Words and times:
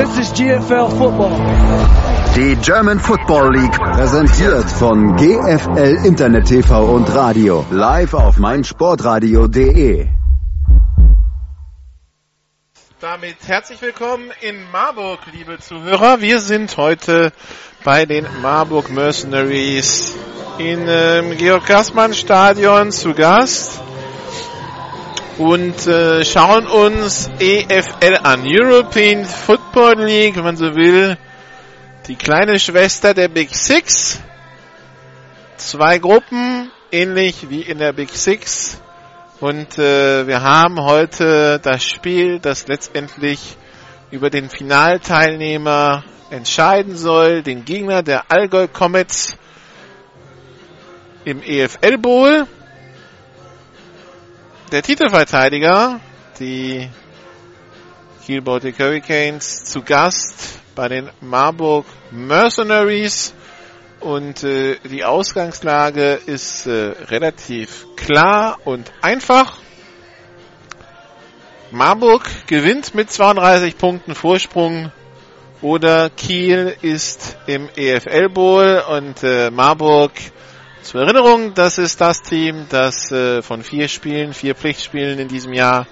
This 0.00 0.16
is 0.16 0.32
GFL 0.32 0.88
Football. 0.96 1.36
Die 2.34 2.56
German 2.62 2.98
Football 2.98 3.52
League 3.54 3.78
präsentiert 3.78 4.64
von 4.70 5.14
GFL 5.16 6.06
Internet 6.06 6.46
TV 6.46 6.94
und 6.94 7.14
Radio 7.14 7.66
live 7.70 8.14
auf 8.14 8.38
meinsportradio.de. 8.38 10.08
Damit 12.98 13.36
herzlich 13.46 13.82
willkommen 13.82 14.30
in 14.40 14.70
Marburg, 14.72 15.18
liebe 15.34 15.58
Zuhörer. 15.58 16.22
Wir 16.22 16.38
sind 16.38 16.78
heute 16.78 17.34
bei 17.84 18.06
den 18.06 18.26
Marburg 18.40 18.90
Mercenaries 18.90 20.16
in 20.56 20.86
ähm, 20.88 21.36
Georg 21.36 21.66
Gassmann 21.66 22.14
Stadion 22.14 22.90
zu 22.90 23.12
Gast 23.12 23.82
und 25.36 25.86
äh, 25.86 26.24
schauen 26.24 26.66
uns 26.66 27.30
EFL 27.38 28.18
an. 28.22 28.44
European 28.46 29.26
Football 29.26 29.59
League, 29.74 30.36
wenn 30.36 30.44
man 30.44 30.56
so 30.56 30.74
will. 30.74 31.16
Die 32.08 32.16
kleine 32.16 32.58
Schwester 32.58 33.14
der 33.14 33.28
Big 33.28 33.54
Six. 33.54 34.20
Zwei 35.56 35.98
Gruppen, 35.98 36.70
ähnlich 36.90 37.50
wie 37.50 37.62
in 37.62 37.78
der 37.78 37.92
Big 37.92 38.10
Six. 38.10 38.80
Und 39.40 39.78
äh, 39.78 40.26
wir 40.26 40.42
haben 40.42 40.80
heute 40.80 41.60
das 41.62 41.84
Spiel, 41.84 42.40
das 42.40 42.66
letztendlich 42.66 43.56
über 44.10 44.28
den 44.28 44.50
Finalteilnehmer 44.50 46.04
entscheiden 46.30 46.96
soll, 46.96 47.42
den 47.42 47.64
Gegner 47.64 48.02
der 48.02 48.30
Allgäu 48.30 48.66
Comets 48.66 49.36
im 51.24 51.42
EFL 51.42 51.98
Bowl 51.98 52.46
der 54.72 54.82
Titelverteidiger, 54.82 56.00
die 56.38 56.88
Kiel 58.24 58.42
Baltic 58.42 58.78
Hurricanes, 58.78 59.64
zu 59.64 59.82
Gast 59.82 60.60
bei 60.74 60.88
den 60.88 61.10
Marburg 61.20 61.86
Mercenaries. 62.10 63.34
Und 64.00 64.44
äh, 64.44 64.76
die 64.84 65.04
Ausgangslage 65.04 66.20
ist 66.26 66.66
äh, 66.66 66.92
relativ 67.08 67.86
klar 67.96 68.58
und 68.64 68.90
einfach. 69.02 69.58
Marburg 71.70 72.28
gewinnt 72.46 72.94
mit 72.94 73.10
32 73.10 73.76
Punkten 73.76 74.14
Vorsprung 74.14 74.90
oder 75.62 76.10
Kiel 76.10 76.74
ist 76.80 77.36
im 77.46 77.68
EFL 77.76 78.28
Bowl 78.30 78.82
und 78.88 79.22
äh, 79.22 79.50
Marburg 79.50 80.12
zur 80.82 81.02
Erinnerung, 81.02 81.52
das 81.54 81.76
ist 81.76 82.00
das 82.00 82.22
Team, 82.22 82.66
das 82.70 83.12
äh, 83.12 83.42
von 83.42 83.62
vier 83.62 83.88
Spielen, 83.88 84.32
vier 84.32 84.54
Pflichtspielen 84.54 85.18
in 85.18 85.28
diesem 85.28 85.52
Jahr 85.52 85.86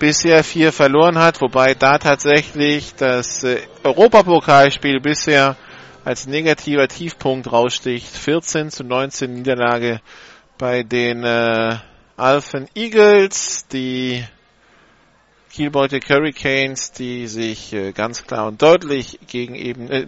bisher 0.00 0.42
vier 0.42 0.72
verloren 0.72 1.18
hat, 1.18 1.40
wobei 1.40 1.74
da 1.74 1.98
tatsächlich 1.98 2.94
das 2.96 3.44
äh, 3.44 3.60
Europapokalspiel 3.84 4.98
bisher 4.98 5.56
als 6.04 6.26
negativer 6.26 6.88
Tiefpunkt 6.88 7.52
raussticht. 7.52 8.16
14 8.16 8.70
zu 8.70 8.82
19 8.82 9.32
Niederlage 9.32 10.00
bei 10.58 10.82
den 10.82 11.22
äh, 11.22 11.76
Alphen 12.16 12.66
Eagles, 12.74 13.68
die 13.68 14.24
Kiel 15.52 15.70
Baltic 15.70 16.08
Hurricanes, 16.08 16.92
die 16.92 17.26
sich 17.26 17.72
äh, 17.72 17.92
ganz 17.92 18.24
klar 18.24 18.48
und 18.48 18.62
deutlich 18.62 19.20
gegen 19.28 19.54
eben 19.54 19.90
äh, 19.90 20.06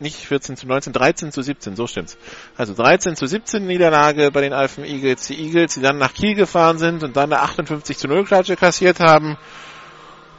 nicht 0.00 0.16
14 0.26 0.56
zu 0.56 0.66
19, 0.66 0.92
13 0.92 1.32
zu 1.32 1.42
17, 1.42 1.74
so 1.76 1.86
stimmt's. 1.86 2.16
Also 2.56 2.74
13 2.74 3.16
zu 3.16 3.26
17 3.26 3.66
Niederlage 3.66 4.30
bei 4.30 4.40
den 4.40 4.52
Alphen 4.52 4.84
Eagles. 4.84 5.26
Die 5.26 5.40
Eagles, 5.40 5.74
die 5.74 5.80
dann 5.80 5.98
nach 5.98 6.14
Kiel 6.14 6.34
gefahren 6.34 6.78
sind 6.78 7.02
und 7.02 7.16
dann 7.16 7.32
eine 7.32 7.42
58 7.42 7.98
zu 7.98 8.08
0 8.08 8.24
Klatsche 8.24 8.56
kassiert 8.56 9.00
haben. 9.00 9.36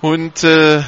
Und 0.02 0.43
äh, 0.43 0.81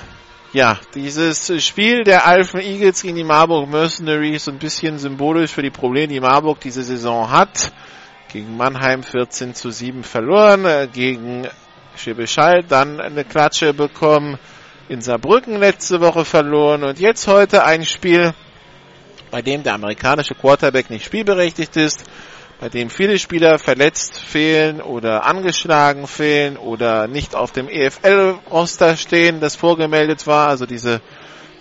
ja, 0.53 0.79
dieses 0.95 1.63
Spiel 1.63 2.03
der 2.03 2.25
Alphen 2.25 2.61
Eagles 2.61 3.01
gegen 3.01 3.15
die 3.15 3.23
Marburg 3.23 3.69
Mercenaries 3.69 4.45
so 4.45 4.51
ein 4.51 4.59
bisschen 4.59 4.99
symbolisch 4.99 5.51
für 5.51 5.61
die 5.61 5.69
Probleme, 5.69 6.07
die 6.07 6.19
Marburg 6.19 6.59
diese 6.61 6.83
Saison 6.83 7.29
hat. 7.29 7.71
Gegen 8.31 8.55
Mannheim 8.55 9.03
14 9.03 9.55
zu 9.55 9.71
7 9.71 10.03
verloren, 10.03 10.65
äh, 10.65 10.87
gegen 10.91 11.47
Schäbischall 11.97 12.63
dann 12.63 13.01
eine 13.01 13.25
Klatsche 13.25 13.73
bekommen, 13.73 14.39
in 14.87 15.01
Saarbrücken 15.01 15.57
letzte 15.57 16.01
Woche 16.01 16.25
verloren 16.25 16.83
und 16.83 16.99
jetzt 16.99 17.27
heute 17.27 17.63
ein 17.63 17.85
Spiel, 17.85 18.33
bei 19.31 19.41
dem 19.41 19.63
der 19.63 19.73
amerikanische 19.73 20.35
Quarterback 20.35 20.89
nicht 20.89 21.05
spielberechtigt 21.05 21.75
ist, 21.77 22.03
bei 22.59 22.69
dem 22.69 22.91
viele 22.91 23.17
Spieler 23.17 23.57
verletzt 23.57 24.19
fehlen 24.19 24.81
oder 24.81 25.25
angeschlagen 25.25 26.05
fehlen 26.05 26.57
oder 26.57 27.07
nicht 27.07 27.33
auf 27.35 27.51
dem 27.51 27.67
EFL-Roster 27.67 28.97
stehen, 28.97 29.39
das 29.39 29.55
vorgemeldet 29.55 30.27
war, 30.27 30.49
also 30.49 30.65
diese 30.67 31.01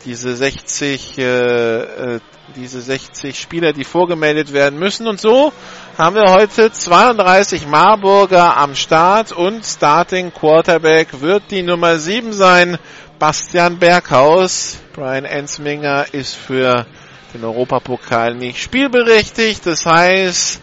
diese 0.05 0.35
60 0.35 1.19
äh, 1.19 1.25
äh, 1.25 2.21
diese 2.57 2.81
60 2.81 3.39
Spieler, 3.39 3.73
die 3.73 3.85
vorgemeldet 3.85 4.53
werden 4.53 4.79
müssen 4.79 5.07
und 5.07 5.21
so 5.21 5.53
haben 5.97 6.17
wir 6.17 6.33
heute 6.33 6.73
32 6.73 7.67
Marburger 7.67 8.57
am 8.57 8.75
Start 8.75 9.31
und 9.33 9.65
Starting 9.65 10.33
Quarterback 10.33 11.21
wird 11.21 11.45
die 11.51 11.63
Nummer 11.63 11.99
7 11.99 12.33
sein, 12.33 12.79
Bastian 13.19 13.79
Berghaus. 13.79 14.79
Brian 14.95 15.25
Ensminger 15.25 16.07
ist 16.13 16.35
für 16.35 16.87
den 17.33 17.45
Europapokal 17.45 18.35
nicht 18.35 18.59
spielberechtigt. 18.59 19.67
Das 19.67 19.87
heißt, 19.87 20.61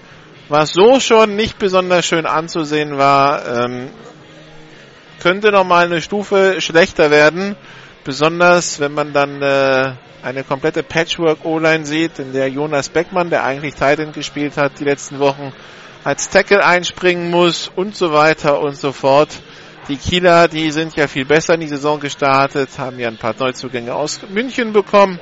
was 0.49 0.71
so 0.73 0.99
schon 0.99 1.35
nicht 1.35 1.59
besonders 1.59 2.05
schön 2.05 2.25
anzusehen 2.25 2.97
war, 2.97 3.45
ähm, 3.45 3.89
könnte 5.21 5.51
nochmal 5.51 5.85
eine 5.85 6.01
Stufe 6.01 6.61
schlechter 6.61 7.11
werden. 7.11 7.55
Besonders 8.03 8.79
wenn 8.79 8.93
man 8.93 9.11
dann 9.13 9.41
äh, 9.41 9.93
eine 10.23 10.43
komplette 10.43 10.83
Patchwork-O-Line 10.83 11.85
sieht, 11.85 12.19
in 12.19 12.33
der 12.33 12.49
Jonas 12.49 12.89
Beckmann, 12.89 13.29
der 13.29 13.43
eigentlich 13.43 13.75
Titan 13.75 14.11
gespielt 14.13 14.57
hat, 14.57 14.79
die 14.79 14.85
letzten 14.85 15.19
Wochen 15.19 15.51
als 16.03 16.29
Tackle 16.29 16.65
einspringen 16.65 17.29
muss 17.29 17.69
und 17.75 17.95
so 17.95 18.13
weiter 18.13 18.61
und 18.61 18.77
so 18.77 18.91
fort. 18.93 19.29
Die 19.89 19.97
Kieler, 19.97 20.47
die 20.47 20.71
sind 20.71 20.95
ja 20.95 21.07
viel 21.07 21.25
besser 21.25 21.53
in 21.55 21.61
die 21.61 21.67
Saison 21.67 21.99
gestartet, 21.99 22.69
haben 22.77 22.99
ja 22.99 23.07
ein 23.07 23.17
paar 23.17 23.35
Neuzugänge 23.37 23.93
aus 23.93 24.21
München 24.29 24.73
bekommen 24.73 25.19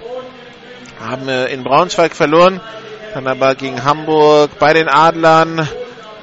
haben 0.99 1.27
äh, 1.27 1.47
in 1.47 1.63
Braunschweig 1.63 2.15
verloren, 2.15 2.61
dann 3.13 3.27
aber 3.27 3.55
gegen 3.55 3.83
Hamburg, 3.83 4.51
bei 4.59 4.73
den 4.73 4.87
Adlern, 4.87 5.67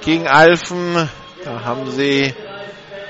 gegen 0.05 0.27
Alfen, 0.27 1.09
da 1.45 1.65
haben 1.65 1.91
sie 1.91 2.35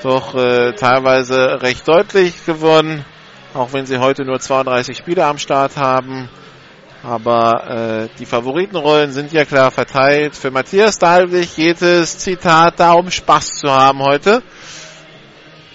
doch 0.02 0.34
äh, 0.34 0.72
teilweise 0.72 1.62
recht 1.62 1.86
deutlich 1.86 2.44
gewonnen, 2.44 3.04
auch 3.54 3.72
wenn 3.72 3.86
sie 3.86 3.98
heute 3.98 4.24
nur 4.24 4.40
32 4.40 4.96
Spieler 4.96 5.26
am 5.26 5.38
Start 5.38 5.76
haben. 5.76 6.28
Aber 7.04 8.08
äh, 8.08 8.08
die 8.18 8.26
Favoritenrollen 8.26 9.12
sind 9.12 9.32
ja 9.32 9.44
klar 9.44 9.70
verteilt. 9.72 10.36
Für 10.36 10.50
Matthias 10.52 10.98
Dahlwig 10.98 11.56
geht 11.56 11.82
es, 11.82 12.18
Zitat, 12.18 12.78
darum 12.78 13.10
Spaß 13.10 13.58
zu 13.58 13.70
haben 13.70 14.00
heute. 14.00 14.42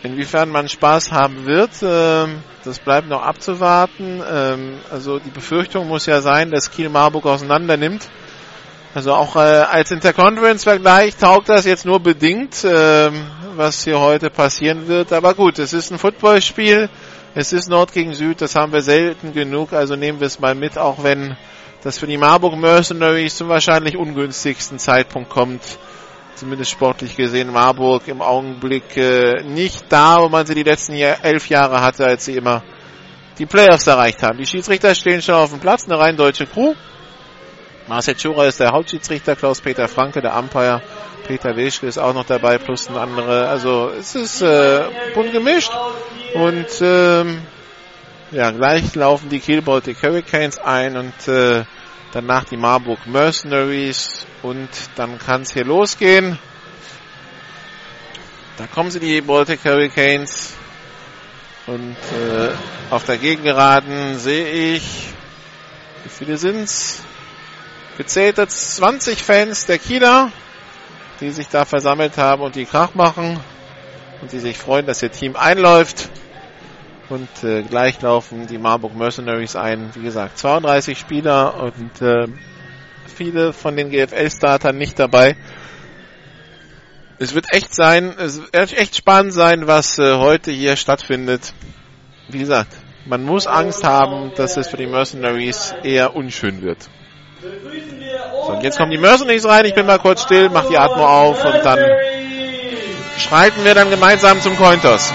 Inwiefern 0.03 0.50
man 0.50 0.69
Spaß 0.69 1.12
haben 1.12 1.46
wird, 1.46 1.72
ähm, 1.81 2.44
das 2.63 2.80
bleibt 2.80 3.09
noch 3.09 3.24
abzuwarten. 3.24 4.22
Ähm, 4.31 4.75
also 4.91 5.19
die 5.19 5.30
Befürchtung 5.30 5.88
muss 5.88 6.06
ja 6.06 6.22
sein, 6.22 6.52
dass 6.52 6.72
Kiel 6.72 6.90
Marburg 6.90 7.25
auseinander 7.25 7.78
nimmt. 7.78 8.08
Also 8.94 9.13
auch 9.13 9.35
äh, 9.35 9.40
als 9.40 9.91
Interconference-Vergleich 9.91 11.18
taugt 11.18 11.50
das 11.50 11.66
jetzt 11.66 11.85
nur 11.85 12.00
bedingt, 12.00 12.63
ähm, 12.63 13.25
was 13.56 13.84
hier 13.84 14.00
heute 14.00 14.30
passieren 14.30 14.88
wird. 14.88 15.13
Aber 15.13 15.34
gut, 15.34 15.59
es 15.59 15.74
ist 15.74 15.91
ein 15.91 16.00
Footballspiel. 16.00 16.90
Es 17.40 17.53
ist 17.53 17.69
Nord 17.69 17.94
gegen 17.94 18.16
Süd, 18.16 18.41
das 18.41 18.56
haben 18.56 18.74
wir 18.74 18.81
selten 18.81 19.31
genug, 19.31 19.72
also 19.72 19.96
nehmen 19.96 20.19
wir 20.19 20.25
es 20.25 20.40
mal 20.40 20.56
mit, 20.56 20.75
auch 20.79 21.03
wenn 21.03 21.38
das 21.84 22.00
für 22.00 22.08
die 22.08 22.18
Marburg 22.18 22.56
Mercenaries 22.58 23.35
zum 23.35 23.47
wahrscheinlich 23.47 23.96
ungünstigsten 23.96 24.79
Zeitpunkt 24.79 25.29
kommt 25.29 25.62
zumindest 26.37 26.71
sportlich 26.71 27.15
gesehen, 27.15 27.51
Marburg 27.51 28.07
im 28.07 28.21
Augenblick 28.21 28.95
äh, 28.95 29.43
nicht 29.43 29.85
da, 29.89 30.21
wo 30.21 30.29
man 30.29 30.45
sie 30.45 30.55
die 30.55 30.63
letzten 30.63 30.95
Jahr, 30.95 31.17
elf 31.23 31.49
Jahre 31.49 31.81
hatte, 31.81 32.05
als 32.05 32.25
sie 32.25 32.35
immer 32.35 32.63
die 33.37 33.45
Playoffs 33.45 33.87
erreicht 33.87 34.23
haben. 34.23 34.37
Die 34.37 34.45
Schiedsrichter 34.45 34.95
stehen 34.95 35.22
schon 35.22 35.35
auf 35.35 35.51
dem 35.51 35.59
Platz, 35.59 35.85
eine 35.85 35.99
rein 35.99 36.16
deutsche 36.16 36.45
Crew. 36.45 36.73
Marcel 37.87 38.19
Schura 38.19 38.45
ist 38.45 38.59
der 38.59 38.72
Hauptschiedsrichter, 38.72 39.35
Klaus-Peter 39.35 39.87
Franke, 39.87 40.22
der 40.22 40.37
Umpire, 40.37 40.81
Peter 41.25 41.55
Wischke 41.55 41.87
ist 41.87 41.97
auch 41.97 42.13
noch 42.13 42.25
dabei, 42.25 42.57
plus 42.57 42.90
ein 42.90 42.97
andere. 42.97 43.47
Also 43.47 43.91
es 43.97 44.16
ist 44.16 44.41
äh, 44.41 44.83
bunt 45.13 45.31
gemischt. 45.31 45.72
Und 46.33 46.67
ähm, 46.81 47.41
ja, 48.31 48.51
gleich 48.51 48.93
laufen 48.95 49.29
die 49.29 49.40
Kiel 49.40 49.61
Baltic 49.61 50.03
Hurricanes 50.03 50.57
ein 50.57 50.97
und 50.97 51.28
äh, 51.28 51.63
danach 52.11 52.45
die 52.45 52.57
Marburg 52.57 53.05
Mercenaries 53.05 54.25
und 54.41 54.69
dann 54.95 55.19
kann 55.19 55.41
es 55.41 55.53
hier 55.53 55.65
losgehen. 55.65 56.39
Da 58.57 58.65
kommen 58.65 58.89
sie, 58.89 58.99
die 58.99 59.21
Baltic 59.21 59.63
Hurricanes. 59.63 60.53
Und 61.67 61.97
äh, 62.13 62.49
auf 62.89 63.05
der 63.05 63.17
Gegengeraden 63.17 64.17
sehe 64.17 64.75
ich, 64.75 65.09
wie 66.03 66.09
viele 66.09 66.37
sind's? 66.37 67.01
Gezählt 67.97 68.37
jetzt 68.37 68.77
20 68.77 69.21
Fans 69.21 69.65
der 69.65 69.77
Kieler, 69.79 70.31
die 71.19 71.31
sich 71.31 71.49
da 71.49 71.65
versammelt 71.65 72.17
haben 72.17 72.41
und 72.41 72.55
die 72.55 72.65
Krach 72.65 72.93
machen 72.95 73.39
und 74.21 74.31
die 74.31 74.39
sich 74.39 74.57
freuen, 74.57 74.85
dass 74.85 75.03
ihr 75.03 75.11
Team 75.11 75.35
einläuft. 75.35 76.09
Und 77.09 77.43
äh, 77.43 77.63
gleich 77.63 78.01
laufen 78.01 78.47
die 78.47 78.57
Marburg 78.57 78.95
Mercenaries 78.95 79.55
ein. 79.55 79.91
Wie 79.95 80.03
gesagt, 80.03 80.37
32 80.37 80.97
Spieler 80.97 81.55
und 81.61 82.01
äh, 82.01 82.27
viele 83.07 83.53
von 83.53 83.75
den 83.77 83.89
GFL-Startern 83.89 84.77
nicht 84.77 84.99
dabei. 84.99 85.37
Es 87.19 87.33
wird 87.33 87.51
echt 87.51 87.73
sein, 87.73 88.13
es 88.19 88.41
wird 88.53 88.77
echt 88.77 88.95
spannend 88.95 89.33
sein, 89.33 89.67
was 89.67 89.97
äh, 89.97 90.17
heute 90.17 90.51
hier 90.51 90.75
stattfindet. 90.75 91.53
Wie 92.27 92.39
gesagt, 92.39 92.73
man 93.05 93.23
muss 93.23 93.47
Angst 93.47 93.83
haben, 93.83 94.33
dass 94.35 94.57
es 94.57 94.67
für 94.67 94.77
die 94.77 94.85
Mercenaries 94.85 95.73
eher 95.83 96.15
unschön 96.15 96.61
wird. 96.61 96.89
So, 97.41 98.53
und 98.53 98.63
jetzt 98.63 98.77
kommen 98.77 98.91
die 98.91 98.97
Mercenaries 98.97 99.45
rein. 99.45 99.65
Ich 99.65 99.73
bin 99.73 99.85
mal 99.85 99.99
kurz 99.99 100.23
still, 100.23 100.49
mach 100.49 100.67
die 100.67 100.77
Atmung 100.77 101.05
auf 101.05 101.43
und 101.43 101.63
dann 101.63 101.79
schreiten 103.17 103.63
wir 103.63 103.73
dann 103.73 103.89
gemeinsam 103.89 104.41
zum 104.41 104.57
Cointos. 104.57 105.11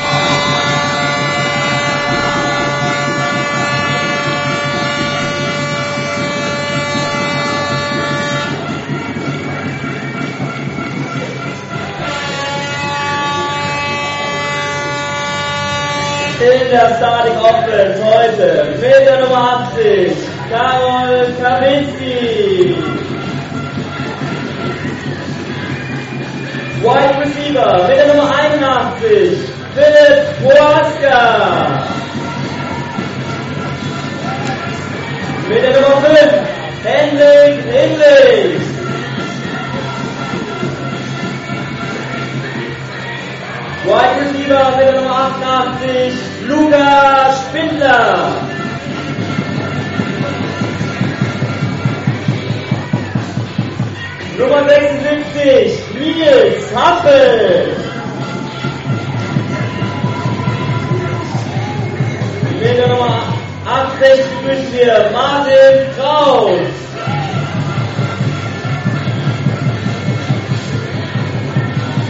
In 16.43 16.71
der 16.71 16.97
Starting 16.97 17.39
Offense 17.39 18.05
heute 18.05 18.75
mit 18.81 19.07
der 19.07 19.21
Nummer 19.21 19.69
80, 19.75 20.13
Karol 20.51 21.33
Kaminski. 21.41 22.77
Wide 26.83 27.21
Receiver 27.21 27.87
mit 27.87 27.97
der 27.97 28.07
Nummer 28.09 28.35
81, 28.35 29.39
Philipp 29.75 30.43
Boaska. 30.43 31.85
Mit 35.49 35.63
der 35.63 35.73
Nummer 35.81 35.97
5, 36.01 36.19
Hendrik 36.85 37.65
Hinrich. 37.73 38.61
Wide 43.85 44.21
Receiver 44.21 44.77
mit 44.77 44.95
Nummer 44.95 45.33
88, 45.43 46.13
Luca 46.47 47.35
Spindler. 47.35 48.33
Nummer 54.39 54.69
76, 54.69 55.95
Nils 55.95 56.75
Happel. 56.77 57.77
Mit 62.61 62.79
der 62.79 62.87
Nummer 62.87 63.35
68 63.67 64.25
begrüßen 64.45 64.73
wir 64.75 65.11
Martin 65.13 65.93
Kraus. 65.97 66.51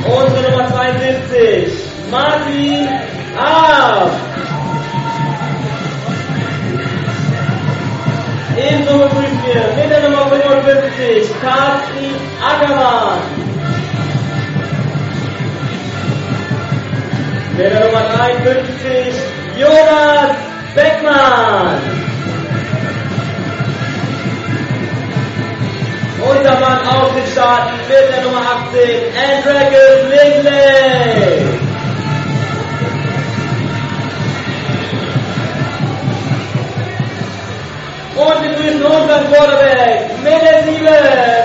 Unsere 0.04 0.50
Nummer 0.50 0.68
72, 0.68 1.72
Martin 2.10 2.88
Ab. 3.38 4.10
Ebenso 8.56 8.98
begrüßen 8.98 9.40
wir 9.44 9.62
mit 9.76 9.90
der 9.90 10.08
Nummer 10.08 10.28
55, 10.28 11.40
Carsten 11.40 12.14
Ackermann. 12.44 13.20
Mit 17.56 17.72
der 17.72 17.86
Nummer 17.86 18.02
53, 18.16 19.14
Jonas 19.56 20.36
Beckmann. 20.74 22.11
Unser 26.24 26.60
Mann 26.60 26.86
auf 26.86 27.12
den 27.14 27.26
Starten 27.26 27.76
mit 27.88 28.08
der 28.10 28.22
Nummer 28.22 28.42
18, 28.68 29.12
Andreas 29.16 30.02
Lindley. 30.08 31.52
Und 38.14 38.42
wir 38.42 38.52
grüßen 38.52 38.82
unseren 38.84 39.32
Quarterback 39.32 40.18
mit 40.22 40.42
der 40.42 40.62
7, 40.64 40.86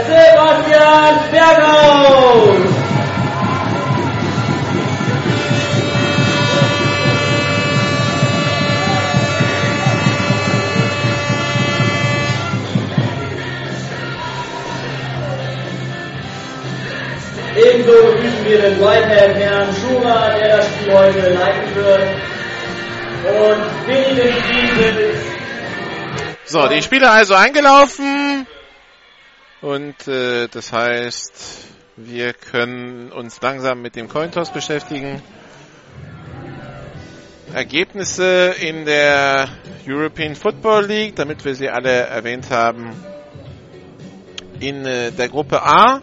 Sebastian 0.06 1.20
Berghaus. 1.32 2.57
Ebenso 17.88 18.12
begrüßen 18.12 18.46
wir 18.46 18.62
den 18.62 18.80
Whitehead 18.82 19.36
Herrn 19.38 19.74
Schumer, 19.76 20.36
der 20.38 20.58
das 20.58 20.66
Spiel 20.68 20.94
heute 20.94 21.34
leiten 21.34 21.76
wird. 21.76 22.02
Und 23.24 23.88
wenigstens 23.88 25.22
So, 26.46 26.68
die 26.68 26.82
Spieler 26.82 27.12
also 27.12 27.34
eingelaufen. 27.34 28.46
Und 29.62 30.08
äh, 30.08 30.48
das 30.50 30.74
heißt, 30.74 31.66
wir 31.96 32.34
können 32.34 33.12
uns 33.12 33.42
langsam 33.42 33.82
mit 33.82 33.96
dem 33.96 34.10
Cointoss 34.10 34.50
beschäftigen. 34.52 35.22
Ergebnisse 37.54 38.54
in 38.60 38.84
der 38.84 39.48
European 39.88 40.36
Football 40.36 40.86
League, 40.88 41.16
damit 41.16 41.46
wir 41.46 41.56
sie 41.56 41.70
alle 41.70 41.90
erwähnt 41.92 42.50
haben. 42.50 42.92
In 44.60 44.86
äh, 44.86 45.12
der 45.12 45.30
Gruppe 45.30 45.62
A 45.64 46.02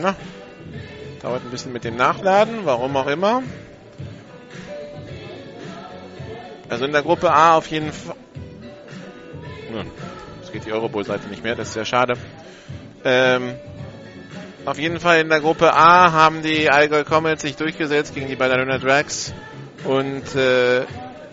Na, 0.00 0.16
dauert 1.22 1.42
ein 1.44 1.50
bisschen 1.50 1.72
mit 1.72 1.84
dem 1.84 1.96
Nachladen, 1.96 2.64
warum 2.64 2.96
auch 2.96 3.06
immer. 3.06 3.42
Also 6.68 6.84
in 6.84 6.92
der 6.92 7.02
Gruppe 7.02 7.32
A 7.32 7.56
auf 7.56 7.66
jeden 7.68 7.92
Fall. 7.92 8.16
Es 10.42 10.52
geht 10.52 10.66
die 10.66 10.72
Eurobowl-Seite 10.72 11.28
nicht 11.28 11.42
mehr, 11.42 11.54
das 11.54 11.68
ist 11.68 11.74
sehr 11.74 11.84
schade. 11.84 12.14
Ähm, 13.04 13.54
auf 14.64 14.78
jeden 14.78 14.98
Fall 14.98 15.20
in 15.20 15.28
der 15.28 15.40
Gruppe 15.40 15.74
A 15.74 16.12
haben 16.12 16.42
die 16.42 16.70
Allgäu 16.70 17.04
Comets 17.04 17.42
sich 17.42 17.56
durchgesetzt 17.56 18.14
gegen 18.14 18.28
die 18.28 18.36
Badalona 18.36 18.78
Drags 18.78 19.34
und 19.84 20.34
äh, 20.34 20.84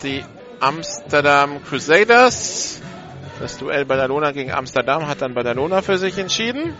die 0.04 0.24
Amsterdam 0.60 1.64
Crusaders. 1.64 2.82
Das 3.40 3.58
Duell 3.58 3.86
Badalona 3.86 4.32
gegen 4.32 4.52
Amsterdam 4.52 5.08
hat 5.08 5.22
dann 5.22 5.34
Badalona 5.34 5.82
für 5.82 5.98
sich 5.98 6.18
entschieden. 6.18 6.76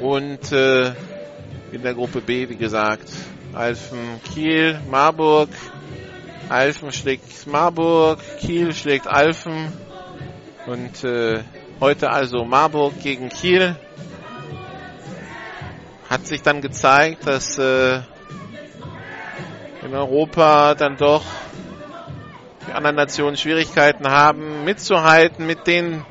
Und 0.00 0.52
äh, 0.52 0.92
in 1.72 1.82
der 1.82 1.94
Gruppe 1.94 2.20
B, 2.20 2.48
wie 2.48 2.56
gesagt, 2.56 3.08
Alfen 3.52 4.20
Kiel, 4.22 4.80
Marburg. 4.90 5.48
Alfen 6.48 6.92
schlägt 6.92 7.46
Marburg, 7.46 8.18
Kiel 8.40 8.74
schlägt 8.74 9.06
Alfen. 9.06 9.72
Und 10.66 11.04
äh, 11.04 11.42
heute 11.80 12.10
also 12.10 12.44
Marburg 12.44 13.00
gegen 13.02 13.28
Kiel. 13.28 13.76
Hat 16.08 16.26
sich 16.26 16.42
dann 16.42 16.60
gezeigt, 16.60 17.26
dass 17.26 17.58
äh, 17.58 18.00
in 19.82 19.94
Europa 19.94 20.74
dann 20.74 20.96
doch 20.96 21.24
die 22.66 22.72
anderen 22.72 22.96
Nationen 22.96 23.36
Schwierigkeiten 23.36 24.08
haben, 24.08 24.64
mitzuhalten 24.64 25.46
mit 25.46 25.66
den 25.66 26.04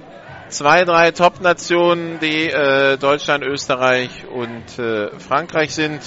zwei, 0.54 0.86
drei 0.86 1.12
Top-Nationen, 1.12 2.20
die 2.20 2.48
äh, 2.50 2.98
Deutschland, 2.98 3.44
Österreich 3.44 4.26
und 4.28 4.78
äh, 4.78 5.10
Frankreich 5.20 5.74
sind. 5.74 6.02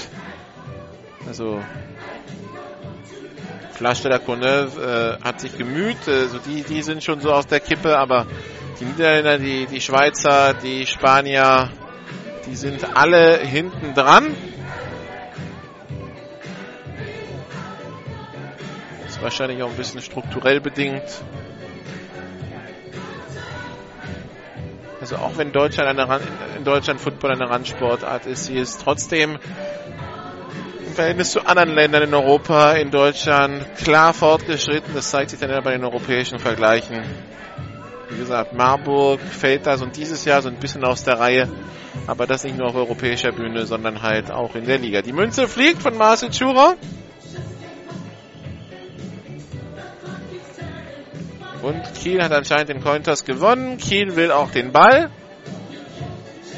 Also 1.26 1.61
Flash 3.73 4.03
de 4.03 4.19
Courneuve 4.21 5.19
äh, 5.21 5.25
hat 5.25 5.41
sich 5.41 5.59
gemüht, 5.59 6.09
also 6.09 6.38
die, 6.38 6.62
die 6.62 6.83
sind 6.83 7.03
schon 7.03 7.21
so 7.21 7.33
aus 7.33 7.47
der 7.47 7.61
Kippe, 7.61 7.99
aber 7.99 8.26
die 8.81 8.85
Niederländer, 8.85 9.38
die, 9.38 9.67
die 9.67 9.81
Schweizer, 9.81 10.55
die 10.55 10.87
Spanier, 10.87 11.71
die 12.47 12.55
sind 12.55 12.97
alle 12.97 13.38
hinten 13.38 13.95
dran. 13.95 14.35
Ist 19.09 19.21
wahrscheinlich 19.21 19.62
auch 19.62 19.71
ein 19.71 19.76
bisschen 19.76 20.00
strukturell 20.00 20.61
bedingt. 20.61 21.03
Also 25.00 25.17
auch 25.17 25.37
wenn 25.37 25.53
Deutschland 25.53 25.88
eine 25.99 26.21
in 26.57 26.65
Deutschland 26.65 27.00
Football 27.00 27.33
eine 27.33 27.50
Randsportart 27.50 28.26
ist, 28.26 28.45
sie 28.47 28.57
ist 28.57 28.81
trotzdem 28.83 29.38
im 30.87 30.93
Verhältnis 30.95 31.33
zu 31.33 31.45
anderen 31.47 31.75
Ländern 31.75 32.05
in 32.05 32.15
Europa, 32.15 32.73
in 32.73 32.91
Deutschland 32.91 33.76
klar 33.76 34.15
fortgeschritten. 34.15 34.95
Das 34.95 35.11
zeigt 35.11 35.31
sich 35.31 35.38
dann 35.38 35.50
ja 35.50 35.61
bei 35.61 35.73
den 35.73 35.85
europäischen 35.85 36.38
Vergleichen. 36.38 37.03
Wie 38.09 38.19
gesagt, 38.19 38.55
Marburg 38.55 39.21
fällt 39.21 39.67
da 39.67 39.76
so 39.76 39.85
dieses 39.87 40.25
Jahr 40.25 40.41
so 40.41 40.49
ein 40.49 40.57
bisschen 40.57 40.85
aus 40.85 41.05
der 41.05 41.19
Reihe. 41.19 41.49
Aber 42.07 42.26
das 42.26 42.45
nicht 42.45 42.57
nur 42.57 42.69
auf 42.69 42.75
europäischer 42.75 43.33
Bühne, 43.33 43.67
sondern 43.67 44.03
halt 44.03 44.31
auch 44.31 44.55
in 44.55 44.65
der 44.65 44.79
Liga. 44.79 45.03
Die 45.03 45.12
Münze 45.12 45.49
fliegt 45.49 45.83
von 45.83 45.97
Marcel 45.97 46.33
Schurer. 46.33 46.76
Und 51.63 51.83
Kiel 51.95 52.23
hat 52.23 52.33
anscheinend 52.33 52.69
den 52.69 52.83
Cointos 52.83 53.25
gewonnen. 53.25 53.79
Kiel 53.79 54.17
will 54.17 54.31
auch 54.31 54.51
den 54.51 54.73
Ball. 54.73 55.11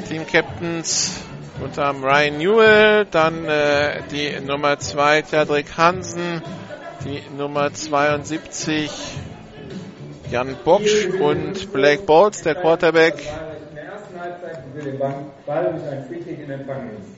Team 0.08 0.26
Captains 0.26 1.20
unter 1.62 1.90
Ryan 1.90 2.38
Newell, 2.38 3.04
dann 3.10 3.44
äh, 3.44 4.00
die 4.10 4.40
Nummer 4.40 4.78
2 4.78 5.22
Tedrick 5.22 5.76
Hansen, 5.76 6.42
die 7.04 7.22
Nummer 7.36 7.72
72 7.72 8.90
Jan 10.30 10.56
Boksch 10.64 11.06
und 11.20 11.72
Blake 11.72 12.02
Balls, 12.02 12.42
der 12.42 12.54
Quarterback. 12.54 13.14
In 13.70 13.74
der 13.74 13.84
ersten 13.84 14.20
Halbzeit 14.20 14.74
will 14.74 14.84
den 14.84 14.98
Ball 14.98 15.72
durch 15.72 15.90
einen 15.90 16.04
Freekick 16.06 16.38
in 16.40 16.50
Empfang 16.50 16.86
nehmen. 16.86 17.17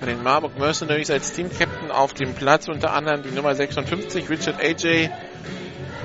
Bei 0.00 0.06
den 0.06 0.22
Marburg 0.22 0.58
Mercenaries 0.58 1.10
als 1.10 1.32
Team-Captain 1.32 1.90
auf 1.90 2.14
dem 2.14 2.34
Platz 2.34 2.68
unter 2.68 2.92
anderem 2.92 3.22
die 3.22 3.30
Nummer 3.30 3.54
56 3.54 4.28
Richard 4.28 4.60
AJ, 4.60 5.10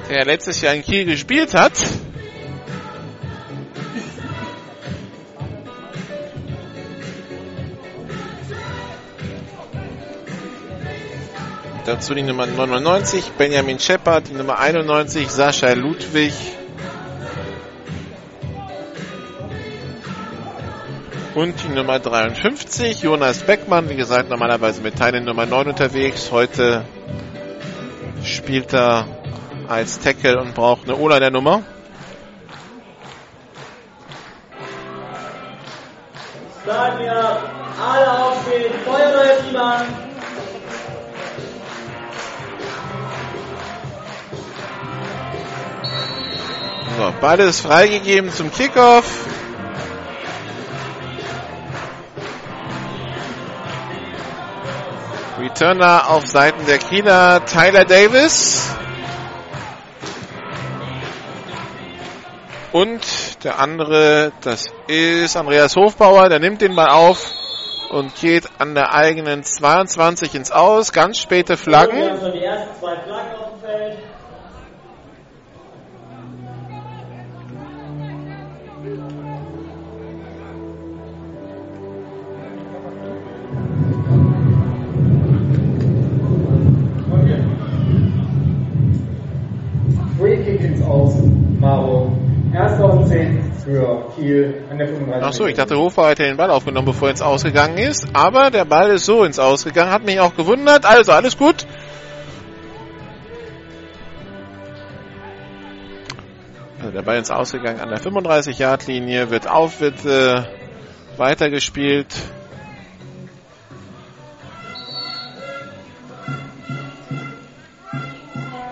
der 0.09 0.25
letztes 0.25 0.61
Jahr 0.61 0.73
in 0.73 0.83
Kiel 0.83 1.05
gespielt 1.05 1.53
hat. 1.53 1.73
Dazu 11.85 12.13
die 12.13 12.21
Nummer 12.21 12.45
99 12.45 13.31
Benjamin 13.31 13.79
Shepard, 13.79 14.29
die 14.29 14.33
Nummer 14.33 14.59
91 14.59 15.27
Sascha 15.27 15.73
Ludwig. 15.73 16.33
Und 21.39 21.63
die 21.63 21.69
Nummer 21.69 21.99
53 21.99 23.01
Jonas 23.01 23.43
Beckmann, 23.43 23.87
wie 23.87 23.95
gesagt, 23.95 24.29
normalerweise 24.29 24.81
mit 24.81 24.97
Teilen 24.97 25.23
Nummer 25.23 25.45
9 25.45 25.69
unterwegs. 25.69 26.33
Heute 26.33 26.83
spielt 28.25 28.73
er 28.73 29.07
als 29.69 29.99
Tackle 30.01 30.37
und 30.41 30.53
braucht 30.53 30.83
eine 30.83 30.97
Ola 30.97 31.17
der 31.17 31.31
Nummer. 31.31 31.63
Sagen 36.65 36.99
wir 36.99 37.13
alle 37.15 38.21
aufstehen, 38.21 38.73
Feuerwehr 38.83 39.61
an. 39.61 39.85
So, 46.97 47.13
beides 47.21 47.61
freigegeben 47.61 48.29
zum 48.29 48.51
Kickoff. 48.51 49.28
Returner 55.39 56.09
auf 56.09 56.27
Seiten 56.27 56.65
der 56.65 56.79
Kieler, 56.79 57.45
Tyler 57.45 57.85
Davis. 57.85 58.75
Und 62.73 63.43
der 63.43 63.57
andere, 63.59 64.33
das 64.41 64.65
ist 64.87 65.37
Andreas 65.37 65.75
Hofbauer, 65.77 66.27
der 66.27 66.39
nimmt 66.39 66.61
den 66.61 66.75
mal 66.75 66.89
auf 66.89 67.31
und 67.89 68.13
geht 68.15 68.49
an 68.59 68.75
der 68.75 68.93
eigenen 68.93 69.43
22 69.43 70.35
ins 70.35 70.51
Aus. 70.51 70.91
Ganz 70.91 71.17
späte 71.17 71.55
Flaggen. 71.55 72.19
Auf 90.83 91.13
dem 91.15 91.23
Feld. 91.23 91.61
Marburg. 91.61 92.11
Erster 92.53 92.91
und 92.91 93.07
10 93.07 93.51
für 93.63 94.05
Kiel 94.15 94.63
an 94.71 94.79
der 94.79 94.87
35. 94.87 95.23
Ach 95.23 95.33
so, 95.33 95.45
ich 95.45 95.55
dachte, 95.55 95.77
Hofer 95.77 96.09
hätte 96.09 96.23
den 96.23 96.35
Ball 96.35 96.49
aufgenommen, 96.49 96.87
bevor 96.87 97.09
er 97.09 97.11
ins 97.11 97.21
Ausgegangen 97.21 97.77
ist. 97.77 98.07
Aber 98.13 98.49
der 98.49 98.65
Ball 98.65 98.89
ist 98.89 99.05
so 99.05 99.23
ins 99.23 99.37
Ausgegangen, 99.37 99.91
hat 99.91 100.03
mich 100.03 100.19
auch 100.19 100.35
gewundert. 100.35 100.85
Also 100.85 101.11
alles 101.11 101.37
gut. 101.37 101.67
Also 106.79 106.91
der 106.91 107.01
Ball 107.03 107.17
ins 107.17 107.29
Ausgegangen 107.29 107.79
an 107.79 107.89
der 107.89 107.99
35-Yard-Linie, 107.99 109.29
wird 109.29 109.47
auf, 109.47 109.79
wird 109.79 110.03
äh, 110.05 110.43
weitergespielt. 111.17 112.15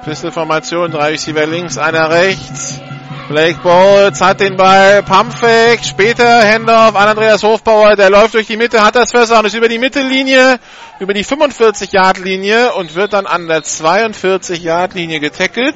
Pistolformation, 0.08 0.90
drei 0.90 1.10
Receiver 1.10 1.46
links, 1.46 1.78
einer 1.78 2.10
rechts. 2.10 2.80
Blake 3.28 3.60
Bowles 3.62 4.22
hat 4.22 4.40
den 4.40 4.56
Ball, 4.56 5.04
Pumpfake, 5.04 5.84
später 5.84 6.48
Handoff 6.48 6.96
an 6.96 7.10
Andreas 7.10 7.44
Hofbauer, 7.44 7.98
der 7.98 8.10
läuft 8.10 8.34
durch 8.34 8.48
die 8.48 8.56
Mitte, 8.56 8.82
hat 8.82 8.96
das 8.96 9.12
Versagen, 9.12 9.46
ist 9.48 9.54
über 9.54 9.68
die 9.68 9.80
Mittellinie, 9.80 10.60
über 11.02 11.14
die 11.14 11.26
45-Yard-Linie 11.26 12.72
und 12.76 12.96
wird 12.96 13.12
dann 13.12 13.26
an 13.26 13.50
der 13.50 13.64
42-Yard-Linie 13.64 15.20
getackelt. 15.20 15.76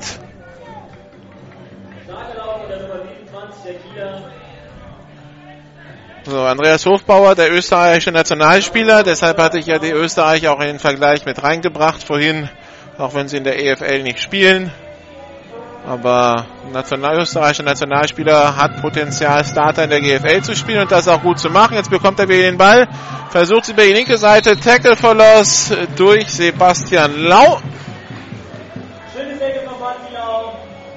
So, 6.24 6.40
Andreas 6.40 6.86
Hofbauer, 6.86 7.36
der 7.36 7.52
österreichische 7.52 8.14
Nationalspieler, 8.14 9.04
deshalb 9.04 9.38
hatte 9.40 9.58
ich 9.58 9.66
ja 9.66 9.78
die 9.78 9.92
Österreicher 9.92 10.54
auch 10.54 10.62
in 10.62 10.68
den 10.68 10.80
Vergleich 10.80 11.26
mit 11.26 11.44
reingebracht 11.44 12.02
vorhin 12.02 12.48
auch 12.98 13.14
wenn 13.14 13.28
sie 13.28 13.38
in 13.38 13.44
der 13.44 13.64
EFL 13.64 14.04
nicht 14.04 14.20
spielen. 14.20 14.72
Aber 15.86 16.46
National 16.72 17.20
österreichischer 17.20 17.64
Nationalspieler 17.64 18.56
hat 18.56 18.82
Potenzial, 18.82 19.44
Starter 19.44 19.86
in 19.86 19.90
der 19.90 20.00
GFL 20.00 20.42
zu 20.42 20.56
spielen 20.56 20.82
und 20.82 20.92
das 20.92 21.08
auch 21.08 21.22
gut 21.22 21.40
zu 21.40 21.50
machen. 21.50 21.76
Jetzt 21.76 21.90
bekommt 21.90 22.20
er 22.20 22.30
wieder 22.30 22.44
den 22.44 22.58
Ball, 22.58 22.88
versucht 23.30 23.66
sie 23.66 23.72
über 23.72 23.84
die 23.84 23.94
linke 23.94 24.18
Seite, 24.18 24.60
Tackle 24.60 24.96
Loss 25.14 25.74
durch 25.96 26.28
Sebastian 26.28 27.24
Lau. 27.24 27.60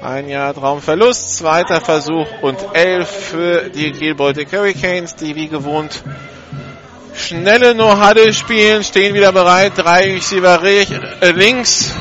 Ein 0.03 0.29
Jahr 0.29 0.53
Traumverlust, 0.53 1.39
zweiter 1.39 1.81
Versuch 1.81 2.27
und 2.43 2.59
elf 2.75 3.09
für 3.09 3.71
die 3.71 4.13
Baltic 4.13 4.53
Hurricanes, 4.53 5.17
die 5.17 5.35
wie 5.35 5.49
gewohnt 5.49 6.05
schnelle 7.25 7.75
No-Huddle 7.75 8.33
spielen, 8.33 8.85
stehen 8.85 9.15
wieder 9.15 9.33
bereit, 9.33 9.73
drei 9.77 10.13
Receiver 10.15 10.63
äh, 10.63 11.31
links. 11.33 11.93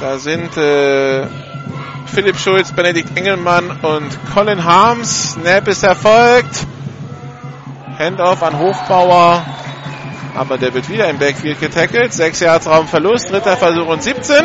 Da 0.00 0.18
sind 0.18 0.56
äh, 0.56 1.26
Philipp 2.06 2.38
Schulz, 2.38 2.72
Benedikt 2.72 3.16
Engelmann 3.16 3.70
und 3.82 4.10
Colin 4.32 4.64
Harms. 4.64 5.32
Snap 5.32 5.66
ist 5.68 5.82
erfolgt. 5.82 6.66
Handoff 7.98 8.42
an 8.42 8.58
Hofbauer. 8.58 9.44
Aber 10.34 10.56
der 10.56 10.72
wird 10.72 10.88
wieder 10.88 11.08
im 11.10 11.18
Backfield 11.18 11.60
getackelt. 11.60 12.12
Sechs 12.12 12.38
Yards 12.40 12.68
Raumverlust. 12.68 13.30
Dritter 13.30 13.56
Versuch 13.56 13.88
und 13.88 14.02
17. 14.02 14.36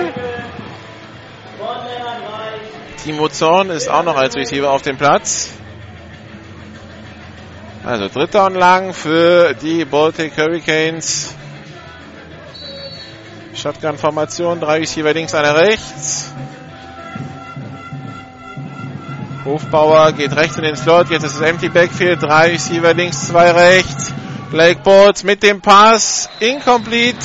Timo 3.04 3.28
Zorn 3.28 3.70
ist 3.70 3.90
auch 3.90 4.04
noch 4.04 4.16
als 4.16 4.36
Receiver 4.36 4.72
auf 4.72 4.82
dem 4.82 4.98
Platz. 4.98 5.50
Also 7.86 8.08
dritter 8.08 8.46
und 8.46 8.56
lang 8.56 8.94
für 8.94 9.54
die 9.56 9.84
Baltic 9.84 10.38
Hurricanes. 10.38 11.36
Shotgun-Formation, 13.54 14.62
drei 14.62 14.80
Receiver 14.80 15.14
links, 15.14 15.36
einer 15.36 15.56
rechts. 15.56 16.32
Hofbauer 19.44 20.14
geht 20.14 20.34
rechts 20.34 20.56
in 20.56 20.64
den 20.64 20.78
Slot, 20.78 21.10
jetzt 21.10 21.24
ist 21.26 21.36
es 21.36 21.42
Empty 21.42 21.68
Backfield, 21.68 22.24
drei 22.24 22.52
Receiver 22.52 22.94
links, 22.94 23.28
zwei 23.28 23.52
rechts. 23.52 24.14
Blake 24.50 24.80
Bolts 24.82 25.24
mit 25.24 25.44
dem 25.44 25.60
Pass, 25.60 26.30
incomplete, 26.40 27.18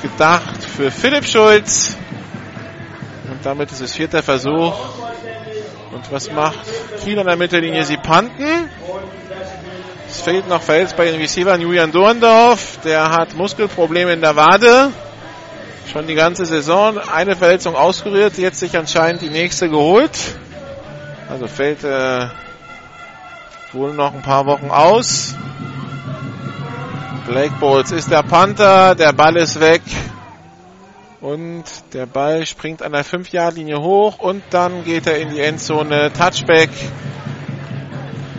gedacht 0.00 0.62
für 0.62 0.92
Philipp 0.92 1.24
Schulz. 1.26 1.96
Und 3.28 3.44
damit 3.44 3.72
ist 3.72 3.80
es 3.80 3.96
vierter 3.96 4.22
Versuch. 4.22 4.78
Und 5.92 6.12
was 6.12 6.30
macht 6.30 6.60
Kiel 7.02 7.18
an 7.18 7.26
der 7.26 7.36
Mittellinie? 7.36 7.82
Sie 7.84 7.96
panten. 7.96 8.70
Es 10.08 10.20
fehlt 10.20 10.48
noch 10.48 10.62
Fels 10.62 10.94
bei 10.94 11.06
den 11.06 11.20
Receivern 11.20 11.60
Julian 11.60 11.90
Dorndorf. 11.90 12.78
Der 12.84 13.10
hat 13.10 13.34
Muskelprobleme 13.34 14.12
in 14.12 14.20
der 14.20 14.36
Wade. 14.36 14.92
Schon 15.92 16.06
die 16.06 16.14
ganze 16.14 16.46
Saison. 16.46 16.98
Eine 16.98 17.34
Verletzung 17.34 17.74
ausgerührt. 17.74 18.38
Jetzt 18.38 18.60
sich 18.60 18.76
anscheinend 18.78 19.22
die 19.22 19.30
nächste 19.30 19.68
geholt. 19.68 20.16
Also 21.28 21.48
fällt 21.48 21.82
äh, 21.82 22.28
wohl 23.72 23.94
noch 23.94 24.14
ein 24.14 24.22
paar 24.22 24.46
Wochen 24.46 24.70
aus. 24.70 25.34
Blake 27.26 27.54
Bowles 27.58 27.90
ist 27.90 28.10
der 28.10 28.22
Panther. 28.22 28.94
Der 28.94 29.12
Ball 29.12 29.36
ist 29.36 29.58
weg. 29.58 29.82
Und 31.20 31.64
der 31.92 32.06
Ball 32.06 32.46
springt 32.46 32.82
an 32.82 32.92
der 32.92 33.04
5-Yard-Linie 33.04 33.80
hoch 33.80 34.20
und 34.20 34.44
dann 34.50 34.84
geht 34.84 35.08
er 35.08 35.18
in 35.18 35.30
die 35.30 35.40
Endzone. 35.40 36.12
Touchback. 36.12 36.70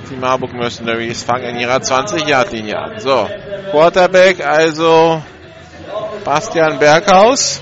Die 0.10 0.16
Marburg 0.16 0.54
Mercenaries 0.54 1.24
fangen 1.24 1.56
in 1.56 1.60
ihrer 1.60 1.78
20-Yard-Linie 1.78 2.78
an. 2.78 3.00
So, 3.00 3.28
Quarterback, 3.72 4.46
also 4.46 5.22
Bastian 6.24 6.80
Berghaus. 6.80 7.62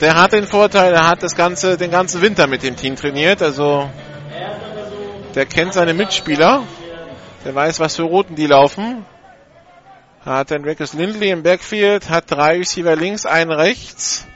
Der 0.00 0.14
hat 0.14 0.32
den 0.32 0.46
Vorteil, 0.46 0.94
er 0.94 1.06
hat 1.06 1.22
das 1.22 1.34
ganze, 1.34 1.76
den 1.76 1.90
ganzen 1.90 2.22
Winter 2.22 2.46
mit 2.46 2.62
dem 2.62 2.76
Team 2.76 2.96
trainiert, 2.96 3.42
also 3.42 3.88
der 5.34 5.46
kennt 5.46 5.74
seine 5.74 5.94
Mitspieler. 5.94 6.64
Der 7.44 7.54
weiß, 7.54 7.80
was 7.80 7.96
für 7.96 8.02
Routen 8.02 8.36
die 8.36 8.46
laufen. 8.46 9.04
Hat 10.24 10.50
den 10.50 10.64
Rekus 10.64 10.92
Lindley 10.92 11.30
im 11.30 11.42
Backfield, 11.42 12.10
hat 12.10 12.30
drei 12.30 12.58
Receiver 12.58 12.94
links, 12.96 13.24
einen 13.24 13.52
rechts. 13.52 14.26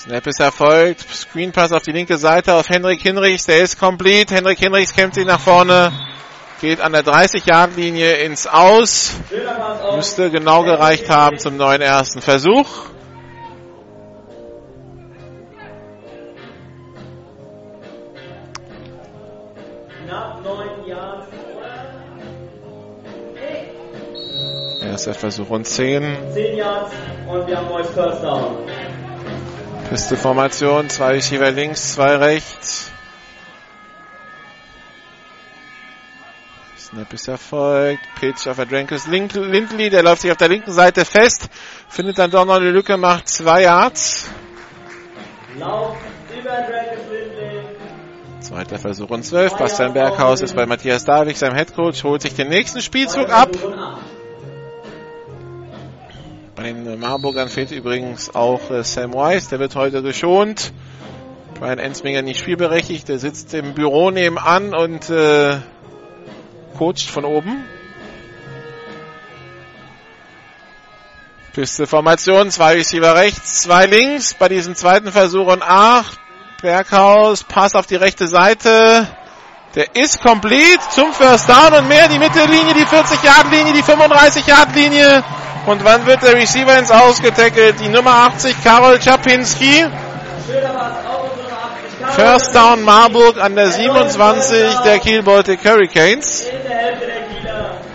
Snap 0.00 0.26
ist 0.26 0.40
erfolgt. 0.40 1.04
Screen 1.14 1.52
Pass 1.52 1.72
auf 1.72 1.82
die 1.82 1.92
linke 1.92 2.16
Seite 2.16 2.54
auf 2.54 2.70
Henrik 2.70 3.02
Hinrichs. 3.02 3.44
Der 3.44 3.58
ist 3.58 3.78
complete. 3.78 4.34
Henrik 4.34 4.58
Hinrichs 4.58 4.94
kämpft 4.94 5.16
sich 5.16 5.26
nach 5.26 5.40
vorne. 5.40 5.92
Geht 6.62 6.80
an 6.80 6.92
der 6.92 7.04
30-Yard-Linie 7.04 8.14
ins 8.24 8.46
Aus. 8.46 9.12
Müsste 9.94 10.30
genau 10.30 10.62
gereicht 10.62 11.10
haben 11.10 11.38
zum 11.38 11.58
neuen 11.58 11.82
ersten 11.82 12.22
Versuch. 12.22 12.66
Erster 24.80 25.12
Versuch 25.12 25.50
und 25.50 25.66
10. 25.66 26.16
10 26.32 26.56
Yards 26.56 26.90
und 27.28 27.46
wir 27.46 27.56
haben 27.58 27.68
neues 27.68 27.90
First 27.90 28.24
Down. 28.24 28.66
Piste-Formation, 29.90 30.88
zwei 30.88 31.14
Receiver 31.14 31.50
links, 31.50 31.94
zwei 31.94 32.14
rechts. 32.14 32.92
Snap 36.78 37.12
ist 37.12 37.26
erfolgt. 37.26 38.00
Pitch 38.20 38.46
auf 38.46 38.60
Adrenkes 38.60 39.08
Lindley, 39.08 39.90
der 39.90 40.04
läuft 40.04 40.22
sich 40.22 40.30
auf 40.30 40.36
der 40.36 40.48
linken 40.48 40.70
Seite 40.70 41.04
fest, 41.04 41.48
findet 41.88 42.18
dann 42.18 42.30
doch 42.30 42.44
noch 42.44 42.54
eine 42.54 42.70
Lücke, 42.70 42.96
macht 42.96 43.28
zwei 43.28 43.62
Yards. 43.62 44.28
Zweiter 48.40 48.78
Versuch 48.78 49.10
und 49.10 49.24
zwölf. 49.24 49.56
Bastian 49.56 49.92
Berghaus 49.92 50.40
ist 50.40 50.54
bei 50.54 50.66
Matthias 50.66 51.04
Davig, 51.04 51.36
seinem 51.36 51.56
Headcoach, 51.56 52.04
holt 52.04 52.22
sich 52.22 52.34
den 52.34 52.48
nächsten 52.48 52.80
Spielzug 52.80 53.28
ab. 53.28 53.50
Bei 56.60 56.72
den 56.74 57.00
Marburgern 57.00 57.48
fehlt 57.48 57.70
übrigens 57.70 58.34
auch 58.34 58.70
äh, 58.70 58.84
Sam 58.84 59.14
Weiss, 59.14 59.48
der 59.48 59.60
wird 59.60 59.76
heute 59.76 60.02
geschont. 60.02 60.74
Brian 61.58 61.78
Ensminger 61.78 62.20
nicht 62.20 62.38
spielberechtigt, 62.38 63.08
der 63.08 63.18
sitzt 63.18 63.54
im 63.54 63.72
Büro 63.72 64.10
nebenan 64.10 64.74
und 64.74 65.08
äh, 65.08 65.56
coacht 66.76 67.08
von 67.08 67.24
oben. 67.24 67.64
Piste 71.54 71.86
Formation, 71.86 72.50
zwei 72.50 72.74
Receiver 72.74 73.14
rechts, 73.14 73.62
zwei 73.62 73.86
links. 73.86 74.34
Bei 74.34 74.50
diesem 74.50 74.74
zweiten 74.74 75.12
Versuch 75.12 75.46
und 75.46 75.62
acht. 75.62 76.18
Berghaus, 76.60 77.42
Pass 77.42 77.74
auf 77.74 77.86
die 77.86 77.96
rechte 77.96 78.28
Seite. 78.28 79.08
Der 79.76 79.96
ist 79.96 80.20
complete 80.20 80.80
zum 80.90 81.14
First 81.14 81.48
Down 81.48 81.72
und 81.72 81.88
mehr. 81.88 82.06
Die 82.08 82.18
Mittellinie, 82.18 82.74
die 82.74 82.84
40-Yard-Linie, 82.84 83.72
die 83.72 83.82
35-Yard-Linie. 83.82 85.24
Und 85.66 85.84
wann 85.84 86.06
wird 86.06 86.22
der 86.22 86.34
Receiver 86.34 86.78
ins 86.78 86.90
Ausgetackelt? 86.90 87.80
Die 87.80 87.88
Nummer 87.88 88.28
80, 88.28 88.64
Karol 88.64 88.98
Czapinski. 88.98 89.86
First 92.12 92.54
Down 92.54 92.82
Marburg 92.82 93.38
an 93.38 93.54
der 93.54 93.70
27 93.70 94.78
der 94.84 94.98
Kiel 94.98 95.22
Baltic 95.22 95.64
Hurricanes. 95.64 96.46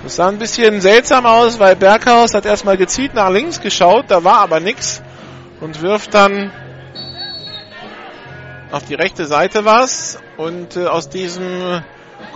Das 0.03 0.15
sah 0.17 0.27
ein 0.27 0.37
bisschen 0.37 0.81
seltsam 0.81 1.25
aus, 1.25 1.57
weil 1.57 1.75
Berghaus 1.75 2.35
hat 2.35 2.45
erstmal 2.45 2.77
gezielt 2.77 3.15
nach 3.15 3.31
links 3.31 3.59
geschaut, 3.59 4.05
da 4.09 4.23
war 4.23 4.39
aber 4.39 4.59
nichts 4.59 5.01
und 5.59 5.81
wirft 5.81 6.13
dann 6.13 6.51
auf 8.71 8.83
die 8.83 8.93
rechte 8.93 9.25
Seite 9.25 9.65
was 9.65 10.19
und 10.37 10.77
äh, 10.77 10.85
aus 10.85 11.09
diesem 11.09 11.81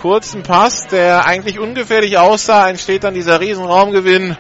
kurzen 0.01 0.41
Pass, 0.41 0.87
der 0.87 1.25
eigentlich 1.25 1.59
ungefährlich 1.59 2.17
aussah, 2.17 2.69
entsteht 2.69 3.03
dann 3.03 3.13
dieser 3.13 3.39
Riesenraumgewinn. 3.39 4.37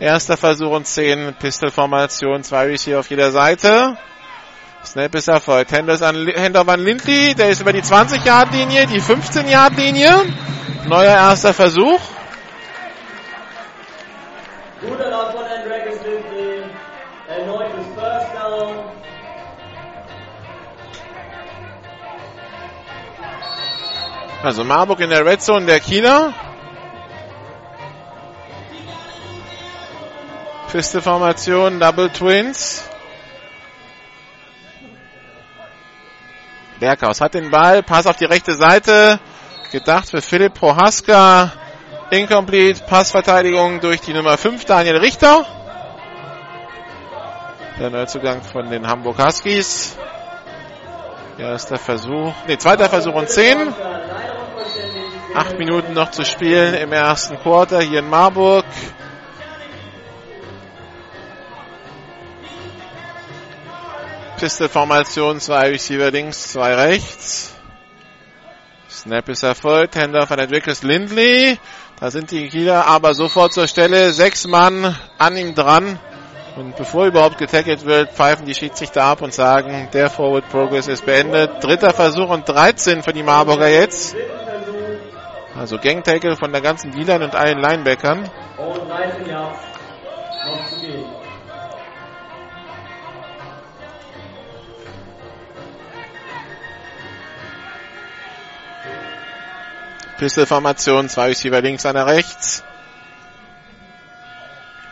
Erster 0.00 0.36
Versuch 0.36 0.70
und 0.70 0.86
10, 0.86 1.34
Pistolformation, 1.40 2.44
zwei 2.44 2.66
Receiver 2.66 3.00
auf 3.00 3.10
jeder 3.10 3.32
Seite. 3.32 3.98
Snap 4.84 5.12
ist 5.16 5.26
erfolgt. 5.26 5.72
Handoff 5.72 6.02
an, 6.02 6.28
Handoff 6.36 6.68
an 6.68 6.80
Lindley, 6.80 7.34
der 7.34 7.48
ist 7.48 7.60
über 7.60 7.72
die 7.72 7.82
20-Yard-Linie, 7.82 8.86
die 8.86 9.00
15-Yard-Linie. 9.00 10.24
Neuer 10.86 11.16
erster 11.16 11.52
Versuch. 11.52 12.00
Guter 14.80 15.10
Lauf 15.10 15.32
von 15.32 15.42
Andreas 15.42 15.98
Lindley. 16.04 16.62
Erneutes 17.28 17.86
First 17.96 18.34
Down. 18.34 18.76
Also 24.44 24.62
Marburg 24.62 25.00
in 25.00 25.10
der 25.10 25.26
Red 25.26 25.42
Zone 25.42 25.66
der 25.66 25.80
Kieler. 25.80 26.32
Piste-Formation, 30.70 31.80
Double 31.80 32.10
Twins. 32.10 32.84
Berghaus 36.78 37.20
hat 37.20 37.34
den 37.34 37.50
Ball, 37.50 37.82
Pass 37.82 38.06
auf 38.06 38.16
die 38.16 38.26
rechte 38.26 38.54
Seite. 38.54 39.18
Gedacht 39.72 40.10
für 40.10 40.20
Philipp 40.20 40.54
Prohaska. 40.54 41.52
Incomplete, 42.10 42.84
Passverteidigung 42.84 43.80
durch 43.80 44.00
die 44.00 44.12
Nummer 44.12 44.36
5, 44.36 44.64
Daniel 44.64 44.96
Richter. 44.96 45.44
Der 47.78 47.90
Neuzugang 47.90 48.42
von 48.42 48.70
den 48.70 48.86
Hamburg 48.86 49.18
Huskies. 49.18 49.96
Erster 51.38 51.78
Versuch, 51.78 52.32
nee, 52.46 52.58
zweiter 52.58 52.88
Versuch 52.88 53.14
und 53.14 53.28
10. 53.28 53.72
Acht 55.34 55.58
Minuten 55.58 55.92
noch 55.92 56.10
zu 56.10 56.24
spielen 56.24 56.74
im 56.74 56.92
ersten 56.92 57.38
Quarter 57.38 57.80
hier 57.80 58.00
in 58.00 58.10
Marburg. 58.10 58.64
Pistol-Formation, 64.38 65.40
zwei 65.40 65.70
Receiver 65.70 66.10
links, 66.12 66.52
zwei 66.52 66.74
rechts. 66.74 67.54
Snap 68.88 69.28
ist 69.28 69.42
erfolgt, 69.42 69.96
Handoff 69.96 70.30
an 70.30 70.38
Entwickles 70.38 70.82
Lindley. 70.84 71.58
Da 71.98 72.10
sind 72.12 72.30
die 72.30 72.48
Kieler 72.48 72.86
aber 72.86 73.14
sofort 73.14 73.52
zur 73.52 73.66
Stelle. 73.66 74.12
Sechs 74.12 74.46
Mann 74.46 74.96
an 75.18 75.36
ihm 75.36 75.54
dran. 75.56 75.98
Und 76.56 76.76
bevor 76.76 77.06
überhaupt 77.06 77.38
getackelt 77.38 77.84
wird, 77.84 78.12
pfeifen 78.12 78.46
die 78.46 78.54
Schiedsrichter 78.54 79.02
ab 79.02 79.22
und 79.22 79.34
sagen, 79.34 79.88
der 79.92 80.08
Forward 80.08 80.48
Progress 80.48 80.86
ist 80.86 81.04
beendet. 81.04 81.62
Dritter 81.62 81.90
Versuch 81.90 82.28
und 82.28 82.48
13 82.48 83.02
für 83.02 83.12
die 83.12 83.22
Marburger 83.24 83.68
jetzt. 83.68 84.16
Also 85.56 85.78
Gang 85.78 86.04
Tackle 86.04 86.36
von 86.36 86.52
der 86.52 86.60
ganzen 86.60 86.92
D-Line 86.92 87.24
und 87.24 87.34
allen 87.34 87.58
Linebackern. 87.58 88.30
Pistol-Formation, 100.18 101.08
zwei 101.08 101.28
Receiver 101.28 101.60
links, 101.60 101.86
einer 101.86 102.06
rechts. 102.06 102.64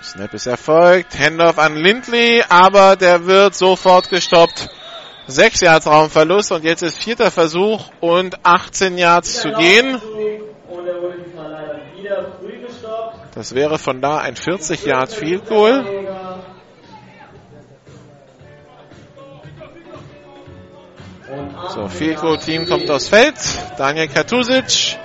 Snap 0.03 0.33
ist 0.35 0.47
erfolgt. 0.47 1.19
Handoff 1.19 1.59
an 1.59 1.75
Lindley, 1.75 2.43
aber 2.49 2.95
der 2.95 3.27
wird 3.27 3.57
sofort 3.57 4.09
gestoppt. 4.09 4.69
Sechs 5.27 5.61
Yards 5.61 5.89
Raumverlust 5.89 6.53
und 6.53 6.63
jetzt 6.63 6.83
ist 6.83 7.03
vierter 7.03 7.33
Versuch 7.33 7.91
und 8.01 8.39
18 8.45 8.97
Yards 8.97 9.41
zu 9.41 9.51
gehen. 9.51 10.01
Das 13.35 13.55
wäre 13.55 13.79
von 13.79 14.01
da 14.01 14.19
ein 14.19 14.37
40 14.37 14.87
Yard 14.87 15.13
Field 15.13 15.49
Goal. 15.49 15.85
So, 21.75 21.89
Field 21.89 22.21
Goal 22.21 22.39
Team 22.39 22.67
kommt 22.69 22.89
aufs 22.89 23.09
Feld. 23.09 23.35
Daniel 23.77 24.07
Katusic. 24.07 24.97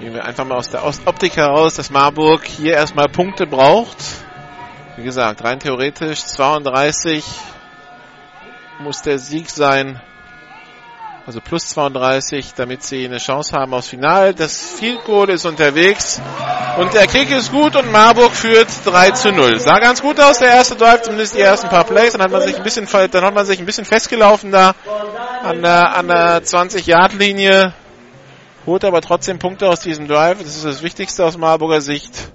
Gehen 0.00 0.14
wir 0.14 0.24
einfach 0.24 0.46
mal 0.46 0.56
aus 0.56 0.70
der 0.70 0.86
Optik 0.86 1.36
heraus, 1.36 1.74
dass 1.74 1.90
Marburg 1.90 2.46
hier 2.46 2.72
erstmal 2.72 3.06
Punkte 3.08 3.46
braucht. 3.46 3.98
Wie 4.96 5.02
gesagt, 5.02 5.44
rein 5.44 5.60
theoretisch 5.60 6.24
32 6.24 7.22
muss 8.78 9.02
der 9.02 9.18
Sieg 9.18 9.50
sein. 9.50 10.00
Also 11.26 11.42
plus 11.42 11.68
32, 11.68 12.54
damit 12.54 12.82
sie 12.82 13.04
eine 13.04 13.18
Chance 13.18 13.54
haben 13.54 13.74
aufs 13.74 13.88
Finale. 13.88 14.32
Das 14.32 14.58
Field 14.58 15.04
Goal 15.04 15.28
ist 15.28 15.44
unterwegs. 15.44 16.18
Und 16.78 16.94
der 16.94 17.06
Kick 17.06 17.30
ist 17.30 17.52
gut 17.52 17.76
und 17.76 17.92
Marburg 17.92 18.32
führt 18.32 18.68
3 18.86 19.10
zu 19.10 19.32
0. 19.32 19.60
Sah 19.60 19.80
ganz 19.80 20.00
gut 20.00 20.18
aus, 20.18 20.38
der 20.38 20.48
erste 20.48 20.76
Drive, 20.76 21.02
zumindest 21.02 21.34
die 21.34 21.40
ersten 21.40 21.68
paar 21.68 21.84
Plays. 21.84 22.12
Dann 22.12 22.22
hat 22.22 22.30
man 22.30 22.40
sich 22.40 22.56
ein 22.56 22.62
bisschen, 22.62 22.88
dann 22.90 23.22
hat 23.22 23.34
man 23.34 23.44
sich 23.44 23.58
ein 23.58 23.66
bisschen 23.66 23.84
festgelaufen 23.84 24.50
da 24.50 24.74
an 25.42 25.60
der, 25.60 25.94
an 25.94 26.08
der 26.08 26.42
20-Yard-Linie. 26.42 27.74
Holt 28.70 28.84
aber 28.84 29.00
trotzdem 29.00 29.40
Punkte 29.40 29.68
aus 29.68 29.80
diesem 29.80 30.06
Drive. 30.06 30.38
Das 30.38 30.54
ist 30.54 30.64
das 30.64 30.84
Wichtigste 30.84 31.24
aus 31.24 31.36
Marburger 31.36 31.80
Sicht. 31.80 32.30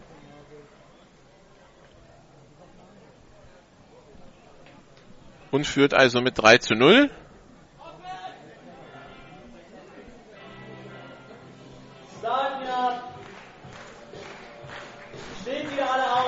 Und 5.49 5.65
führt 5.65 5.93
also 5.93 6.19
mit 6.19 6.37
3 6.37 6.57
zu 6.57 6.75
0. 6.75 7.09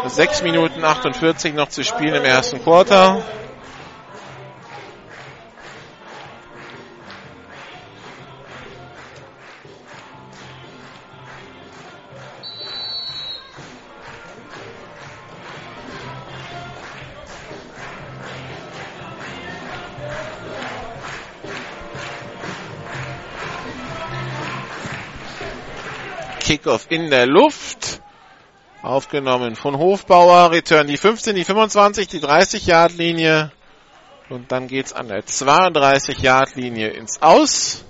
Sechs 0.06 0.41
Minuten 0.41 0.86
48 0.86 1.54
noch 1.54 1.67
zu 1.67 1.84
spielen 1.84 2.15
im 2.15 2.24
ersten 2.24 2.63
Quarter. 2.63 3.26
Kickoff 26.47 26.86
in 26.89 27.10
der 27.10 27.25
Luft. 27.25 28.01
Aufgenommen 28.81 29.57
von 29.57 29.77
Hofbauer. 29.77 30.51
Return 30.51 30.88
die 30.88 30.95
15, 30.95 31.36
die 31.36 31.43
25, 31.43 32.07
die 32.07 32.21
30 32.21 32.65
Yard 32.65 32.93
Linie. 32.93 33.51
Und 34.29 34.49
dann 34.49 34.69
geht's 34.69 34.93
an 34.93 35.10
der 35.10 35.25
32 35.25 36.19
Yard 36.19 36.55
Linie 36.55 36.88
ins 36.91 37.21
Aus. 37.21 37.83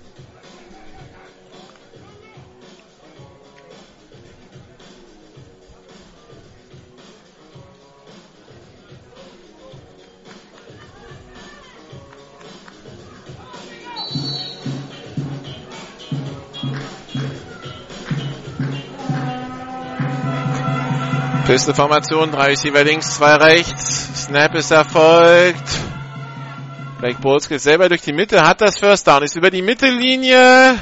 Pisteformation, 21.48 22.30
drei 22.30 22.48
Receiver 22.48 22.84
links, 22.84 23.16
zwei 23.16 23.36
rechts. 23.36 24.26
Snap 24.26 24.54
ist 24.56 24.70
erfolgt. 24.70 25.64
Blake 27.00 27.22
Bowles 27.22 27.48
geht 27.48 27.62
selber 27.62 27.88
durch 27.88 28.02
die 28.02 28.12
Mitte, 28.12 28.46
hat 28.46 28.60
das 28.60 28.78
First 28.78 29.08
Down, 29.08 29.24
ist 29.24 29.38
über 29.38 29.50
die 29.50 29.62
Mittellinie, 29.62 30.78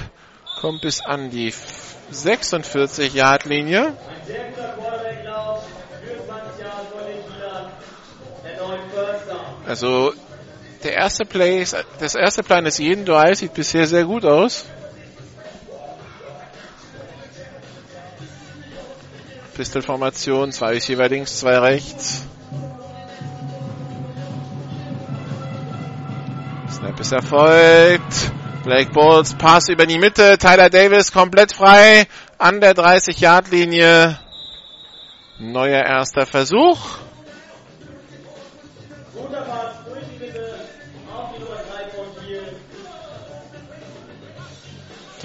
kommt 0.60 0.82
bis 0.82 1.01
an 1.01 1.30
die 1.30 1.54
46 2.10 3.13
Yard 3.13 3.45
Linie. 3.45 3.93
Also 9.67 10.13
der 10.84 10.93
erste 10.93 11.25
Play, 11.25 11.63
das 11.99 12.15
erste 12.15 12.41
Plan 12.41 12.63
des 12.63 12.80
jeden 12.80 13.06
Dual 13.06 13.36
sieht 13.36 13.54
bisher 13.54 13.86
sehr 13.86 14.06
gut 14.06 14.25
aus. 14.25 14.65
Pistolformation, 19.56 20.52
zwei 20.52 20.72
Receiver 20.72 21.08
links, 21.08 21.39
zwei 21.39 21.58
rechts. 21.58 22.24
Snap 26.70 27.00
ist 27.00 27.12
erfolgt. 27.13 28.32
Blake 28.65 28.91
Bowles, 28.91 29.34
Pass 29.36 29.70
über 29.70 29.86
die 29.86 29.98
Mitte. 29.98 30.38
Tyler 30.38 30.70
Davis 30.70 31.12
komplett 31.12 31.54
frei 31.54 32.08
an 32.38 32.60
der 32.60 32.74
30-Yard-Linie. 32.74 34.20
Neuer 35.39 35.84
erster 35.84 36.26
Versuch. 36.26 36.98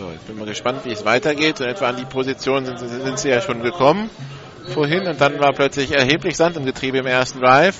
So, 0.00 0.10
ich 0.14 0.20
bin 0.22 0.38
mal 0.38 0.46
gespannt, 0.46 0.86
wie 0.86 0.92
es 0.92 1.04
weitergeht. 1.04 1.60
Und 1.60 1.66
etwa 1.66 1.88
an 1.88 1.96
die 1.96 2.06
Position 2.06 2.64
sind, 2.64 2.78
sind 2.78 3.18
sie 3.18 3.28
ja 3.28 3.42
schon 3.42 3.62
gekommen 3.62 4.08
vorhin. 4.72 5.06
Und 5.06 5.20
dann 5.20 5.38
war 5.38 5.52
plötzlich 5.52 5.92
erheblich 5.92 6.38
Sand 6.38 6.56
im 6.56 6.64
Getriebe 6.64 6.96
im 6.96 7.06
ersten 7.06 7.40
Drive. 7.40 7.76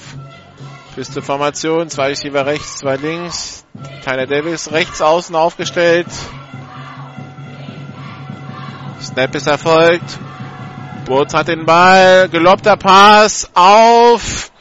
Piste 0.95 1.23
Formation, 1.23 1.89
zwei 1.89 2.09
Receiver 2.09 2.45
rechts, 2.45 2.77
zwei 2.77 2.97
links. 2.97 3.65
Tyler 4.05 4.27
Davis 4.27 4.71
rechts 4.71 5.01
außen 5.01 5.35
aufgestellt. 5.35 6.09
Snap 9.01 9.35
ist 9.35 9.47
erfolgt. 9.47 10.19
Boots 11.07 11.33
hat 11.33 11.49
den 11.49 11.65
Ball. 11.65 12.29
Gelobter 12.29 12.77
Pass 12.77 13.49
auf. 13.55 14.53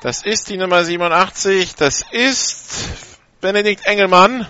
Das 0.00 0.24
ist 0.24 0.48
die 0.48 0.56
Nummer 0.56 0.82
87. 0.82 1.74
Das 1.74 2.06
ist 2.10 2.88
Benedikt 3.42 3.84
Engelmann. 3.84 4.46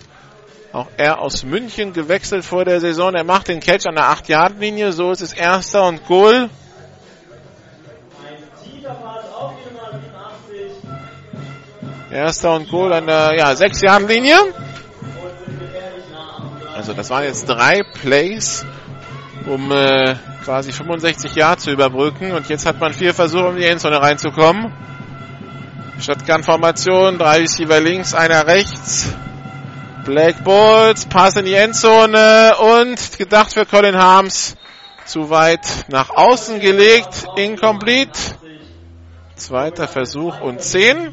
Auch 0.77 0.89
er 0.99 1.23
aus 1.23 1.43
München 1.43 1.95
gewechselt 1.95 2.45
vor 2.45 2.67
der 2.67 2.83
Saison. 2.83 3.15
Er 3.15 3.25
macht 3.25 3.49
den 3.49 3.61
Catch 3.61 3.87
an 3.87 3.95
der 3.95 4.11
8-Yard-Linie. 4.11 4.93
So 4.93 5.11
ist 5.11 5.23
es 5.23 5.33
erster 5.33 5.89
und 5.89 6.05
Goal. 6.07 6.51
Erster 12.13 12.53
und 12.53 12.69
Goal 12.69 12.93
an 12.93 13.07
der 13.07 13.37
ja, 13.39 13.53
6-Yard-Linie. 13.53 14.37
Also 16.75 16.93
das 16.93 17.09
waren 17.09 17.25
jetzt 17.25 17.47
drei 17.47 17.83
Plays, 17.95 18.67
um 19.47 19.73
äh, 19.73 20.17
quasi 20.45 20.73
65 20.73 21.35
Yards 21.35 21.65
zu 21.65 21.71
überbrücken. 21.71 22.33
Und 22.33 22.51
jetzt 22.51 22.67
hat 22.67 22.79
man 22.79 22.93
vier 22.93 23.15
Versuche, 23.15 23.47
um 23.47 23.55
in 23.55 23.63
die 23.63 23.67
Endzone 23.67 24.03
reinzukommen. 24.03 24.75
Shotgun-Formation, 26.03 27.17
drei 27.17 27.39
Receiver 27.39 27.81
links, 27.81 28.13
einer 28.13 28.47
rechts. 28.47 29.11
Black 30.07 30.45
Bulls, 30.45 31.05
Pass 31.07 31.35
in 31.35 31.47
die 31.47 31.55
Endzone 31.55 32.55
und 32.59 33.19
gedacht 33.19 33.53
für 33.53 33.67
Colin 33.67 33.97
Harms. 33.97 34.57
Zu 35.05 35.31
weit 35.31 35.67
nach 35.89 36.11
außen 36.11 36.61
gelegt, 36.61 37.27
incomplete. 37.35 38.13
Zweiter 39.35 39.89
Versuch 39.89 40.41
und 40.41 40.63
10. 40.63 41.13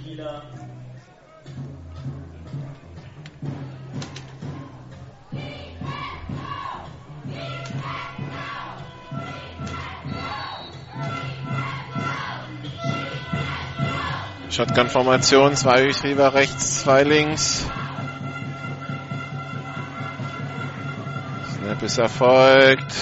Shotgun-Formation, 14.52 15.56
zwei 15.56 15.82
Receiver 15.82 16.36
rechts, 16.36 16.84
zwei 16.84 17.02
links. 17.02 17.66
Snap 21.74 22.06
erfolgt. 22.06 22.94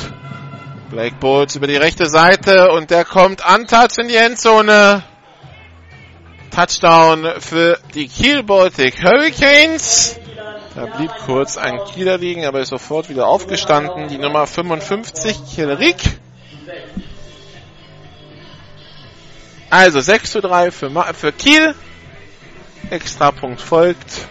Blake 0.89 1.15
Bowles 1.19 1.55
über 1.55 1.67
die 1.67 1.75
rechte 1.75 2.07
Seite 2.07 2.71
und 2.71 2.89
der 2.89 3.05
kommt 3.05 3.43
untouched 3.45 3.97
in 3.97 4.07
die 4.07 4.15
Endzone. 4.15 5.03
Touchdown 6.51 7.33
für 7.39 7.77
die 7.93 8.07
Kiel 8.07 8.43
Baltic 8.43 9.03
Hurricanes. 9.03 10.17
Da 10.75 10.85
blieb 10.85 11.11
kurz 11.25 11.57
ein 11.57 11.79
Kieler 11.85 12.17
liegen, 12.17 12.45
aber 12.45 12.59
ist 12.59 12.69
sofort 12.69 13.09
wieder 13.09 13.27
aufgestanden. 13.27 14.07
Die 14.07 14.17
Nummer 14.17 14.47
55, 14.47 15.39
Kielerick. 15.53 16.19
Also 19.69 19.99
6 20.01 20.31
zu 20.31 20.41
3 20.41 20.71
für, 20.71 20.89
Ma 20.89 21.11
für 21.13 21.31
Kiel. 21.31 21.75
Extrapunkt 22.89 23.61
folgt. 23.61 24.27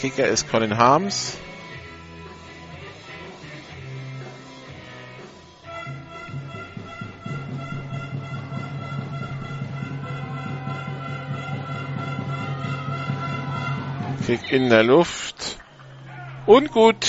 Kicker 0.00 0.26
ist 0.26 0.48
Colin 0.48 0.76
Harms. 0.76 1.36
Kick 14.28 14.52
in 14.52 14.68
der 14.68 14.82
Luft. 14.82 15.56
Und 16.44 16.70
gut. 16.70 17.06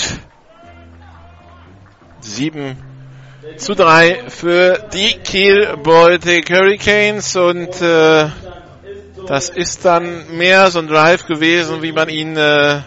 7 2.20 2.78
zu 3.58 3.74
3 3.74 4.30
für 4.30 4.88
die 4.90 5.18
Kiel 5.18 5.76
Baltic 5.82 6.50
Hurricanes 6.50 7.36
und 7.36 7.82
äh, 7.82 8.26
Das 9.26 9.50
ist 9.50 9.84
dann 9.84 10.38
mehr 10.38 10.70
so 10.70 10.78
ein 10.78 10.86
Drive 10.86 11.26
gewesen, 11.26 11.82
wie 11.82 11.92
man 11.92 12.08
ihn 12.08 12.38
äh, 12.38 12.80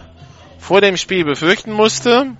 vor 0.58 0.80
dem 0.80 0.96
Spiel 0.96 1.24
befürchten 1.24 1.70
musste. 1.70 2.32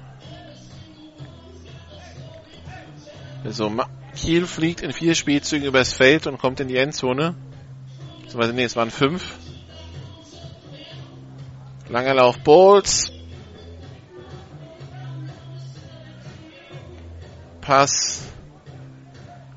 So, 3.45 3.73
Kiel 4.17 4.49
fliegt 4.49 4.81
in 4.81 4.93
vier 4.93 5.15
Spielzügen 5.15 5.69
übers 5.69 5.93
Feld 5.93 6.27
und 6.27 6.39
kommt 6.39 6.59
in 6.59 6.67
die 6.67 6.77
Endzone. 6.77 7.37
Beziehungsweise, 8.23 8.53
nee, 8.53 8.65
es 8.65 8.75
waren 8.75 8.91
fünf. 8.91 9.44
Langer 11.89 12.15
Lauf 12.15 12.39
Bowles. 12.39 13.13
Pass 17.61 18.23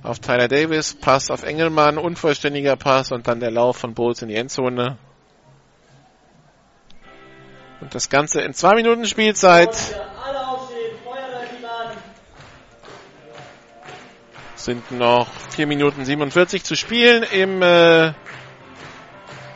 auf 0.04 0.20
Tyler 0.20 0.48
Davis, 0.48 0.94
Pass 0.94 1.30
auf 1.30 1.44
Engelmann, 1.44 1.98
unvollständiger 1.98 2.76
Pass 2.78 3.12
und 3.12 3.28
dann 3.28 3.40
der 3.40 3.52
Lauf 3.52 3.78
von 3.78 3.94
Bowles 3.94 4.22
in 4.22 4.30
die 4.30 4.36
Endzone. 4.36 4.98
Und 7.82 7.94
das 7.94 8.10
Ganze 8.10 8.42
in 8.42 8.54
zwei 8.54 8.76
Minuten 8.76 9.06
Spielzeit. 9.06 9.76
Sind 14.56 14.92
noch 14.92 15.30
vier 15.52 15.68
Minuten 15.68 16.04
47 16.04 16.64
zu 16.64 16.76
spielen 16.76 17.24
im 17.24 17.62
äh, 17.62 18.12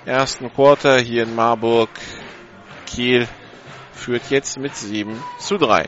ersten 0.05 0.53
Quarter 0.53 0.99
hier 0.99 1.23
in 1.23 1.35
Marburg. 1.35 1.89
Kiel 2.93 3.27
führt 3.93 4.29
jetzt 4.29 4.57
mit 4.57 4.75
7 4.75 5.17
zu 5.39 5.57
3. 5.57 5.85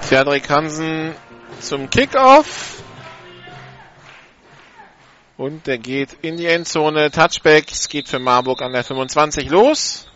Cedric 0.00 0.48
Hansen 0.48 1.14
zum 1.60 1.90
Kickoff. 1.90 2.83
Und 5.36 5.66
der 5.66 5.78
geht 5.78 6.10
in 6.22 6.36
die 6.36 6.46
Endzone. 6.46 7.10
Touchback. 7.10 7.70
Es 7.72 7.88
geht 7.88 8.08
für 8.08 8.18
Marburg 8.18 8.62
an 8.62 8.72
der 8.72 8.84
25 8.84 9.50
los. 9.50 10.06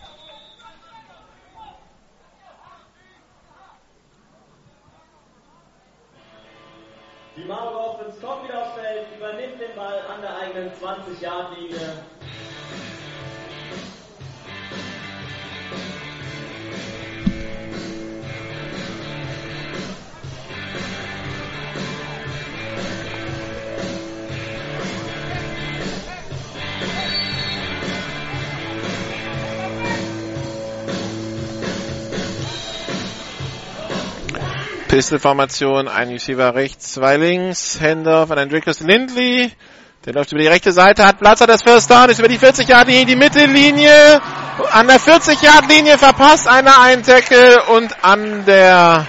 Pistol-Formation, 34.99 35.87
ein 35.87 36.09
Receiver 36.09 36.57
rechts, 36.57 36.95
zwei 36.95 37.19
links, 37.19 37.79
Handoff 37.81 38.33
an 38.33 38.39
Andricus 38.41 38.81
Lindley. 38.81 39.53
Der 40.05 40.13
läuft 40.13 40.33
über 40.33 40.41
die 40.41 40.49
rechte 40.49 40.73
Seite, 40.73 41.07
hat 41.07 41.21
Platz, 41.21 41.41
hat 41.41 41.49
das 41.49 41.63
First 41.63 41.89
Down, 41.89 42.11
ist 42.11 42.19
über 42.19 42.27
die 42.27 42.37
40-Yard-Linie, 42.37 43.07
die 43.07 43.15
Mittellinie. 43.15 44.21
An 44.73 44.89
der 44.89 44.99
40-Yard-Linie 44.99 45.99
verpasst 45.99 46.49
einer 46.49 46.81
einen 46.81 47.05
Tackle 47.05 47.63
und 47.77 47.95
an 48.03 48.45
der 48.45 49.07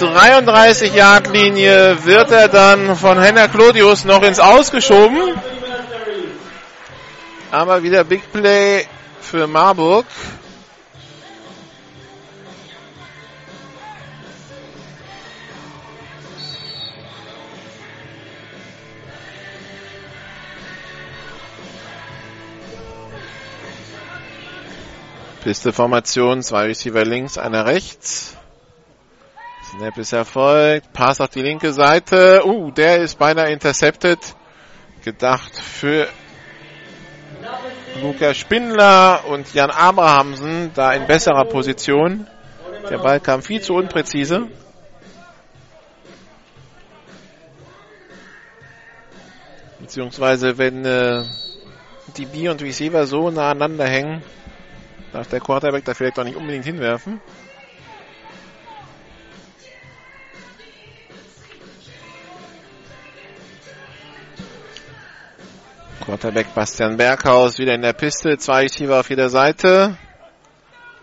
33-Yard-Linie 0.00 2.04
wird 2.04 2.32
er 2.32 2.48
dann 2.48 2.96
von 2.96 3.22
Henner 3.22 3.46
Clodius 3.46 4.04
noch 4.04 4.24
ins 4.24 4.40
Ausgeschoben. 4.40 5.32
Aber 7.52 7.84
wieder 7.84 8.02
Big 8.02 8.32
Play 8.32 8.84
für 9.20 9.46
Marburg. 9.46 10.06
Piste-Formation, 25.44 26.42
zwei 26.42 26.68
Receiver 26.68 27.04
links, 27.04 27.36
einer 27.36 27.66
rechts. 27.66 28.34
Snap 29.70 29.98
ist 29.98 30.14
erfolgt. 30.14 30.90
Pass 30.94 31.20
auf 31.20 31.28
die 31.28 31.42
linke 31.42 31.74
Seite. 31.74 32.46
Uh, 32.46 32.70
der 32.70 33.02
ist 33.02 33.18
beinahe 33.18 33.52
intercepted. 33.52 34.18
Gedacht 35.04 35.54
für 35.54 36.08
Luca 38.00 38.32
Spindler 38.32 39.26
und 39.28 39.52
Jan 39.52 39.70
Abrahamsen, 39.70 40.70
da 40.74 40.94
in 40.94 41.06
besserer 41.06 41.44
Position. 41.44 42.26
Der 42.88 42.96
Ball 42.96 43.20
kam 43.20 43.42
viel 43.42 43.60
zu 43.60 43.74
unpräzise. 43.74 44.46
Beziehungsweise 49.78 50.56
wenn 50.56 50.86
äh, 50.86 51.22
die 52.16 52.24
B 52.24 52.48
und 52.48 52.62
Receiver 52.62 53.06
so 53.06 53.30
nah 53.30 53.50
aneinander 53.50 53.86
hängen, 53.86 54.22
Darf 55.14 55.28
der 55.28 55.38
Quarterback 55.38 55.84
da 55.84 55.94
vielleicht 55.94 56.18
auch 56.18 56.24
nicht 56.24 56.34
unbedingt 56.36 56.64
hinwerfen? 56.64 57.20
Quarterback 66.04 66.52
Bastian 66.56 66.96
Berghaus 66.96 67.60
wieder 67.60 67.76
in 67.76 67.82
der 67.82 67.92
Piste. 67.92 68.38
Zwei 68.38 68.62
Receiver 68.62 68.98
auf 68.98 69.08
jeder 69.08 69.28
Seite. 69.28 69.96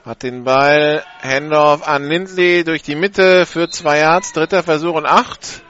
Hat 0.04 0.24
den 0.24 0.44
Ball. 0.44 1.06
Handoff 1.22 1.88
an 1.88 2.04
Lindley 2.04 2.66
durch 2.66 2.84
die 2.84 2.96
Mitte 2.96 3.46
für 3.46 3.70
zwei 3.70 4.00
Yards. 4.00 4.34
Dritter 4.34 4.62
Versuch 4.62 4.96
und 4.96 5.06
acht. 5.06 5.64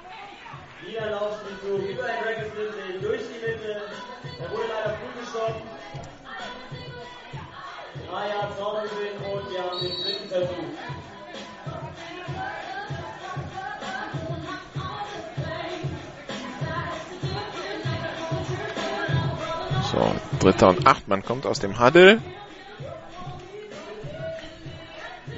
So, 19.91 20.15
dritter 20.39 20.69
und 20.69 20.87
acht. 20.87 21.07
Man 21.07 21.23
kommt 21.23 21.45
aus 21.45 21.59
dem 21.59 21.79
Huddle. 21.79 22.21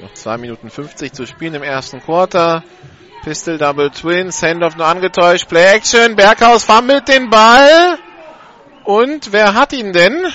Noch 0.02 0.14
zwei 0.14 0.38
Minuten 0.38 0.70
50 0.70 1.12
zu 1.14 1.26
spielen 1.26 1.56
im 1.56 1.64
ersten 1.64 2.02
Quarter. 2.02 2.64
Pistol 3.24 3.58
Double 3.58 3.90
Twins. 3.90 4.44
Handoff 4.44 4.76
nur 4.76 4.86
angetäuscht. 4.86 5.48
Play 5.50 5.76
Action. 5.76 6.16
Berghaus 6.16 6.66
fummelt 6.66 7.08
den 7.08 7.30
Ball. 7.30 7.98
Und 8.84 9.32
wer 9.32 9.56
hat 9.56 9.74
ihn 9.74 9.92
denn? 9.92 10.28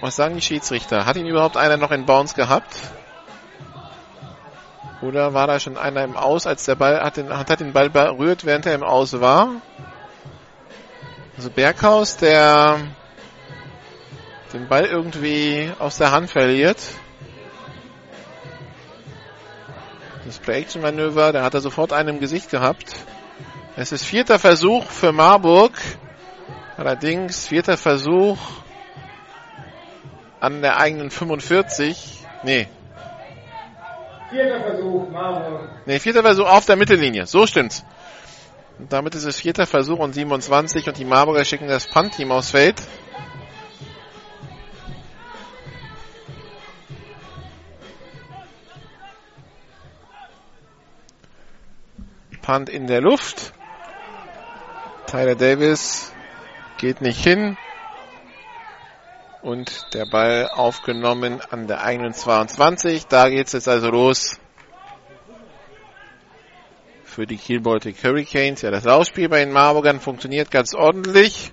Was 0.00 0.16
sagen 0.16 0.36
die 0.36 0.42
Schiedsrichter? 0.42 1.04
Hat 1.04 1.16
ihn 1.16 1.26
überhaupt 1.26 1.56
einer 1.56 1.76
noch 1.76 1.90
in 1.90 2.06
Bounce 2.06 2.34
gehabt? 2.34 2.74
Oder 5.00 5.32
war 5.32 5.46
da 5.46 5.60
schon 5.60 5.76
einer 5.76 6.02
im 6.02 6.16
Aus, 6.16 6.46
als 6.46 6.64
der 6.64 6.74
Ball 6.74 7.00
hat 7.00 7.16
den, 7.16 7.30
hat 7.30 7.60
den 7.60 7.72
Ball 7.72 7.88
berührt, 7.88 8.44
während 8.44 8.66
er 8.66 8.74
im 8.74 8.82
Aus 8.82 9.20
war? 9.20 9.50
Also 11.36 11.50
Berghaus, 11.50 12.16
der 12.16 12.80
den 14.52 14.66
Ball 14.66 14.86
irgendwie 14.86 15.70
aus 15.78 15.98
der 15.98 16.10
Hand 16.10 16.30
verliert. 16.30 16.78
Das 20.24 20.38
Play-Action-Manöver, 20.38 21.32
der 21.32 21.42
hat 21.42 21.54
er 21.54 21.60
sofort 21.60 21.92
einen 21.92 22.08
im 22.08 22.20
Gesicht 22.20 22.50
gehabt. 22.50 22.94
Es 23.76 23.92
ist 23.92 24.04
vierter 24.04 24.38
Versuch 24.38 24.84
für 24.86 25.12
Marburg. 25.12 25.72
Allerdings 26.76 27.46
vierter 27.46 27.76
Versuch 27.76 28.38
an 30.40 30.60
der 30.60 30.78
eigenen 30.78 31.10
45. 31.10 32.24
Nee, 32.42 32.68
Vierter 34.30 34.60
Versuch, 34.60 35.10
Marburg. 35.10 35.86
Ne, 35.86 35.98
vierter 36.00 36.22
Versuch 36.22 36.46
auf 36.46 36.66
der 36.66 36.76
Mittellinie. 36.76 37.26
So 37.26 37.46
stimmt's. 37.46 37.84
Und 38.78 38.92
damit 38.92 39.14
ist 39.14 39.24
es 39.24 39.40
vierter 39.40 39.66
Versuch 39.66 39.98
und 39.98 40.12
27 40.12 40.86
und 40.86 40.98
die 40.98 41.04
Marburger 41.04 41.44
schicken 41.44 41.66
das 41.66 41.86
Punt-Team 41.86 42.30
aufs 42.30 42.50
Feld. 42.50 42.76
Punt 52.42 52.68
in 52.68 52.86
der 52.86 53.00
Luft. 53.00 53.52
Tyler 55.06 55.34
Davis 55.34 56.12
geht 56.78 57.00
nicht 57.00 57.22
hin. 57.22 57.56
Und 59.42 59.94
der 59.94 60.06
Ball 60.06 60.48
aufgenommen 60.48 61.40
an 61.50 61.68
der 61.68 61.82
eigenen 61.82 62.12
22. 62.12 63.06
Da 63.06 63.28
geht 63.28 63.46
es 63.46 63.52
jetzt 63.52 63.68
also 63.68 63.88
los 63.88 64.38
für 67.18 67.26
die 67.26 67.36
Kiel 67.36 67.60
Baltic 67.60 67.96
Hurricanes. 68.04 68.62
Ja, 68.62 68.70
das 68.70 68.84
Laufspiel 68.84 69.28
bei 69.28 69.40
den 69.40 69.50
Marburgern 69.50 69.98
funktioniert 69.98 70.52
ganz 70.52 70.72
ordentlich. 70.72 71.50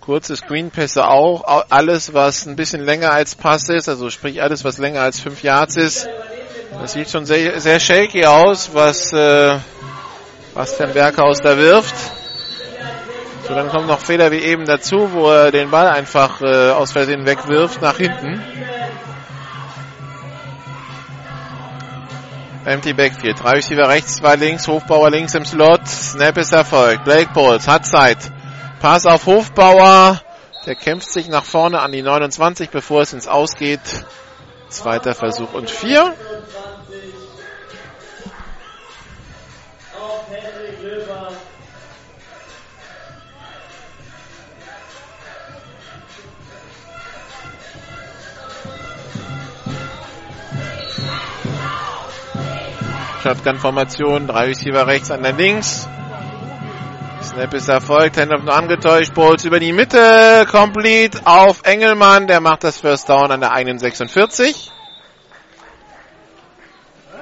Kurze 0.00 0.36
Screenpässe 0.36 1.06
auch. 1.06 1.66
Alles, 1.68 2.14
was 2.14 2.46
ein 2.46 2.56
bisschen 2.56 2.82
länger 2.82 3.12
als 3.12 3.34
Pass 3.34 3.68
ist, 3.68 3.90
also 3.90 4.08
sprich 4.08 4.40
alles, 4.40 4.64
was 4.64 4.78
länger 4.78 5.02
als 5.02 5.20
5 5.20 5.42
Yards 5.42 5.76
ist. 5.76 6.08
Das 6.80 6.94
sieht 6.94 7.10
schon 7.10 7.26
sehr, 7.26 7.60
sehr 7.60 7.78
shaky 7.78 8.24
aus, 8.24 8.70
was, 8.72 9.12
äh, 9.12 9.58
was 10.54 10.80
Van 10.80 10.94
Berghaus 10.94 11.40
da 11.42 11.58
wirft. 11.58 11.94
So, 13.50 13.56
dann 13.56 13.68
kommen 13.68 13.88
noch 13.88 13.98
Fehler 13.98 14.30
wie 14.30 14.38
eben 14.38 14.64
dazu, 14.64 15.12
wo 15.12 15.28
er 15.28 15.50
den 15.50 15.72
Ball 15.72 15.88
einfach 15.88 16.40
äh, 16.40 16.70
aus 16.70 16.92
Versehen 16.92 17.26
wegwirft 17.26 17.82
nach 17.82 17.96
hinten. 17.96 18.40
Empty 22.64 22.92
Backfield. 22.92 23.42
Drei 23.42 23.54
Receiver 23.54 23.88
rechts, 23.88 24.18
zwei 24.18 24.36
links, 24.36 24.68
Hofbauer 24.68 25.10
links 25.10 25.34
im 25.34 25.44
Slot. 25.44 25.84
Snap 25.88 26.38
ist 26.38 26.52
erfolgt. 26.52 27.02
Blake 27.02 27.30
Bowles 27.34 27.66
hat 27.66 27.84
Zeit. 27.86 28.18
Pass 28.78 29.04
auf 29.04 29.26
Hofbauer. 29.26 30.20
Der 30.66 30.76
kämpft 30.76 31.10
sich 31.10 31.26
nach 31.26 31.44
vorne 31.44 31.80
an 31.80 31.90
die 31.90 32.02
29, 32.02 32.70
bevor 32.70 33.00
es 33.00 33.12
ins 33.12 33.26
Ausgeht. 33.26 33.80
Zweiter 34.68 35.16
Versuch 35.16 35.54
und 35.54 35.68
vier. 35.68 36.14
Shotgun-Formation, 53.22 54.26
drei 54.26 54.46
Receiver 54.46 54.86
rechts, 54.86 55.10
an 55.10 55.22
der 55.22 55.32
links. 55.32 55.86
Snap 57.22 57.52
ist 57.52 57.68
erfolgt, 57.68 58.16
Handoff 58.16 58.42
nur 58.42 58.54
angetäuscht, 58.54 59.12
Bowles 59.14 59.44
über 59.44 59.60
die 59.60 59.72
Mitte, 59.72 60.46
complete 60.50 61.20
auf 61.26 61.62
Engelmann, 61.64 62.26
der 62.26 62.40
macht 62.40 62.64
das 62.64 62.78
First 62.78 63.08
Down 63.08 63.30
an 63.30 63.40
der 63.40 63.78
46. 63.78 64.72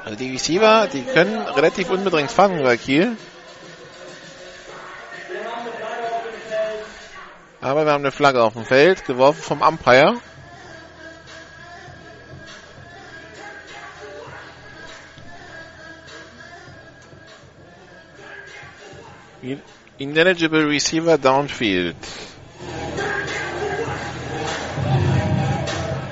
Also 0.04 0.16
die 0.16 0.30
Receiver, 0.30 0.88
die 0.92 1.02
können 1.02 1.40
relativ 1.40 1.90
unbedingt 1.90 2.30
fangen 2.30 2.62
bei 2.62 2.76
Kiel. 2.76 3.16
Aber 7.60 7.84
wir 7.84 7.92
haben 7.92 8.02
eine 8.02 8.12
Flagge 8.12 8.42
auf 8.42 8.52
dem 8.52 8.64
Feld, 8.64 9.04
geworfen 9.04 9.42
vom 9.42 9.62
Umpire. 9.62 10.14
Ineligible 19.98 20.66
Receiver 20.68 21.16
Downfield. 21.16 21.96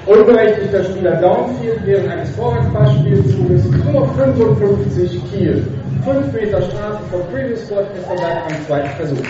Unberechtigter 0.07 0.85
Spieler 0.85 1.17
Downfield 1.21 1.85
während 1.85 2.09
eines 2.09 2.37
Vorwärtspassspielzuges 2.37 3.65
Nummer 3.85 4.15
55 4.15 5.21
Kiel. 5.33 5.67
5 6.05 6.33
Meter 6.33 6.63
Strafe 6.63 7.05
vom 7.11 7.23
Previous 7.33 7.67
Squad 7.67 7.87
ist 7.97 8.07
dabei 8.09 8.43
am 8.45 8.67
zweiten 8.67 8.97
Versuch. 8.97 9.27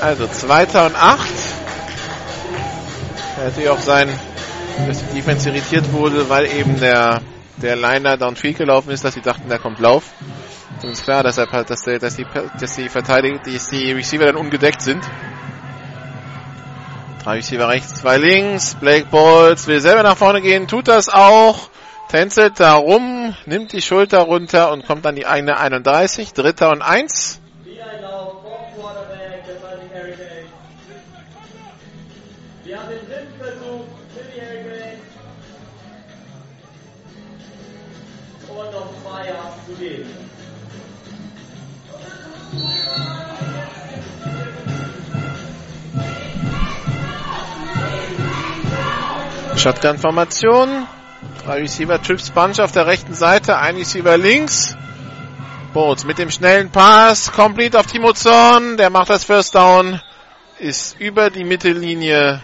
Also 0.00 0.26
zweiter 0.28 0.86
und 0.86 0.96
acht. 0.96 1.34
Er 3.36 3.52
hätte 3.52 3.72
auch 3.72 3.78
sein, 3.78 4.08
dass 4.86 5.06
die 5.06 5.16
Defense 5.16 5.50
irritiert 5.50 5.92
wurde, 5.92 6.30
weil 6.30 6.46
eben 6.46 6.80
der, 6.80 7.20
der 7.58 7.76
Liner 7.76 8.16
downfield 8.16 8.56
gelaufen 8.56 8.90
ist, 8.90 9.04
dass 9.04 9.12
sie 9.12 9.20
dachten, 9.20 9.50
da 9.50 9.58
kommt 9.58 9.78
Lauf. 9.80 10.04
Und 10.82 10.90
ist 10.90 11.04
klar, 11.04 11.22
dass, 11.22 11.38
er, 11.38 11.46
dass, 11.46 11.82
dass, 11.82 12.16
die, 12.16 12.26
dass 12.60 12.76
die 12.76 12.88
Verteidiger, 12.88 13.38
dass 13.38 13.68
die 13.68 13.92
Receiver 13.92 14.26
dann 14.26 14.36
ungedeckt 14.36 14.80
sind. 14.80 15.04
Drei 17.22 17.36
Receiver 17.36 17.68
rechts, 17.68 17.96
zwei 17.96 18.16
links. 18.16 18.76
Blake 18.76 19.06
Balls 19.10 19.66
will 19.66 19.80
selber 19.80 20.02
nach 20.02 20.16
vorne 20.16 20.40
gehen, 20.40 20.68
tut 20.68 20.88
das 20.88 21.08
auch. 21.08 21.68
Tänzelt 22.08 22.58
da 22.58 22.74
rum, 22.74 23.34
nimmt 23.44 23.72
die 23.72 23.82
Schulter 23.82 24.20
runter 24.20 24.72
und 24.72 24.86
kommt 24.86 25.04
an 25.06 25.14
die 25.14 25.26
eine 25.26 25.58
31. 25.58 26.32
Dritter 26.32 26.70
und 26.70 26.80
eins. 26.80 27.40
Shotgun-Formation. 49.68 50.86
Drei 51.44 51.58
Receiver, 51.58 52.00
Trips 52.00 52.30
Bunch 52.30 52.58
auf 52.58 52.72
der 52.72 52.86
rechten 52.86 53.12
Seite, 53.12 53.58
ein 53.58 53.76
Receiver 53.76 54.16
links. 54.16 54.74
Boots 55.74 56.06
mit 56.06 56.16
dem 56.16 56.30
schnellen 56.30 56.70
Pass, 56.70 57.30
complete 57.32 57.78
auf 57.78 57.84
Timo 57.84 58.14
Zorn, 58.14 58.78
der 58.78 58.88
macht 58.88 59.10
das 59.10 59.24
First 59.24 59.54
Down, 59.54 60.00
ist 60.58 60.98
über 60.98 61.28
die 61.28 61.44
Mittellinie 61.44 62.40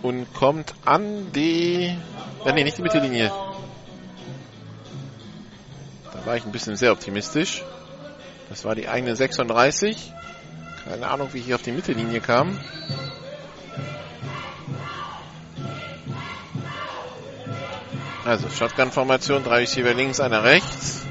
und 0.00 0.32
kommt 0.32 0.72
an 0.86 1.30
die, 1.32 1.94
äh, 2.46 2.52
nee, 2.54 2.64
nicht 2.64 2.78
die 2.78 2.82
Mittellinie. 2.82 3.30
Da 6.14 6.24
war 6.24 6.36
ich 6.38 6.46
ein 6.46 6.52
bisschen 6.52 6.76
sehr 6.76 6.92
optimistisch. 6.92 7.62
Das 8.48 8.64
war 8.64 8.74
die 8.74 8.88
eigene 8.88 9.14
36. 9.16 10.14
Keine 10.88 11.08
Ahnung, 11.08 11.28
wie 11.32 11.40
ich 11.40 11.44
hier 11.44 11.56
auf 11.56 11.62
die 11.62 11.72
Mittellinie 11.72 12.20
kam. 12.20 12.58
Also 18.26 18.48
Shotgun-Formation, 18.50 19.44
drei 19.44 19.58
Receiver 19.58 19.94
links, 19.94 20.18
einer 20.18 20.42
rechts. 20.42 21.04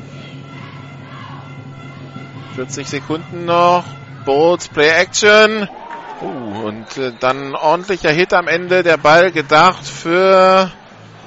40 2.55 2.89
Sekunden 2.89 3.45
noch. 3.45 3.85
Bolts, 4.25 4.67
Play 4.67 4.89
Action. 4.89 5.69
Uh, 6.21 6.67
und 6.67 6.97
äh, 6.97 7.13
dann 7.17 7.55
ordentlicher 7.55 8.11
Hit 8.11 8.33
am 8.33 8.49
Ende. 8.49 8.83
Der 8.83 8.97
Ball 8.97 9.31
gedacht 9.31 9.87
für 9.87 10.69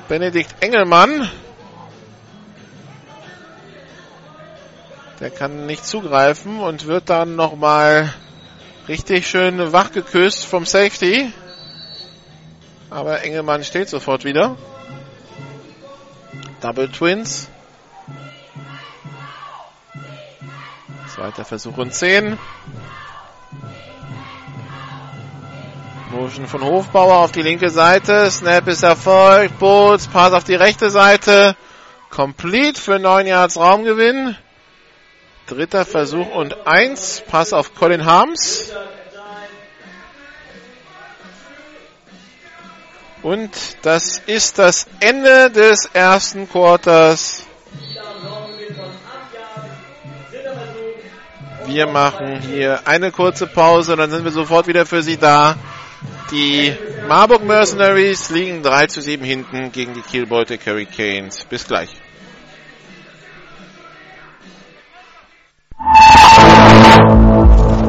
Benedikt 0.08 0.62
Engelmann. 0.62 1.30
Der 5.20 5.30
kann 5.30 5.64
nicht 5.64 5.86
zugreifen 5.86 6.60
und 6.60 6.86
wird 6.86 7.08
dann 7.08 7.34
nochmal 7.34 8.12
richtig 8.88 9.26
schön 9.26 9.72
wachgeküsst 9.72 10.44
vom 10.44 10.66
Safety. 10.66 11.32
Aber 12.90 13.22
Engelmann 13.22 13.64
steht 13.64 13.88
sofort 13.88 14.26
wieder. 14.26 14.58
Double 16.60 16.88
Twins. 16.88 17.48
Zweiter 21.14 21.44
Versuch 21.44 21.76
und 21.76 21.94
10. 21.94 22.38
Motion 26.10 26.46
von 26.48 26.64
Hofbauer 26.64 27.18
auf 27.18 27.32
die 27.32 27.42
linke 27.42 27.70
Seite. 27.70 28.30
Snap 28.30 28.66
ist 28.66 28.82
erfolgt. 28.82 29.58
Boots, 29.58 30.08
Pass 30.08 30.32
auf 30.32 30.44
die 30.44 30.54
rechte 30.54 30.90
Seite. 30.90 31.54
Complete 32.10 32.80
für 32.80 32.98
9 32.98 33.26
Yards 33.26 33.56
Raumgewinn. 33.56 34.36
Dritter 35.46 35.84
Versuch 35.84 36.28
und 36.34 36.66
1. 36.66 37.22
Pass 37.28 37.52
auf 37.52 37.74
Colin 37.74 38.04
Harms. 38.04 38.72
Und 43.22 43.50
das 43.82 44.18
ist 44.26 44.58
das 44.58 44.86
Ende 45.00 45.50
des 45.50 45.86
ersten 45.92 46.48
Quarters. 46.48 47.44
Wir 51.66 51.86
machen 51.86 52.40
hier 52.40 52.86
eine 52.86 53.10
kurze 53.10 53.46
Pause, 53.46 53.96
dann 53.96 54.10
sind 54.10 54.24
wir 54.24 54.30
sofort 54.30 54.66
wieder 54.66 54.86
für 54.86 55.02
Sie 55.02 55.18
da. 55.18 55.56
Die 56.30 56.74
Marburg 57.06 57.44
Mercenaries 57.44 58.30
liegen 58.30 58.62
3 58.62 58.86
zu 58.86 59.00
7 59.00 59.24
hinten 59.24 59.72
gegen 59.72 59.94
die 59.94 60.02
Kiel 60.02 60.26
Baltic 60.26 60.66
Hurricanes. 60.66 61.44
Bis 61.44 61.66
gleich. 61.66 61.90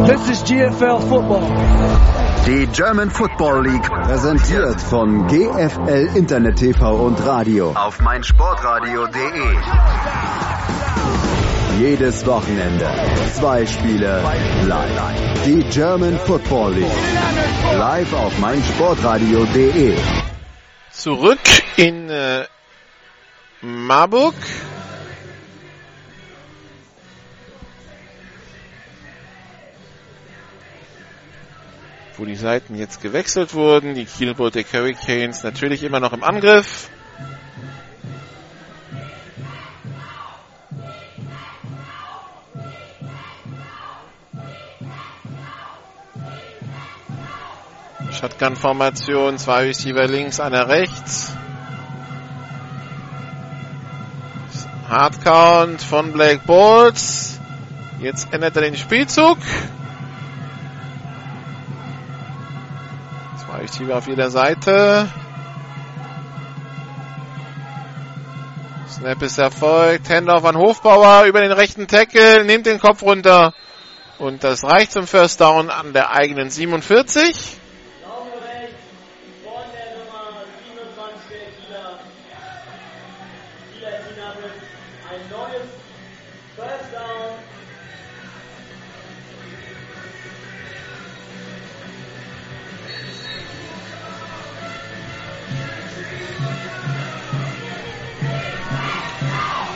This 0.08 0.30
is 0.30 0.44
GFL 0.44 1.00
Football. 1.08 2.29
Die 2.46 2.68
German 2.68 3.12
Football 3.12 3.68
League 3.68 3.90
präsentiert 3.90 4.82
von 4.82 5.28
GFL 5.28 6.10
Internet 6.16 6.58
TV 6.58 6.96
und 6.96 7.24
Radio 7.26 7.72
auf 7.74 8.00
meinsportradio.de. 8.00 9.58
Jedes 11.80 12.26
Wochenende. 12.26 12.90
Zwei 13.34 13.66
Spiele 13.66 14.24
live. 14.66 15.44
Die 15.46 15.64
German 15.70 16.18
Football 16.20 16.74
League. 16.74 17.78
Live 17.78 18.14
auf 18.14 18.38
meinsportradio.de. 18.40 19.96
Zurück 20.92 21.40
in 21.78 22.10
äh, 22.10 22.46
Marburg. 23.62 24.36
Wo 32.20 32.26
die 32.26 32.36
Seiten 32.36 32.76
jetzt 32.76 33.02
gewechselt 33.02 33.54
wurden. 33.54 33.96
Die 33.96 34.04
Kiel 34.04 34.34
Baltic 34.34 34.74
Hurricanes 34.74 35.42
natürlich 35.44 35.84
immer 35.84 36.02
noch 36.02 36.12
im 36.12 36.22
Angriff. 36.22 36.90
Shotgun-Formation, 48.12 49.38
zwei 49.38 49.68
Receiver 49.68 50.06
links, 50.06 50.42
einer 50.42 50.68
rechts. 50.68 51.32
Hardcount 54.90 55.82
von 55.82 56.12
Blake 56.12 56.42
Bolts. 56.46 57.40
Jetzt 58.02 58.34
ändert 58.34 58.58
er 58.58 58.64
den 58.64 58.76
Spielzug. 58.76 59.38
Zwei 63.50 63.62
Receiver 63.62 63.98
auf 63.98 64.08
jeder 64.08 64.30
Seite. 64.30 65.10
Snap 68.88 69.22
ist 69.24 69.40
erfolgt. 69.40 70.08
Handoff 70.08 70.46
an 70.46 70.56
Hofbauer 70.56 71.24
über 71.26 71.42
den 71.42 71.52
rechten 71.52 71.88
Tackle. 71.88 72.46
Nimmt 72.46 72.68
den 72.68 72.80
Kopf 72.80 73.02
runter. 73.02 73.56
Und 74.20 74.44
das 74.44 74.64
reicht 74.64 74.92
zum 74.92 75.08
First 75.08 75.42
Down 75.42 75.72
an 75.72 75.94
der 75.94 76.12
eigenen 76.12 76.52
47. 76.52 77.58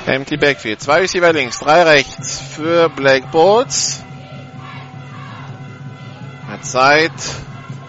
Empty 0.06 0.38
Backfield. 0.38 0.82
Zwei 0.82 1.00
Receiver 1.00 1.32
links, 1.34 1.60
drei 1.60 1.84
rechts 1.84 2.42
für 2.42 2.90
Black 2.90 3.32
Bolts. 3.32 4.04
Hat 6.48 6.66
Zeit. 6.66 7.12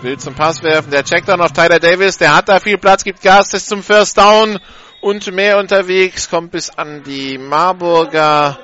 Will 0.03 0.19
zum 0.19 0.35
Pass 0.35 0.63
werfen. 0.63 0.91
Der 0.91 1.03
checkt 1.03 1.29
dann 1.29 1.41
auf 1.41 1.53
Tyler 1.53 1.81
Davis. 1.81 2.19
Der 2.19 2.37
hat 2.37 2.49
da 2.49 2.61
viel 2.61 2.79
Platz, 2.79 3.05
gibt 3.05 3.23
Gas, 3.23 3.55
ist 3.55 3.69
zum 3.69 3.83
First 3.83 4.19
Down 4.19 4.59
und 5.01 5.33
mehr 5.33 5.59
unterwegs. 5.59 6.29
Kommt 6.29 6.53
bis 6.53 6.71
an 6.71 7.03
die 7.03 7.39
Marburger 7.39 8.59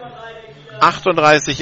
38 0.81 1.59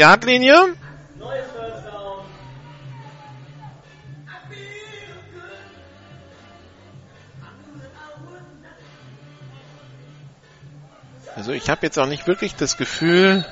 Also 11.39 11.53
ich 11.53 11.71
habe 11.71 11.87
jetzt 11.87 11.97
auch 12.01 12.07
nicht 12.07 12.27
wirklich 12.27 12.57
das 12.57 12.77
Gefühl, 12.77 13.45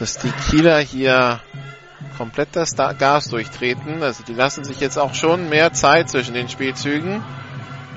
dass 0.00 0.18
die 0.18 0.32
Kieler 0.50 0.80
hier 0.80 1.38
komplett 2.18 2.48
das 2.54 2.74
Gas 2.74 3.28
durchtreten. 3.28 4.02
Also 4.02 4.24
die 4.24 4.34
lassen 4.34 4.64
sich 4.64 4.80
jetzt 4.80 4.98
auch 4.98 5.14
schon 5.14 5.48
mehr 5.48 5.72
Zeit 5.72 6.10
zwischen 6.10 6.34
den 6.34 6.48
Spielzügen. 6.48 7.22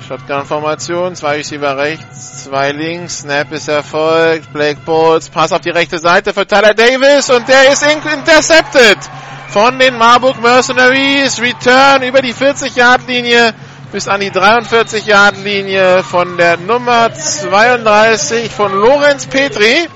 Shotgun-Formation, 0.08 1.16
zwei 1.16 1.38
Receiver 1.38 1.78
rechts, 1.78 2.44
zwei 2.44 2.74
links, 2.74 3.22
Snap 3.22 3.52
ist 3.54 3.70
erfolgt, 3.70 4.54
Blake 4.54 4.82
Bowles, 4.86 5.30
Pass 5.30 5.52
auf 5.52 5.62
die 5.62 5.72
rechte 5.72 5.98
Seite 5.98 6.32
für 6.32 6.46
Tyler 6.46 6.76
Davis 6.76 7.32
und 7.32 7.48
der 7.48 7.74
ist 7.74 7.82
intercepted 7.82 9.00
von 9.48 9.80
den 9.80 9.98
Marburg 9.98 10.40
Mercenaries. 10.44 11.42
Return 11.42 12.04
über 12.04 12.22
die 12.22 12.36
40-Yard-Linie 12.36 13.56
bis 13.92 14.08
an 14.08 14.20
die 14.20 14.32
43-Yard-Linie 14.32 16.04
von 16.04 16.38
der 16.38 16.58
Nummer 16.58 17.12
32 17.14 18.52
von 18.52 18.72
Lorenz 18.72 19.26
Petri. 19.26 19.88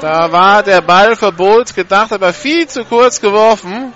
Da 0.00 0.30
war 0.32 0.62
der 0.62 0.82
Ball 0.82 1.16
Bowles 1.16 1.74
gedacht, 1.74 2.12
aber 2.12 2.32
viel 2.32 2.66
zu 2.68 2.84
kurz 2.84 3.20
geworfen. 3.20 3.94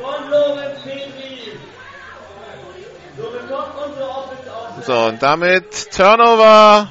So, 4.87 4.95
und 4.95 5.23
damit 5.23 5.91
Turnover. 5.91 6.89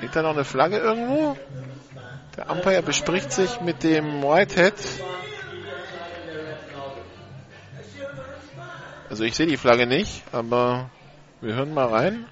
Liegt 0.00 0.16
da 0.16 0.22
noch 0.22 0.30
eine 0.30 0.44
Flagge 0.44 0.78
irgendwo? 0.78 1.36
Der 2.36 2.50
Umpire 2.50 2.82
bespricht 2.82 3.30
sich 3.30 3.60
mit 3.60 3.82
dem 3.82 4.22
Whitehead. 4.22 4.74
Also 9.12 9.24
ich 9.24 9.34
sehe 9.34 9.46
die 9.46 9.58
Flagge 9.58 9.86
nicht, 9.86 10.22
aber 10.32 10.88
wir 11.42 11.54
hören 11.54 11.74
mal 11.74 11.86
rein. 11.86 12.24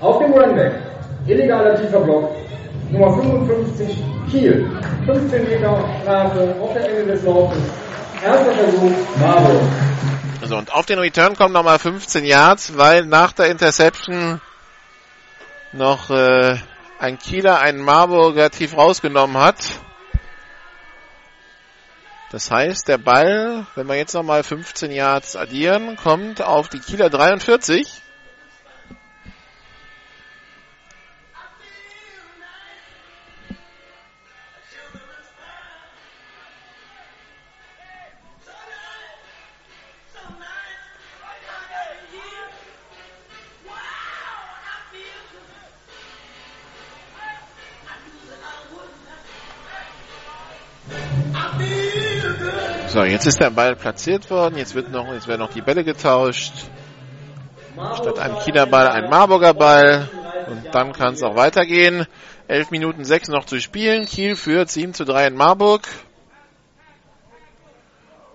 Auf 0.00 0.18
dem 0.18 0.32
Runback, 0.32 0.74
illegaler 1.28 1.80
tiefer 1.80 2.00
Block, 2.00 2.34
Nummer 2.90 3.22
55, 3.22 4.02
Kiel. 4.28 4.68
15 5.06 5.44
Meter 5.44 5.88
Strafe 6.02 6.56
auf 6.60 6.72
der 6.72 6.88
Ende 6.90 7.12
des 7.12 7.22
Laufes. 7.22 7.62
Erster 8.20 8.52
Versuch, 8.52 8.90
Marburg. 9.20 9.62
Also 10.42 10.56
und 10.56 10.74
auf 10.74 10.86
den 10.86 10.98
Return 10.98 11.36
kommen 11.36 11.52
nochmal 11.52 11.78
15 11.78 12.24
Yards, 12.24 12.76
weil 12.76 13.06
nach 13.06 13.30
der 13.30 13.46
Interception 13.46 14.40
noch 15.72 16.10
äh, 16.10 16.56
ein 16.98 17.18
Kieler 17.18 17.60
einen 17.60 17.78
Marburger 17.78 18.50
tief 18.50 18.76
rausgenommen 18.76 19.38
hat. 19.38 19.78
Das 22.30 22.50
heißt, 22.50 22.88
der 22.88 22.98
Ball, 22.98 23.66
wenn 23.74 23.86
wir 23.86 23.96
jetzt 23.96 24.12
nochmal 24.12 24.42
15 24.42 24.90
Yards 24.90 25.34
addieren, 25.34 25.96
kommt 25.96 26.42
auf 26.42 26.68
die 26.68 26.78
Kieler 26.78 27.08
43. 27.08 28.02
So, 52.90 53.04
jetzt 53.04 53.26
ist 53.26 53.38
der 53.38 53.50
Ball 53.50 53.76
platziert 53.76 54.30
worden. 54.30 54.56
Jetzt 54.56 54.74
wird 54.74 54.90
noch, 54.90 55.12
jetzt 55.12 55.28
werden 55.28 55.40
noch 55.40 55.52
die 55.52 55.60
Bälle 55.60 55.84
getauscht. 55.84 56.54
Statt 57.96 58.18
einem 58.18 58.38
Kieler 58.38 58.64
Ball 58.64 58.88
ein 58.88 59.10
Marburger 59.10 59.52
Ball. 59.52 60.08
Und 60.48 60.74
dann 60.74 60.94
kann 60.94 61.12
es 61.12 61.22
auch 61.22 61.36
weitergehen. 61.36 62.06
11 62.46 62.70
Minuten 62.70 63.04
6 63.04 63.28
noch 63.28 63.44
zu 63.44 63.60
spielen. 63.60 64.06
Kiel 64.06 64.36
führt 64.36 64.70
7 64.70 64.94
zu 64.94 65.04
3 65.04 65.26
in 65.26 65.34
Marburg. 65.34 65.86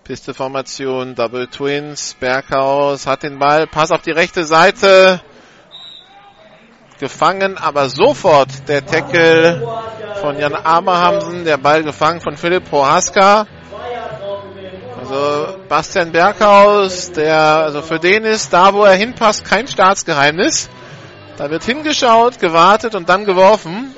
Pisteformation, 0.03 1.15
Double 1.15 1.47
Twins, 1.47 2.15
Berghaus 2.19 3.07
hat 3.07 3.23
den 3.23 3.39
Ball, 3.39 3.65
Pass 3.65 3.91
auf 3.91 4.01
die 4.01 4.11
rechte 4.11 4.43
Seite. 4.43 5.21
Gefangen, 6.99 7.57
aber 7.57 7.89
sofort 7.89 8.69
der 8.69 8.85
Tackle 8.85 9.67
von 10.21 10.37
Jan 10.37 10.53
Abrahamsen, 10.53 11.43
der 11.43 11.57
Ball 11.57 11.83
gefangen 11.83 12.21
von 12.21 12.37
Philipp 12.37 12.69
Prohaska. 12.69 13.47
Also 15.13 15.59
Bastian 15.69 16.11
Berghaus, 16.11 17.11
der, 17.11 17.37
also 17.37 17.83
für 17.83 17.99
den 17.99 18.23
ist 18.23 18.51
da, 18.51 18.73
wo 18.73 18.83
er 18.83 18.95
hinpasst, 18.95 19.45
kein 19.45 19.67
Staatsgeheimnis. 19.67 20.69
Da 21.37 21.51
wird 21.51 21.63
hingeschaut, 21.63 22.39
gewartet 22.39 22.95
und 22.95 23.09
dann 23.09 23.25
geworfen. 23.25 23.93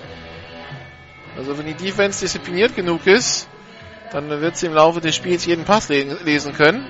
Also 1.38 1.58
wenn 1.58 1.68
die 1.68 1.74
Defense 1.74 2.20
diszipliniert 2.20 2.76
genug 2.76 3.08
ist, 3.08 3.48
dann 4.12 4.30
wird 4.30 4.58
sie 4.58 4.66
im 4.66 4.74
Laufe 4.74 5.00
des 5.00 5.16
Spiels 5.16 5.46
jeden 5.46 5.64
Pass 5.64 5.88
lesen 5.88 6.54
können. 6.54 6.86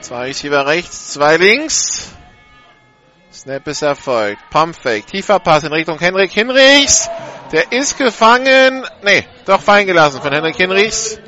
Zwei 0.00 0.26
Receiver 0.26 0.66
rechts, 0.66 1.14
zwei 1.14 1.38
links. 1.38 2.12
Snap 3.32 3.66
ist 3.68 3.80
erfolgt. 3.80 4.42
Pump 4.50 4.76
Fake. 4.76 5.06
Tiefer 5.06 5.38
Pass 5.38 5.62
in 5.62 5.72
Richtung 5.72 5.98
Henrik 5.98 6.32
Hinrichs. 6.32 7.08
Der 7.52 7.72
ist 7.72 7.98
gefangen. 7.98 8.84
Nee, 9.02 9.24
doch 9.44 9.60
fallen 9.60 9.86
gelassen 9.86 10.20
von 10.22 10.32
Henrik 10.32 10.56
Hinrichs. 10.56 11.18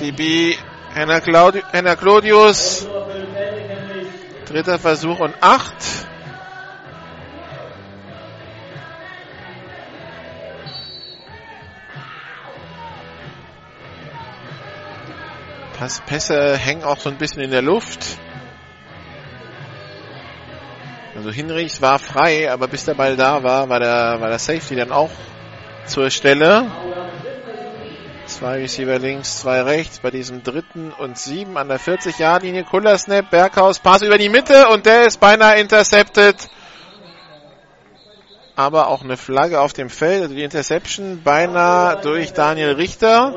DB 0.00 0.56
Henner, 0.92 1.20
Claudi 1.20 1.62
Henner 1.72 1.96
Claudius 1.96 2.86
Dritter 4.46 4.78
Versuch 4.78 5.20
und 5.20 5.34
acht. 5.40 5.74
Passpässe 15.78 16.56
hängen 16.56 16.84
auch 16.84 16.98
so 16.98 17.08
ein 17.08 17.16
bisschen 17.16 17.42
in 17.42 17.50
der 17.50 17.62
Luft. 17.62 18.18
Also 21.16 21.30
Hinrichs 21.30 21.80
war 21.80 21.98
frei, 21.98 22.50
aber 22.50 22.66
bis 22.66 22.84
der 22.84 22.94
Ball 22.94 23.16
da 23.16 23.42
war, 23.42 23.68
war 23.68 23.78
der, 23.78 24.20
war 24.20 24.28
der 24.28 24.38
Safety 24.38 24.74
dann 24.74 24.90
auch 24.90 25.10
zur 25.86 26.10
Stelle. 26.10 26.66
Zwei 28.26 28.62
Receiver 28.62 28.98
links, 28.98 29.38
zwei 29.40 29.62
rechts 29.62 30.00
bei 30.00 30.10
diesem 30.10 30.42
dritten 30.42 30.92
und 30.92 31.16
sieben 31.16 31.56
an 31.56 31.68
der 31.68 31.78
40-Jahr-Linie. 31.78 32.64
Kullersnap, 32.64 33.30
Berghaus, 33.30 33.78
Pass 33.78 34.02
über 34.02 34.18
die 34.18 34.28
Mitte 34.28 34.68
und 34.68 34.86
der 34.86 35.04
ist 35.06 35.20
beinahe 35.20 35.60
intercepted. 35.60 36.48
Aber 38.56 38.88
auch 38.88 39.02
eine 39.02 39.16
Flagge 39.16 39.60
auf 39.60 39.72
dem 39.72 39.90
Feld, 39.90 40.22
also 40.22 40.34
die 40.34 40.42
Interception 40.42 41.22
beinahe 41.22 42.00
durch 42.00 42.32
Daniel 42.32 42.72
Richter. 42.72 43.34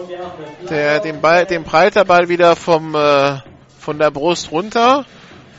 Der, 0.69 0.99
den 0.99 1.21
Ball, 1.21 1.45
den 1.45 1.63
prallt 1.63 1.95
der 1.95 2.05
Ball 2.05 2.30
wieder 2.30 2.55
vom, 2.55 2.95
äh, 2.95 3.38
von 3.78 3.99
der 3.99 4.09
Brust 4.09 4.51
runter. 4.51 5.05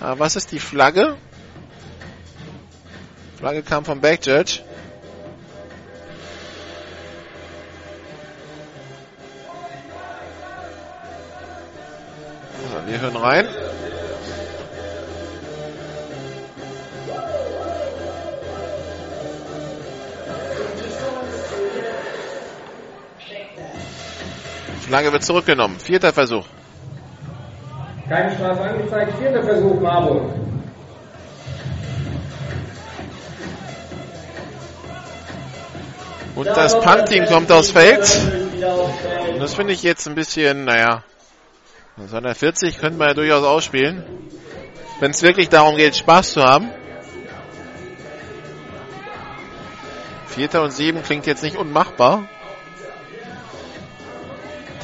Ah, 0.00 0.14
was 0.16 0.36
ist 0.36 0.52
die 0.52 0.60
Flagge? 0.60 1.16
Flagge 3.38 3.62
kam 3.62 3.84
vom 3.84 4.00
Backjudge. 4.00 4.62
Also, 12.64 12.86
wir 12.88 13.00
hören 13.00 13.16
rein. 13.16 13.46
Flagge 24.80 25.12
wird 25.12 25.22
zurückgenommen. 25.22 25.78
Vierter 25.78 26.12
Versuch. 26.12 26.44
Keine 28.08 28.34
Strafe 28.34 28.62
angezeigt. 28.62 29.16
Vierter 29.16 29.44
Versuch, 29.44 29.80
Marburg. 29.80 30.47
Und 36.38 36.46
das 36.46 36.78
Punt-Team 36.78 37.26
kommt 37.26 37.50
aufs 37.50 37.72
Feld. 37.72 38.08
Und 39.32 39.40
das 39.40 39.54
finde 39.54 39.72
ich 39.72 39.82
jetzt 39.82 40.06
ein 40.06 40.14
bisschen, 40.14 40.66
naja, 40.66 41.02
240 41.96 42.78
könnte 42.78 42.96
man 42.96 43.08
ja 43.08 43.14
durchaus 43.14 43.44
ausspielen. 43.44 44.04
Wenn 45.00 45.10
es 45.10 45.20
wirklich 45.22 45.48
darum 45.48 45.76
geht, 45.76 45.96
Spaß 45.96 46.34
zu 46.34 46.44
haben. 46.44 46.70
Vierter 50.28 50.62
und 50.62 50.70
sieben 50.70 51.02
klingt 51.02 51.26
jetzt 51.26 51.42
nicht 51.42 51.56
unmachbar. 51.56 52.28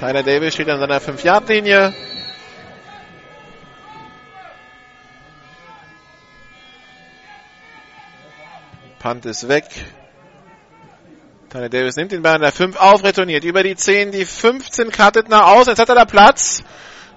Tyler 0.01 0.25
Davis 0.25 0.55
steht 0.55 0.69
an 0.69 0.81
seiner 0.81 1.01
5-Yard-Linie. 1.01 1.95
Punt 8.99 9.25
ist 9.25 9.47
weg. 9.47 9.67
Tyler 11.55 11.69
Davis 11.69 11.95
nimmt 11.95 12.11
den 12.11 12.21
Ball 12.21 12.35
an 12.35 12.41
der 12.41 12.51
5 12.51 12.75
auf, 12.75 13.05
retourniert 13.05 13.45
über 13.45 13.63
die 13.63 13.77
10, 13.77 14.11
die 14.11 14.25
15 14.25 14.91
cuttet 14.91 15.29
nach 15.29 15.53
außen, 15.53 15.71
jetzt 15.71 15.79
hat 15.79 15.89
er 15.89 15.95
da 15.95 16.05
Platz. 16.05 16.65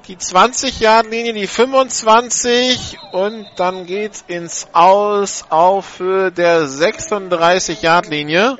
Die 0.07 0.15
20-Yard-Linie, 0.15 1.33
die 1.33 1.47
25 1.47 2.99
und 3.13 3.47
dann 3.55 3.87
geht's 3.87 4.23
ins 4.27 4.67
Aus 4.73 5.45
auf 5.49 5.97
Höhe 5.97 6.31
der 6.31 6.65
36-Yard-Linie. 6.65 8.57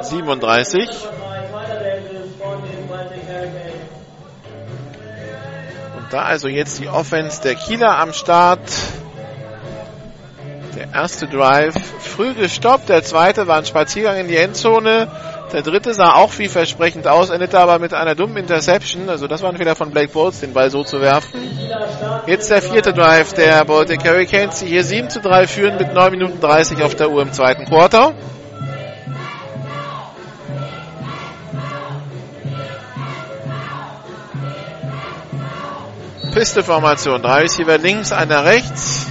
37. 0.00 0.88
Und 5.98 6.12
da 6.12 6.22
also 6.22 6.48
jetzt 6.48 6.80
die 6.80 6.88
Offense 6.88 7.42
der 7.42 7.56
Kieler 7.56 7.98
am 7.98 8.14
Start. 8.14 8.62
Der 10.76 10.88
erste 10.94 11.26
Drive 11.26 11.74
früh 12.00 12.34
gestoppt, 12.34 12.88
der 12.88 13.02
zweite 13.02 13.46
war 13.46 13.58
ein 13.58 13.64
Spaziergang 13.64 14.16
in 14.18 14.28
die 14.28 14.36
Endzone. 14.36 15.08
Der 15.52 15.62
dritte 15.62 15.94
sah 15.94 16.14
auch 16.14 16.30
vielversprechend 16.30 17.08
aus, 17.08 17.30
endete 17.30 17.58
aber 17.58 17.78
mit 17.78 17.94
einer 17.94 18.14
dummen 18.14 18.36
Interception. 18.36 19.08
Also 19.08 19.26
das 19.26 19.42
war 19.42 19.50
ein 19.50 19.56
Fehler 19.56 19.74
von 19.74 19.90
Blake 19.90 20.12
Bowles, 20.12 20.40
den 20.40 20.52
Ball 20.52 20.70
so 20.70 20.84
zu 20.84 21.00
werfen. 21.00 21.40
Jetzt 22.26 22.50
der 22.50 22.60
vierte 22.60 22.92
Drive 22.92 23.32
der 23.32 23.64
Baltic 23.64 24.04
Hurricanes, 24.04 24.60
die 24.60 24.66
hier 24.66 24.84
7 24.84 25.08
zu 25.08 25.20
3 25.20 25.46
führen 25.46 25.78
mit 25.78 25.94
9 25.94 26.10
Minuten 26.10 26.40
30 26.40 26.82
auf 26.82 26.94
der 26.94 27.10
Uhr 27.10 27.22
im 27.22 27.32
zweiten 27.32 27.64
Quarter. 27.64 28.14
Piste-Formation. 36.34 37.22
Drei 37.22 37.40
Receiver 37.42 37.78
links, 37.78 38.12
einer 38.12 38.44
rechts. 38.44 39.06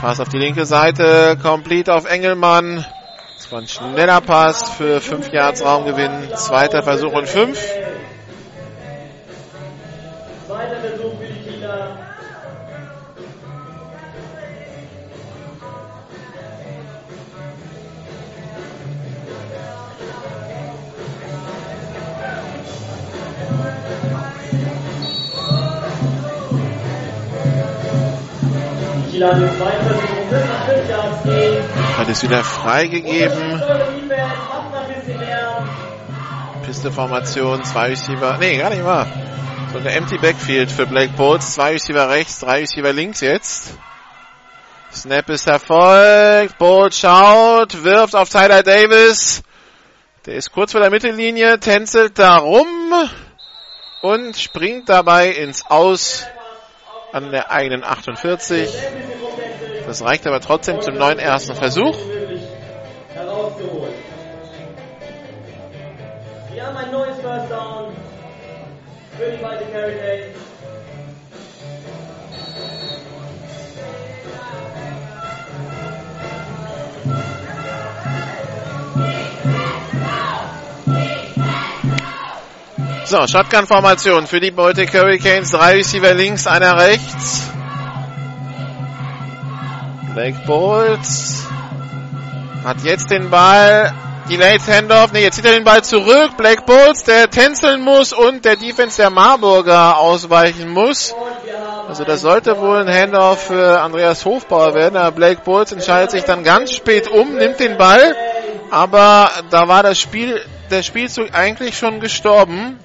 Pass 0.00 0.20
auf 0.20 0.28
die 0.28 0.38
linke 0.38 0.64
Seite, 0.64 1.36
complete 1.42 1.92
auf 1.92 2.08
Engelmann. 2.08 2.86
Das 3.36 3.50
war 3.50 3.60
ein 3.60 3.66
schneller 3.66 4.20
Pass 4.20 4.70
für 4.70 5.00
5 5.00 5.32
Yards 5.32 5.64
Raumgewinn. 5.64 6.28
Zweiter 6.36 6.84
Versuch 6.84 7.12
und 7.12 7.28
5. 7.28 7.58
Zweiter 10.46 10.80
Versuch 10.80 11.18
für 11.18 11.26
die 11.26 11.50
Kieler. 11.50 12.07
Hat 31.96 32.08
es 32.08 32.22
wieder 32.22 32.44
freigegeben. 32.44 33.62
Piste-Formation, 36.64 37.64
zwei 37.64 37.88
Receiver. 37.88 38.38
Nee, 38.38 38.58
gar 38.58 38.70
nicht 38.70 38.84
wahr. 38.84 39.06
So 39.72 39.78
eine 39.78 39.90
Empty 39.90 40.18
Backfield 40.18 40.70
für 40.70 40.86
Blake 40.86 41.14
Bowles. 41.16 41.54
Zwei 41.54 41.72
Receiver 41.72 42.08
rechts, 42.08 42.38
drei 42.40 42.60
Receiver 42.60 42.92
links 42.92 43.20
jetzt. 43.20 43.76
Snap 44.92 45.28
ist 45.30 45.48
erfolgt. 45.48 46.56
Bowles 46.58 46.98
schaut, 46.98 47.82
wirft 47.82 48.14
auf 48.14 48.28
Tyler 48.28 48.62
Davis. 48.62 49.42
Der 50.26 50.34
ist 50.34 50.52
kurz 50.52 50.72
vor 50.72 50.80
der 50.80 50.90
Mittellinie, 50.90 51.58
tänzelt 51.58 52.18
da 52.18 52.36
rum 52.36 52.66
und 54.02 54.36
springt 54.36 54.88
dabei 54.88 55.30
ins 55.30 55.64
Aus 55.66 56.24
an 57.12 57.30
der 57.30 57.50
eigenen 57.50 57.84
48. 57.84 58.70
Das 59.86 60.02
reicht 60.02 60.26
aber 60.26 60.40
trotzdem 60.40 60.80
zum 60.80 60.94
neuen 60.94 61.18
ersten 61.18 61.54
Versuch. 61.54 61.96
Wir 66.52 66.66
haben 66.66 66.76
ein 66.76 66.90
neues 66.90 67.16
First 67.20 67.50
Down 67.50 67.92
für 69.16 69.30
die 69.30 69.42
Baltic 69.42 69.68
Hurricanes. 69.72 70.47
So, 83.08 83.26
Shotgun-Formation 83.26 84.26
für 84.26 84.38
die 84.38 84.50
Baltic 84.50 84.92
Hurricanes. 84.92 85.52
Drei 85.52 85.76
Receiver 85.76 86.12
links, 86.12 86.46
einer 86.46 86.76
rechts. 86.76 87.42
Blake 90.12 90.36
Bowles 90.46 91.46
hat 92.62 92.82
jetzt 92.82 93.10
den 93.10 93.30
Ball. 93.30 93.94
Delayed 94.28 94.60
Handoff. 94.68 95.12
Ne, 95.12 95.20
jetzt 95.20 95.36
zieht 95.36 95.46
er 95.46 95.52
den 95.52 95.64
Ball 95.64 95.82
zurück. 95.82 96.36
Blake 96.36 96.64
Bowles, 96.66 97.04
der 97.04 97.30
tänzeln 97.30 97.80
muss 97.80 98.12
und 98.12 98.44
der 98.44 98.56
Defense 98.56 98.98
der 98.98 99.08
Marburger 99.08 99.96
ausweichen 99.96 100.68
muss. 100.68 101.14
Also 101.88 102.04
das 102.04 102.20
sollte 102.20 102.60
wohl 102.60 102.86
ein 102.86 102.94
Handoff 102.94 103.46
für 103.46 103.80
Andreas 103.80 104.26
Hofbauer 104.26 104.74
werden. 104.74 104.98
Aber 104.98 105.12
Blake 105.12 105.40
Bowles 105.46 105.72
entscheidet 105.72 106.10
sich 106.10 106.24
dann 106.24 106.44
ganz 106.44 106.72
spät 106.72 107.08
um, 107.08 107.36
nimmt 107.36 107.58
den 107.58 107.78
Ball. 107.78 108.14
Aber 108.70 109.30
da 109.48 109.66
war 109.66 109.82
das 109.82 109.98
Spiel, 109.98 110.44
der 110.70 110.82
Spielzug 110.82 111.34
eigentlich 111.34 111.78
schon 111.78 112.00
gestorben. 112.00 112.78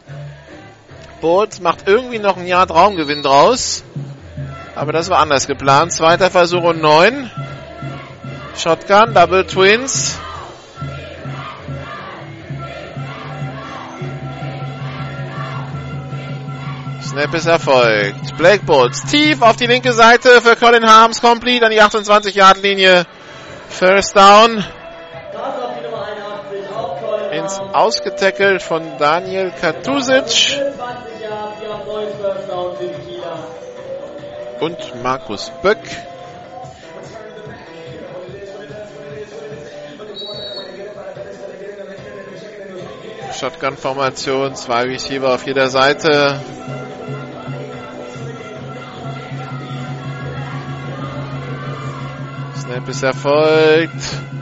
Bowles 1.21 1.61
macht 1.61 1.87
irgendwie 1.87 2.19
noch 2.19 2.37
ein 2.37 2.47
Jahr 2.47 2.67
Traumgewinn 2.67 3.23
draus. 3.23 3.83
Aber 4.75 4.91
das 4.91 5.09
war 5.09 5.19
anders 5.19 5.47
geplant. 5.47 5.91
Zweiter 5.91 6.29
Versuch 6.29 6.63
und 6.63 6.81
neun. 6.81 7.29
Shotgun, 8.57 9.13
Double 9.13 9.45
Twins. 9.45 10.17
Snap 17.01 17.33
ist 17.35 17.45
erfolgt. 17.45 18.37
Blake 18.37 18.65
Bulls 18.65 19.03
tief 19.05 19.41
auf 19.43 19.55
die 19.55 19.67
linke 19.67 19.93
Seite 19.93 20.41
für 20.41 20.55
Colin 20.55 20.85
Harms. 20.85 21.21
Complete 21.21 21.65
an 21.65 21.71
die 21.71 21.81
28-Yard-Linie. 21.81 23.05
First 23.69 24.15
down. 24.15 24.63
Ins 27.43 27.59
Ausgetackelt 27.59 28.61
von 28.61 28.97
Daniel 28.97 29.51
Katusic. 29.51 30.61
Und 34.61 35.03
Markus 35.03 35.51
Böck. 35.61 35.77
Shotgun-Formation, 43.37 44.55
zwei 44.55 44.83
Receiver 44.83 45.33
auf 45.33 45.45
jeder 45.45 45.67
Seite. 45.67 46.39
Snap 52.55 52.87
ist 52.87 53.03
erfolgt. 53.03 54.32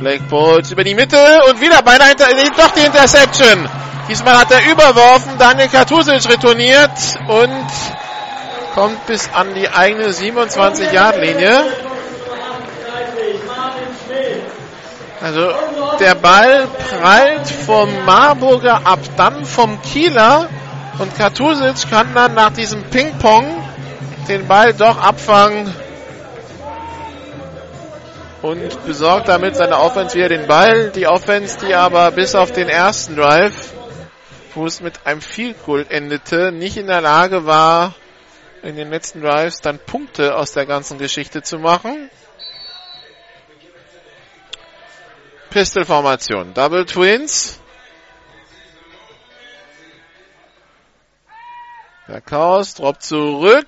Blake 0.00 0.24
Bolt 0.30 0.70
über 0.70 0.82
die 0.82 0.94
Mitte 0.94 1.18
und 1.50 1.60
wieder 1.60 1.82
beinahe 1.82 2.08
hinter, 2.08 2.26
doch 2.56 2.70
die 2.70 2.86
Interception. 2.86 3.68
Diesmal 4.08 4.38
hat 4.38 4.50
er 4.50 4.72
überworfen, 4.72 5.36
Daniel 5.38 5.68
Katusic 5.68 6.26
retourniert 6.26 6.90
und 7.28 7.66
kommt 8.74 9.06
bis 9.06 9.28
an 9.34 9.54
die 9.54 9.68
eigene 9.68 10.08
27-Yard-Linie. 10.08 11.64
Also 15.20 15.52
der 16.00 16.14
Ball 16.14 16.66
prallt 16.88 17.46
vom 17.46 18.04
Marburger 18.06 18.80
ab, 18.84 19.00
dann 19.18 19.44
vom 19.44 19.82
Kieler 19.82 20.48
und 20.98 21.14
Katusic 21.18 21.90
kann 21.90 22.14
dann 22.14 22.32
nach 22.32 22.54
diesem 22.54 22.84
Ping-Pong 22.84 23.44
den 24.28 24.48
Ball 24.48 24.72
doch 24.72 24.96
abfangen 24.96 25.74
und 28.42 28.86
besorgt 28.86 29.28
damit 29.28 29.56
seine 29.56 29.78
Offense 29.78 30.16
wieder 30.16 30.28
den 30.28 30.46
Ball. 30.46 30.90
Die 30.90 31.06
Offense, 31.06 31.58
die 31.64 31.74
aber 31.74 32.10
bis 32.12 32.34
auf 32.34 32.52
den 32.52 32.68
ersten 32.68 33.16
Drive, 33.16 33.72
wo 34.54 34.66
es 34.66 34.80
mit 34.80 35.06
einem 35.06 35.20
Field 35.20 35.62
Goal 35.64 35.86
endete, 35.88 36.52
nicht 36.52 36.76
in 36.76 36.86
der 36.86 37.00
Lage 37.00 37.46
war, 37.46 37.94
in 38.62 38.76
den 38.76 38.90
letzten 38.90 39.20
Drives 39.20 39.60
dann 39.60 39.78
Punkte 39.78 40.36
aus 40.36 40.52
der 40.52 40.66
ganzen 40.66 40.98
Geschichte 40.98 41.42
zu 41.42 41.58
machen. 41.58 42.10
Pistol-Formation. 45.50 46.54
Double 46.54 46.86
Twins. 46.86 47.60
Der 52.06 52.20
Chaos 52.20 52.74
droppt 52.74 53.02
zurück. 53.02 53.66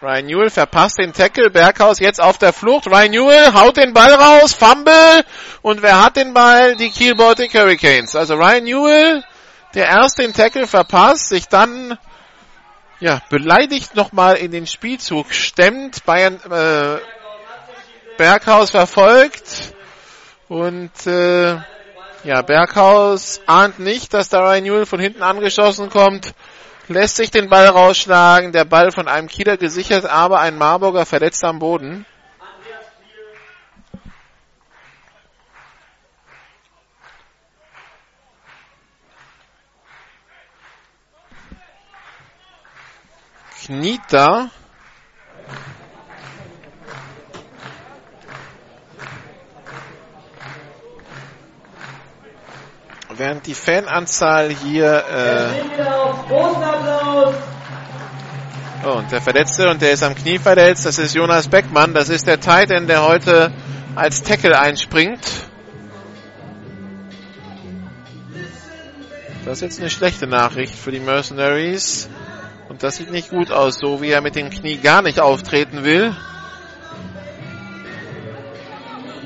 Ryan 0.00 0.26
Newell 0.26 0.50
verpasst 0.50 0.98
den 0.98 1.12
Tackle. 1.12 1.50
Berghaus 1.50 1.98
jetzt 1.98 2.20
auf 2.20 2.38
der 2.38 2.52
Flucht. 2.52 2.86
Ryan 2.86 3.10
Newell 3.10 3.52
haut 3.52 3.76
den 3.76 3.92
Ball 3.92 4.12
raus. 4.12 4.54
Fumble. 4.54 5.24
Und 5.60 5.82
wer 5.82 6.04
hat 6.04 6.16
den 6.16 6.34
Ball? 6.34 6.76
Die 6.76 6.90
Kiel 6.90 7.16
Baltic 7.16 7.52
Hurricanes. 7.54 8.14
Also 8.14 8.34
Ryan 8.34 8.64
Newell, 8.64 9.24
der 9.74 9.86
erst 9.86 10.18
den 10.18 10.32
Tackle 10.32 10.68
verpasst, 10.68 11.30
sich 11.30 11.48
dann 11.48 11.98
ja, 13.00 13.20
beleidigt 13.28 13.96
nochmal 13.96 14.36
in 14.36 14.52
den 14.52 14.68
Spielzug 14.68 15.32
stemmt. 15.32 16.04
Bayern, 16.04 16.38
äh, 16.48 17.00
Berghaus 18.16 18.70
verfolgt. 18.70 19.74
Und 20.48 21.06
äh, 21.08 21.56
ja, 22.22 22.42
Berghaus 22.42 23.40
ahnt 23.46 23.80
nicht, 23.80 24.14
dass 24.14 24.28
da 24.28 24.48
Ryan 24.48 24.62
Newell 24.62 24.86
von 24.86 25.00
hinten 25.00 25.24
angeschossen 25.24 25.90
kommt 25.90 26.34
lässt 26.88 27.16
sich 27.16 27.30
den 27.30 27.48
Ball 27.48 27.66
rausschlagen. 27.66 28.52
Der 28.52 28.64
Ball 28.64 28.90
von 28.90 29.08
einem 29.08 29.28
Kieler 29.28 29.56
gesichert, 29.56 30.06
aber 30.06 30.40
ein 30.40 30.56
Marburger 30.56 31.06
verletzt 31.06 31.44
am 31.44 31.58
Boden. 31.58 32.06
Kniet 43.64 44.00
da. 44.08 44.50
Während 53.18 53.46
die 53.46 53.54
Fananzahl 53.54 54.50
hier. 54.50 55.04
Äh 55.10 55.48
oh, 58.86 58.92
und 58.92 59.10
der 59.10 59.20
Verletzte 59.20 59.68
und 59.68 59.82
der 59.82 59.92
ist 59.92 60.02
am 60.02 60.14
Knie 60.14 60.38
verletzt. 60.38 60.86
Das 60.86 60.98
ist 60.98 61.14
Jonas 61.14 61.48
Beckmann. 61.48 61.94
Das 61.94 62.08
ist 62.08 62.26
der 62.26 62.40
Titan, 62.40 62.86
der 62.86 63.06
heute 63.06 63.52
als 63.94 64.22
Tackle 64.22 64.58
einspringt. 64.58 65.26
Das 69.44 69.58
ist 69.58 69.62
jetzt 69.62 69.80
eine 69.80 69.90
schlechte 69.90 70.26
Nachricht 70.26 70.74
für 70.74 70.90
die 70.90 71.00
Mercenaries. 71.00 72.08
Und 72.68 72.82
das 72.82 72.96
sieht 72.96 73.10
nicht 73.10 73.30
gut 73.30 73.50
aus, 73.50 73.78
so 73.78 74.02
wie 74.02 74.10
er 74.10 74.20
mit 74.20 74.36
dem 74.36 74.50
Knie 74.50 74.76
gar 74.76 75.02
nicht 75.02 75.20
auftreten 75.20 75.84
will. 75.84 76.14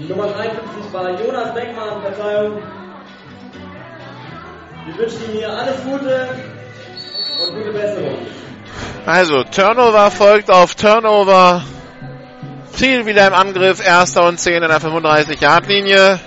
Nummer 0.09 0.29
53 0.29 0.93
war 0.93 1.11
Jonas 1.21 1.55
Beckmann, 1.55 2.03
Verzeihung. 2.03 2.82
Wir 4.85 4.99
wünschen 4.99 5.25
Ihnen 5.27 5.35
hier 5.35 5.53
alles 5.53 5.77
Gute 5.85 6.29
und 7.41 7.55
gute 7.55 7.73
Besserung. 7.73 8.19
Also, 9.07 9.45
Turnover 9.45 10.11
folgt 10.11 10.51
auf 10.51 10.75
Turnover. 10.75 11.63
Ziel 12.73 13.07
wieder 13.07 13.29
im 13.29 13.35
Angriff. 13.35 13.85
Erster 13.85 14.27
und 14.27 14.41
10 14.41 14.63
in 14.63 14.69
der 14.69 14.81
35-Yard-Linie. 14.81 16.19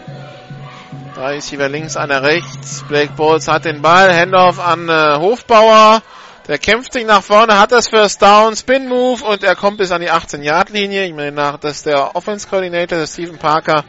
Drei 1.15 1.33
Receiver 1.33 1.67
links, 1.67 1.97
einer 1.97 2.23
rechts. 2.23 2.85
Blake 2.87 3.11
Bowles 3.17 3.49
hat 3.49 3.65
den 3.65 3.81
Ball. 3.81 4.15
Handoff 4.15 4.65
an 4.65 4.87
äh, 4.87 5.17
Hofbauer. 5.17 6.01
Der 6.47 6.57
kämpft 6.57 6.93
sich 6.93 7.05
nach 7.05 7.23
vorne, 7.23 7.59
hat 7.59 7.71
das 7.71 7.87
First 7.87 8.21
Down, 8.21 8.55
Spin 8.55 8.87
Move 8.87 9.23
und 9.23 9.43
er 9.43 9.55
kommt 9.55 9.79
bis 9.79 9.91
an 9.91 10.01
die 10.01 10.11
18-Yard-Linie. 10.11 11.05
Ich 11.05 11.13
meine, 11.13 11.31
nach, 11.31 11.57
dass 11.57 11.81
der 11.83 12.15
Offense 12.15 12.47
Coordinator, 12.47 13.05
Stephen 13.07 13.39
Parker, 13.39 13.83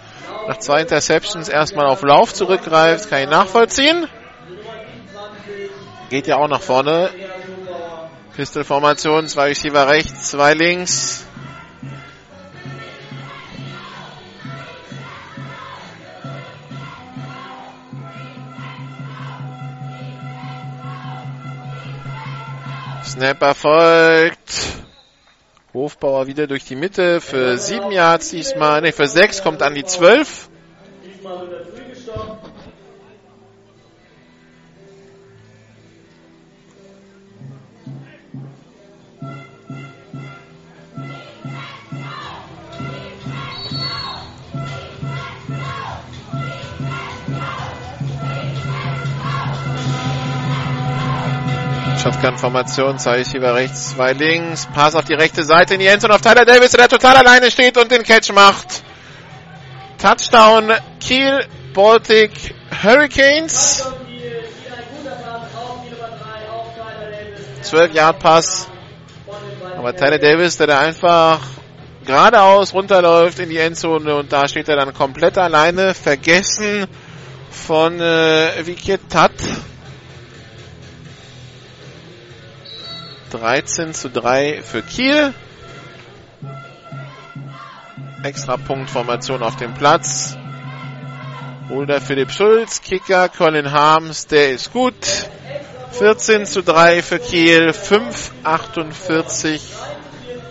nach 0.48 0.58
zwei 0.58 0.80
Interceptions 0.80 1.50
erstmal 1.50 1.86
auf 1.86 2.02
Lauf 2.02 2.32
zurückgreift, 2.32 3.10
kann 3.10 3.20
ich 3.20 3.28
nachvollziehen. 3.28 4.08
Geht 6.08 6.28
ja 6.28 6.36
auch 6.36 6.48
nach 6.48 6.62
vorne. 6.62 7.10
Pistol-Formation, 8.36 9.26
zwei 9.28 9.48
Receiver 9.48 9.88
rechts, 9.88 10.30
zwei 10.30 10.54
links. 10.54 11.26
Snap 23.04 23.42
erfolgt. 23.42 24.36
Hofbauer 25.72 26.26
wieder 26.26 26.46
durch 26.46 26.64
die 26.64 26.76
Mitte 26.76 27.20
für 27.20 27.58
sieben 27.58 27.90
Yards 27.90 28.30
diesmal. 28.30 28.80
Ne, 28.80 28.92
für 28.92 29.08
sechs 29.08 29.42
kommt 29.42 29.62
an 29.62 29.74
die 29.74 29.84
zwölf. 29.84 30.48
Shotgun-Formation, 52.06 53.00
zwei 53.00 53.16
Receiver 53.16 53.52
rechts, 53.56 53.90
zwei 53.90 54.12
links, 54.12 54.68
Pass 54.72 54.94
auf 54.94 55.04
die 55.06 55.14
rechte 55.14 55.42
Seite 55.42 55.74
in 55.74 55.80
die 55.80 55.86
Endzone 55.86 56.14
auf 56.14 56.20
Tyler 56.20 56.44
Davis, 56.44 56.70
der 56.70 56.88
total 56.88 57.16
alleine 57.16 57.50
steht 57.50 57.76
und 57.76 57.90
den 57.90 58.04
Catch 58.04 58.32
macht. 58.32 58.84
Touchdown 60.00 60.70
Kiel 61.00 61.44
Baltic 61.74 62.30
Hurricanes. 62.80 63.84
12 67.62 67.92
Yard 67.92 68.20
Pass. 68.20 68.68
Aber 69.76 69.96
Tyler 69.96 70.20
Davis, 70.20 70.58
der 70.58 70.68
da 70.68 70.78
einfach 70.78 71.40
geradeaus 72.04 72.72
runterläuft 72.72 73.40
in 73.40 73.48
die 73.48 73.58
Endzone 73.58 74.14
und 74.14 74.32
da 74.32 74.46
steht 74.46 74.68
er 74.68 74.76
dann 74.76 74.94
komplett 74.94 75.38
alleine, 75.38 75.92
vergessen 75.92 76.86
von 77.50 78.00
äh, 78.00 78.64
Vikitat. 78.64 79.32
13 83.30 83.94
zu 83.94 84.10
3 84.10 84.62
für 84.62 84.82
Kiel. 84.82 85.34
Extra 88.22 88.56
Punktformation 88.56 89.42
auf 89.42 89.56
dem 89.56 89.74
Platz. 89.74 90.36
Holder 91.68 92.00
Philipp 92.00 92.30
Schulz, 92.30 92.80
Kicker 92.80 93.28
Colin 93.28 93.72
Harms, 93.72 94.26
der 94.26 94.50
ist 94.50 94.72
gut. 94.72 94.94
14 95.92 96.46
zu 96.46 96.62
3 96.62 97.02
für 97.02 97.18
Kiel, 97.18 97.70
5,48, 97.70 99.60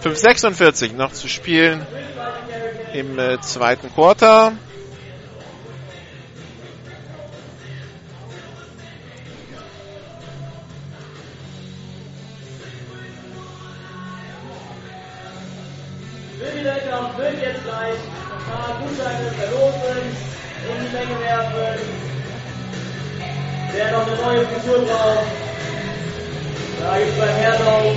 5,46 0.03 0.93
noch 0.93 1.11
zu 1.13 1.27
spielen 1.27 1.85
im 2.93 3.19
äh, 3.19 3.39
zweiten 3.41 3.93
Quarter. 3.93 4.53
Gutscheine 19.05 19.29
verlosen, 19.37 20.01
in 20.67 20.77
die 20.83 20.91
Menge 20.91 21.19
werfen. 21.21 21.79
Wer 23.71 23.91
noch 23.91 24.07
eine 24.07 24.15
neue 24.15 24.47
Frisur 24.47 24.79
braucht, 24.79 25.27
da 26.79 26.97
gibt 26.97 27.11
es 27.11 27.17
beim 27.19 27.35
Herdau 27.35 27.95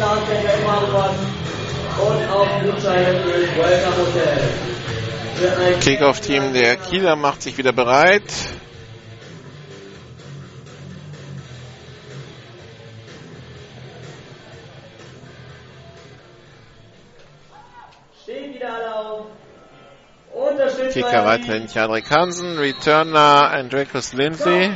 Landcenter 0.00 0.54
immer 0.62 0.82
was 0.92 1.16
und 2.08 2.28
auch 2.28 2.50
Gutscheine 2.62 3.20
für 3.20 3.38
das 3.40 3.50
Welcome 3.56 3.98
Hotel. 3.98 5.78
Kickoff-Team 5.80 6.54
der 6.54 6.76
Kieler 6.76 7.14
macht 7.14 7.42
sich 7.42 7.56
wieder 7.56 7.72
bereit. 7.72 8.24
Stehen 18.24 18.54
wieder 18.54 18.74
alle 18.74 18.94
auf. 18.96 19.26
Kicker 20.92 21.24
weiterhin 21.24 21.66
Jadrik 21.66 22.10
Hansen, 22.10 22.58
Returner 22.58 23.52
Team. 23.68 24.18
Lindsay. 24.18 24.72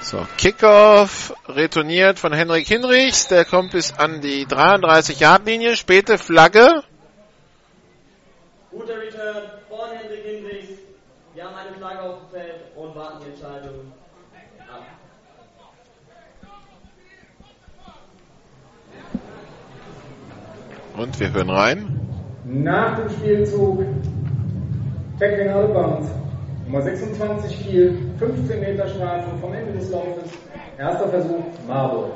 So, 0.00 0.24
Kickoff 0.38 1.34
retourniert 1.48 2.20
von 2.20 2.32
Henrik 2.32 2.68
Hinrichs. 2.68 3.26
Der 3.26 3.44
kommt 3.44 3.72
bis 3.72 3.92
an 3.92 4.20
die 4.20 4.46
33-Yard-Linie. 4.46 5.74
Späte 5.74 6.16
Flagge. 6.16 6.84
Guter 8.70 9.00
Return 9.00 9.42
von 9.68 9.90
Hendrik 9.96 10.24
Hinrichs. 10.24 10.68
Wir 11.34 11.44
haben 11.44 11.54
eine 11.54 11.76
Flagge 11.76 12.02
auf 12.02 12.18
dem 12.18 12.30
Feld 12.30 12.60
und 12.74 12.96
warten 12.96 13.18
die 13.24 13.30
Entscheidung 13.30 13.92
ab. 14.68 14.82
Und 20.96 21.20
wir 21.20 21.32
hören 21.32 21.50
rein. 21.50 22.00
Nach 22.44 22.96
dem 22.96 23.10
Spielzug 23.10 23.84
Tackling 25.18 25.50
out 25.50 25.64
of 25.64 25.74
bounds. 25.74 26.08
Nummer 26.66 26.82
26 26.82 27.64
Kiel, 27.64 28.10
15 28.18 28.60
Meter 28.60 28.88
Strafe 28.88 29.28
vom 29.40 29.54
Ende 29.54 29.72
des 29.72 29.90
Laufes. 29.90 30.30
Erster 30.78 31.08
Versuch, 31.08 31.44
Marburg. 31.66 32.10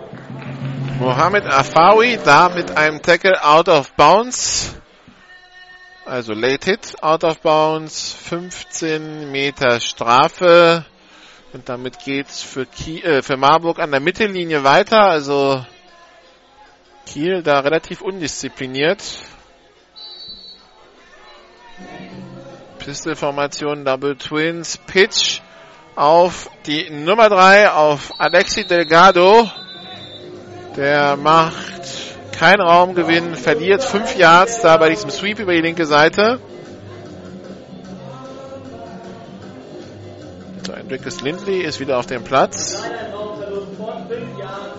Mohamed 0.99 1.47
Afawi 1.47 2.19
da 2.25 2.49
mit 2.49 2.77
einem 2.77 3.01
Tackle 3.01 3.43
out 3.43 3.69
of 3.69 3.93
bounds. 3.95 4.75
Also 6.11 6.35
late 6.35 6.65
hit 6.65 6.97
out 7.05 7.23
of 7.23 7.41
bounds. 7.41 8.13
15 8.13 9.31
Meter 9.31 9.79
Strafe. 9.79 10.85
Und 11.53 11.69
damit 11.69 12.01
geht's 12.01 12.43
für, 12.43 12.67
Kiel, 12.67 13.05
äh, 13.05 13.23
für 13.23 13.37
Marburg 13.37 13.79
an 13.79 13.93
der 13.93 14.01
Mittellinie 14.01 14.65
weiter. 14.65 15.03
Also 15.03 15.65
Kiel 17.07 17.45
da 17.45 17.61
relativ 17.61 18.01
undiszipliniert. 18.01 19.01
Pistolformation 22.81 23.85
Double 23.85 24.17
Twins 24.17 24.79
Pitch 24.79 25.43
auf 25.95 26.51
die 26.67 26.91
Nummer 26.91 27.29
3 27.29 27.71
auf 27.71 28.19
Alexi 28.19 28.65
Delgado. 28.65 29.49
Der 30.77 31.17
macht 31.17 31.70
keinen 32.41 32.63
Raumgewinn, 32.63 33.35
verliert 33.35 33.85
5 33.85 34.17
Yards 34.17 34.63
da 34.63 34.79
bei 34.79 34.89
diesem 34.89 35.11
Sweep 35.11 35.41
über 35.41 35.53
die 35.53 35.61
linke 35.61 35.85
Seite. 35.85 36.41
So, 40.67 40.73
Enriquez 40.73 41.21
Lindley 41.21 41.61
ist 41.61 41.81
wieder 41.81 41.99
auf 41.99 42.07
dem 42.07 42.25
Platz. 42.25 42.81
Kleiner 42.81 43.15
Raumverlust 43.15 43.77
von 43.77 44.09
5 44.09 44.39
Jahren. 44.39 44.71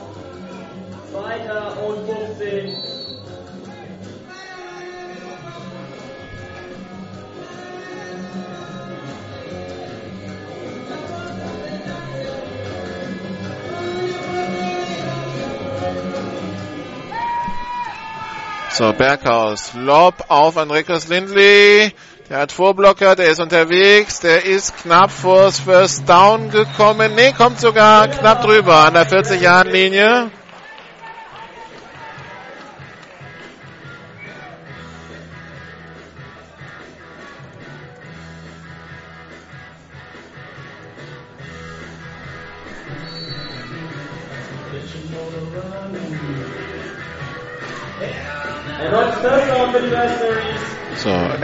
Zweiter 1.12 1.74
und 1.88 2.20
So, 18.82 18.94
Berghaus. 18.94 19.74
Lob 19.76 20.16
auf 20.28 20.56
Enriquez 20.56 21.08
Lindley. 21.08 21.94
Der 22.28 22.40
hat 22.40 22.52
Vorblocker, 22.52 23.16
der 23.16 23.30
ist 23.30 23.40
unterwegs, 23.40 24.22
der 24.22 24.44
ist 24.44 24.76
knapp 24.76 25.12
vors 25.12 25.60
First 25.60 26.10
Down 26.10 26.50
gekommen. 26.50 27.14
Nee, 27.14 27.32
kommt 27.32 27.60
sogar 27.60 28.08
knapp 28.08 28.42
drüber 28.42 28.86
an 28.86 28.96
der 28.96 29.08
40-Jahren-Linie. 29.08 30.32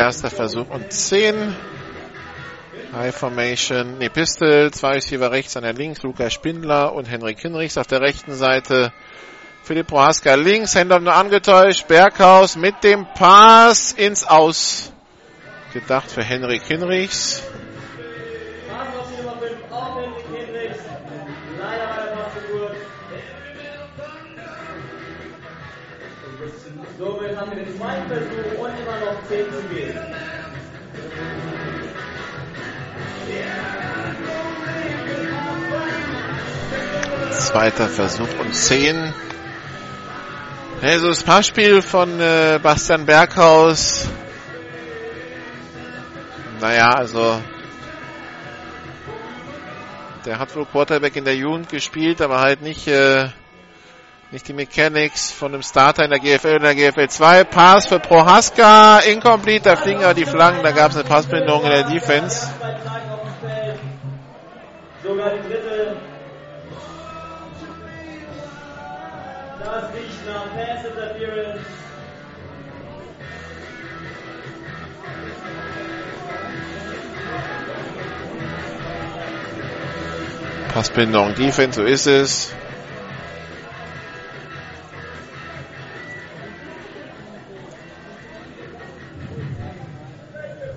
Erster 0.07 0.29
Versuch 0.29 0.69
und 0.69 0.93
10. 0.93 1.53
High 2.93 3.13
Formation, 3.13 3.97
nee, 3.97 4.07
Pistol, 4.07 4.71
zwei 4.71 4.93
Receiver 4.93 5.29
rechts 5.31 5.57
an 5.57 5.63
der 5.63 5.73
links, 5.73 6.01
Lukas 6.01 6.31
Spindler 6.31 6.93
und 6.93 7.09
Henrik 7.09 7.41
Hinrichs 7.41 7.77
auf 7.77 7.87
der 7.87 7.99
rechten 7.99 8.33
Seite. 8.33 8.93
Philipp 9.63 9.87
Prohaska 9.87 10.35
links, 10.35 10.75
Händler 10.75 11.01
nur 11.01 11.13
angetäuscht, 11.13 11.89
Berghaus 11.89 12.55
mit 12.55 12.85
dem 12.85 13.05
Pass 13.15 13.91
ins 13.91 14.25
Aus. 14.25 14.93
Gedacht 15.73 16.09
für 16.09 16.23
Henrik 16.23 16.63
Hinrichs. 16.63 17.43
Pass 18.69 18.87
auf 18.97 19.09
die 19.11 19.21
Nummer 19.21 19.37
5 19.41 19.51
auf 19.69 19.97
Hendrik 19.97 20.25
Hendricks. 20.33 20.79
Leider 21.59 21.89
war 21.89 21.97
der 21.97 22.11
Pass 22.15 22.33
zu 22.33 22.39
kurz. 22.49 22.77
Somit 26.97 27.37
haben 27.37 27.51
wir 27.51 27.63
den 27.65 27.77
zweiten 27.77 28.07
Versuch 28.07 28.59
und 28.59 28.71
immer 28.79 28.99
noch 29.05 29.27
10 29.27 29.45
zu 29.51 29.61
gehen. 29.75 29.86
Zweiter 37.39 37.87
Versuch 37.87 38.27
und 38.39 38.53
10. 38.53 39.13
Also 40.81 41.07
das 41.07 41.23
Passspiel 41.23 41.81
von 41.81 42.19
äh, 42.19 42.59
Bastian 42.61 43.05
Berghaus. 43.05 44.07
Naja, 46.59 46.89
also 46.89 47.39
der 50.25 50.39
hat 50.39 50.55
wohl 50.55 50.65
Quarterback 50.65 51.15
in 51.15 51.25
der 51.25 51.35
Jugend 51.35 51.69
gespielt, 51.69 52.21
aber 52.21 52.41
halt 52.41 52.61
nicht 52.61 52.87
äh, 52.87 53.29
nicht 54.31 54.47
die 54.47 54.53
Mechanics 54.53 55.31
von 55.31 55.53
einem 55.53 55.61
Starter 55.61 56.03
in 56.03 56.09
der 56.09 56.19
GFL 56.19 56.55
und 56.55 56.63
der 56.63 56.75
GFL 56.75 57.07
2. 57.07 57.43
Pass 57.45 57.87
für 57.87 57.99
Prohaska, 57.99 58.99
incomplete, 58.99 59.69
da 59.69 59.75
fliegen 59.75 60.03
aber 60.03 60.13
die 60.13 60.25
Flaggen, 60.25 60.63
da 60.63 60.71
gab 60.71 60.91
es 60.91 60.97
eine 60.97 61.07
Passbindung 61.07 61.63
in 61.63 61.69
der 61.69 61.83
Defense. 61.83 62.49
Sogar 65.03 65.29
die 65.31 65.47
dritte. 65.47 66.16
Das 69.67 69.83
riecht 69.93 70.25
nach 70.25 70.45
Pass 70.55 70.85
Interference. 70.85 71.59
Passbindung, 80.73 81.35
Defense, 81.35 81.81
so 81.81 81.85
ist 81.85 82.07
es. 82.07 82.55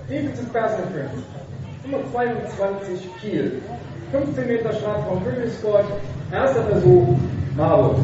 Defensive 0.09 0.49
Pass 0.51 0.73
Interference. 0.79 1.23
Nummer 1.85 2.11
22 2.11 3.09
Kiel, 3.21 3.61
15 4.11 4.47
Meter 4.47 4.73
Strafraum 4.73 5.23
Königssport. 5.23 5.85
Erster 6.33 6.65
Versuch, 6.65 7.17
Marburg. 7.55 8.03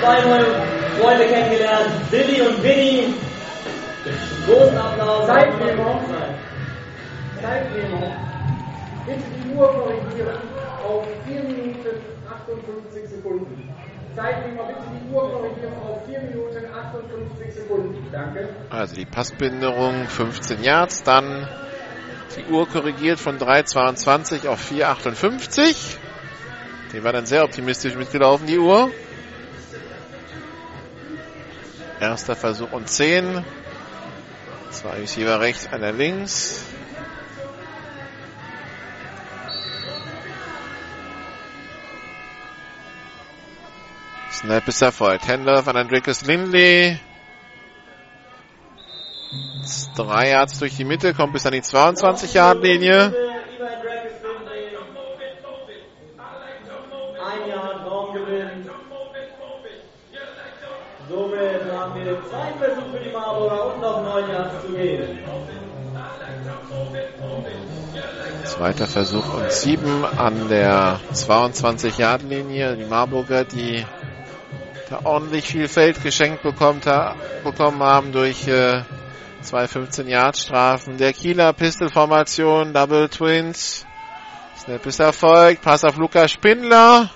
Zwei 0.00 0.20
neue 0.24 0.46
Freunde 1.00 1.26
kennengelernt, 1.26 1.90
Willi 2.10 2.40
und 2.40 2.62
Winnie. 2.62 3.14
Großen 4.46 4.76
Applaus. 4.78 5.26
Zeitnehmer. 5.26 6.00
Zeitnehmer. 7.42 8.16
Bitte 9.04 9.22
die 9.36 9.54
Uhr 9.54 9.68
korrigieren 9.68 10.38
auf 10.86 11.04
4 11.26 11.42
Minuten 11.42 11.88
58 12.28 13.08
Sekunden. 13.08 13.74
Zeitnehmer, 14.14 14.64
bitte 14.64 14.80
die 14.94 15.14
Uhr 15.14 15.30
korrigieren 15.30 15.74
auf 15.84 16.06
4 16.06 16.20
Minuten 16.20 16.64
58 16.72 17.54
Sekunden. 17.54 18.06
Danke. 18.12 18.48
Also 18.70 18.94
die 18.94 19.06
Passbinderung 19.06 20.06
15 20.06 20.62
Yards, 20.62 21.02
dann 21.02 21.48
die 22.36 22.44
Uhr 22.44 22.68
korrigiert 22.68 23.18
von 23.18 23.38
3,22 23.38 24.46
auf 24.46 24.70
4,58. 24.70 25.96
Die 26.92 27.02
war 27.02 27.12
dann 27.12 27.26
sehr 27.26 27.44
optimistisch 27.44 27.94
mitgelaufen, 27.94 28.46
die 28.46 28.58
Uhr. 28.58 28.90
Erster 32.00 32.36
Versuch 32.36 32.72
und 32.72 32.88
10. 32.88 33.44
Zwei 34.70 35.00
Receiver 35.00 35.40
rechts, 35.40 35.66
einer 35.72 35.92
links. 35.92 36.64
Snap 44.30 44.68
ist 44.68 44.82
erfolgt. 44.82 45.26
Handoff 45.26 45.66
an 45.66 45.76
Andricus 45.78 46.22
Lindley. 46.26 47.00
Drei 49.96 50.30
Yards 50.30 50.58
durch 50.58 50.76
die 50.76 50.84
Mitte, 50.84 51.14
kommt 51.14 51.32
bis 51.32 51.46
an 51.46 51.52
die 51.52 51.62
22-Yard-Linie. 51.62 53.14
Ein 57.18 57.48
Jahr 57.48 57.86
Raumgewinn. 57.86 58.70
Somit 61.08 61.72
haben 61.72 61.94
wir 61.94 62.04
den 62.04 62.16
zweiten 62.28 62.58
Versuch 62.58 62.92
für 62.92 62.98
die 62.98 63.10
Marburger 63.10 63.74
und 63.74 63.80
noch 63.80 64.02
neun 64.02 64.28
Yards 64.30 64.66
zu 64.66 64.72
gehen. 64.72 65.18
Zweiter 68.44 68.86
Versuch 68.86 69.34
und 69.34 69.50
sieben 69.50 70.04
an 70.04 70.48
der 70.48 71.00
22-Yard-Linie. 71.12 72.76
Die 72.76 72.84
Marburger, 72.84 73.44
die 73.44 73.84
da 74.88 75.00
ordentlich 75.04 75.46
viel 75.46 75.68
Feld 75.68 76.02
geschenkt 76.02 76.42
bekommt, 76.42 76.86
ha 76.86 77.16
bekommen 77.42 77.82
haben 77.82 78.12
durch 78.12 78.46
äh, 78.46 78.82
zwei 79.42 79.64
15-Yard-Strafen. 79.64 80.98
Der 80.98 81.12
Kieler 81.12 81.52
Pistol-Formation, 81.52 82.72
Double 82.72 83.08
Twins. 83.08 83.86
Snap 84.58 84.84
ist 84.86 85.00
erfolgt. 85.00 85.62
Pass 85.62 85.84
auf 85.84 85.96
Lukas 85.96 86.30
Spindler. 86.32 87.10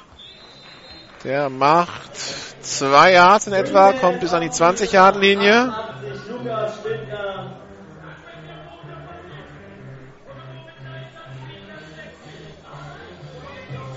Der 1.24 1.50
macht 1.50 2.16
zwei 2.62 3.12
Yards 3.12 3.46
in 3.46 3.52
etwa, 3.52 3.92
kommt 3.92 4.20
bis 4.20 4.32
an 4.32 4.42
die 4.42 4.50
20-Yard-Linie. 4.50 5.72
80, 5.72 6.10
Lukas 6.30 6.74
Spindler. 6.76 7.56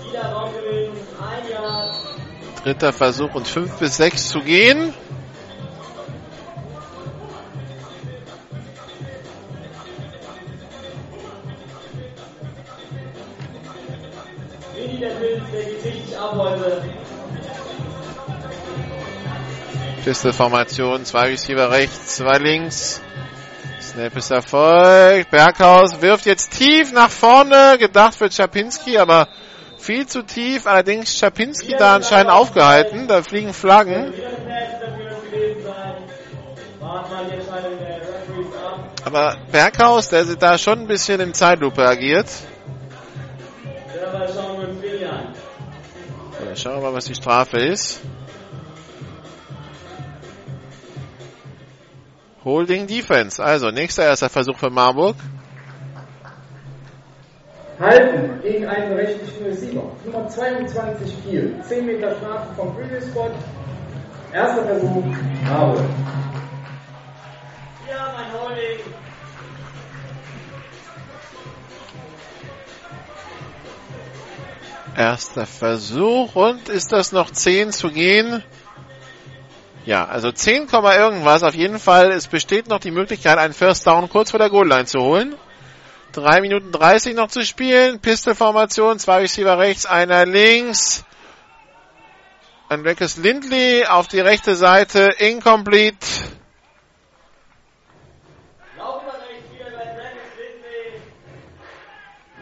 Wieder 0.06 0.22
Raumgewinn, 0.22 0.90
ein 1.20 1.50
Jahr. 1.50 1.94
Dritter 2.62 2.92
Versuch 2.92 3.34
und 3.34 3.46
fünf 3.46 3.78
bis 3.78 3.96
sechs 3.96 4.28
zu 4.28 4.40
gehen. 4.40 4.94
Pistol-Formation, 20.04 21.04
zwei 21.04 21.28
Receiver 21.30 21.70
rechts, 21.70 22.16
zwei 22.16 22.38
links. 22.38 23.00
Snap 23.80 24.16
ist 24.16 24.30
erfolgt. 24.30 25.30
Berghaus 25.30 26.02
wirft 26.02 26.26
jetzt 26.26 26.58
tief 26.58 26.92
nach 26.92 27.10
vorne, 27.10 27.76
gedacht 27.78 28.14
für 28.14 28.28
Czapinski, 28.28 28.98
aber 28.98 29.28
viel 29.78 30.06
zu 30.06 30.22
tief. 30.22 30.66
Allerdings 30.66 31.18
Czapinski 31.18 31.74
da 31.78 31.94
anscheinend 31.94 32.30
aufgehalten. 32.30 33.08
Da 33.08 33.22
fliegen 33.22 33.54
Flaggen. 33.54 34.12
Aber 39.04 39.36
Berghaus, 39.52 40.08
der 40.08 40.24
da 40.36 40.58
schon 40.58 40.80
ein 40.80 40.86
bisschen 40.86 41.20
in 41.20 41.32
Zeitlupe 41.34 41.86
agiert. 41.86 42.28
Schauen 46.56 46.76
wir 46.76 46.82
mal, 46.82 46.94
was 46.94 47.06
die 47.06 47.14
Strafe 47.14 47.58
ist. 47.58 48.00
Holding 52.44 52.86
Defense. 52.86 53.42
Also, 53.42 53.70
nächster 53.70 54.04
erster 54.04 54.28
Versuch 54.28 54.56
für 54.56 54.70
Marburg. 54.70 55.16
Halten 57.80 58.40
gegen 58.42 58.66
einen 58.66 58.90
berechtigten 58.90 59.44
Receiver. 59.46 59.90
Nummer 60.04 60.28
22 60.28 61.24
Kiel. 61.24 61.56
10 61.62 61.86
Meter 61.86 62.14
Strafe 62.16 62.54
vom 62.54 62.74
Previous 62.76 63.06
Spot. 63.06 63.30
Erster 64.32 64.64
Versuch, 64.64 65.04
Marburg. 65.44 65.84
Wir 67.86 67.98
haben 67.98 68.16
ein 68.16 68.32
Holding. 68.32 69.03
Erster 74.96 75.46
Versuch. 75.46 76.34
Und 76.36 76.68
ist 76.68 76.92
das 76.92 77.12
noch 77.12 77.30
10 77.30 77.72
zu 77.72 77.90
gehen? 77.90 78.42
Ja, 79.84 80.06
also 80.06 80.32
10, 80.32 80.68
irgendwas. 80.70 81.42
Auf 81.42 81.54
jeden 81.54 81.78
Fall, 81.78 82.12
es 82.12 82.26
besteht 82.28 82.68
noch 82.68 82.80
die 82.80 82.90
Möglichkeit, 82.90 83.38
einen 83.38 83.54
First 83.54 83.86
Down 83.86 84.08
kurz 84.08 84.30
vor 84.30 84.38
der 84.38 84.50
Goal-Line 84.50 84.86
zu 84.86 85.00
holen. 85.00 85.34
3 86.12 86.40
Minuten 86.40 86.70
30 86.70 87.14
noch 87.14 87.28
zu 87.28 87.44
spielen. 87.44 88.00
Pistol-Formation, 88.00 88.98
zwei 88.98 89.22
Receiver 89.22 89.58
rechts, 89.58 89.84
einer 89.84 90.24
links. 90.26 91.04
Andreas 92.68 93.16
Lindley 93.16 93.84
auf 93.86 94.08
die 94.08 94.20
rechte 94.20 94.54
Seite, 94.54 95.14
incomplete. 95.18 96.06
Laufen 98.78 99.06
wir 99.06 99.12
rechts 99.28 99.52
wieder 99.52 99.70
bei 99.76 99.84
Dennis 99.84 100.32
Lindley. 100.38 101.02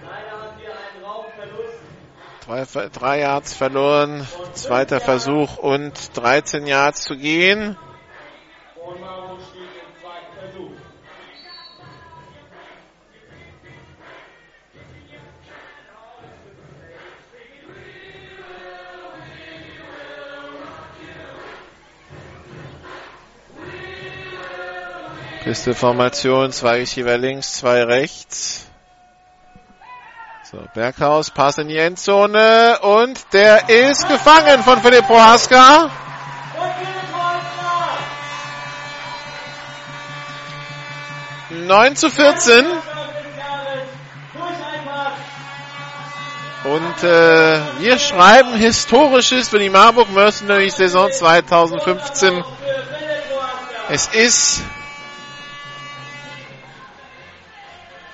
Leider 0.05 0.31
haben 0.31 0.61
wir 0.61 0.71
einen 0.71 1.05
Raumverlust. 1.05 1.83
Drei, 2.53 2.89
drei 2.93 3.21
Yards 3.21 3.55
verloren, 3.55 4.29
zweiter 4.53 5.01
Versuch 5.01 5.57
und 5.57 5.95
13 6.13 6.67
Yards 6.67 7.01
zu 7.01 7.17
gehen. 7.17 7.79
Pistol-Formation, 25.43 26.53
zwei 26.53 26.81
Receiver 26.81 27.17
links, 27.17 27.55
zwei 27.55 27.83
rechts. 27.85 28.72
So, 30.53 30.69
Berghaus, 30.75 31.31
Pass 31.31 31.57
in 31.57 31.69
die 31.69 31.79
Endzone 31.79 32.79
und 32.81 33.19
der 33.33 33.71
ist 33.71 34.07
gefangen 34.07 34.63
von 34.63 34.83
Philipp 34.83 35.07
Prohaska. 35.07 35.91
9 41.49 41.97
zu 41.97 42.11
14. 42.11 42.67
Durch 42.67 42.77
ein 44.45 44.85
Pass. 44.85 45.13
Und 46.65 47.03
äh, 47.03 47.81
wir 47.81 47.99
schreiben 47.99 48.53
Historisches 48.53 49.49
für 49.49 49.59
die 49.59 49.71
Marburg 49.71 50.11
Mercenaries 50.11 50.77
Saison 50.77 51.11
2015. 51.11 52.35
Für 52.35 52.45
Philipp 52.45 52.45
Holzner. 53.31 53.89
Es 53.89 54.09
ist 54.09 54.61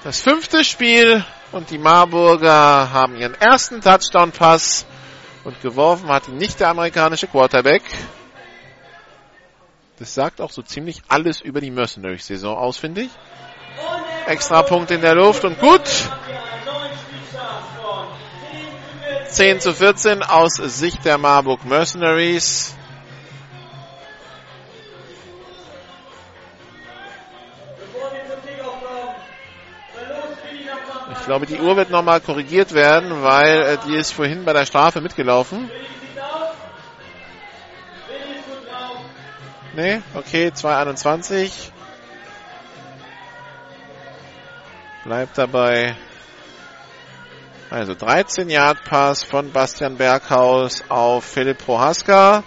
das 0.05 0.21
fünfte 0.21 0.63
Spiel 0.63 1.25
und 1.53 1.71
die 1.71 1.79
Marburger 1.79 2.93
haben 2.93 3.17
ihren 3.17 3.35
ersten 3.35 3.81
Touchdown-Pass 3.81 4.87
und 5.45 5.61
geworfen 5.63 6.09
hat 6.09 6.29
ihn 6.29 6.37
nicht 6.37 6.61
der 6.61 6.69
amerikanische 6.69 7.27
Quarterback. 7.27 7.83
Das 9.99 10.15
sagt 10.15 10.41
auch 10.41 10.51
so 10.51 10.63
ziemlich 10.63 11.03
alles 11.09 11.41
über 11.41 11.61
die 11.61 11.71
Mercenaries-Saison 11.71 12.57
aus, 12.57 12.77
finde 12.77 13.03
ich. 13.03 13.11
Extra 14.27 14.63
Punkt 14.63 14.91
in 14.91 15.01
der 15.01 15.15
Luft 15.15 15.45
und 15.45 15.59
gut. 15.59 15.81
Haben 15.81 16.21
wir 16.27 16.43
einen 16.43 16.65
neuen 16.67 16.93
Spielstand 16.99 17.65
von 19.27 19.31
10 19.31 19.61
zu 19.61 19.73
14. 19.73 20.23
10 20.23 20.23
zu 20.23 20.23
14 20.23 20.23
aus 20.23 20.55
Sicht 20.55 21.05
der 21.05 21.19
Marburg 21.19 21.65
Mercenaries. 21.65 22.78
Glaube, 31.29 31.45
die 31.47 31.61
Uhr 31.61 31.77
wird 31.77 31.91
nochmal 31.91 32.21
korrigiert 32.21 32.73
werden, 32.73 33.23
weil 33.23 33.61
äh, 33.61 33.79
die 33.87 33.95
ist 33.95 34.13
vorhin 34.13 34.47
bei 34.47 34.55
der 34.55 34.65
Strafe 34.65 35.03
mitgelaufen. 35.03 35.71
Nee, 39.75 40.01
okay, 40.15 40.49
2,21. 40.49 41.71
Bleibt 45.05 45.37
dabei. 45.37 45.95
Also 47.71 47.95
13 47.95 48.49
Yard 48.49 48.83
Pass 48.85 49.23
von 49.23 49.53
Bastian 49.53 49.99
Berghaus 49.99 50.83
auf 50.89 51.25
Philipp 51.25 51.59
Prohaska. 51.59 52.43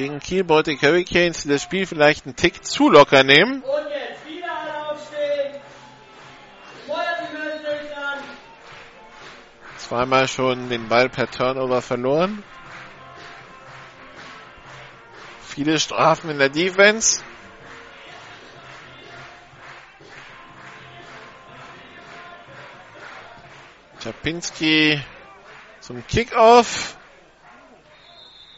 Gegen 0.00 0.18
Kiel 0.18 0.44
Baltic 0.44 0.80
Hurricanes, 0.80 1.42
die 1.42 1.50
das 1.50 1.62
Spiel 1.62 1.84
vielleicht 1.84 2.24
einen 2.24 2.34
Tick 2.34 2.64
zu 2.64 2.88
locker 2.88 3.22
nehmen. 3.22 3.60
Und 3.60 3.90
jetzt 3.90 4.26
wieder 4.26 4.50
alle 4.50 4.92
aufstehen. 4.92 5.60
Die 6.86 7.94
an. 7.94 8.18
Zweimal 9.76 10.26
schon 10.26 10.70
den 10.70 10.88
Ball 10.88 11.10
per 11.10 11.30
Turnover 11.30 11.82
verloren. 11.82 12.42
Viele 15.46 15.78
Strafen 15.78 16.30
in 16.30 16.38
der 16.38 16.48
Defense. 16.48 17.22
Czapinski 23.98 24.98
zum 25.80 26.06
Kickoff. 26.06 26.96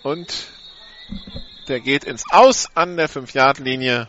Und 0.05 0.53
der 1.69 1.81
geht 1.81 2.05
ins 2.05 2.25
Aus 2.31 2.69
an 2.75 2.97
der 2.97 3.09
5-Yard-Linie. 3.09 4.09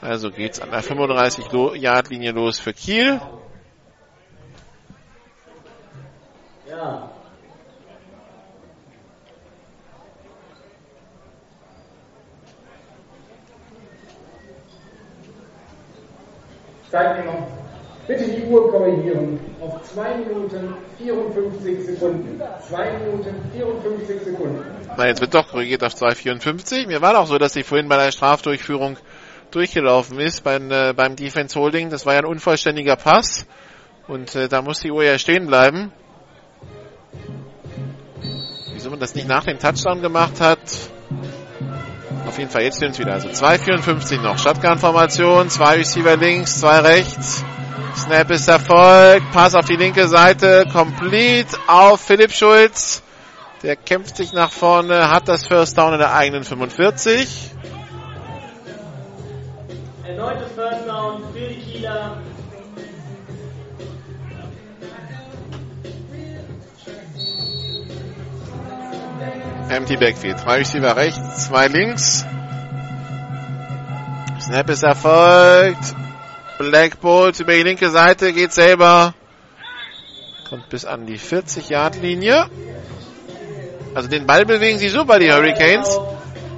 Also 0.00 0.30
geht's 0.30 0.60
an 0.60 0.70
der 0.70 0.82
35-Yard-Linie 0.82 2.32
los 2.32 2.58
für 2.58 2.72
Kiel. 2.72 3.20
Ja. 6.68 7.10
Zeit 16.90 17.18
genommen. 17.18 17.59
Bitte 18.10 18.24
die 18.24 18.42
Uhr 18.42 18.72
korrigieren 18.72 19.38
auf 19.60 19.84
2 19.94 20.16
Minuten 20.16 20.74
54 20.98 21.86
Sekunden. 21.86 22.42
2 22.68 22.92
Minuten 22.98 23.34
54 23.52 24.22
Sekunden. 24.24 24.64
Na, 24.96 25.06
jetzt 25.06 25.20
wird 25.20 25.32
doch 25.32 25.48
korrigiert 25.48 25.84
auf 25.84 25.94
2,54. 25.94 26.88
Mir 26.88 27.00
war 27.02 27.12
doch 27.12 27.28
so, 27.28 27.38
dass 27.38 27.52
sie 27.52 27.62
vorhin 27.62 27.88
bei 27.88 28.04
der 28.04 28.10
Strafdurchführung 28.10 28.96
durchgelaufen 29.52 30.18
ist 30.18 30.42
beim, 30.42 30.72
äh, 30.72 30.92
beim 30.92 31.14
Defense 31.14 31.56
Holding. 31.56 31.90
Das 31.90 32.04
war 32.04 32.14
ja 32.14 32.18
ein 32.18 32.24
unvollständiger 32.24 32.96
Pass. 32.96 33.46
Und 34.08 34.34
äh, 34.34 34.48
da 34.48 34.60
muss 34.60 34.80
die 34.80 34.90
Uhr 34.90 35.04
ja 35.04 35.16
stehen 35.16 35.46
bleiben. 35.46 35.92
Wieso 38.72 38.90
man 38.90 38.98
das 38.98 39.14
nicht 39.14 39.28
nach 39.28 39.44
dem 39.44 39.60
Touchdown 39.60 40.02
gemacht 40.02 40.40
hat. 40.40 40.58
Auf 42.26 42.36
jeden 42.38 42.50
Fall, 42.50 42.62
jetzt 42.62 42.78
stimmt's 42.78 42.98
wieder. 42.98 43.12
Also 43.12 43.28
2,54 43.28 44.20
noch. 44.20 44.36
Shotgun-Formation. 44.36 45.48
Zwei 45.48 45.76
Receiver 45.76 46.16
links, 46.16 46.58
zwei 46.58 46.80
rechts. 46.80 47.44
Snap 47.96 48.30
ist 48.30 48.48
erfolgt. 48.48 49.30
Pass 49.32 49.54
auf 49.54 49.66
die 49.66 49.76
linke 49.76 50.08
Seite. 50.08 50.66
Complete 50.72 51.56
auf 51.66 52.00
Philipp 52.00 52.32
Schulz. 52.32 53.02
Der 53.62 53.76
kämpft 53.76 54.16
sich 54.16 54.32
nach 54.32 54.50
vorne, 54.50 55.10
hat 55.10 55.28
das 55.28 55.46
First 55.46 55.76
Down 55.76 55.92
in 55.92 55.98
der 55.98 56.14
eigenen 56.14 56.44
45. 56.44 57.50
Erneutes 60.04 60.52
First 60.52 60.88
Down 60.88 61.22
für 61.32 61.40
die 61.40 61.60
Kieler. 61.60 62.16
Empty 69.68 69.96
Backfield. 69.96 70.44
Drei 70.44 70.56
Receiver 70.56 70.96
rechts, 70.96 71.46
zwei 71.46 71.68
links. 71.68 72.24
Snap 74.40 74.70
ist 74.70 74.82
erfolgt. 74.82 75.94
Black 76.60 77.00
Bolt 77.00 77.40
über 77.40 77.54
die 77.54 77.62
linke 77.62 77.88
Seite 77.88 78.34
geht 78.34 78.52
selber. 78.52 79.14
Kommt 80.50 80.68
bis 80.68 80.84
an 80.84 81.06
die 81.06 81.18
40-Yard-Linie. 81.18 82.50
Also 83.94 84.10
den 84.10 84.26
Ball 84.26 84.44
bewegen 84.44 84.78
sie 84.78 84.90
super, 84.90 85.18
die 85.18 85.32
Hurricanes. 85.32 85.98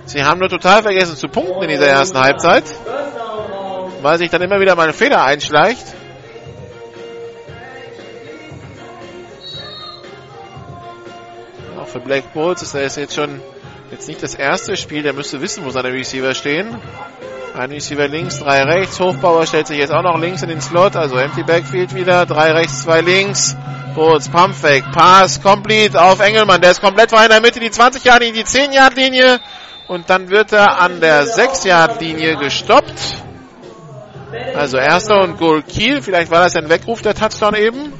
Sie 0.07 0.25
haben 0.25 0.41
nur 0.41 0.49
total 0.49 0.83
vergessen 0.83 1.15
zu 1.15 1.29
punkten 1.29 1.63
in 1.63 1.69
dieser 1.69 1.87
ersten 1.87 2.19
Halbzeit, 2.19 2.65
weil 4.03 4.19
sich 4.19 4.29
dann 4.29 4.43
immer 4.43 4.59
wieder 4.59 4.75
mal 4.75 4.89
ein 4.89 4.93
Fehler 4.93 5.23
einschleicht. 5.25 5.87
Auch 11.79 11.87
für 11.87 12.01
Black 12.01 12.33
Bulls 12.35 12.61
ist 12.63 12.75
das 12.75 12.97
jetzt 12.97 13.15
schon 13.15 13.41
jetzt 13.93 14.09
nicht 14.09 14.21
das 14.21 14.35
erste 14.35 14.77
Spiel. 14.77 15.05
Der 15.05 15.13
müsste 15.13 15.41
wissen, 15.41 15.65
wo 15.65 15.71
seine 15.71 15.93
Receiver 15.93 16.35
stehen. 16.35 16.77
Ein 17.55 17.71
Receiver 17.71 18.09
links, 18.09 18.39
drei 18.39 18.63
rechts. 18.63 18.99
Hochbauer 18.99 19.47
stellt 19.47 19.67
sich 19.67 19.77
jetzt 19.77 19.93
auch 19.93 20.03
noch 20.03 20.19
links 20.19 20.43
in 20.43 20.49
den 20.49 20.63
Slot. 20.63 20.97
Also 20.97 21.17
Empty 21.17 21.43
Backfield 21.43 21.95
wieder. 21.95 22.25
Drei 22.25 22.51
rechts, 22.53 22.85
zwei 22.85 23.03
links. 23.03 23.57
Bulls, 23.95 24.31
Pump 24.31 24.55
Fake, 24.55 24.85
Pass, 24.93 25.43
Complete 25.43 26.01
auf 26.01 26.21
Engelmann. 26.21 26.63
Der 26.63 26.71
ist 26.71 26.81
komplett 26.81 27.11
frei 27.11 27.25
in 27.25 27.31
der 27.31 27.43
Mitte. 27.43 27.61
Die 27.61 27.71
20 27.71 28.03
Yard 28.05 28.23
Linie, 28.23 28.43
die 28.43 28.49
10 28.49 28.73
Yard 28.73 28.97
Linie. 28.97 29.39
Und 29.87 30.09
dann 30.09 30.31
wird 30.31 30.53
er 30.53 30.81
an 30.81 31.01
der 31.01 31.27
6 31.27 31.65
Yard 31.65 32.01
Linie 32.01 32.37
gestoppt. 32.37 33.23
Also 34.55 34.79
erster 34.79 35.21
und 35.21 35.37
Goal 35.37 35.63
Kiel. 35.63 36.01
Vielleicht 36.01 36.31
war 36.31 36.45
das 36.45 36.57
ein 36.57 36.71
Weckruf, 36.71 37.03
der 37.03 37.15
Touchdown 37.15 37.55
eben. 37.55 37.93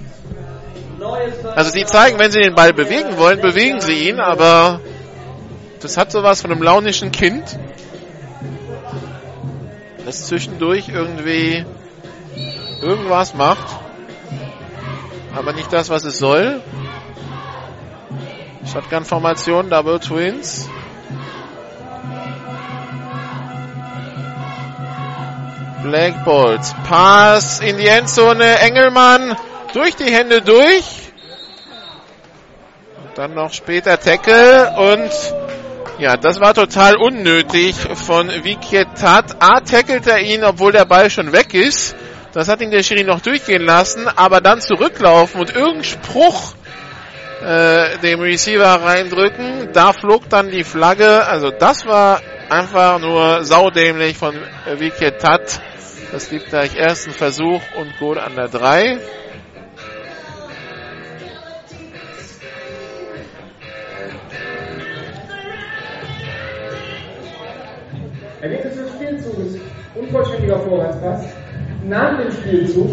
Also 1.55 1.71
sie 1.71 1.85
zeigen, 1.85 2.19
wenn 2.19 2.31
sie 2.31 2.41
den 2.41 2.55
Ball 2.55 2.73
bewegen 2.73 3.19
wollen, 3.19 3.41
bewegen 3.41 3.81
sie 3.81 4.09
ihn, 4.09 4.21
aber 4.21 4.81
das 5.81 5.97
hat 5.97 6.13
sowas 6.13 6.41
von 6.41 6.53
einem 6.53 6.63
launischen 6.63 7.11
Kind. 7.11 7.59
Das 10.05 10.27
zwischendurch 10.27 10.89
irgendwie 10.89 11.65
irgendwas 12.81 13.35
macht, 13.35 13.67
aber 15.35 15.53
nicht 15.53 15.73
das, 15.73 15.89
was 15.91 16.05
es 16.05 16.19
soll. 16.19 16.61
Shotgun-Formation, 18.73 19.71
Double 19.71 20.01
Twins. 20.01 20.69
Black 25.83 26.25
Bolts. 26.25 26.75
Pass 26.89 27.61
in 27.61 27.77
die 27.77 27.89
Endzone. 27.89 28.61
Engelmann 28.61 29.37
durch 29.73 29.97
die 29.97 30.11
Hände 30.13 30.41
durch. 30.41 31.13
Und 33.05 33.19
dann 33.19 33.35
noch 33.35 33.53
später 33.53 33.99
Tackle 33.99 34.75
und 34.77 35.42
ja, 36.03 36.17
das 36.17 36.41
war 36.41 36.53
total 36.53 36.97
unnötig 36.97 37.77
von 37.77 38.29
Vikietat. 38.29 39.37
A 39.39 39.61
tackelt 39.61 40.05
er 40.09 40.19
ihn, 40.19 40.43
obwohl 40.43 40.73
der 40.73 40.85
Ball 40.85 41.09
schon 41.11 41.33
weg 41.33 41.55
ist. 41.55 41.95
Das 42.33 42.49
hat 42.49 42.61
ihn 42.61 42.73
der 42.73 42.83
Schiri 42.83 43.05
noch 43.05 43.21
durchgehen 43.21 43.63
lassen, 43.63 44.09
aber 44.09 44.41
dann 44.41 44.61
zurücklaufen 44.61 45.41
und 45.41 45.55
irgendeinen 45.55 45.85
Spruch 45.85 46.55
äh, 47.47 47.99
dem 47.99 48.19
Receiver 48.19 48.83
reindrücken. 48.83 49.69
Da 49.73 49.93
flog 49.93 50.29
dann 50.29 50.51
die 50.51 50.65
Flagge. 50.65 51.25
Also 51.25 51.51
das 51.51 51.87
war 51.87 52.21
einfach 52.51 52.99
nur 52.99 53.45
saudämlich 53.45 54.17
von 54.17 54.35
Vikietat. 54.77 55.61
Das 56.11 56.33
liegt 56.33 56.49
gleich 56.49 56.75
ersten 56.75 57.13
Versuch 57.13 57.63
und 57.77 57.97
Goal 58.01 58.19
an 58.19 58.35
der 58.35 58.49
3. 58.49 58.99
Ergebnis 68.43 68.75
des 68.75 68.91
Spielzuges. 68.91 69.61
Unvollständiger 69.95 70.59
Vorwärtspass. 70.59 71.27
Nach 71.85 72.19
dem 72.19 72.33
Spielzug. 72.33 72.91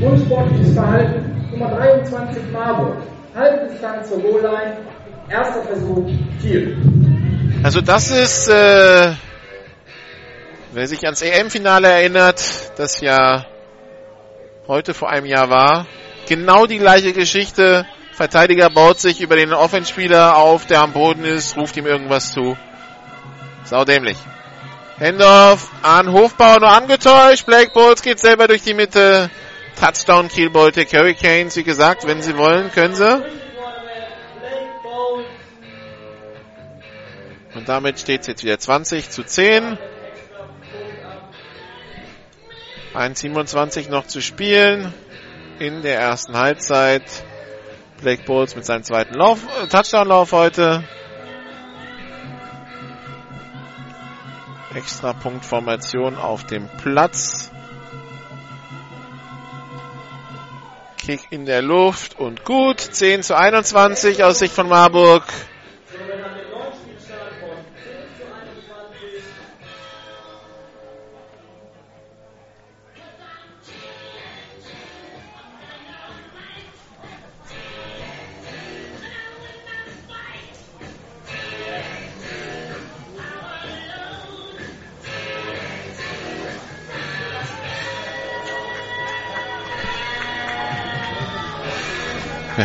Unsportliches 0.00 0.72
Verhalten. 0.72 1.50
Nummer 1.52 1.70
23 1.76 2.42
Marburg. 2.50 2.96
Halbe 3.34 3.68
Distanz 3.70 4.08
zur 4.08 4.20
Goal-Line. 4.20 4.78
Erster 5.28 5.62
Versuch. 5.64 6.06
Kiel. 6.40 6.78
Also 7.62 7.82
das 7.82 8.10
ist, 8.10 8.48
äh, 8.48 9.12
wer 10.72 10.86
sich 10.86 11.04
ans 11.04 11.20
EM-Finale 11.20 11.88
erinnert, 11.88 12.42
das 12.78 13.00
ja 13.00 13.44
heute 14.66 14.94
vor 14.94 15.10
einem 15.10 15.26
Jahr 15.26 15.50
war, 15.50 15.86
genau 16.26 16.66
die 16.66 16.78
gleiche 16.78 17.12
Geschichte. 17.12 17.86
Verteidiger 18.12 18.70
baut 18.70 18.98
sich 18.98 19.20
über 19.20 19.36
den 19.36 19.52
Offenspieler 19.52 20.36
auf, 20.36 20.64
der 20.64 20.80
am 20.80 20.92
Boden 20.92 21.24
ist, 21.24 21.56
ruft 21.56 21.76
ihm 21.76 21.86
irgendwas 21.86 22.32
zu. 22.32 22.56
Saudämlich. 23.64 24.16
Hendorf 24.98 25.70
an 25.82 26.10
Hofbauer 26.10 26.60
nur 26.60 26.70
angetäuscht. 26.70 27.44
Blake 27.44 27.72
Bowles 27.72 28.02
geht 28.02 28.18
selber 28.18 28.48
durch 28.48 28.62
die 28.62 28.72
Mitte. 28.72 29.30
Touchdown 29.78 30.28
Kiel 30.28 30.48
Baltic 30.48 30.92
Hurricanes. 30.94 31.56
Wie 31.56 31.64
gesagt, 31.64 32.06
wenn 32.06 32.22
sie 32.22 32.36
wollen, 32.38 32.72
können 32.72 32.94
sie. 32.94 33.22
Und 37.54 37.68
damit 37.68 38.00
steht 38.00 38.22
es 38.22 38.26
jetzt 38.26 38.44
wieder 38.44 38.58
20 38.58 39.10
zu 39.10 39.22
10. 39.22 39.78
1,27 42.94 43.90
noch 43.90 44.06
zu 44.06 44.22
spielen 44.22 44.94
in 45.58 45.82
der 45.82 45.98
ersten 45.98 46.38
Halbzeit. 46.38 47.02
Blake 48.00 48.22
Bowles 48.24 48.56
mit 48.56 48.64
seinem 48.64 48.84
zweiten 48.84 49.14
Lauf, 49.14 49.40
äh, 49.62 49.66
Touchdown-Lauf 49.66 50.32
heute. 50.32 50.84
Extra 54.76 55.14
Punktformation 55.14 56.16
auf 56.16 56.44
dem 56.44 56.68
Platz. 56.68 57.50
Kick 60.98 61.20
in 61.30 61.46
der 61.46 61.62
Luft 61.62 62.18
und 62.18 62.44
gut. 62.44 62.80
10 62.80 63.22
zu 63.22 63.34
21 63.34 64.22
aus 64.22 64.38
Sicht 64.38 64.54
von 64.54 64.68
Marburg. 64.68 65.24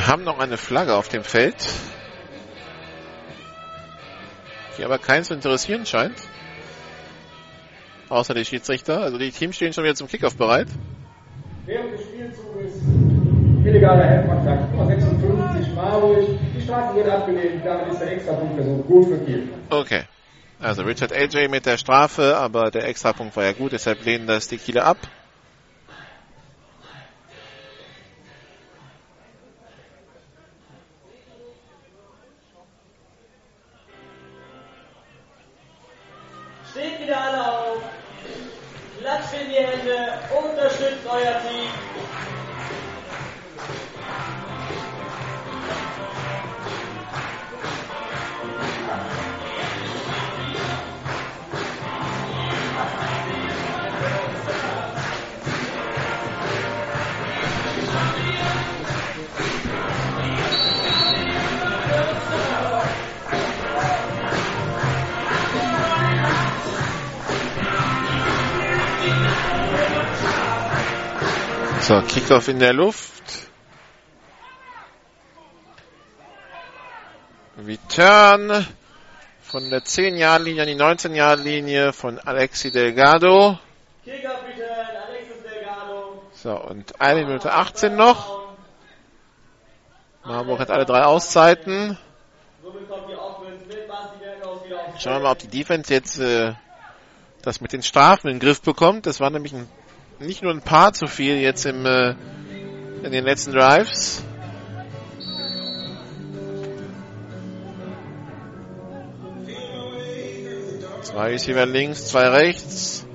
Wir 0.02 0.08
haben 0.08 0.24
noch 0.24 0.40
eine 0.40 0.58
Flagge 0.58 0.96
auf 0.96 1.10
dem 1.10 1.24
Feld, 1.24 1.56
die 4.76 4.84
aber 4.84 4.98
keinen 4.98 5.24
zu 5.24 5.36
interessieren 5.36 5.86
scheint. 5.86 6.16
Außer 8.10 8.34
die 8.34 8.44
Schiedsrichter. 8.44 9.02
Also 9.02 9.20
die 9.20 9.30
Teams 9.30 9.58
stehen 9.58 9.74
schon 9.74 9.84
wieder 9.84 9.94
zum 9.94 10.08
Kickoff 10.08 10.36
bereit. 10.36 10.70
Während 11.68 11.94
des 11.94 12.02
Spielzuges 12.02 12.82
illegaler 13.64 14.04
Headkontakt 14.04 14.72
Nummer 14.72 14.88
56 14.88 15.76
Marburg. 15.76 16.18
Die 16.58 16.62
Strafe 16.64 16.96
wird 16.96 17.08
abgelehnt, 17.08 17.64
damit 17.64 17.94
ist 17.94 18.02
der 18.02 18.14
Extrapunktversuch 18.14 18.88
gut 18.88 19.08
für 19.08 19.20
Kiel. 19.20 19.50
Okay. 19.70 20.06
Also 20.60 20.82
Richard 20.82 21.14
AJ 21.14 21.48
mit 21.48 21.68
der 21.68 21.78
Strafe, 21.78 22.38
aber 22.38 22.72
der 22.72 22.88
Extrapunkt 22.88 23.36
war 23.36 23.44
ja 23.44 23.52
gut, 23.52 23.72
deshalb 23.72 24.04
lehnen 24.04 24.26
das 24.26 24.48
die 24.48 24.58
Kieler 24.58 24.84
ab. 24.86 24.98
Unterstützt 41.12 41.61
So, 71.92 72.02
Kickoff 72.04 72.48
in 72.48 72.60
der 72.60 72.72
Luft. 72.72 73.50
Return 77.68 78.66
von 79.42 79.70
der 79.70 79.82
10-Jahr-Linie 79.82 80.62
an 80.62 80.68
die 80.70 80.76
19-Jahr-Linie 80.76 81.92
von 81.92 82.18
Alexi 82.18 82.72
Delgado. 82.72 83.60
So, 86.32 86.58
und 86.58 87.02
eine 87.02 87.26
Minute 87.26 87.52
18 87.52 87.94
noch. 87.94 88.40
Marburg 90.24 90.62
hat 90.62 90.72
alle 90.72 90.86
drei 90.86 91.04
Auszeiten. 91.04 91.98
Schauen 94.98 95.16
wir 95.16 95.20
mal, 95.20 95.32
ob 95.34 95.40
die 95.40 95.50
Defense 95.50 95.94
jetzt 95.94 96.20
äh, 96.20 96.54
das 97.42 97.60
mit 97.60 97.74
den 97.74 97.84
Strafen 97.84 98.30
in 98.30 98.36
den 98.36 98.40
Griff 98.40 98.62
bekommt. 98.62 99.06
Das 99.08 99.20
war 99.20 99.30
nämlich 99.30 99.52
ein, 99.52 99.68
nicht 100.22 100.44
nur 100.44 100.54
ein 100.54 100.62
paar 100.62 100.94
zu 100.94 101.08
viel 101.08 101.38
jetzt 101.38 101.66
im, 101.66 101.86
äh, 101.86 102.16
in 103.04 103.12
den 103.12 103.24
letzten 103.24 103.52
Drives. 103.52 104.24
Zwei 111.02 111.30
Receiver 111.30 111.66
links, 111.66 112.08
zwei 112.08 112.30
rechts. 112.30 113.06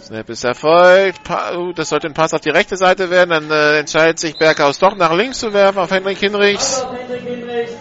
Snap 0.00 0.30
ist 0.30 0.44
erfolgt. 0.44 1.22
Pa 1.22 1.54
uh, 1.54 1.72
das 1.74 1.90
sollte 1.90 2.06
ein 2.06 2.14
Pass 2.14 2.32
auf 2.32 2.40
die 2.40 2.48
rechte 2.48 2.78
Seite 2.78 3.10
werden. 3.10 3.28
Dann 3.30 3.50
äh, 3.50 3.80
entscheidet 3.80 4.18
sich 4.18 4.38
Berghaus 4.38 4.78
doch 4.78 4.96
nach 4.96 5.12
links 5.12 5.38
zu 5.38 5.52
werfen 5.52 5.78
auf 5.78 5.90
Henrik 5.90 6.18
Hinrichs. 6.18 6.82
Auf 6.82 6.96
Hendrik 6.96 7.22
Hinrichs. 7.22 7.72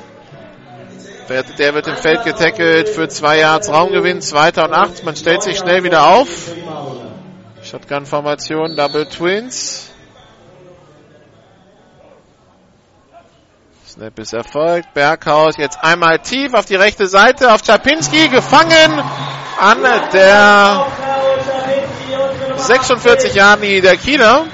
Der, 1.30 1.44
der 1.44 1.74
wird 1.74 1.88
im 1.88 1.98
Feld 1.98 2.24
getackelt 2.24 2.88
für 2.88 3.10
zwei 3.10 3.40
Yards 3.40 3.70
Raumgewinn, 3.70 4.22
zweiter 4.22 4.64
und 4.66 4.74
acht. 4.74 5.04
Man 5.04 5.16
stellt 5.16 5.44
sich 5.44 5.58
schnell 5.58 5.84
wieder 5.84 6.08
auf. 6.08 6.28
Shotgun-Formation, 7.64 8.78
Double 8.78 9.06
Twins. 9.10 9.90
Snap 13.86 14.18
ist 14.20 14.32
erfolgt. 14.32 14.94
Berghaus 14.94 15.58
jetzt 15.58 15.84
einmal 15.84 16.20
tief 16.20 16.54
auf 16.54 16.66
die 16.66 16.76
rechte 16.76 17.08
Seite 17.08 17.54
auf 17.54 17.62
Czapinski, 17.62 18.30
gefangen 18.30 19.02
an 19.60 19.84
der 20.14 20.86
Auf 20.86 20.98
Karol 20.98 21.40
Schawinski, 21.44 22.16
unsere 22.16 22.50
Nummer 22.52 22.64
46 22.64 23.34
Jahren 23.34 23.62
der 23.62 23.98
Kieler. 23.98 24.46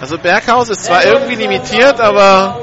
Also 0.00 0.18
Berghaus 0.18 0.70
ist 0.70 0.84
zwar 0.84 1.04
irgendwie 1.04 1.36
limitiert, 1.36 2.00
aber. 2.00 2.58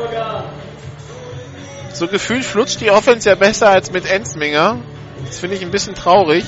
So 1.96 2.08
gefühlt 2.08 2.44
flutscht 2.44 2.82
die 2.82 2.92
Offense 2.92 3.30
ja 3.30 3.36
besser 3.36 3.70
als 3.70 3.92
mit 3.92 4.06
Ensminger. 4.06 4.78
Das 5.26 5.40
finde 5.40 5.56
ich 5.56 5.62
ein 5.62 5.72
bisschen 5.72 5.96
traurig. 5.96 6.44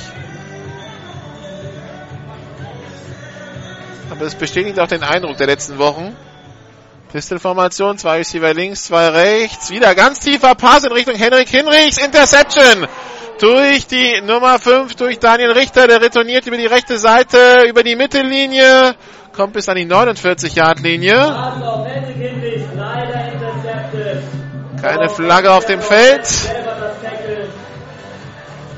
Aber 4.11 4.25
es 4.25 4.35
bestätigt 4.35 4.79
auch 4.79 4.87
den 4.87 5.03
Eindruck 5.03 5.37
der 5.37 5.47
letzten 5.47 5.77
Wochen. 5.77 6.15
Pistol-Formation, 7.11 7.97
zwei 7.97 8.17
Receiver 8.17 8.53
links, 8.53 8.85
zwei 8.85 9.07
rechts. 9.09 9.69
Wieder 9.69 9.95
ganz 9.95 10.19
tiefer 10.19 10.55
Pass 10.55 10.83
in 10.83 10.91
Richtung 10.91 11.15
Henrik 11.15 11.47
Hinrichs. 11.47 11.97
Interception 11.97 12.87
durch 13.39 13.87
die 13.87 14.21
Nummer 14.21 14.59
5, 14.59 14.95
durch 14.95 15.19
Daniel 15.19 15.51
Richter. 15.51 15.87
Der 15.87 16.01
retourniert 16.01 16.45
über 16.47 16.57
die 16.57 16.65
rechte 16.65 16.97
Seite, 16.97 17.65
über 17.69 17.83
die 17.83 17.95
Mittellinie. 17.95 18.95
Kommt 19.33 19.53
bis 19.53 19.69
an 19.69 19.77
die 19.77 19.85
49-Yard-Linie. 19.85 21.13
Keine 24.81 25.09
Flagge 25.09 25.51
auf 25.51 25.65
dem 25.65 25.81
Feld. 25.81 26.27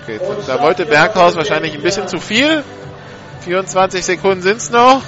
Okay, 0.04 0.20
da 0.48 0.62
wollte 0.62 0.86
Berghaus 0.86 1.36
wahrscheinlich 1.36 1.74
ein 1.74 1.82
bisschen 1.82 2.08
zu 2.08 2.20
viel. 2.20 2.64
24 3.42 4.06
Sekunden 4.06 4.42
sind's 4.42 4.70
noch. 4.70 5.02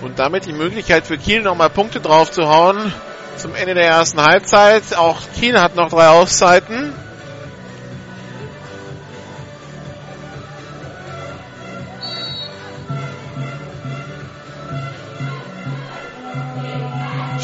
Und 0.00 0.18
damit 0.18 0.46
die 0.46 0.52
Möglichkeit 0.52 1.06
für 1.06 1.18
Kiel 1.18 1.42
nochmal 1.42 1.70
Punkte 1.70 2.00
draufzuhauen 2.00 2.92
zum 3.36 3.54
Ende 3.54 3.74
der 3.74 3.86
ersten 3.86 4.22
Halbzeit. 4.22 4.96
Auch 4.96 5.18
Kiel 5.38 5.60
hat 5.60 5.74
noch 5.74 5.90
drei 5.90 6.08
Auszeiten. 6.08 6.92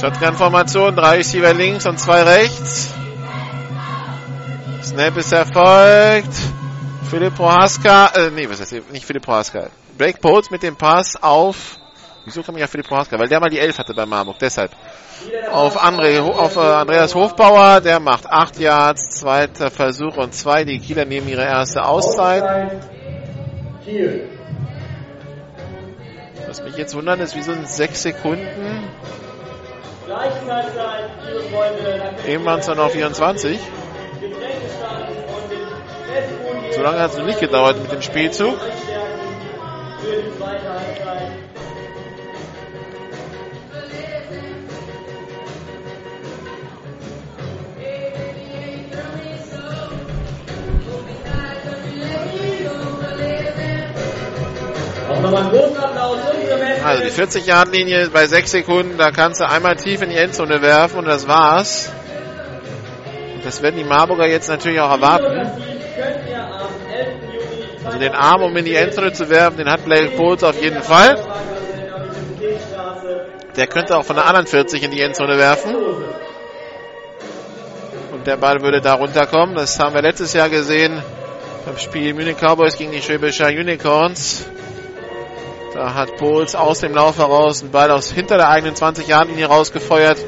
Shotgun-Formation, 0.02 0.96
drei 0.96 1.18
Receiver 1.18 1.54
links 1.54 1.86
und 1.86 1.96
zwei 1.96 2.24
rechts. 2.24 2.92
Snap 4.82 5.16
ist 5.16 5.32
erfolgt. 5.32 6.34
Philipp 7.08 7.36
Prohaska, 7.36 8.08
äh, 8.16 8.30
nee, 8.32 8.48
was 8.48 8.60
heißt 8.60 8.90
nicht 8.90 9.06
Philipp 9.06 9.22
Prohaska. 9.22 9.68
Blake 9.96 10.18
Poles 10.18 10.50
mit 10.50 10.64
dem 10.64 10.74
Pass 10.74 11.14
auf, 11.22 11.78
wieso 12.24 12.42
komme 12.42 12.58
ich 12.58 12.64
auf 12.64 12.70
Philipp 12.70 12.88
Prohaska? 12.88 13.16
Weil 13.16 13.28
der 13.28 13.38
mal 13.38 13.48
die 13.48 13.60
Elf 13.60 13.78
hatte 13.78 13.94
bei 13.94 14.04
Marburg, 14.04 14.40
deshalb. 14.40 14.72
Auf, 15.52 15.80
André, 15.80 16.18
auf 16.18 16.56
äh, 16.56 16.58
Andreas 16.58 17.14
Hofbauer, 17.14 17.80
der 17.80 18.00
macht 18.00 18.26
acht 18.26 18.58
Yards, 18.58 19.20
zweiter 19.20 19.70
Versuch 19.70 20.16
und 20.16 20.34
zwei. 20.34 20.64
Die 20.64 20.80
Kieler 20.80 21.04
nehmen 21.04 21.28
ihre 21.28 21.44
erste 21.44 21.84
Auszeit. 21.84 22.42
Was 26.48 26.64
mich 26.64 26.76
jetzt 26.76 26.92
wundert, 26.96 27.20
ist, 27.20 27.36
wie 27.36 27.42
so 27.42 27.52
in 27.52 27.66
sechs 27.66 28.02
Sekunden. 28.02 28.88
Eben 32.26 32.44
waren 32.44 32.60
es 32.60 32.66
dann 32.66 32.76
noch 32.76 32.90
24. 32.90 33.58
So 36.72 36.82
lange 36.82 37.00
hat 37.00 37.10
es 37.12 37.18
noch 37.18 37.26
nicht 37.26 37.40
gedauert 37.40 37.80
mit 37.80 37.92
dem 37.92 38.02
Spielzug. 38.02 38.58
Also 56.84 57.02
die 57.04 57.10
40-Yard-Linie 57.10 58.10
bei 58.10 58.26
6 58.26 58.50
Sekunden, 58.50 58.98
da 58.98 59.10
kannst 59.10 59.40
du 59.40 59.48
einmal 59.48 59.76
tief 59.76 60.02
in 60.02 60.10
die 60.10 60.16
Endzone 60.16 60.60
werfen 60.62 60.98
und 60.98 61.06
das 61.06 61.28
war's. 61.28 61.92
Das 63.44 63.62
werden 63.62 63.76
die 63.76 63.84
Marburger 63.84 64.26
jetzt 64.26 64.48
natürlich 64.48 64.80
auch 64.80 64.90
erwarten. 64.90 65.50
Also 67.84 67.98
den 67.98 68.14
Arm, 68.14 68.42
um 68.42 68.56
in 68.56 68.64
die 68.64 68.74
Endzone 68.74 69.12
zu 69.12 69.28
werfen, 69.28 69.58
den 69.58 69.70
hat 69.70 69.84
Blake 69.84 70.16
Bowles 70.16 70.42
auf 70.44 70.60
jeden 70.60 70.82
Fall. 70.82 71.18
Der 73.56 73.66
könnte 73.66 73.96
auch 73.96 74.04
von 74.04 74.16
der 74.16 74.26
anderen 74.26 74.46
40 74.46 74.82
in 74.82 74.90
die 74.90 75.00
Endzone 75.00 75.36
werfen. 75.36 75.74
Und 78.12 78.26
der 78.26 78.36
Ball 78.36 78.62
würde 78.62 78.80
da 78.80 78.94
runterkommen. 78.94 79.54
Das 79.54 79.78
haben 79.78 79.94
wir 79.94 80.02
letztes 80.02 80.32
Jahr 80.32 80.48
gesehen 80.48 81.02
beim 81.64 81.76
Spiel 81.78 82.14
Munich 82.14 82.36
Cowboys 82.40 82.76
gegen 82.76 82.92
die 82.92 83.02
Schwäbischer 83.02 83.48
Unicorns. 83.48 84.46
Da 85.74 85.94
hat 85.94 86.16
Pols 86.18 86.54
aus 86.54 86.80
dem 86.80 86.92
Lauf 86.92 87.18
heraus 87.18 87.62
einen 87.62 87.72
Ball 87.72 87.90
aus 87.90 88.10
hinter 88.12 88.36
der 88.36 88.50
eigenen 88.50 88.74
20-Yard-Linie 88.74 89.46
rausgefeuert. 89.46 90.18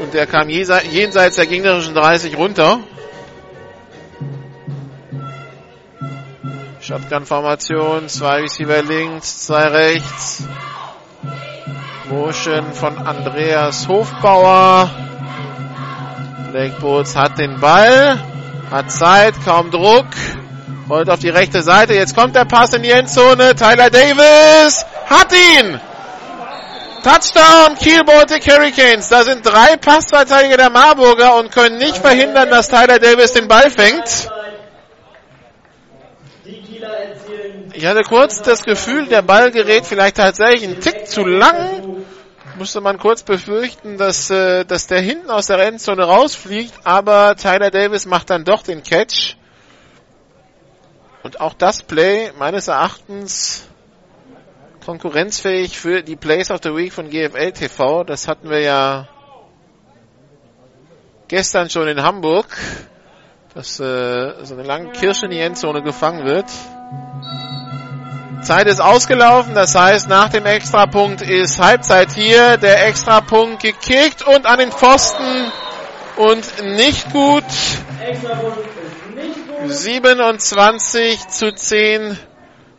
Und 0.00 0.14
der 0.14 0.26
kam 0.26 0.48
jenseits 0.48 1.36
der 1.36 1.46
gegnerischen 1.46 1.94
30 1.94 2.38
runter. 2.38 2.80
Shotgun-Formation, 6.80 8.08
zwei 8.08 8.40
Receiver 8.40 8.82
links, 8.82 9.46
zwei 9.46 9.64
rechts. 9.68 10.44
Motion 12.08 12.72
von 12.72 12.96
Andreas 12.96 13.86
Hofbauer. 13.86 14.90
Blake 16.50 16.80
Boots 16.80 17.14
hat 17.14 17.38
den 17.38 17.60
Ball, 17.60 18.18
hat 18.70 18.90
Zeit, 18.90 19.34
kaum 19.44 19.70
Druck. 19.70 20.06
Rollt 20.90 21.08
auf 21.08 21.20
die 21.20 21.28
rechte 21.28 21.62
Seite. 21.62 21.94
Jetzt 21.94 22.16
kommt 22.16 22.34
der 22.34 22.44
Pass 22.44 22.72
in 22.74 22.82
die 22.82 22.90
Endzone. 22.90 23.54
Tyler 23.54 23.90
Davis 23.90 24.84
hat 25.06 25.32
ihn. 25.32 25.80
Touchdown 27.04 27.78
Kiel 27.78 28.02
Baltic 28.04 28.44
Hurricanes. 28.44 29.08
Da 29.08 29.22
sind 29.22 29.46
drei 29.46 29.76
Passverteidiger 29.76 30.56
der 30.56 30.70
Marburger 30.70 31.36
und 31.36 31.52
können 31.52 31.78
nicht 31.78 31.96
verhindern, 31.96 32.50
dass 32.50 32.68
Tyler 32.68 32.98
Davis 32.98 33.32
den 33.32 33.46
Ball 33.46 33.70
fängt. 33.70 34.28
Ich 37.72 37.86
hatte 37.86 38.02
kurz 38.02 38.42
das 38.42 38.64
Gefühl, 38.64 39.06
der 39.06 39.22
Ball 39.22 39.52
gerät 39.52 39.86
vielleicht 39.86 40.16
tatsächlich 40.16 40.64
einen 40.64 40.80
Tick 40.80 41.06
zu 41.06 41.24
lang. 41.24 42.02
Musste 42.58 42.80
man 42.80 42.98
kurz 42.98 43.22
befürchten, 43.22 43.96
dass, 43.96 44.28
äh, 44.28 44.64
dass 44.64 44.88
der 44.88 45.00
hinten 45.00 45.30
aus 45.30 45.46
der 45.46 45.60
Endzone 45.60 46.02
rausfliegt, 46.02 46.74
aber 46.82 47.36
Tyler 47.36 47.70
Davis 47.70 48.06
macht 48.06 48.28
dann 48.28 48.44
doch 48.44 48.62
den 48.62 48.82
Catch. 48.82 49.36
Und 51.22 51.40
auch 51.40 51.54
das 51.54 51.82
Play 51.82 52.32
meines 52.38 52.68
Erachtens 52.68 53.68
konkurrenzfähig 54.84 55.78
für 55.78 56.02
die 56.02 56.16
Plays 56.16 56.50
of 56.50 56.60
the 56.62 56.74
Week 56.74 56.92
von 56.92 57.10
GFL 57.10 57.52
TV. 57.52 58.04
Das 58.04 58.26
hatten 58.26 58.48
wir 58.48 58.60
ja 58.60 59.08
gestern 61.28 61.68
schon 61.68 61.88
in 61.88 62.02
Hamburg, 62.02 62.46
dass 63.54 63.78
äh, 63.78 64.44
so 64.44 64.54
eine 64.54 64.62
lange 64.62 64.92
Kirsche 64.92 65.26
in 65.26 65.32
die 65.32 65.40
Endzone 65.40 65.82
gefangen 65.82 66.24
wird. 66.24 66.46
Zeit 68.42 68.66
ist 68.66 68.80
ausgelaufen, 68.80 69.54
das 69.54 69.74
heißt, 69.74 70.08
nach 70.08 70.30
dem 70.30 70.46
Extrapunkt 70.46 71.20
ist 71.20 71.60
Halbzeit 71.60 72.12
hier. 72.12 72.56
Der 72.56 72.86
Extrapunkt 72.88 73.62
gekickt 73.62 74.26
und 74.26 74.46
an 74.46 74.58
den 74.58 74.72
Pfosten 74.72 75.52
und 76.16 76.64
nicht 76.76 77.12
gut. 77.12 77.44
27 79.66 81.28
zu 81.28 81.52
10 81.52 82.18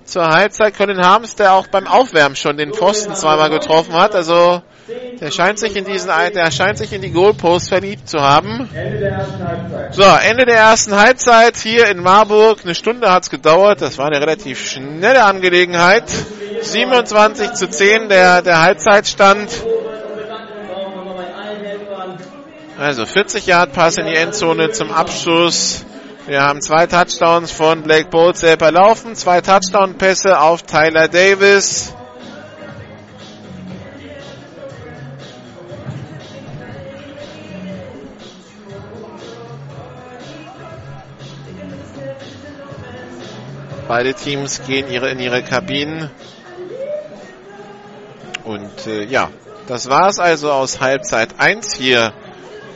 zur 0.06 0.28
Halbzeit. 0.28 0.76
Colin 0.78 1.00
Harms, 1.00 1.36
der 1.36 1.54
auch 1.54 1.68
beim 1.68 1.88
Aufwärmen 1.88 2.36
schon 2.36 2.58
den 2.58 2.74
Pfosten 2.74 3.16
zweimal 3.16 3.50
getroffen 3.50 3.94
hat. 3.94 4.16
Also 4.16 4.62
der 5.20 5.32
scheint 5.32 5.60
sich 5.60 5.76
in 5.76 5.86
diesen, 5.86 6.10
der 6.34 6.52
scheint 6.52 6.78
sich 6.78 6.92
in 6.92 7.02
die 7.02 7.12
Goalpost 7.12 7.70
verliebt 7.70 8.10
zu 8.10 8.22
haben. 8.22 8.70
So, 9.92 10.04
Ende 10.04 10.46
der 10.46 10.58
ersten 10.58 10.96
Halbzeit 10.96 11.58
hier 11.58 11.88
in 11.88 12.02
Marburg. 12.02 12.60
Eine 12.64 12.76
Stunde 12.76 13.12
hat's 13.12 13.30
gedauert. 13.30 13.82
Das 13.82 13.98
war 13.98 14.08
eine 14.08 14.20
relativ 14.20 14.68
schnelle 14.68 15.24
Angelegenheit. 15.24 16.06
27 16.62 17.54
zu 17.54 17.70
10 17.70 18.10
der, 18.10 18.42
der 18.42 18.62
Halbzeitstand. 18.62 19.50
Also 22.78 23.06
40 23.06 23.46
Yard 23.46 23.74
Pass 23.74 23.98
in 23.98 24.08
die 24.08 24.16
Endzone 24.16 24.72
zum 24.72 24.92
Abschluss. 24.92 25.86
Wir 26.32 26.44
haben 26.44 26.62
zwei 26.62 26.88
Touchdowns 26.88 27.52
von 27.52 27.84
Blake 27.84 28.08
Bowles 28.08 28.40
selber 28.40 28.72
laufen, 28.72 29.18
zwei 29.18 29.42
Touchdown-Pässe 29.42 30.40
auf 30.40 30.64
Tyler 30.64 31.10
Davis. 31.10 31.94
Beide 43.90 44.14
Teams 44.14 44.62
gehen 44.66 44.90
ihre, 44.90 45.10
in 45.10 45.20
ihre 45.20 45.44
Kabinen. 45.44 46.10
Und 48.46 48.88
äh, 48.88 49.04
ja, 49.04 49.32
das 49.68 49.90
war's 49.90 50.18
also 50.18 50.50
aus 50.50 50.80
Halbzeit 50.80 51.42
1 51.42 51.74
hier 51.74 52.14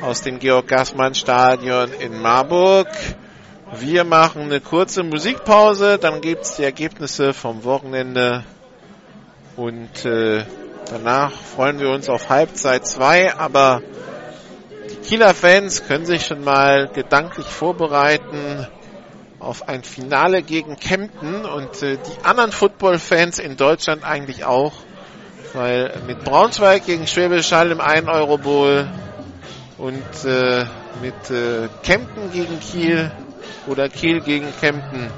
aus 0.01 0.21
dem 0.23 0.39
Georg 0.39 0.67
Gassmann 0.67 1.15
Stadion 1.15 1.93
in 1.93 2.21
Marburg. 2.21 2.89
Wir 3.79 4.05
machen 4.05 4.43
eine 4.43 4.61
kurze 4.61 5.03
Musikpause, 5.03 5.97
dann 5.97 6.21
gibt's 6.21 6.55
die 6.55 6.63
Ergebnisse 6.63 7.33
vom 7.33 7.63
Wochenende. 7.65 8.43
Und 9.57 10.05
äh, 10.05 10.45
danach 10.89 11.31
freuen 11.31 11.79
wir 11.79 11.89
uns 11.89 12.07
auf 12.07 12.29
Halbzeit 12.29 12.87
2, 12.87 13.35
aber 13.35 13.81
die 14.89 14.95
Kieler 15.07 15.33
Fans 15.33 15.85
können 15.87 16.05
sich 16.05 16.25
schon 16.25 16.43
mal 16.43 16.87
gedanklich 16.87 17.47
vorbereiten 17.47 18.67
auf 19.39 19.67
ein 19.67 19.83
Finale 19.83 20.41
gegen 20.41 20.77
Kempten. 20.77 21.43
Und 21.43 21.83
äh, 21.83 21.97
die 21.97 22.25
anderen 22.25 22.53
Football-Fans 22.53 23.39
in 23.39 23.57
Deutschland 23.57 24.05
eigentlich 24.05 24.45
auch, 24.45 24.73
weil 25.53 25.93
mit 26.07 26.23
Braunschweig 26.23 26.85
gegen 26.85 27.07
Schwäbisch 27.07 27.51
Hall 27.51 27.71
im 27.71 27.81
1 27.81 28.07
Euro 28.07 28.37
Bowl 28.37 28.87
und 29.77 30.25
äh, 30.25 30.65
mit 31.01 31.29
äh, 31.29 31.67
Kempten 31.83 32.31
gegen 32.31 32.59
Kiel 32.61 33.11
oder 33.67 33.89
Kiel 33.89 34.21
gegen 34.21 34.47
Kempten 34.59 35.11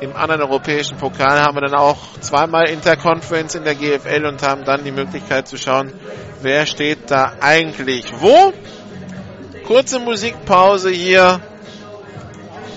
im 0.00 0.14
anderen 0.14 0.42
europäischen 0.42 0.98
Pokal 0.98 1.40
haben 1.40 1.56
wir 1.56 1.62
dann 1.62 1.74
auch 1.74 1.96
zweimal 2.20 2.68
Interconference 2.68 3.54
in 3.54 3.64
der 3.64 3.74
GFL 3.74 4.26
und 4.26 4.42
haben 4.42 4.64
dann 4.64 4.84
die 4.84 4.92
Möglichkeit 4.92 5.48
zu 5.48 5.56
schauen, 5.56 5.92
wer 6.42 6.66
steht 6.66 7.10
da 7.10 7.32
eigentlich 7.40 8.12
wo. 8.20 8.52
Kurze 9.66 9.98
Musikpause 9.98 10.90
hier. 10.90 11.40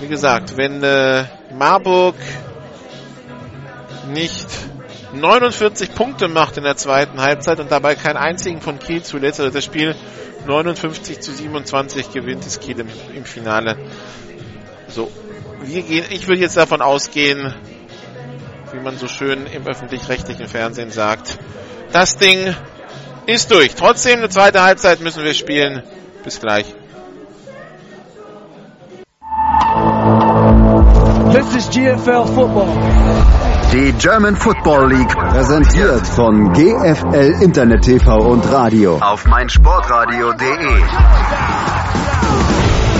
Wie 0.00 0.08
gesagt, 0.08 0.56
wenn 0.56 0.82
äh, 0.82 1.24
Marburg 1.52 2.16
nicht 4.08 4.48
49 5.12 5.94
Punkte 5.94 6.28
macht 6.28 6.56
in 6.56 6.64
der 6.64 6.76
zweiten 6.76 7.20
Halbzeit 7.20 7.60
und 7.60 7.70
dabei 7.70 7.96
keinen 7.96 8.16
einzigen 8.16 8.62
von 8.62 8.78
Kiel 8.78 9.02
zuletzt, 9.02 9.40
also 9.40 9.52
das 9.52 9.64
Spiel 9.64 9.94
59 10.46 11.20
zu 11.20 11.32
27 11.32 12.12
gewinnt 12.12 12.46
es 12.46 12.60
Kiel 12.60 12.80
im, 12.80 12.88
im 13.14 13.24
Finale. 13.26 13.76
So, 14.90 15.10
wir 15.62 15.82
gehen, 15.82 16.04
ich 16.10 16.26
will 16.26 16.40
jetzt 16.40 16.56
davon 16.56 16.82
ausgehen, 16.82 17.54
wie 18.72 18.80
man 18.80 18.96
so 18.98 19.06
schön 19.06 19.46
im 19.46 19.66
öffentlich-rechtlichen 19.66 20.48
Fernsehen 20.48 20.90
sagt, 20.90 21.38
das 21.92 22.16
Ding 22.16 22.54
ist 23.26 23.50
durch. 23.50 23.74
Trotzdem 23.76 24.18
eine 24.18 24.28
zweite 24.28 24.62
Halbzeit 24.62 25.00
müssen 25.00 25.22
wir 25.24 25.34
spielen. 25.34 25.82
Bis 26.24 26.40
gleich. 26.40 26.66
This 31.32 31.54
is 31.54 31.68
GFL 31.70 32.26
Football. 32.26 32.68
Die 33.72 33.92
German 33.92 34.34
Football 34.34 34.92
League 34.92 35.16
präsentiert 35.16 36.04
von 36.04 36.52
GFL 36.52 37.40
Internet 37.40 37.82
TV 37.82 38.16
und 38.16 38.50
Radio 38.50 38.98
auf 39.00 39.24
meinsportradio.de. 39.26 40.82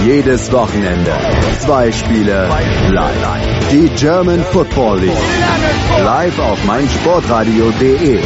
Jedes 0.05 0.51
Wochenende. 0.51 1.13
Zwei 1.59 1.93
Spiele 1.93 2.49
live. 2.91 3.69
Die 3.71 3.89
German 3.91 4.43
Football 4.45 5.01
League. 5.01 5.13
Live 6.03 6.39
auf 6.39 6.65
meinsportradio.de. 6.65 8.21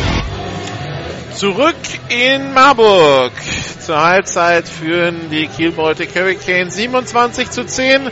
Zurück 1.34 1.74
in 2.08 2.52
Marburg. 2.52 3.32
Zur 3.80 4.00
Halbzeit 4.00 4.68
führen 4.68 5.30
die 5.30 5.48
Kiel 5.48 5.72
Baltic 5.72 6.14
Hurricanes 6.14 6.76
27 6.76 7.50
zu 7.50 7.66
10 7.66 8.08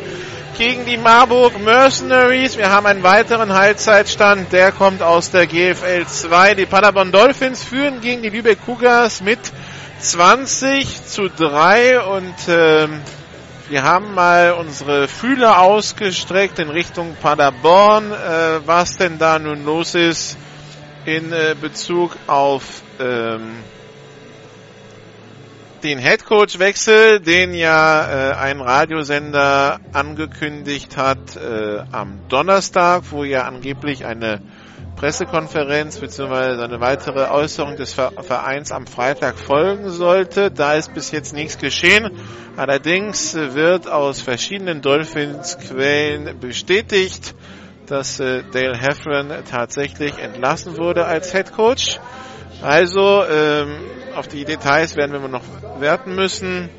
gegen 0.59 0.85
die 0.85 0.97
Marburg 0.97 1.63
Mercenaries. 1.65 2.57
Wir 2.57 2.71
haben 2.71 2.87
einen 2.87 3.05
weiteren 3.05 3.53
Halbzeitstand, 3.55 4.53
der 4.53 4.73
kommt 4.73 5.03
aus 5.03 5.31
der 5.31 5.47
GFL 5.47 6.05
2. 6.07 6.55
Die 6.57 6.67
Paderborn 6.67 7.13
Dolphins 7.13 7.63
führen 7.63 8.01
gegen 8.01 8.23
die 8.23 8.31
Lübeck 8.31 8.59
Cougars 8.67 9.21
mit 9.21 9.39
20 10.01 11.07
zu 11.07 11.29
3 11.29 12.01
und 12.01 12.35
ähm, 12.49 13.01
wir 13.69 13.83
haben 13.83 14.15
mal 14.15 14.53
unsere 14.53 15.09
Fühler 15.09 15.61
ausgestreckt 15.61 16.59
in 16.59 16.69
Richtung 16.69 17.17
Paderborn, 17.21 18.13
äh, 18.13 18.61
was 18.67 18.97
denn 18.97 19.19
da 19.19 19.39
nun 19.39 19.65
los 19.65 19.95
ist 19.95 20.37
in 21.05 21.33
äh, 21.33 21.55
Bezug 21.61 22.17
auf 22.27 22.83
ähm, 23.01 23.57
den 25.83 25.99
Headcoach-Wechsel, 25.99 27.21
den 27.21 27.55
ja 27.55 28.31
äh, 28.31 28.35
ein 28.35 28.61
Radiosender 28.61 29.81
angekündigt 29.93 30.97
hat 30.97 31.37
äh, 31.37 31.83
am 31.91 32.21
Donnerstag, 32.29 33.05
wo 33.11 33.25
ja 33.25 33.43
angeblich 33.45 34.05
eine 34.05 34.41
Pressekonferenz 35.03 35.99
bzw. 35.99 36.62
eine 36.62 36.81
weitere 36.81 37.29
Äußerung 37.29 37.74
des 37.74 37.93
Vereins 37.93 38.70
am 38.70 38.87
Freitag 38.87 39.37
folgen 39.37 39.91
sollte. 39.91 40.53
Da 40.53 40.74
ist 40.74 40.95
bis 40.95 41.11
jetzt 41.11 41.35
nichts 41.35 41.59
geschehen. 41.59 42.12
Allerdings 42.57 43.35
wird 43.35 43.89
aus 43.89 44.23
verschiedenen 44.23 44.81
Dolphins-Quellen 44.81 46.39
bestätigt, 46.39 47.35
dass 47.87 48.20
äh, 48.20 48.45
Dale 48.53 48.79
Heffron 48.79 49.33
tatsächlich 49.51 50.19
entlassen 50.19 50.79
wurde 50.79 51.05
als 51.05 51.35
Headcoach. 51.35 51.99
Also 52.62 53.24
ähm, 53.29 53.81
auf 54.15 54.29
die 54.29 54.45
Details 54.45 54.95
werden 54.95 55.20
wir 55.20 55.27
noch 55.27 55.43
werten 55.81 56.15
müssen. 56.15 56.70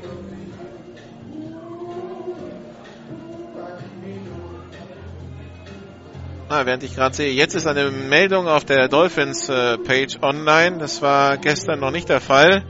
Ah, 6.46 6.66
während 6.66 6.82
ich 6.82 6.94
gerade 6.94 7.14
sehe, 7.14 7.32
jetzt 7.32 7.54
ist 7.54 7.66
eine 7.66 7.90
Meldung 7.90 8.48
auf 8.48 8.66
der 8.66 8.88
Dolphins 8.88 9.48
äh, 9.48 9.78
Page 9.78 10.18
online. 10.20 10.76
Das 10.76 11.00
war 11.00 11.38
gestern 11.38 11.80
noch 11.80 11.90
nicht 11.90 12.10
der 12.10 12.20
Fall. 12.20 12.62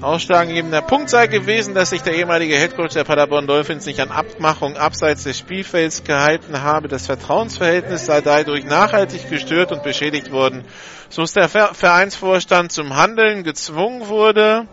Ausschlaggebender 0.00 0.82
Punkt 0.82 1.10
sei 1.10 1.26
gewesen, 1.26 1.74
dass 1.74 1.90
sich 1.90 2.02
der 2.02 2.14
ehemalige 2.14 2.54
Headcoach 2.54 2.92
der 2.92 3.02
Paderborn 3.02 3.48
Dolphins 3.48 3.86
nicht 3.86 3.98
an 3.98 4.12
Abmachung 4.12 4.76
abseits 4.76 5.24
des 5.24 5.36
Spielfelds 5.36 6.04
gehalten 6.04 6.62
habe. 6.62 6.86
Das 6.86 7.06
Vertrauensverhältnis 7.06 8.06
sei 8.06 8.20
dadurch 8.20 8.64
nachhaltig 8.64 9.28
gestört 9.28 9.72
und 9.72 9.82
beschädigt 9.82 10.30
worden. 10.30 10.64
So 11.08 11.22
ist 11.22 11.34
der 11.34 11.48
Vereinsvorstand 11.48 12.70
zum 12.70 12.94
Handeln 12.94 13.42
gezwungen 13.42 14.06
wurde. 14.06 14.68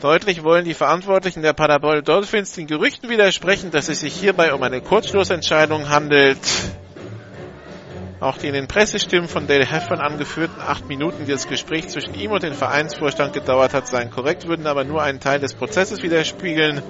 Deutlich 0.00 0.42
wollen 0.44 0.64
die 0.64 0.72
Verantwortlichen 0.72 1.42
der 1.42 1.52
Paderborn 1.52 2.02
Dolphins 2.02 2.52
den 2.52 2.66
Gerüchten 2.66 3.10
widersprechen, 3.10 3.70
dass 3.70 3.90
es 3.90 4.00
sich 4.00 4.14
hierbei 4.14 4.54
um 4.54 4.62
eine 4.62 4.80
Kurzschlussentscheidung 4.80 5.90
handelt. 5.90 6.38
Auch 8.18 8.38
die 8.38 8.46
in 8.46 8.54
den 8.54 8.66
Pressestimmen 8.66 9.28
von 9.28 9.46
Dale 9.46 9.66
Heffern 9.66 10.00
angeführten 10.00 10.58
acht 10.58 10.88
Minuten, 10.88 11.26
die 11.26 11.32
das 11.32 11.48
Gespräch 11.48 11.88
zwischen 11.88 12.14
ihm 12.14 12.30
und 12.30 12.42
dem 12.42 12.54
Vereinsvorstand 12.54 13.34
gedauert 13.34 13.74
hat, 13.74 13.88
seien 13.88 14.10
korrekt, 14.10 14.48
würden 14.48 14.66
aber 14.66 14.84
nur 14.84 15.02
einen 15.02 15.20
Teil 15.20 15.38
des 15.38 15.52
Prozesses 15.52 16.02
widerspiegeln. 16.02 16.82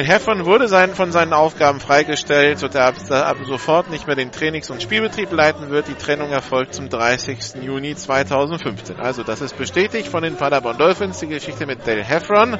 Heffern 0.00 0.46
wurde 0.46 0.68
sein, 0.68 0.94
von 0.94 1.12
seinen 1.12 1.32
Aufgaben 1.32 1.80
freigestellt, 1.80 2.58
so 2.58 2.68
er 2.68 2.86
ab 2.86 3.36
sofort 3.44 3.90
nicht 3.90 4.06
mehr 4.06 4.16
den 4.16 4.32
Trainings- 4.32 4.70
und 4.70 4.82
Spielbetrieb 4.82 5.32
leiten 5.32 5.70
wird. 5.70 5.88
Die 5.88 5.94
Trennung 5.94 6.30
erfolgt 6.30 6.74
zum 6.74 6.88
30. 6.88 7.62
Juni 7.62 7.94
2015. 7.94 9.00
Also 9.00 9.22
das 9.22 9.40
ist 9.40 9.56
bestätigt 9.56 10.08
von 10.08 10.22
den 10.22 10.36
Paderborn 10.36 10.78
Dolphins, 10.78 11.18
die 11.20 11.28
Geschichte 11.28 11.66
mit 11.66 11.86
Dale 11.86 12.04
Heffron, 12.04 12.58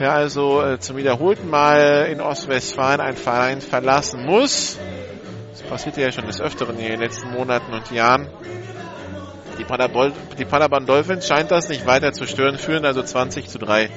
der 0.00 0.12
also 0.12 0.62
äh, 0.62 0.78
zum 0.78 0.96
wiederholten 0.96 1.48
Mal 1.48 2.08
in 2.10 2.20
Ostwestfalen 2.20 3.00
ein 3.00 3.16
Verein 3.16 3.60
verlassen 3.60 4.24
muss 4.24 4.78
passierte 5.66 6.00
ja 6.00 6.12
schon 6.12 6.26
des 6.26 6.40
Öfteren 6.40 6.78
in 6.78 6.86
den 6.86 7.00
letzten 7.00 7.30
Monaten 7.30 7.72
und 7.72 7.90
Jahren. 7.90 8.28
Die 9.58 9.64
Paderborn, 9.64 10.12
die 10.38 10.44
Paderborn 10.44 10.86
Dolphins 10.86 11.26
scheint 11.26 11.50
das 11.50 11.68
nicht 11.68 11.86
weiter 11.86 12.12
zu 12.12 12.26
stören, 12.26 12.58
führen 12.58 12.84
also 12.84 13.02
20 13.02 13.48
zu 13.48 13.58
3 13.58 13.90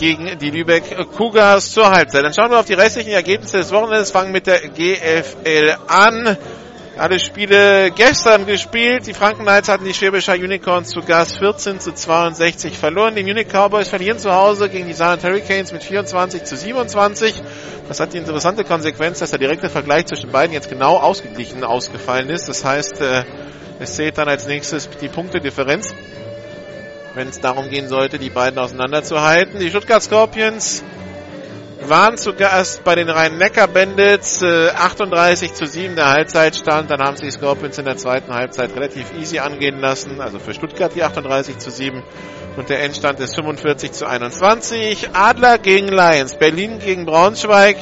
gegen 0.00 0.38
die 0.38 0.50
Lübeck 0.50 0.96
Cougars 1.14 1.72
zur 1.72 1.90
Halbzeit. 1.90 2.24
Dann 2.24 2.32
schauen 2.32 2.50
wir 2.50 2.58
auf 2.58 2.64
die 2.64 2.74
restlichen 2.74 3.10
Ergebnisse 3.10 3.58
des 3.58 3.70
Wochenendes, 3.70 4.10
fangen 4.10 4.32
mit 4.32 4.46
der 4.46 4.60
GFL 4.68 5.76
an. 5.86 6.38
Alle 6.96 7.18
Spiele 7.18 7.90
gestern 7.90 8.46
gespielt. 8.46 9.06
Die 9.06 9.12
Franken 9.12 9.42
Knights 9.42 9.68
hatten 9.68 9.84
die 9.84 9.92
Schwäbischer 9.92 10.34
Unicorns 10.34 10.88
zu 10.88 11.02
Gast 11.02 11.38
14 11.38 11.80
zu 11.80 11.92
62 11.92 12.76
verloren. 12.76 13.14
Die 13.14 13.22
Munich 13.22 13.48
Cowboys 13.48 13.88
verlieren 13.88 14.18
zu 14.18 14.32
Hause 14.32 14.70
gegen 14.70 14.86
die 14.86 14.94
Saarland 14.94 15.22
Hurricanes 15.22 15.72
mit 15.72 15.82
24 15.82 16.44
zu 16.44 16.56
27. 16.56 17.42
Das 17.86 18.00
hat 18.00 18.14
die 18.14 18.18
interessante 18.18 18.64
Konsequenz, 18.64 19.18
dass 19.18 19.30
der 19.30 19.38
direkte 19.38 19.68
Vergleich 19.68 20.06
zwischen 20.06 20.30
beiden 20.30 20.54
jetzt 20.54 20.70
genau 20.70 20.96
ausgeglichen 20.96 21.62
ausgefallen 21.62 22.30
ist. 22.30 22.48
Das 22.48 22.64
heißt, 22.64 23.00
äh, 23.02 23.24
es 23.80 23.96
zählt 23.96 24.16
dann 24.16 24.28
als 24.28 24.46
nächstes 24.46 24.88
die 25.00 25.08
Punktedifferenz, 25.08 25.94
wenn 27.14 27.28
es 27.28 27.40
darum 27.40 27.70
gehen 27.70 27.88
sollte, 27.88 28.18
die 28.18 28.30
beiden 28.30 28.58
auseinanderzuhalten. 28.58 29.60
Die 29.60 29.70
Stuttgart 29.70 30.02
Scorpions 30.02 30.82
waren 31.82 32.16
zu 32.16 32.34
Gast 32.34 32.84
bei 32.84 32.94
den 32.94 33.08
Rhein-Neckar-Bandits. 33.08 34.42
Äh, 34.42 34.70
38 34.70 35.54
zu 35.54 35.66
7 35.66 35.96
der 35.96 36.10
Halbzeitstand. 36.10 36.90
Dann 36.90 37.00
haben 37.00 37.16
sie 37.16 37.24
die 37.24 37.30
Scorpions 37.30 37.78
in 37.78 37.84
der 37.84 37.96
zweiten 37.96 38.32
Halbzeit 38.32 38.74
relativ 38.74 39.12
easy 39.18 39.38
angehen 39.38 39.80
lassen. 39.80 40.20
Also 40.20 40.38
für 40.38 40.54
Stuttgart 40.54 40.94
die 40.94 41.02
38 41.02 41.58
zu 41.58 41.70
7. 41.70 42.02
Und 42.56 42.68
der 42.68 42.82
Endstand 42.82 43.20
ist 43.20 43.34
45 43.34 43.92
zu 43.92 44.06
21. 44.06 45.10
Adler 45.12 45.58
gegen 45.58 45.88
Lions. 45.88 46.36
Berlin 46.36 46.78
gegen 46.78 47.06
Braunschweig. 47.06 47.76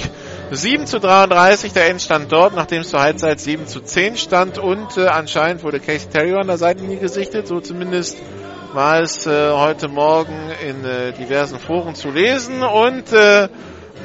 7 0.50 0.86
zu 0.86 0.98
33 0.98 1.74
der 1.74 1.90
Endstand 1.90 2.32
dort, 2.32 2.54
nachdem 2.54 2.80
es 2.80 2.88
zur 2.88 3.00
Halbzeit 3.00 3.38
7 3.38 3.66
zu 3.66 3.80
10 3.80 4.16
stand. 4.16 4.58
Und 4.58 4.96
äh, 4.96 5.06
anscheinend 5.06 5.62
wurde 5.62 5.80
Casey 5.80 6.08
Terry 6.08 6.34
an 6.34 6.46
der 6.46 6.58
Seitenlinie 6.58 6.98
gesichtet. 6.98 7.46
So 7.46 7.60
zumindest 7.60 8.16
war 8.72 9.00
es 9.00 9.26
äh, 9.26 9.50
heute 9.50 9.88
Morgen 9.88 10.50
in 10.66 10.84
äh, 10.84 11.12
diversen 11.12 11.58
Foren 11.58 11.94
zu 11.94 12.10
lesen. 12.10 12.62
Und 12.62 13.12
äh, 13.12 13.48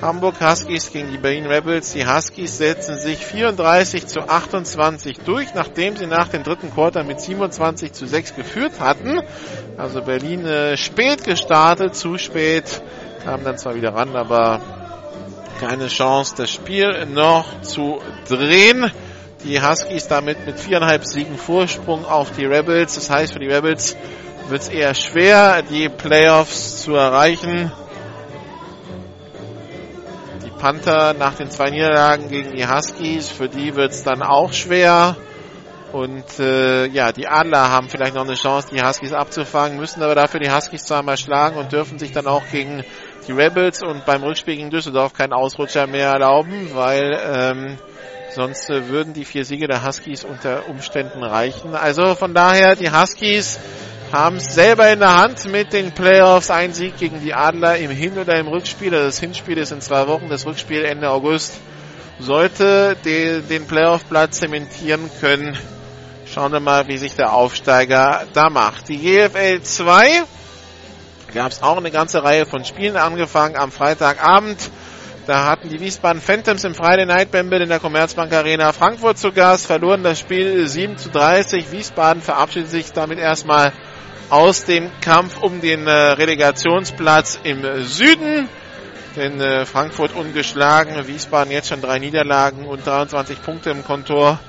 Hamburg 0.01 0.35
Huskies 0.41 0.91
gegen 0.91 1.11
die 1.11 1.17
Berlin 1.17 1.45
Rebels. 1.45 1.93
Die 1.93 2.05
Huskies 2.05 2.57
setzen 2.57 2.97
sich 2.97 3.25
34 3.25 4.07
zu 4.07 4.21
28 4.21 5.19
durch, 5.19 5.53
nachdem 5.53 5.95
sie 5.97 6.07
nach 6.07 6.29
dem 6.29 6.43
dritten 6.43 6.71
Quarter 6.73 7.03
mit 7.03 7.19
27 7.19 7.93
zu 7.93 8.05
6 8.05 8.35
geführt 8.35 8.79
hatten. 8.79 9.21
Also 9.77 10.01
Berlin 10.01 10.45
äh, 10.45 10.77
spät 10.77 11.23
gestartet, 11.23 11.95
zu 11.95 12.17
spät, 12.17 12.81
kam 13.23 13.43
dann 13.43 13.57
zwar 13.57 13.75
wieder 13.75 13.93
ran, 13.93 14.15
aber 14.15 14.61
keine 15.59 15.87
Chance, 15.87 16.35
das 16.37 16.51
Spiel 16.51 17.05
noch 17.05 17.61
zu 17.61 18.01
drehen. 18.27 18.91
Die 19.43 19.61
Huskies 19.61 20.07
damit 20.07 20.45
mit 20.45 20.57
viereinhalb 20.57 21.05
Siegen 21.05 21.37
Vorsprung 21.37 22.05
auf 22.05 22.31
die 22.31 22.45
Rebels. 22.45 22.95
Das 22.95 23.09
heißt, 23.09 23.33
für 23.33 23.39
die 23.39 23.49
Rebels 23.49 23.97
wird 24.53 24.61
es 24.61 24.69
eher 24.69 24.93
schwer, 24.93 25.63
die 25.63 25.89
Playoffs 25.89 26.83
zu 26.83 26.93
erreichen. 26.93 27.71
Panther 30.59 31.15
nach 31.15 31.33
den 31.33 31.49
zwei 31.49 31.71
Niederlagen 31.71 32.29
gegen 32.29 32.55
die 32.55 32.67
Huskies. 32.67 33.31
Für 33.31 33.49
die 33.49 33.75
wird 33.75 33.93
es 33.93 34.03
dann 34.03 34.21
auch 34.21 34.53
schwer. 34.53 35.17
Und 35.91 36.39
äh, 36.39 36.85
ja, 36.85 37.11
die 37.11 37.27
Adler 37.27 37.71
haben 37.71 37.89
vielleicht 37.89 38.13
noch 38.13 38.25
eine 38.25 38.35
Chance, 38.35 38.67
die 38.71 38.83
Huskies 38.83 39.11
abzufangen, 39.11 39.79
müssen 39.79 40.03
aber 40.03 40.13
dafür 40.13 40.39
die 40.39 40.51
Huskies 40.51 40.85
zweimal 40.85 41.17
schlagen 41.17 41.57
und 41.57 41.71
dürfen 41.71 41.97
sich 41.97 42.11
dann 42.11 42.27
auch 42.27 42.43
gegen 42.51 42.83
die 43.27 43.31
Rebels 43.31 43.81
und 43.81 44.05
beim 44.05 44.21
Rückspiel 44.21 44.57
gegen 44.57 44.69
Düsseldorf 44.69 45.13
keinen 45.13 45.33
Ausrutscher 45.33 45.87
mehr 45.87 46.09
erlauben, 46.09 46.75
weil 46.75 47.19
ähm, 47.25 47.77
sonst 48.29 48.69
äh, 48.69 48.87
würden 48.87 49.13
die 49.13 49.25
vier 49.25 49.45
Siege 49.45 49.67
der 49.67 49.83
Huskies 49.83 50.23
unter 50.23 50.69
Umständen 50.69 51.23
reichen. 51.23 51.73
Also 51.73 52.13
von 52.13 52.35
daher 52.35 52.75
die 52.75 52.91
Huskies 52.91 53.59
haben 54.13 54.35
es 54.35 54.53
selber 54.53 54.93
in 54.93 54.99
der 54.99 55.17
Hand 55.17 55.45
mit 55.45 55.73
den 55.73 55.91
Playoffs. 55.91 56.51
Ein 56.51 56.71
Sieg 56.71 56.97
gegen 56.97 57.19
die 57.21 57.33
Adler 57.33 57.77
im 57.77 57.89
Hin- 57.89 58.19
oder 58.19 58.37
im 58.37 58.47
Rückspiel. 58.47 58.93
Also 58.93 59.07
das 59.07 59.19
Hinspiel 59.19 59.57
ist 59.57 59.71
in 59.71 59.81
zwei 59.81 60.07
Wochen, 60.07 60.29
das 60.29 60.45
Rückspiel 60.45 60.85
Ende 60.85 61.09
August. 61.09 61.59
Sollte 62.19 62.95
die, 63.03 63.41
den 63.41 63.65
Playoff-Platz 63.65 64.37
zementieren 64.39 65.09
können. 65.19 65.57
Schauen 66.31 66.51
wir 66.51 66.59
mal, 66.59 66.87
wie 66.87 66.97
sich 66.97 67.15
der 67.15 67.33
Aufsteiger 67.33 68.25
da 68.33 68.51
macht. 68.51 68.87
Die 68.87 68.99
GFL 68.99 69.63
2 69.63 70.23
gab 71.33 71.51
es 71.51 71.63
auch 71.63 71.77
eine 71.77 71.89
ganze 71.89 72.23
Reihe 72.23 72.45
von 72.45 72.63
Spielen 72.65 72.97
angefangen 72.97 73.55
am 73.55 73.71
Freitagabend. 73.71 74.59
Da 75.25 75.45
hatten 75.45 75.69
die 75.69 75.79
Wiesbaden 75.79 76.21
Phantoms 76.21 76.63
im 76.65 76.75
Friday 76.75 77.07
Night 77.07 77.31
Bamble 77.31 77.63
in 77.63 77.69
der 77.69 77.79
Commerzbank 77.79 78.31
Arena 78.31 78.73
Frankfurt 78.73 79.17
zu 79.17 79.31
Gast, 79.31 79.65
verloren 79.65 80.03
das 80.03 80.19
Spiel 80.19 80.67
7 80.67 80.97
zu 80.97 81.09
30. 81.09 81.71
Wiesbaden 81.71 82.21
verabschiedet 82.21 82.69
sich 82.69 82.91
damit 82.91 83.17
erstmal 83.17 83.73
aus 84.33 84.65
dem 84.65 84.89
Kampf 84.99 85.37
um 85.43 85.61
den 85.61 85.85
äh, 85.85 85.91
Relegationsplatz 85.91 87.39
im 87.43 87.63
Süden. 87.83 88.49
Denn 89.15 89.39
äh, 89.39 89.63
Frankfurt 89.67 90.15
ungeschlagen, 90.15 91.07
Wiesbaden 91.07 91.51
jetzt 91.51 91.69
schon 91.69 91.81
drei 91.81 91.99
Niederlagen 91.99 92.65
und 92.65 92.83
23 92.83 93.43
Punkte 93.43 93.69
im 93.69 93.83
Kontor. 93.83 94.39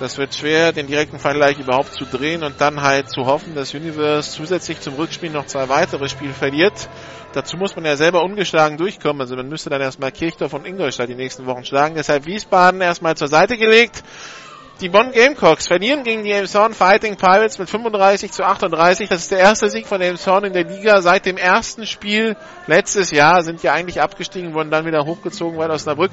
Das 0.00 0.18
wird 0.18 0.34
schwer, 0.34 0.72
den 0.72 0.88
direkten 0.88 1.20
Vergleich 1.20 1.60
überhaupt 1.60 1.92
zu 1.92 2.06
drehen 2.06 2.42
und 2.42 2.60
dann 2.60 2.82
halt 2.82 3.08
zu 3.08 3.26
hoffen, 3.26 3.54
dass 3.54 3.72
Universe 3.72 4.32
zusätzlich 4.32 4.80
zum 4.80 4.94
Rückspiel 4.94 5.30
noch 5.30 5.46
zwei 5.46 5.68
weitere 5.68 6.08
Spiele 6.08 6.32
verliert. 6.32 6.88
Dazu 7.32 7.56
muss 7.56 7.76
man 7.76 7.84
ja 7.84 7.94
selber 7.94 8.24
ungeschlagen 8.24 8.78
durchkommen. 8.78 9.20
Also 9.20 9.36
man 9.36 9.48
müsste 9.48 9.70
dann 9.70 9.80
erstmal 9.80 10.10
Kirchdorf 10.10 10.54
und 10.54 10.66
Ingolstadt 10.66 11.08
die 11.08 11.14
nächsten 11.14 11.46
Wochen 11.46 11.64
schlagen. 11.64 11.94
Deshalb 11.94 12.26
Wiesbaden 12.26 12.80
erstmal 12.80 13.16
zur 13.16 13.28
Seite 13.28 13.56
gelegt. 13.56 14.02
Die 14.80 14.88
Bonn 14.88 15.12
Gamecocks 15.12 15.66
verlieren 15.66 16.04
gegen 16.04 16.24
die 16.24 16.30
Elmshorn 16.30 16.72
Fighting 16.72 17.16
Pirates 17.16 17.58
mit 17.58 17.68
35 17.68 18.32
zu 18.32 18.44
38. 18.44 19.10
Das 19.10 19.20
ist 19.20 19.30
der 19.30 19.38
erste 19.38 19.68
Sieg 19.68 19.86
von 19.86 20.00
Elmshorn 20.00 20.44
in 20.44 20.54
der 20.54 20.64
Liga 20.64 21.02
seit 21.02 21.26
dem 21.26 21.36
ersten 21.36 21.86
Spiel 21.86 22.34
letztes 22.66 23.10
Jahr. 23.10 23.42
Sind 23.42 23.62
ja 23.62 23.74
eigentlich 23.74 24.00
abgestiegen, 24.00 24.54
wurden 24.54 24.70
dann 24.70 24.86
wieder 24.86 25.04
hochgezogen, 25.04 25.58
weil 25.58 25.70
Osnabrück 25.70 26.12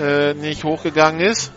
äh, 0.00 0.32
nicht 0.34 0.62
hochgegangen 0.62 1.20
ist. 1.20 1.50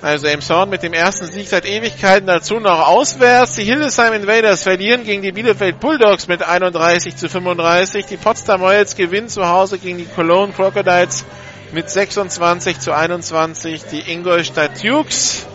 Also 0.00 0.28
Elmshorn 0.28 0.70
mit 0.70 0.84
dem 0.84 0.92
ersten 0.92 1.26
Sieg 1.26 1.48
seit 1.48 1.66
Ewigkeiten 1.66 2.28
dazu 2.28 2.60
noch 2.60 2.86
auswärts. 2.86 3.56
Die 3.56 3.64
Hildesheim 3.64 4.12
Invaders 4.12 4.62
verlieren 4.62 5.02
gegen 5.02 5.22
die 5.22 5.32
Bielefeld 5.32 5.80
Bulldogs 5.80 6.28
mit 6.28 6.44
31 6.44 7.16
zu 7.16 7.28
35. 7.28 8.06
Die 8.06 8.16
Potsdam 8.16 8.62
Royals 8.62 8.94
gewinnen 8.94 9.28
zu 9.28 9.48
Hause 9.48 9.78
gegen 9.78 9.98
die 9.98 10.06
Cologne 10.06 10.52
Crocodiles 10.52 11.24
mit 11.72 11.88
26 11.88 12.80
zu 12.80 12.92
21. 12.92 13.84
Die 13.84 14.10
Ingolstadt 14.10 14.82
Dukes 14.82 15.46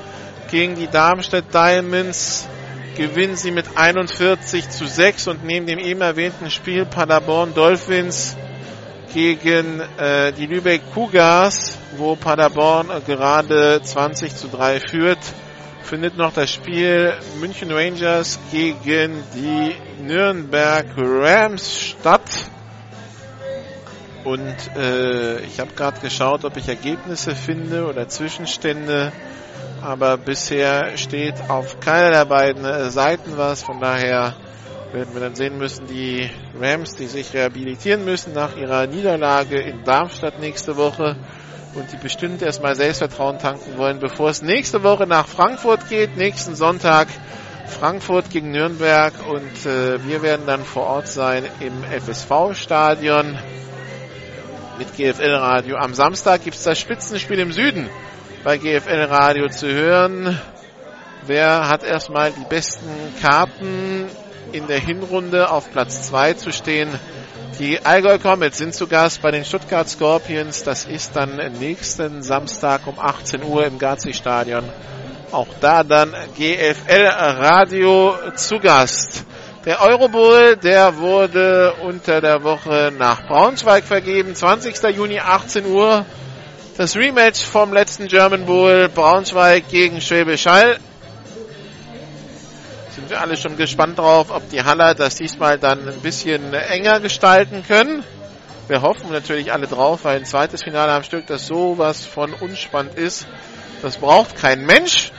gegen 0.49 0.75
die 0.75 0.87
Darmstadt 0.87 1.53
Diamonds 1.53 2.47
gewinnen 2.95 3.35
sie 3.35 3.51
mit 3.51 3.65
41 3.75 4.69
zu 4.69 4.87
6 4.87 5.27
und 5.27 5.43
neben 5.43 5.65
dem 5.65 5.79
eben 5.79 6.01
erwähnten 6.01 6.49
Spiel 6.49 6.85
Paderborn 6.85 7.53
Dolphins 7.53 8.37
gegen 9.13 9.81
äh, 9.97 10.31
die 10.33 10.45
Lübeck 10.45 10.81
Cougars, 10.93 11.77
wo 11.97 12.15
Paderborn 12.15 12.89
gerade 13.05 13.81
20 13.81 14.35
zu 14.35 14.47
3 14.47 14.79
führt, 14.79 15.19
findet 15.83 16.17
noch 16.17 16.33
das 16.33 16.51
Spiel 16.51 17.13
München 17.39 17.71
Rangers 17.71 18.39
gegen 18.51 19.23
die 19.33 19.75
Nürnberg 20.01 20.85
Rams 20.97 21.81
statt. 21.81 22.21
Und 24.25 24.75
äh, 24.75 25.39
ich 25.41 25.59
habe 25.59 25.71
gerade 25.75 25.99
geschaut, 26.01 26.43
ob 26.45 26.57
ich 26.57 26.67
Ergebnisse 26.67 27.35
finde 27.35 27.85
oder 27.85 28.09
Zwischenstände. 28.09 29.13
Aber 29.81 30.17
bisher 30.17 30.97
steht 30.97 31.35
auf 31.47 31.79
keiner 31.79 32.09
der 32.09 32.25
beiden 32.25 32.89
Seiten 32.89 33.37
was. 33.37 33.61
Von 33.61 33.79
daher 33.79 34.33
werden 34.91 35.13
wir 35.13 35.21
dann 35.21 35.35
sehen 35.35 35.57
müssen, 35.57 35.85
die 35.87 36.29
Rams, 36.59 36.95
die 36.95 37.05
sich 37.05 37.33
rehabilitieren 37.33 38.03
müssen 38.03 38.33
nach 38.33 38.57
ihrer 38.57 38.87
Niederlage 38.87 39.61
in 39.61 39.83
Darmstadt 39.83 40.39
nächste 40.39 40.75
Woche 40.75 41.15
und 41.75 41.91
die 41.91 41.97
bestimmt 41.97 42.41
erstmal 42.41 42.75
Selbstvertrauen 42.75 43.37
tanken 43.37 43.77
wollen, 43.77 43.99
bevor 43.99 44.29
es 44.29 44.41
nächste 44.41 44.81
Woche 44.83 45.05
nach 45.05 45.27
Frankfurt 45.27 45.89
geht, 45.89 46.17
nächsten 46.17 46.55
Sonntag 46.55 47.09
Frankfurt 47.67 48.29
gegen 48.29 48.51
Nürnberg 48.51 49.13
und 49.27 49.65
äh, 49.65 49.99
wir 50.07 50.21
werden 50.21 50.45
dann 50.45 50.63
vor 50.63 50.83
Ort 50.83 51.07
sein 51.07 51.43
im 51.59 51.83
FSV-Stadion 51.83 53.37
mit 54.77 54.95
GFL 54.95 55.35
Radio. 55.35 55.77
Am 55.77 55.93
Samstag 55.93 56.43
gibt 56.43 56.55
es 56.55 56.63
das 56.63 56.79
Spitzenspiel 56.79 57.39
im 57.39 57.51
Süden 57.51 57.89
bei 58.43 58.57
GFL 58.57 59.07
Radio 59.09 59.47
zu 59.47 59.67
hören. 59.67 60.39
Wer 61.25 61.69
hat 61.69 61.83
erstmal 61.83 62.31
die 62.31 62.45
besten 62.47 62.89
Karten 63.21 64.05
in 64.51 64.67
der 64.67 64.79
Hinrunde 64.79 65.49
auf 65.51 65.71
Platz 65.71 66.03
2 66.03 66.33
zu 66.33 66.51
stehen. 66.51 66.89
Die 67.59 67.85
Allgäu 67.85 68.19
Comets 68.19 68.57
sind 68.57 68.73
zu 68.73 68.87
Gast 68.87 69.21
bei 69.21 69.31
den 69.31 69.45
Stuttgart 69.45 69.87
Scorpions. 69.87 70.63
Das 70.63 70.85
ist 70.85 71.15
dann 71.15 71.37
nächsten 71.59 72.21
Samstag 72.21 72.85
um 72.85 72.99
18 72.99 73.43
Uhr 73.43 73.65
im 73.65 73.79
Gazi-Stadion. 73.79 74.63
Auch 75.31 75.47
da 75.61 75.83
dann 75.83 76.13
GFL 76.37 77.07
Radio 77.07 78.15
zu 78.35 78.59
Gast. 78.59 79.25
Der 79.65 79.81
Eurobowl, 79.81 80.57
der 80.57 80.97
wurde 80.97 81.73
unter 81.81 82.21
der 82.21 82.43
Woche 82.43 82.93
nach 82.95 83.25
Braunschweig 83.25 83.83
vergeben. 83.83 84.35
20. 84.35 84.95
Juni 84.95 85.19
18 85.19 85.65
Uhr. 85.65 86.05
Das 86.77 86.95
Rematch 86.95 87.43
vom 87.43 87.73
letzten 87.73 88.07
German 88.07 88.45
Bowl 88.45 88.89
Braunschweig 88.89 89.67
gegen 89.69 90.01
Schwäbisch 90.01 90.45
Hall 90.45 90.77
sind 92.95 93.09
wir 93.09 93.19
alle 93.19 93.37
schon 93.37 93.57
gespannt 93.57 93.97
drauf, 93.97 94.27
ob 94.29 94.47
die 94.51 94.63
Haller 94.63 94.93
das 94.93 95.15
diesmal 95.15 95.57
dann 95.57 95.87
ein 95.87 95.99
bisschen 96.01 96.53
enger 96.53 96.99
gestalten 96.99 97.63
können. 97.67 98.03
Wir 98.67 98.83
hoffen 98.83 99.11
natürlich 99.11 99.51
alle 99.51 99.65
drauf, 99.65 100.01
weil 100.03 100.17
ein 100.17 100.25
zweites 100.25 100.63
Finale 100.63 100.91
am 100.91 101.03
Stück, 101.03 101.25
das 101.27 101.47
sowas 101.47 102.05
von 102.05 102.33
unspannend 102.33 102.95
ist, 102.95 103.27
das 103.81 103.97
braucht 103.97 104.35
kein 104.35 104.65
Mensch. 104.65 105.11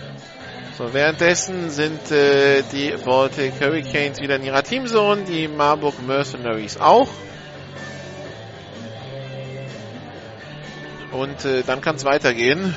So, 0.77 0.93
währenddessen 0.93 1.71
sind 1.71 2.11
äh, 2.11 2.63
die 2.71 2.95
Baltic 3.03 3.55
Hurricanes 3.59 4.21
wieder 4.21 4.37
in 4.37 4.45
ihrer 4.45 4.63
Teamzone, 4.63 5.23
die 5.25 5.49
Marburg 5.49 5.95
Mercenaries 6.07 6.77
auch. 6.77 7.09
Und 11.13 11.47
äh, 11.47 11.63
dann 11.63 11.81
kann 11.81 11.97
es 11.97 12.05
weitergehen. 12.05 12.75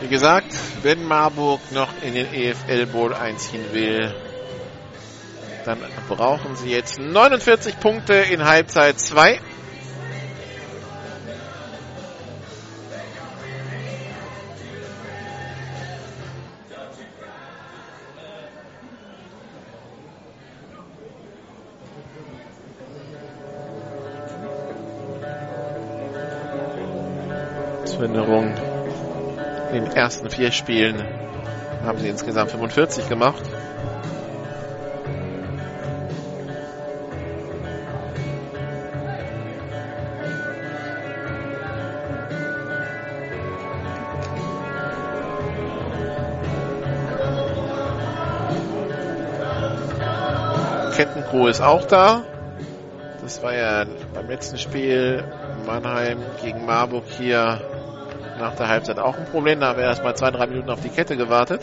Wie 0.00 0.08
gesagt, 0.08 0.52
wenn 0.82 1.04
Marburg 1.04 1.60
noch 1.70 1.90
in 2.02 2.14
den 2.14 2.34
EFL 2.34 2.86
Bowl 2.86 3.14
einziehen 3.14 3.64
will, 3.72 4.12
dann 5.64 5.78
brauchen 6.08 6.56
sie 6.56 6.70
jetzt 6.70 6.98
49 6.98 7.80
Punkte 7.80 8.14
in 8.14 8.44
Halbzeit 8.44 8.98
2. 8.98 9.40
Erinnerung 28.14 28.54
in 29.72 29.84
den 29.84 29.92
ersten 29.92 30.30
vier 30.30 30.52
Spielen 30.52 31.02
haben 31.84 31.98
sie 31.98 32.08
insgesamt 32.08 32.52
45 32.52 33.08
gemacht. 33.08 33.42
Kettencrew 51.34 51.48
ist 51.48 51.60
auch 51.60 51.84
da. 51.86 52.22
Das 53.20 53.42
war 53.42 53.54
ja 53.54 53.84
beim 54.14 54.28
letzten 54.28 54.56
Spiel 54.56 55.24
Mannheim 55.66 56.18
gegen 56.42 56.64
Marburg 56.64 57.04
hier 57.08 57.60
nach 58.38 58.54
der 58.54 58.68
Halbzeit 58.68 58.98
auch 58.98 59.16
ein 59.16 59.24
Problem. 59.26 59.58
Da 59.60 59.68
haben 59.68 59.78
wir 59.78 59.84
erstmal 59.84 60.14
zwei, 60.14 60.30
drei 60.30 60.46
Minuten 60.46 60.70
auf 60.70 60.80
die 60.80 60.90
Kette 60.90 61.16
gewartet. 61.16 61.62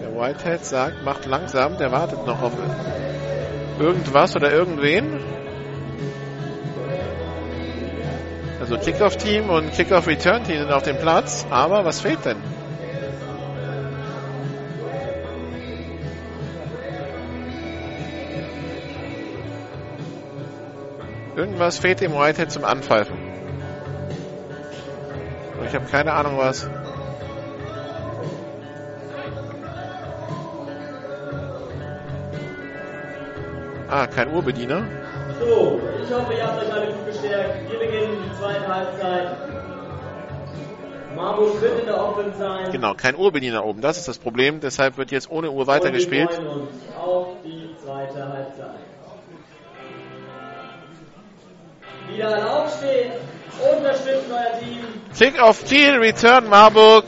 Der 0.00 0.14
Whitehead 0.14 0.64
sagt, 0.64 1.04
macht 1.04 1.26
langsam, 1.26 1.76
der 1.76 1.92
wartet 1.92 2.26
noch 2.26 2.40
auf 2.40 2.52
irgendwas 3.78 4.34
oder 4.34 4.50
irgendwen. 4.50 5.33
Also 8.64 8.78
Kickoff-Team 8.78 9.50
und 9.50 9.74
Kickoff-Return-Team 9.74 10.56
sind 10.56 10.72
auf 10.72 10.82
dem 10.82 10.96
Platz, 10.96 11.44
aber 11.50 11.84
was 11.84 12.00
fehlt 12.00 12.24
denn? 12.24 12.38
Irgendwas 21.36 21.76
fehlt 21.76 22.00
dem 22.00 22.14
Whitehead 22.14 22.50
zum 22.50 22.64
Anpfeifen. 22.64 23.18
Ich 25.68 25.74
habe 25.74 25.84
keine 25.90 26.14
Ahnung 26.14 26.38
was. 26.38 26.66
Ah, 33.90 34.06
kein 34.06 34.28
Urbediener. 34.28 35.03
So, 35.46 35.80
ich 36.02 36.10
hoffe, 36.12 36.34
ihr 36.34 36.46
habt 36.46 36.62
euch 36.62 36.72
alle 36.72 36.86
gut 36.86 37.06
gestärkt. 37.06 37.70
Wir 37.70 37.78
beginnen 37.78 38.16
die 38.24 38.38
zweite 38.38 38.66
Halbzeit. 38.66 39.36
Marburg 41.14 41.60
wird 41.60 41.80
in 41.80 41.86
der 41.86 42.02
Offense 42.02 42.38
sein. 42.38 42.72
Genau, 42.72 42.94
kein 42.94 43.16
Uhr 43.16 43.30
Berliner 43.30 43.64
oben. 43.64 43.80
Das 43.80 43.98
ist 43.98 44.08
das 44.08 44.18
Problem. 44.18 44.60
Deshalb 44.60 44.96
wird 44.96 45.10
jetzt 45.10 45.30
ohne 45.30 45.50
Uhr 45.50 45.66
weitergespielt. 45.66 46.30
Und 46.30 46.44
wir 46.44 46.50
freuen 46.50 46.60
uns 46.62 46.96
auf 46.98 47.26
die 47.44 47.76
zweite 47.84 48.28
Halbzeit. 48.28 48.80
Wieder 52.08 52.28
alle 52.28 52.50
aufstehen. 52.50 53.12
Unterstützen 53.76 54.32
euer 54.32 54.60
Team. 54.60 54.80
Kick 55.16 55.40
auf 55.40 55.64
Kiel, 55.64 55.94
Return 55.98 56.48
Marburg. 56.48 57.04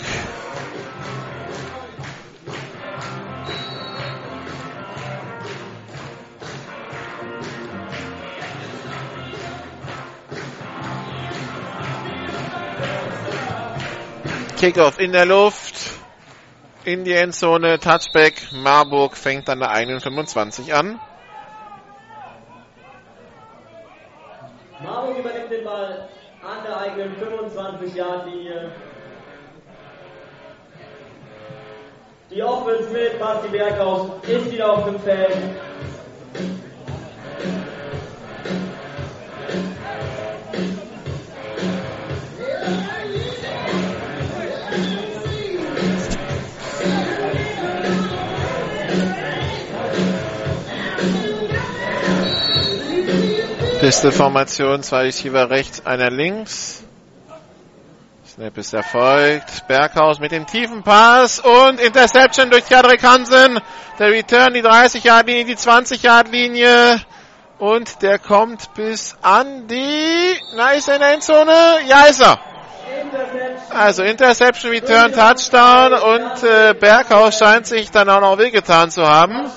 Kickoff 14.56 14.98
in 14.98 15.12
der 15.12 15.26
Luft. 15.26 15.74
In 16.84 17.04
die 17.04 17.12
Endzone. 17.12 17.78
Touchback. 17.78 18.52
Marburg 18.52 19.16
fängt 19.16 19.50
an 19.50 19.58
der 19.58 19.70
eigenen 19.70 20.00
25 20.00 20.72
an. 20.72 20.98
Marburg 24.82 25.18
übernimmt 25.18 25.50
den 25.50 25.64
Ball 25.64 26.08
an 26.42 26.62
der 26.64 26.78
eigenen 26.78 27.16
25-Yard-Linie. 27.16 28.72
Die 32.30 32.42
Offense 32.42 32.90
mit 32.90 33.18
Basti 33.18 33.48
Berghaus 33.48 34.10
ist 34.26 34.50
wieder 34.50 34.72
auf 34.72 34.84
dem 34.84 34.98
Feld. 35.00 35.36
Pistol-Formation, 53.86 54.82
zwei 54.82 55.02
Receiver 55.02 55.48
rechts, 55.48 55.86
einer 55.86 56.10
links. 56.10 56.82
Snap 58.26 58.58
ist 58.58 58.74
erfolgt. 58.74 59.68
Berghaus 59.68 60.18
mit 60.18 60.32
dem 60.32 60.44
tiefen 60.44 60.82
Pass 60.82 61.38
und 61.38 61.78
Interception 61.78 62.50
durch 62.50 62.68
Jadrik 62.68 63.04
Hansen. 63.04 63.60
Der 64.00 64.10
Return, 64.10 64.54
die 64.54 64.62
30-Yard-Linie, 64.64 65.44
die 65.44 65.54
20-Yard-Linie. 65.54 67.00
Und 67.60 68.02
der 68.02 68.18
kommt 68.18 68.74
bis 68.74 69.16
an 69.22 69.68
die, 69.68 70.34
na 70.56 70.72
ist 70.72 70.88
er 70.88 70.96
in 70.96 71.00
der 71.02 71.12
Endzone? 71.12 71.54
Ja, 71.86 72.06
ist 72.06 72.22
er. 72.22 72.40
Also 73.70 74.02
Interception, 74.02 74.72
Return, 74.72 75.12
Touchdown 75.12 75.92
und 75.92 76.42
äh, 76.42 76.74
Berghaus 76.74 77.38
scheint 77.38 77.68
sich 77.68 77.92
dann 77.92 78.08
auch 78.08 78.20
noch 78.20 78.36
wehgetan 78.36 78.90
zu 78.90 79.06
haben. 79.06 79.48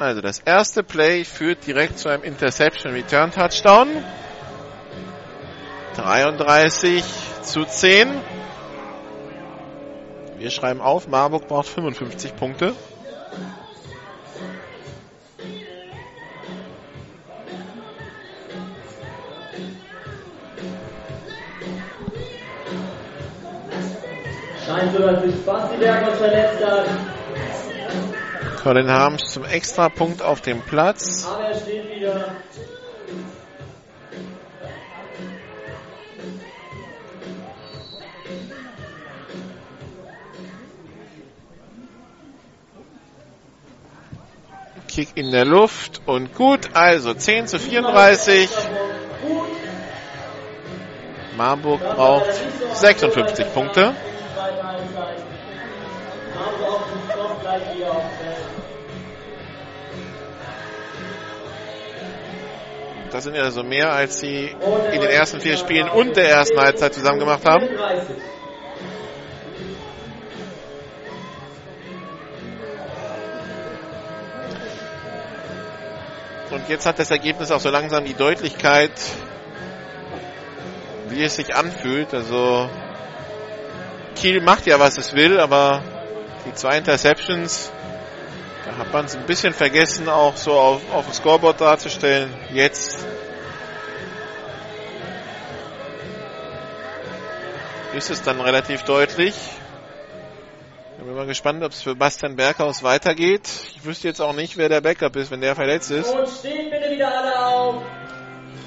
Also 0.00 0.22
das 0.22 0.38
erste 0.38 0.82
Play 0.82 1.26
führt 1.26 1.66
direkt 1.66 1.98
zu 1.98 2.08
einem 2.08 2.22
Interception 2.22 2.94
Return 2.94 3.32
Touchdown. 3.32 4.02
33 5.94 7.04
zu 7.42 7.66
10. 7.66 8.08
Wir 10.38 10.50
schreiben 10.50 10.80
auf, 10.80 11.06
Marburg 11.06 11.48
braucht 11.48 11.68
55 11.68 12.34
Punkte. 12.34 12.72
Scheint 24.66 24.96
so, 24.96 25.02
dass 25.02 25.22
sich 25.24 25.44
Basti 25.44 25.76
Berghaus 25.76 26.16
verletzt 26.16 26.64
hat. 26.64 27.09
Colin 28.62 28.90
Harms 28.90 29.32
zum 29.32 29.46
Extrapunkt 29.46 30.20
auf 30.20 30.42
dem 30.42 30.60
Platz. 30.60 31.26
Kick 44.88 45.08
in 45.14 45.30
der 45.30 45.46
Luft 45.46 46.02
und 46.04 46.34
gut. 46.34 46.70
Also 46.74 47.14
10 47.14 47.46
zu 47.46 47.58
34. 47.58 48.50
Gut. 49.22 49.48
Marburg 51.38 51.80
braucht 51.80 52.28
56 52.74 53.54
Punkte. 53.54 53.94
Das 63.12 63.24
sind 63.24 63.34
ja 63.34 63.50
so 63.50 63.62
mehr, 63.64 63.92
als 63.92 64.20
sie 64.20 64.54
in 64.92 65.00
den 65.00 65.10
ersten 65.10 65.40
vier 65.40 65.56
Spielen 65.56 65.88
und 65.88 66.16
der 66.16 66.28
ersten 66.28 66.58
Halbzeit 66.58 66.94
zusammen 66.94 67.18
gemacht 67.18 67.44
haben. 67.44 67.66
34. 67.66 68.16
Und 76.50 76.68
jetzt 76.68 76.84
hat 76.84 76.98
das 76.98 77.10
Ergebnis 77.10 77.50
auch 77.52 77.60
so 77.60 77.70
langsam 77.70 78.04
die 78.04 78.14
Deutlichkeit, 78.14 78.92
wie 81.08 81.22
es 81.22 81.36
sich 81.36 81.54
anfühlt. 81.54 82.12
Also 82.12 82.68
Kiel 84.16 84.40
macht 84.40 84.66
ja, 84.66 84.80
was 84.80 84.98
es 84.98 85.14
will, 85.14 85.38
aber 85.38 85.82
die 86.46 86.54
zwei 86.54 86.78
Interceptions, 86.78 87.70
hat 88.80 88.92
man 88.94 89.04
es 89.04 89.14
ein 89.14 89.26
bisschen 89.26 89.52
vergessen, 89.52 90.08
auch 90.08 90.36
so 90.38 90.52
auf, 90.52 90.80
auf 90.90 91.04
dem 91.04 91.12
Scoreboard 91.12 91.60
darzustellen. 91.60 92.34
Jetzt 92.50 93.06
ist 97.94 98.08
es 98.08 98.22
dann 98.22 98.40
relativ 98.40 98.82
deutlich. 98.84 99.34
Ich 100.98 101.04
bin 101.04 101.14
mal 101.14 101.26
gespannt, 101.26 101.62
ob 101.62 101.72
es 101.72 101.82
für 101.82 101.94
Bastian 101.94 102.36
Berghaus 102.36 102.82
weitergeht. 102.82 103.48
Ich 103.76 103.84
wüsste 103.84 104.08
jetzt 104.08 104.20
auch 104.22 104.32
nicht, 104.34 104.56
wer 104.56 104.70
der 104.70 104.80
Backup 104.80 105.14
ist, 105.16 105.30
wenn 105.30 105.42
der 105.42 105.54
verletzt 105.54 105.90
ist. 105.90 106.08
Und 106.10 106.26
steht 106.26 106.70
bitte 106.70 106.90
wieder 106.90 107.08
alle 107.14 107.38
auf. 107.38 107.82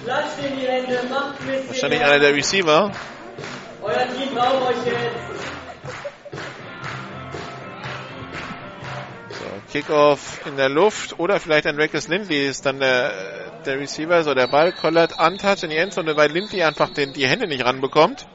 Klatscht 0.04 0.38
in 0.48 0.60
die 0.60 0.68
Hände, 0.68 1.00
macht 1.10 1.40
ein 1.42 1.48
bisschen 1.48 1.68
Wahrscheinlich 1.70 2.00
mehr. 2.00 2.08
einer 2.12 2.20
der 2.20 2.36
Receiver. 2.36 2.92
Euer 3.82 4.08
Team 4.16 4.36
braucht 4.36 4.70
euch 4.70 4.86
jetzt. 4.86 5.53
Kickoff 9.74 10.46
in 10.46 10.56
der 10.56 10.70
Luft 10.70 11.18
oder 11.18 11.40
vielleicht 11.40 11.66
ein 11.66 11.78
Reckes 11.78 12.08
Lindley 12.08 12.46
ist 12.46 12.64
dann 12.68 12.80
der, 12.80 13.12
der 13.66 13.80
Receiver. 13.80 14.24
So, 14.24 14.36
der 14.36 14.46
Ball 14.46 14.72
kollert 14.72 15.20
untouched 15.20 15.64
in 15.64 15.72
die 15.72 15.78
Endzone, 15.78 16.16
weil 16.16 16.30
Lindley 16.30 16.62
einfach 16.62 16.92
den, 16.92 17.12
die 17.12 17.26
Hände 17.26 17.48
nicht 17.48 17.66
ranbekommt. 17.66 18.28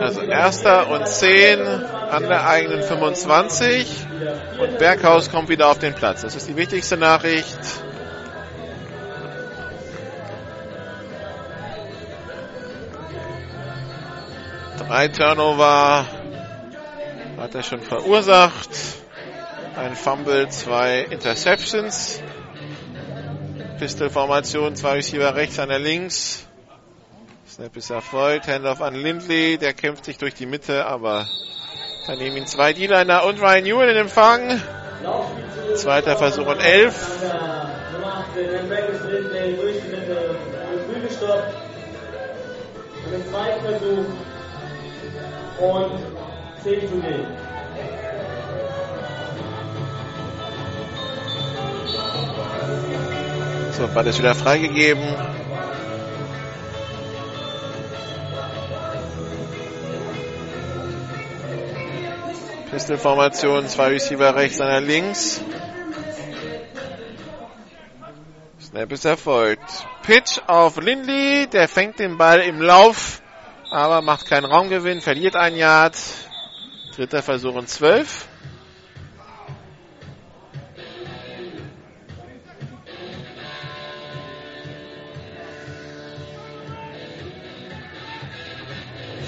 Also 0.00 0.20
erster 0.22 0.88
und 0.90 1.08
10 1.08 1.60
an 1.60 2.22
der 2.28 2.48
eigenen 2.48 2.84
25 2.84 4.06
und 4.60 4.78
Berghaus 4.78 5.32
kommt 5.32 5.48
wieder 5.48 5.66
auf 5.66 5.80
den 5.80 5.94
Platz. 5.94 6.22
Das 6.22 6.36
ist 6.36 6.48
die 6.48 6.54
wichtigste 6.54 6.96
Nachricht. 6.96 7.58
Drei 14.78 15.08
Turnover 15.08 16.06
hat 17.38 17.54
er 17.54 17.62
schon 17.62 17.80
verursacht. 17.80 18.70
Ein 19.76 19.94
Fumble, 19.94 20.48
zwei 20.48 21.00
Interceptions. 21.02 22.20
Pistol-Formation, 23.78 24.74
zwei 24.74 24.94
Receiver 24.94 25.34
rechts, 25.36 25.58
einer 25.58 25.78
links. 25.78 26.46
Snap 27.48 27.76
ist 27.76 27.90
erfolgt. 27.90 28.48
Handoff 28.48 28.82
an 28.82 28.94
Lindley. 28.94 29.56
Der 29.56 29.72
kämpft 29.72 30.04
sich 30.04 30.18
durch 30.18 30.34
die 30.34 30.46
Mitte, 30.46 30.86
aber 30.86 31.28
dann 32.06 32.18
nehmen 32.18 32.38
ihn 32.38 32.46
zwei 32.46 32.72
D-Liner 32.72 33.24
und 33.24 33.40
Ryan 33.40 33.66
Ewan 33.66 33.88
in 33.88 33.96
Empfang. 33.96 34.60
Zweiter 35.74 36.16
Versuch 36.16 36.46
und 36.46 36.58
elf. 36.58 37.22
Ja, 37.22 37.70
Nummer 37.92 38.24
18, 38.30 38.48
ein 38.48 38.68
Breakfast 38.68 39.04
Lindley 39.04 39.56
durch 39.56 39.76
die 39.80 39.88
Mitte. 39.88 40.36
Wird 40.70 40.90
früh 40.90 41.00
gestoppt. 41.06 41.54
Und 43.06 43.14
im 43.14 43.28
zweiten 43.28 43.60
Versuch. 43.64 44.06
Und 45.60 46.17
10 46.62 46.88
zu 46.88 47.00
gehen. 47.00 47.26
So, 53.72 53.86
Ball 53.88 54.06
ist 54.08 54.18
wieder 54.18 54.34
freigegeben. 54.34 55.14
Pistol-Formation, 62.70 63.68
zwei 63.68 63.88
Receiver 63.88 64.34
rechts, 64.34 64.60
einer 64.60 64.80
links. 64.80 65.40
Snap 68.60 68.92
ist 68.92 69.04
erfolgt. 69.04 69.86
Pitch 70.02 70.40
auf 70.46 70.76
Lindley, 70.76 71.46
der 71.46 71.68
fängt 71.68 71.98
den 71.98 72.18
Ball 72.18 72.40
im 72.40 72.60
Lauf, 72.60 73.22
aber 73.70 74.02
macht 74.02 74.26
keinen 74.26 74.44
Raumgewinn, 74.44 75.00
verliert 75.00 75.36
ein 75.36 75.56
Yard. 75.56 75.96
Dritter 76.98 77.22
Versuch 77.22 77.54
und 77.54 77.68
zwölf. 77.68 78.26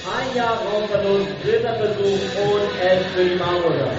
Ein 0.05 0.37
Jahr 0.37 0.59
Raumverlust, 0.59 1.29
dritter 1.45 1.75
Versuch 1.77 2.05
und 2.43 2.81
elf 2.81 3.07
für 3.15 3.25
die 3.25 3.37
Marburger. 3.37 3.93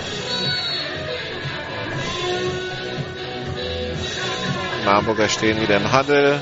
Marburger 4.84 5.30
stehen 5.30 5.61
wieder 5.61 5.77
im 5.77 5.98
Huddle. 5.98 6.41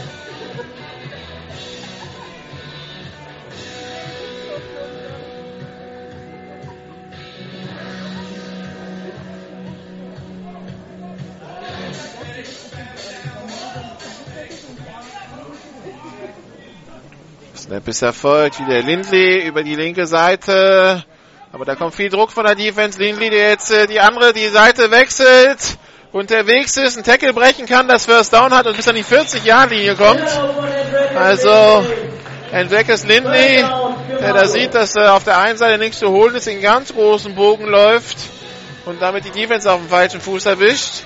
Snap 17.70 17.88
ist 17.88 18.02
erfolgt. 18.02 18.60
Wieder 18.60 18.82
Lindley 18.82 19.46
über 19.46 19.62
die 19.62 19.76
linke 19.76 20.08
Seite. 20.08 21.06
Aber 21.52 21.66
da 21.66 21.76
kommt 21.76 21.94
viel 21.94 22.10
Druck 22.10 22.32
von 22.32 22.44
der 22.44 22.56
Defense. 22.56 22.98
Lindley, 22.98 23.30
der 23.30 23.50
jetzt 23.50 23.70
äh, 23.72 23.86
die 23.86 24.00
andere, 24.00 24.34
die 24.34 24.48
Seite 24.48 24.90
wechselt. 24.90 25.78
Unterwegs 26.12 26.78
ist, 26.78 26.96
einen 26.98 27.04
Tackle 27.04 27.32
brechen 27.32 27.68
kann, 27.68 27.88
das 27.88 28.06
First 28.06 28.34
Down 28.34 28.56
hat 28.56 28.66
und 28.66 28.76
bis 28.76 28.88
an 28.88 28.96
die 28.96 29.04
40-Jahr-Linie 29.04 29.94
kommt. 29.94 30.28
Also, 31.16 31.86
Andreas 32.52 33.06
Lindley, 33.06 33.64
der 34.20 34.34
da 34.34 34.48
sieht, 34.48 34.74
dass 34.74 34.96
äh, 34.96 35.02
auf 35.02 35.26
der 35.26 35.38
einen 35.38 35.60
Seite 35.60 35.78
nichts 35.78 36.00
zu 36.00 36.10
holen 36.10 36.34
ist, 36.34 36.48
in 36.48 36.62
ganz 36.62 36.91
großen 36.91 37.36
Bogen 37.36 37.68
läuft 37.68 38.18
und 38.86 39.00
damit 39.00 39.26
die 39.26 39.32
Defense 39.32 39.72
auf 39.72 39.80
dem 39.80 39.90
falschen 39.90 40.22
Fuß 40.22 40.48
erwischt. 40.48 41.04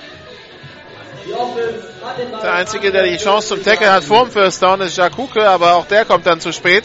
Der 1.26 2.52
Einzige, 2.52 2.92
der 2.92 3.04
die 3.04 3.16
Chance 3.16 3.48
zum 3.48 3.62
Tackle 3.62 3.90
hat 3.90 4.04
vor 4.04 4.24
dem 4.24 4.30
First 4.30 4.62
Down, 4.62 4.82
ist 4.82 4.96
Jakuke, 4.96 5.48
aber 5.48 5.74
auch 5.74 5.86
der 5.86 6.04
kommt 6.04 6.26
dann 6.26 6.40
zu 6.40 6.52
spät. 6.52 6.84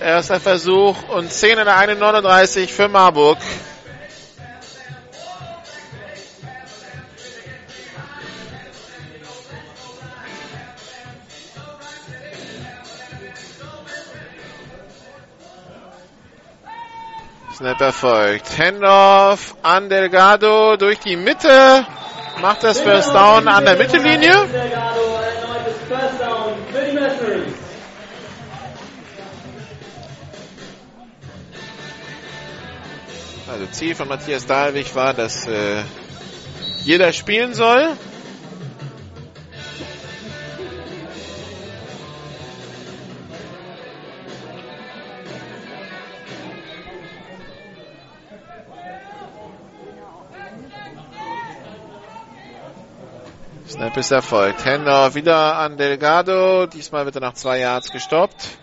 Erster 0.00 0.38
Versuch 0.38 0.96
und 1.08 1.32
10 1.32 1.58
in 1.58 1.64
der 1.64 1.76
31 1.76 2.72
für 2.72 2.88
Marburg. 2.88 3.38
Snap 17.52 17.80
erfolgt. 17.80 18.58
Handoff 18.58 19.56
an 19.62 19.88
Delgado 19.88 20.76
durch 20.76 20.98
die 20.98 21.16
Mitte. 21.16 21.86
Macht 22.40 22.62
das 22.62 22.80
First 22.80 23.14
Down 23.14 23.48
an 23.48 23.64
der 23.64 23.76
Mittellinie. 23.76 24.32
Also 33.50 33.66
Ziel 33.72 33.94
von 33.94 34.08
Matthias 34.08 34.46
Dahlwig 34.46 34.94
war, 34.94 35.14
dass 35.14 35.46
äh, 35.46 35.82
jeder 36.82 37.12
spielen 37.12 37.54
soll. 37.54 37.96
Snap 53.74 53.96
ist 53.96 54.12
erfolgt. 54.12 54.64
Händler 54.64 55.16
wieder 55.16 55.56
an 55.56 55.76
Delgado. 55.76 56.66
Diesmal 56.66 57.06
wird 57.06 57.16
er 57.16 57.22
nach 57.22 57.34
zwei 57.34 57.58
Yards 57.58 57.90
gestoppt. 57.90 58.56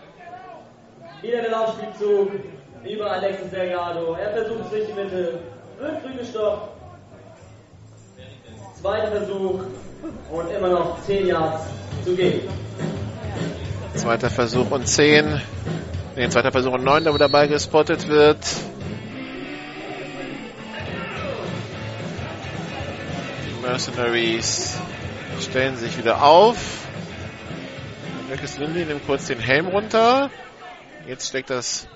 Wieder 1.22 1.42
der 1.42 1.52
Laufspielzug 1.52 2.32
über 2.86 3.12
Alexis 3.12 3.52
Delgado. 3.52 4.14
Er 4.14 4.32
versucht 4.32 4.62
es 4.64 4.70
durch 4.70 4.88
die 4.88 4.94
Mitte. 4.94 5.40
Wird 5.80 6.02
früh 6.02 6.18
gestoppt. 6.18 6.78
Zweiter 8.80 9.12
Versuch 9.12 9.60
und 10.32 10.50
immer 10.50 10.70
noch 10.70 11.04
10 11.04 11.28
Yards 11.28 11.66
zu 12.06 12.16
gehen. 12.16 12.48
Zweiter 13.96 14.30
Versuch 14.30 14.72
und 14.72 14.88
10. 14.88 15.42
Nee, 16.16 16.30
zweiter 16.30 16.54
Versuch 16.54 16.72
und 16.72 16.86
9, 16.86 17.04
da 17.04 17.14
wo 17.14 17.18
der 17.18 17.28
Ball 17.28 17.50
gespottet 17.50 18.08
wird. 18.08 18.40
Die 23.46 23.62
Mercenaries 23.62 24.80
stellen 25.44 25.78
sich 25.78 25.98
wieder 25.98 26.24
auf. 26.24 26.58
Marcus 28.30 28.58
Lindy 28.58 28.86
nimmt 28.86 29.06
kurz 29.06 29.28
den 29.28 29.40
Helm 29.40 29.68
runter. 29.68 30.30
Jetzt 31.08 31.28
steckt 31.28 31.50
das 31.50 31.88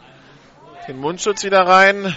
den 0.87 0.97
Mundschutz 0.97 1.43
wieder 1.43 1.65
rein. 1.65 2.15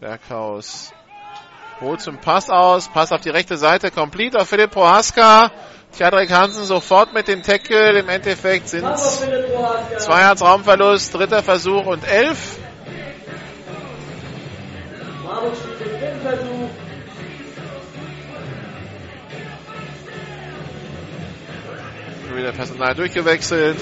Berghaus 0.00 0.92
holt 1.80 2.00
zum 2.00 2.18
Pass 2.18 2.50
aus. 2.50 2.88
Pass 2.88 3.12
auf 3.12 3.20
die 3.20 3.30
rechte 3.30 3.56
Seite. 3.56 3.90
Complete 3.90 4.40
auf 4.40 4.48
Philipp 4.48 4.72
Prohaska. 4.72 5.52
Tjadrik 5.96 6.30
Hansen 6.30 6.64
sofort 6.64 7.12
mit 7.12 7.28
dem 7.28 7.42
Tackle. 7.42 7.98
Im 7.98 8.08
Endeffekt 8.08 8.68
sind 8.68 8.84
es 8.84 9.22
zwei 9.98 10.20
Yards 10.22 10.42
Raumverlust. 10.42 11.14
Dritter 11.14 11.42
Versuch 11.42 11.86
und 11.86 12.06
elf. 12.06 12.58
Marburg 15.24 15.54
spielt 15.56 15.80
den 15.80 16.24
dritten 16.24 16.51
Versuch. 22.32 22.36
Wieder 22.36 22.52
Personal 22.52 22.94
durchgewechselt. 22.94 23.78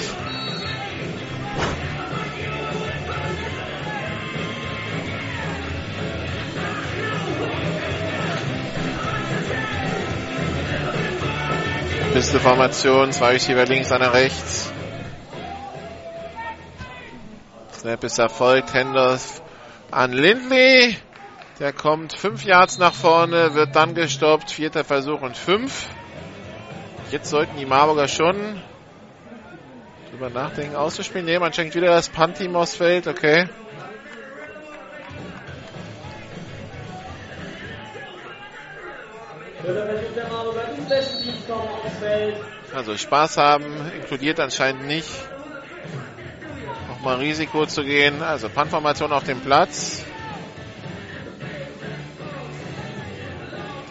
Beste 12.12 12.40
Formation, 12.40 13.12
zwei 13.12 13.32
Receiver 13.32 13.64
links, 13.64 13.92
einer 13.92 14.12
rechts. 14.12 14.72
Snap 17.72 18.04
ist 18.04 18.18
erfolgt, 18.18 18.74
Henders 18.74 19.42
an 19.90 20.12
Lindley. 20.12 20.96
Der 21.60 21.72
kommt 21.72 22.14
fünf 22.14 22.44
Yards 22.44 22.78
nach 22.78 22.94
vorne, 22.94 23.54
wird 23.54 23.76
dann 23.76 23.94
gestoppt. 23.94 24.50
Vierter 24.50 24.84
Versuch 24.84 25.20
und 25.22 25.36
fünf. 25.36 25.86
Jetzt 27.10 27.30
sollten 27.30 27.56
die 27.56 27.66
Marburger 27.66 28.06
schon 28.06 28.62
drüber 30.10 30.30
nachdenken, 30.30 30.76
auszuspielen. 30.76 31.26
Ne, 31.26 31.40
man 31.40 31.52
schenkt 31.52 31.74
wieder 31.74 31.88
das 31.88 32.08
Punt-Team 32.08 32.54
aufs 32.54 32.76
Feld, 32.76 33.08
okay. 33.08 33.48
Also 42.72 42.96
Spaß 42.96 43.36
haben, 43.38 43.90
inkludiert 43.96 44.38
anscheinend 44.38 44.86
nicht. 44.86 45.10
Nochmal 46.88 47.16
Risiko 47.16 47.66
zu 47.66 47.82
gehen. 47.82 48.22
Also 48.22 48.48
Punt-Formation 48.48 49.12
auf 49.12 49.24
dem 49.24 49.40
Platz. 49.40 50.04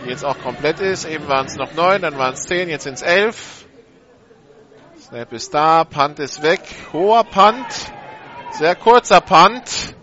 Jetzt 0.09 0.25
auch 0.25 0.39
komplett 0.39 0.79
ist. 0.79 1.05
Eben 1.05 1.27
waren 1.27 1.45
es 1.45 1.55
noch 1.55 1.73
neun, 1.75 2.01
dann 2.01 2.17
waren 2.17 2.33
es 2.33 2.41
zehn, 2.43 2.67
jetzt 2.67 2.83
sind 2.83 2.95
es 2.95 3.03
elf. 3.03 3.65
Snap 4.99 5.31
ist 5.33 5.53
da, 5.53 5.83
Punt 5.83 6.17
ist 6.17 6.41
weg. 6.41 6.61
Hoher 6.91 7.23
Punt. 7.23 7.67
Sehr 8.51 8.75
kurzer 8.75 9.21
Punt. 9.21 9.95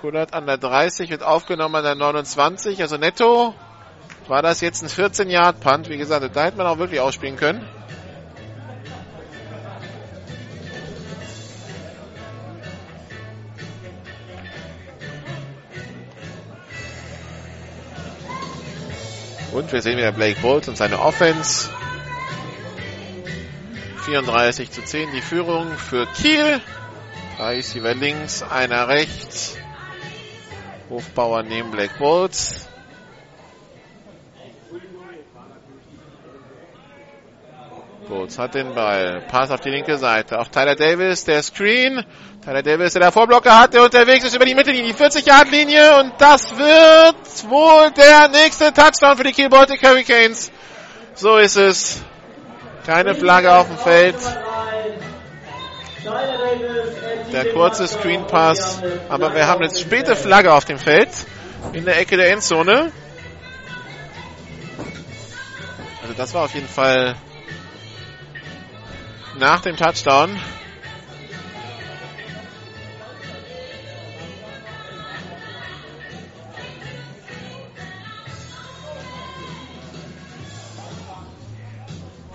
Kullert 0.00 0.32
an 0.32 0.46
der 0.46 0.56
30, 0.56 1.10
wird 1.10 1.22
aufgenommen 1.22 1.74
an 1.74 1.84
der 1.84 1.94
29, 1.94 2.80
also 2.80 2.96
netto 2.96 3.54
war 4.28 4.42
das 4.42 4.60
jetzt 4.60 4.82
ein 4.82 4.88
14-Yard-Punt. 4.88 5.88
Wie 5.88 5.96
gesagt, 5.96 6.34
da 6.34 6.44
hätte 6.44 6.56
man 6.56 6.66
auch 6.66 6.78
wirklich 6.78 7.00
ausspielen 7.00 7.36
können. 7.36 7.66
Und 19.52 19.72
wir 19.72 19.80
sehen 19.80 19.96
wieder 19.96 20.12
Blake 20.12 20.40
Bolt 20.40 20.68
und 20.68 20.76
seine 20.76 21.00
Offense. 21.00 21.70
34 24.04 24.70
zu 24.70 24.84
10 24.84 25.12
die 25.12 25.22
Führung 25.22 25.70
für 25.76 26.06
Kiel. 26.06 26.60
Drei 27.36 27.56
Receiver 27.56 27.94
links, 27.94 28.42
einer 28.42 28.88
rechts. 28.88 29.56
Hofbauer 30.90 31.42
neben 31.42 31.70
Blake 31.70 31.94
Bolts. 31.98 32.68
Boots 38.08 38.38
hat 38.38 38.54
den 38.54 38.74
Ball. 38.74 39.22
Pass 39.28 39.50
auf 39.50 39.60
die 39.60 39.70
linke 39.70 39.98
Seite. 39.98 40.38
Auf 40.38 40.48
Tyler 40.48 40.74
Davis, 40.74 41.24
der 41.24 41.42
Screen. 41.42 42.04
Tyler 42.44 42.62
Davis, 42.62 42.92
der 42.92 43.10
Vorblocker 43.10 43.58
hat, 43.58 43.74
der 43.74 43.82
unterwegs 43.82 44.24
ist 44.24 44.34
über 44.34 44.44
die 44.44 44.54
Mittellinie, 44.54 44.92
die 44.92 44.98
40-Yard-Linie. 44.98 45.98
Und 46.00 46.12
das 46.18 46.56
wird 46.56 47.50
wohl 47.50 47.90
der 47.90 48.28
nächste 48.28 48.72
Touchdown 48.72 49.16
für 49.16 49.24
die 49.24 49.32
Kiel 49.32 49.48
Baltic 49.48 49.82
Hurricanes. 49.82 50.50
So 51.14 51.36
ist 51.36 51.56
es. 51.56 52.00
Keine 52.86 53.14
Flagge 53.14 53.54
auf 53.54 53.66
dem 53.66 53.78
Feld. 53.78 54.16
Der 57.32 57.52
kurze 57.52 57.86
Screen 57.88 58.26
Pass. 58.26 58.80
Aber 59.08 59.34
wir 59.34 59.46
haben 59.46 59.62
jetzt 59.62 59.80
späte 59.80 60.14
Flagge 60.14 60.54
auf 60.54 60.64
dem 60.64 60.78
Feld. 60.78 61.10
In 61.72 61.84
der 61.84 61.98
Ecke 61.98 62.16
der 62.16 62.30
Endzone. 62.30 62.92
Also 66.02 66.14
das 66.16 66.32
war 66.34 66.44
auf 66.44 66.54
jeden 66.54 66.68
Fall 66.68 67.16
nach 69.38 69.60
dem 69.60 69.76
Touchdown. 69.76 70.38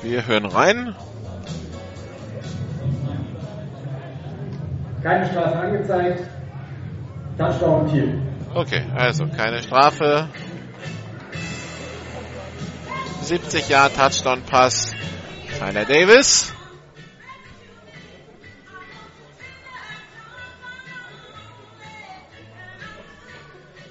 Wir 0.03 0.27
hören 0.27 0.45
rein. 0.45 0.95
Keine 5.01 5.25
Strafe 5.29 5.59
angezeigt. 5.59 6.23
Touchdown 7.37 7.89
Kiel. 7.89 8.21
Okay, 8.53 8.83
also 8.95 9.27
keine 9.27 9.63
Strafe. 9.63 10.27
70 13.21 13.69
Jahre 13.69 13.93
Touchdown 13.93 14.41
Pass. 14.43 14.93
Tyler 15.57 15.85
Davis. 15.85 16.53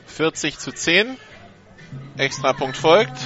Vierzig 0.06 0.58
zu 0.58 0.72
zehn. 0.72 1.16
Extrapunkt 2.18 2.76
folgt. 2.76 3.16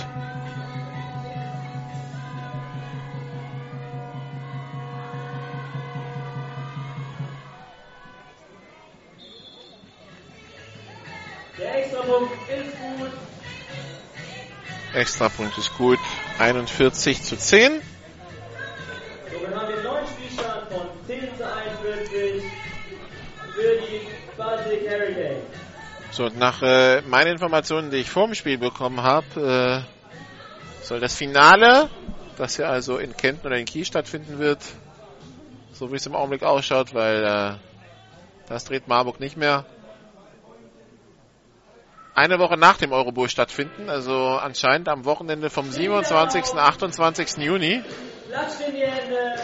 Extrapunkt 14.96 15.58
ist 15.58 15.76
gut. 15.76 15.98
41 16.38 17.22
zu 17.22 17.36
10. 17.36 17.82
Somit 19.30 19.54
haben 19.54 19.68
wir 19.68 19.74
einen 19.74 19.84
neuen 19.84 20.06
Spielstand 20.06 20.68
von 20.70 20.86
10 21.06 21.36
zu 21.36 21.46
41 21.46 22.42
für 23.54 23.76
die 23.76 24.00
Baltic 24.36 24.90
Hurricanes. 24.90 25.42
So, 26.10 26.24
und 26.24 26.38
nach 26.38 26.62
äh, 26.62 27.02
meinen 27.02 27.32
Informationen, 27.32 27.90
die 27.90 27.98
ich 27.98 28.10
vor 28.10 28.24
dem 28.26 28.34
Spiel 28.34 28.56
bekommen 28.56 29.02
habe, 29.02 29.84
äh, 29.84 30.84
soll 30.84 31.00
das 31.00 31.14
Finale, 31.14 31.90
das 32.38 32.56
ja 32.56 32.68
also 32.68 32.96
in 32.96 33.14
Kempten 33.14 33.48
oder 33.48 33.58
in 33.58 33.66
Kiel 33.66 33.84
stattfinden 33.84 34.38
wird, 34.38 34.60
so 35.72 35.92
wie 35.92 35.96
es 35.96 36.06
im 36.06 36.14
Augenblick 36.14 36.42
ausschaut, 36.42 36.94
weil 36.94 37.22
äh, 37.22 37.52
das 38.48 38.64
dreht 38.64 38.88
Marburg 38.88 39.20
nicht 39.20 39.36
mehr, 39.36 39.66
eine 42.16 42.38
Woche 42.38 42.56
nach 42.56 42.78
dem 42.78 42.92
Eurobowl 42.92 43.28
stattfinden, 43.28 43.90
also 43.90 44.38
anscheinend 44.42 44.88
am 44.88 45.04
Wochenende 45.04 45.50
vom 45.50 45.70
27. 45.70 46.54
28. 46.54 47.36
Juni. 47.44 47.82
Klatscht 48.28 48.60
in 48.66 48.74
die 48.74 48.80
Hände. 48.80 49.34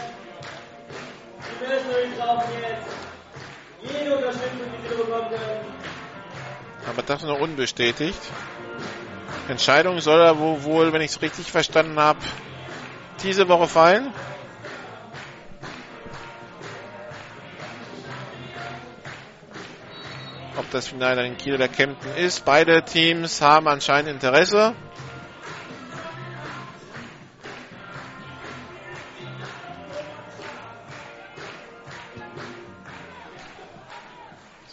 Die 1.38 1.66
Mercenaries 1.66 2.18
brauchen 2.18 2.50
jetzt 2.62 3.92
jede 4.00 4.16
Unterstützung, 4.16 4.58
die 4.82 4.88
sie 4.88 4.94
bekommen 4.94 5.28
können. 5.28 5.66
Aber 6.88 7.02
das 7.02 7.22
noch 7.22 7.38
unbestätigt. 7.40 8.18
Entscheidung 9.48 10.00
soll 10.00 10.20
er 10.20 10.38
wo- 10.38 10.62
wohl, 10.64 10.92
wenn 10.94 11.02
ich 11.02 11.10
es 11.10 11.20
richtig 11.22 11.52
verstanden 11.52 11.98
habe, 12.00 12.20
diese 13.22 13.48
Woche 13.48 13.68
fallen. 13.68 14.14
Ob 20.56 20.70
das 20.70 20.88
Finale 20.88 21.26
in 21.26 21.36
Kiel 21.38 21.54
oder 21.54 21.68
Kempten 21.68 22.14
ist. 22.14 22.44
Beide 22.44 22.82
Teams 22.82 23.40
haben 23.40 23.68
anscheinend 23.68 24.10
Interesse. 24.10 24.74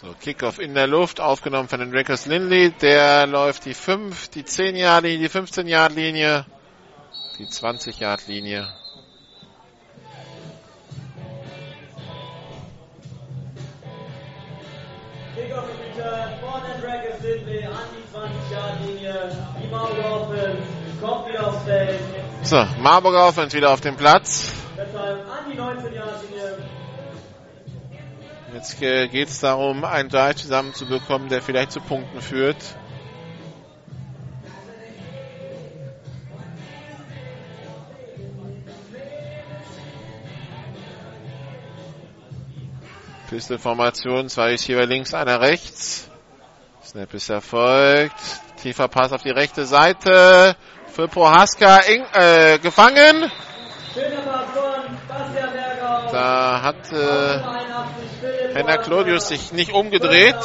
So, 0.01 0.13
Kickoff 0.19 0.59
in 0.59 0.73
der 0.73 0.87
Luft, 0.87 1.21
aufgenommen 1.21 1.69
von 1.69 1.79
den 1.79 1.95
Rackers 1.95 2.25
Lindley. 2.25 2.71
Der 2.71 3.25
läuft 3.25 3.65
die 3.65 3.73
5, 3.73 4.29
die 4.29 4.43
10 4.43 4.75
Yard 4.75 5.03
Linie, 5.03 5.19
die 5.19 5.29
15 5.29 5.67
Yard 5.67 5.93
Linie, 5.93 6.45
die 7.37 7.47
20 7.47 7.99
Yard 7.99 8.27
Linie. 8.27 8.67
Return 15.99 16.39
von 16.39 16.61
den 16.63 16.81
Dragons 16.81 17.21
Sidney 17.21 17.65
an 17.65 17.73
die 17.93 18.03
20-Yard-Linie. 18.15 19.31
Die 19.61 19.67
Marburg 19.67 20.57
kommt 21.01 21.27
wieder 21.27 21.47
aufs 21.47 21.63
Feld. 21.63 21.99
So, 22.43 22.65
Marburger 22.81 23.27
Offense 23.27 23.55
wieder 23.55 23.71
auf 23.71 23.81
dem 23.81 23.97
Platz. 23.97 24.53
Deshalb 24.77 25.27
an 25.27 25.51
die 25.51 25.59
19-Yard-Linie. 25.59 26.57
Jetzt 28.53 28.79
geht 28.79 29.27
es 29.27 29.39
darum, 29.41 29.83
einen 29.83 30.09
Drive 30.09 30.37
zusammenzubekommen, 30.37 31.29
der 31.29 31.41
vielleicht 31.41 31.71
zu 31.71 31.81
Punkten 31.81 32.21
führt. 32.21 32.57
Pistolformation, 43.29 44.27
zwei 44.27 44.49
Receiver 44.49 44.85
links, 44.87 45.13
einer 45.13 45.39
rechts. 45.39 46.09
Snap 46.83 47.13
ist 47.13 47.29
erfolgt. 47.29 48.15
Tiefer 48.61 48.87
Pass 48.87 49.13
auf 49.13 49.21
die 49.21 49.29
rechte 49.29 49.65
Seite. 49.65 50.55
Für 50.87 51.07
Prohaska 51.07 51.77
eng, 51.81 52.03
äh, 52.13 52.57
gefangen. 52.57 53.31
Da 56.11 56.61
hat 56.63 56.91
äh, 56.91 58.55
Henner 58.55 58.77
Claudius 58.79 59.27
sich 59.27 59.53
nicht 59.53 59.73
umgedreht. 59.73 60.35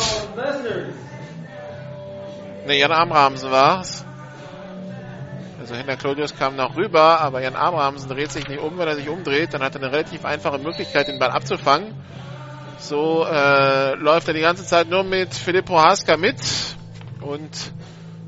Ne, 2.67 2.79
Jan 2.79 2.93
Abrahamsen 2.93 3.51
war's. 3.51 4.05
Also 5.59 5.75
Henner 5.75 5.97
Claudius 5.97 6.37
kam 6.37 6.57
noch 6.57 6.77
rüber, 6.77 7.21
aber 7.21 7.41
Jan 7.41 7.57
Abrahamsen 7.57 8.11
dreht 8.11 8.31
sich 8.31 8.47
nicht 8.49 8.61
um. 8.61 8.77
Wenn 8.77 8.89
er 8.89 8.97
sich 8.97 9.09
umdreht, 9.09 9.55
dann 9.55 9.63
hat 9.63 9.75
er 9.75 9.83
eine 9.83 9.93
relativ 9.93 10.27
einfache 10.27 10.59
Möglichkeit, 10.59 11.09
den 11.09 11.19
Ball 11.19 11.31
abzufangen. 11.31 11.95
So 12.87 13.25
äh, 13.25 13.95
läuft 13.95 14.29
er 14.29 14.35
die 14.35 14.43
ganze 14.43 14.63
Zeit 14.67 14.91
nur 14.91 15.05
mit 15.05 15.33
Filippo 15.33 15.81
Haska 15.81 16.19
mit. 16.19 16.37
Und 17.23 17.51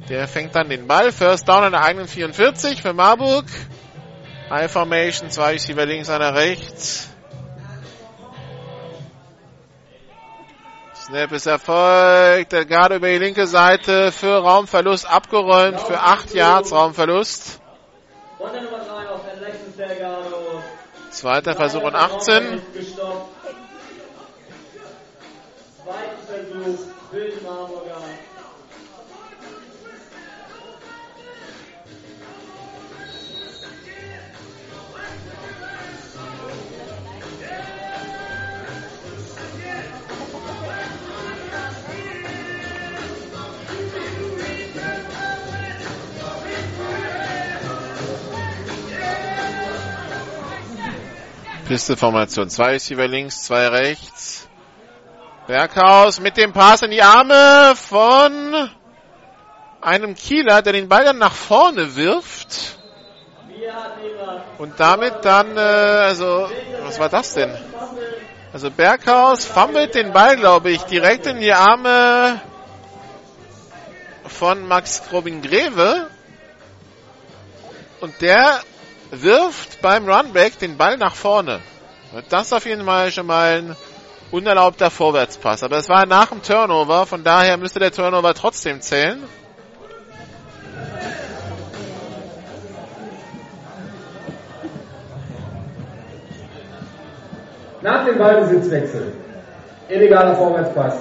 der 0.09 0.27
fängt 0.27 0.55
dann 0.55 0.70
den 0.70 0.87
Ball. 0.87 1.12
First 1.12 1.47
down 1.47 1.65
an 1.65 1.73
der 1.73 1.83
eigenen 1.83 2.09
44 2.09 2.81
für 2.81 2.95
Marburg. 2.95 3.45
High 4.49 4.73
Formation, 4.73 5.28
zwei 5.28 5.53
Receiver 5.53 5.85
links, 5.85 6.09
einer 6.09 6.35
rechts. 6.35 7.11
Snap 10.95 11.33
ist 11.33 11.47
erfolgt. 11.47 12.53
Delgado 12.53 12.95
über 12.95 13.09
die 13.09 13.19
linke 13.19 13.47
Seite 13.47 14.11
für 14.11 14.39
Raumverlust 14.39 15.07
abgeräumt. 15.07 15.81
Für 15.81 16.01
8 16.01 16.33
Yards 16.33 16.73
Raumverlust. 16.73 17.61
Von 18.39 18.53
der 18.55 18.62
Nummer 18.62 18.78
3 18.78 19.09
auf 19.11 19.20
Alexis 19.23 19.77
Delgado. 19.77 20.62
Zweiter 21.11 21.55
Versuch 21.55 21.83
und 21.83 21.95
18. 21.95 22.62
Gestoppt. 26.66 26.76
Zweiten 26.76 26.76
Versuch 26.76 26.97
für 27.10 27.30
die 27.30 27.44
Marburger. 27.44 27.97
Pisteformation. 51.66 52.48
Zwei 52.48 52.72
Receiver 52.72 53.09
links, 53.09 53.43
zwei 53.43 53.66
rechts. 53.66 54.15
Berghaus 55.47 56.18
mit 56.18 56.36
dem 56.36 56.52
Pass 56.52 56.82
in 56.82 56.90
die 56.90 57.02
Arme 57.02 57.74
von 57.77 58.68
einem 59.81 60.14
Kieler, 60.16 60.60
der 60.62 60.73
den 60.73 60.89
Ball 60.89 61.05
dann 61.05 61.18
nach 61.18 61.35
vorne 61.35 61.94
wirft. 61.94 62.77
Und 64.59 64.81
damit 64.81 65.24
dann, 65.24 65.56
äh, 65.56 65.60
also, 65.60 66.48
was 66.82 66.98
war 66.98 67.09
das 67.09 67.35
denn? 67.35 67.56
Also 68.52 68.70
Berghaus 68.70 69.44
fummelt 69.44 69.94
den 69.94 70.12
Ball, 70.12 70.36
glaube 70.36 70.70
ich, 70.70 70.82
direkt 70.82 71.27
in 71.27 71.40
die 71.40 71.52
Arme 71.52 72.40
von 74.27 74.66
Max 74.66 75.02
Robin-Greve. 75.12 76.09
Und 78.01 78.20
der 78.20 78.60
wirft 79.10 79.81
beim 79.81 80.09
Runback 80.09 80.59
den 80.59 80.77
Ball 80.77 80.97
nach 80.97 81.14
vorne. 81.14 81.60
Das 82.31 82.52
auf 82.52 82.66
jeden 82.66 82.85
Fall 82.85 83.12
schon 83.12 83.27
mal 83.27 83.59
ein 83.59 83.77
unerlaubter 84.36 84.90
Vorwärtspass. 84.90 85.62
Aber 85.62 85.78
es 85.78 85.88
war 85.88 86.04
nach 86.06 86.28
dem 86.28 86.42
Turnover, 86.42 87.06
von 87.06 87.24
daher 87.24 87.56
müsste 87.56 87.78
der 87.78 87.90
Turnover 87.90 88.34
trotzdem 88.34 88.80
zählen. 88.80 89.22
Nach 97.80 98.04
dem 98.04 98.18
Ballbesitzwechsel. 98.18 99.12
Illegaler 99.88 100.36
Vorwärtspass. 100.36 100.94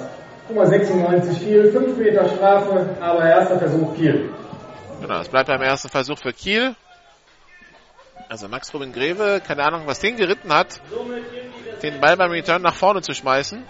Mal, 0.54 0.66
96 0.68 1.40
Kiel, 1.40 1.72
5 1.72 1.96
Meter 1.98 2.28
Strafe, 2.28 2.88
aber 3.00 3.24
erster 3.24 3.58
Versuch 3.58 3.96
Kiel. 3.96 4.30
Genau, 5.00 5.20
es 5.20 5.28
bleibt 5.28 5.48
beim 5.48 5.60
ersten 5.60 5.88
Versuch 5.88 6.18
für 6.18 6.32
Kiel. 6.32 6.76
Also 8.28 8.48
Max 8.48 8.72
Robin 8.72 8.92
Greve, 8.92 9.42
keine 9.44 9.64
Ahnung, 9.64 9.82
was 9.86 9.98
den 9.98 10.16
geritten 10.16 10.52
hat, 10.54 10.80
den 11.82 12.00
Ball 12.00 12.16
beim 12.16 12.30
Return 12.30 12.62
nach 12.62 12.74
vorne 12.74 13.02
zu 13.02 13.14
schmeißen. 13.14 13.64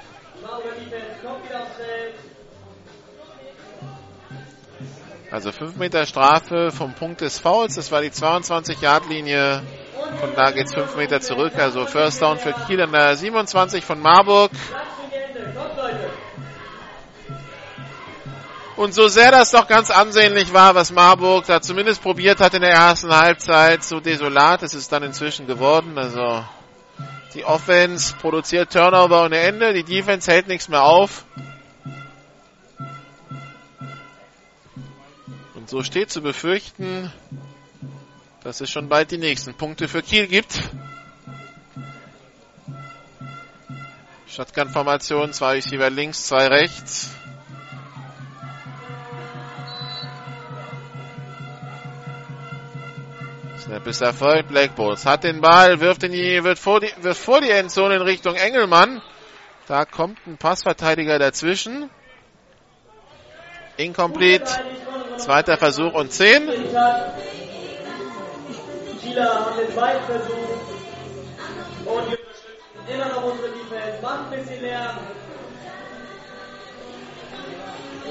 Also 5.30 5.52
5 5.52 5.76
Meter 5.76 6.06
Strafe 6.06 6.70
vom 6.70 6.94
Punkt 6.94 7.20
des 7.20 7.38
Fouls, 7.38 7.74
das 7.74 7.90
war 7.90 8.00
die 8.00 8.10
22-Yard-Linie. 8.10 9.62
Von 10.20 10.34
da 10.34 10.52
geht's 10.52 10.72
5 10.72 10.96
Meter 10.96 11.20
zurück, 11.20 11.52
also 11.56 11.84
First 11.84 12.22
Down 12.22 12.38
für 12.38 12.52
Kiel 12.52 12.80
an 12.80 12.92
der 12.92 13.16
27 13.16 13.84
von 13.84 14.00
Marburg. 14.00 14.52
Und 18.76 18.94
so 18.94 19.08
sehr 19.08 19.30
das 19.30 19.50
doch 19.50 19.66
ganz 19.66 19.90
ansehnlich 19.90 20.52
war, 20.52 20.74
was 20.74 20.92
Marburg 20.92 21.46
da 21.46 21.60
zumindest 21.60 22.02
probiert 22.02 22.40
hat 22.40 22.54
in 22.54 22.60
der 22.60 22.72
ersten 22.72 23.14
Halbzeit, 23.14 23.82
so 23.82 24.00
desolat 24.00 24.62
ist 24.62 24.74
es 24.74 24.88
dann 24.88 25.02
inzwischen 25.02 25.46
geworden. 25.46 25.98
Also 25.98 26.44
die 27.34 27.44
Offense 27.44 28.14
produziert 28.14 28.72
Turnover 28.72 29.24
ohne 29.24 29.38
Ende, 29.38 29.74
die 29.74 29.84
Defense 29.84 30.30
hält 30.30 30.48
nichts 30.48 30.68
mehr 30.68 30.82
auf. 30.82 31.24
Und 35.54 35.68
so 35.68 35.82
steht 35.82 36.10
zu 36.10 36.22
befürchten, 36.22 37.12
dass 38.44 38.60
es 38.60 38.70
schon 38.70 38.88
bald 38.88 39.10
die 39.10 39.18
nächsten 39.18 39.54
Punkte 39.54 39.88
für 39.88 40.02
Kiel 40.02 40.28
gibt. 40.28 40.60
Shotgun-Formation, 44.28 45.32
zwei 45.32 45.54
Receiver 45.54 45.90
links, 45.90 46.26
zwei 46.26 46.46
rechts. 46.46 47.10
Snap 53.66 53.86
ist 53.88 54.00
erfolgt. 54.00 54.48
Black 54.48 54.76
Bulls 54.76 55.04
hat 55.04 55.24
den 55.24 55.40
Ball, 55.40 55.80
wirft 55.80 56.04
in 56.04 56.12
die, 56.12 56.44
wird 56.44 56.56
vor 56.56 56.78
die, 56.78 56.92
wirft 57.00 57.20
vor 57.20 57.40
die 57.40 57.50
Endzone 57.50 57.96
in 57.96 58.02
Richtung 58.02 58.36
Engelmann. 58.36 59.02
Da 59.66 59.84
kommt 59.84 60.24
ein 60.24 60.36
Passverteidiger 60.36 61.18
dazwischen. 61.18 61.90
Incomplete. 63.76 64.46
Zweiter 65.16 65.56
Versuch 65.56 65.92
und 65.94 66.12
10. 66.12 66.46
Kieler 69.00 69.34
haben 69.34 69.56
den 69.58 69.74
zweiten 69.74 70.04
Versuch. 70.04 70.36
Und 71.86 71.86
wir 71.86 71.92
unterstützen 71.96 72.46
immer 72.86 73.08
noch 73.08 73.24
unsere 73.24 73.48
Defense. 73.48 74.00
Macht 74.00 74.32
ein 74.32 74.44
bisschen 74.44 74.62
Lärm. 74.62 74.96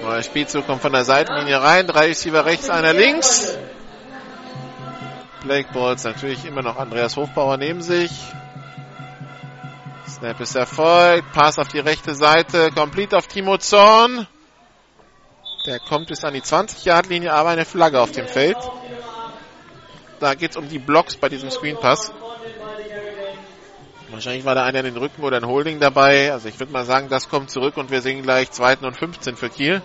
Neuer 0.02 0.23
Spielzug 0.23 0.68
kommt 0.68 0.82
von 0.82 0.91
der 0.91 1.06
Seitenlinie 1.06 1.61
rein. 1.61 1.88
Drei 1.88 2.07
Receiver 2.07 2.45
rechts, 2.45 2.69
einer 2.69 2.91
links. 2.91 3.57
Blake 5.46 5.70
Balls 5.74 6.04
natürlich 6.04 6.44
immer 6.46 6.64
noch 6.64 6.78
Andreas 6.78 7.16
Hofbauer 7.18 7.58
neben 7.58 7.84
sich. 7.84 8.12
Snap 10.08 10.40
ist 10.42 10.56
erfolgt. 10.56 11.32
Pass 11.34 11.60
auf 11.60 11.68
die 11.68 11.80
rechte 11.80 12.16
Seite. 12.16 12.72
Complete 12.72 13.16
auf 13.16 13.28
Timo 13.28 13.58
Zorn. 13.60 14.28
Der 15.68 15.80
kommt 15.80 16.08
bis 16.08 16.24
an 16.24 16.34
die 16.34 16.42
20-Yard-Linie, 16.42 17.32
aber 17.32 17.50
eine 17.50 17.66
Flagge 17.66 18.02
auf 18.02 18.12
dem 18.12 18.28
Feld. 18.28 18.58
Da 20.20 20.34
geht 20.34 20.52
es 20.52 20.58
um 20.58 20.68
die 20.68 20.80
Blocks 20.80 21.16
bei 21.16 21.30
diesem 21.30 21.52
Screen 21.52 21.78
Pass. 21.78 22.12
Wahrscheinlich 24.10 24.46
war 24.46 24.56
da 24.56 24.64
einer 24.64 24.80
in 24.80 24.86
den 24.86 24.98
Rücken 24.98 25.24
oder 25.24 25.38
ein 25.38 25.46
Holding 25.46 25.80
dabei. 25.80 26.32
Also 26.32 26.48
ich 26.48 26.60
würde 26.60 26.74
mal 26.74 26.86
sagen, 26.86 27.08
das 27.10 27.30
kommt 27.30 27.52
zurück 27.52 27.78
und 27.78 27.92
wir 27.92 28.02
sehen 28.02 28.24
gleich 28.24 28.50
zweiten 28.50 28.86
und 28.86 28.96
15 28.98 29.36
für 29.36 29.50
Kiel. 29.50 29.84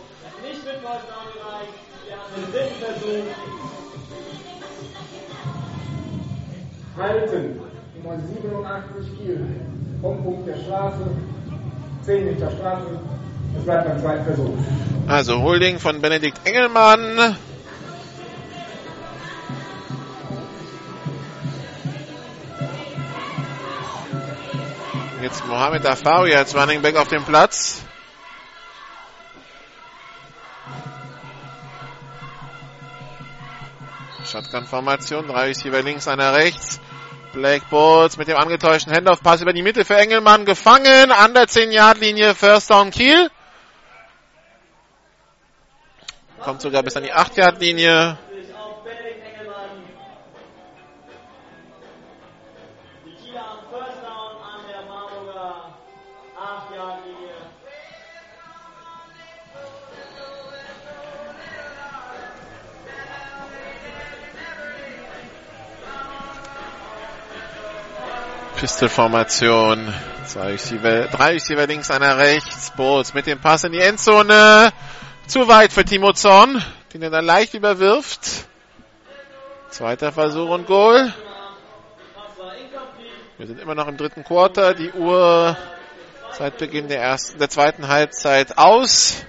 Halten. 7.00 7.60
Nummer 7.96 8.18
87 8.18 9.18
Kiel. 9.18 9.46
Vom 10.00 10.22
Punkt 10.22 10.48
der 10.48 10.56
Straße. 10.56 11.10
10 12.04 12.24
Meter 12.26 12.50
Straße. 12.50 13.00
Das 13.54 13.64
bleibt 13.64 13.88
beim 13.88 14.00
zweiten 14.00 14.24
Versuch. 14.24 14.54
Also 15.08 15.42
Holding 15.42 15.78
von 15.78 16.00
Benedikt 16.00 16.46
Engelmann. 16.46 17.36
Jetzt 25.22 25.46
Mohamed 25.46 25.84
Afawi 25.84 26.34
als 26.34 26.54
Running 26.56 26.80
Back 26.80 26.96
auf 26.96 27.08
dem 27.08 27.24
Platz. 27.24 27.82
Shotgun-Formation, 34.24 35.26
drei 35.26 35.48
Receiver 35.48 35.82
links, 35.82 36.06
einer 36.08 36.32
rechts. 36.32 36.80
Black 37.32 37.68
Bulls 37.70 38.16
mit 38.16 38.28
dem 38.28 38.36
angetäuschten 38.36 38.92
Handoff-Pass 38.92 39.40
über 39.40 39.52
die 39.52 39.62
Mitte 39.62 39.84
für 39.84 39.96
Engelmann 39.96 40.44
gefangen. 40.44 41.12
An 41.12 41.34
der 41.34 41.44
10-Yard-Linie, 41.44 42.34
First 42.34 42.70
Down 42.70 42.90
Kiel. 42.90 43.30
Kommt 46.40 46.60
sogar 46.60 46.82
bis 46.82 46.96
an 46.96 47.04
die 47.04 47.12
8-Yard-Linie. 47.12 48.18
Pistol-Formation. 68.60 69.90
Zwei 70.26 70.50
Receiver, 70.52 71.06
drei 71.06 71.32
Receiver 71.32 71.66
links, 71.66 71.90
einer 71.90 72.18
rechts. 72.18 72.70
Bowles 72.76 73.14
mit 73.14 73.26
dem 73.26 73.40
Pass 73.40 73.64
in 73.64 73.72
die 73.72 73.80
Endzone. 73.80 74.70
Zu 75.26 75.48
weit 75.48 75.72
für 75.72 75.82
Timo 75.82 76.12
Zorn, 76.12 76.62
den 76.92 77.00
er 77.00 77.08
dann 77.08 77.24
leicht 77.24 77.54
überwirft. 77.54 78.20
Zweiter 79.70 80.12
Versuch 80.12 80.50
und 80.50 80.66
Goal. 80.66 81.10
Wir 83.38 83.46
sind 83.46 83.60
immer 83.60 83.74
noch 83.74 83.88
im 83.88 83.96
dritten 83.96 84.24
Quarter. 84.24 84.74
Die 84.74 84.92
Uhr 84.92 85.56
seit 86.32 86.58
Beginn 86.58 86.88
der 86.88 87.00
ersten, 87.00 87.38
der 87.38 87.48
zweiten 87.48 87.88
Halbzeit 87.88 88.58
aus. 88.58 89.24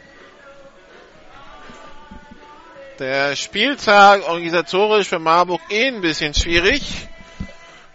Der 2.99 3.37
Spieltag 3.37 4.27
organisatorisch 4.27 5.07
für 5.07 5.19
Marburg 5.19 5.61
eh 5.69 5.87
ein 5.87 6.01
bisschen 6.01 6.33
schwierig. 6.33 7.07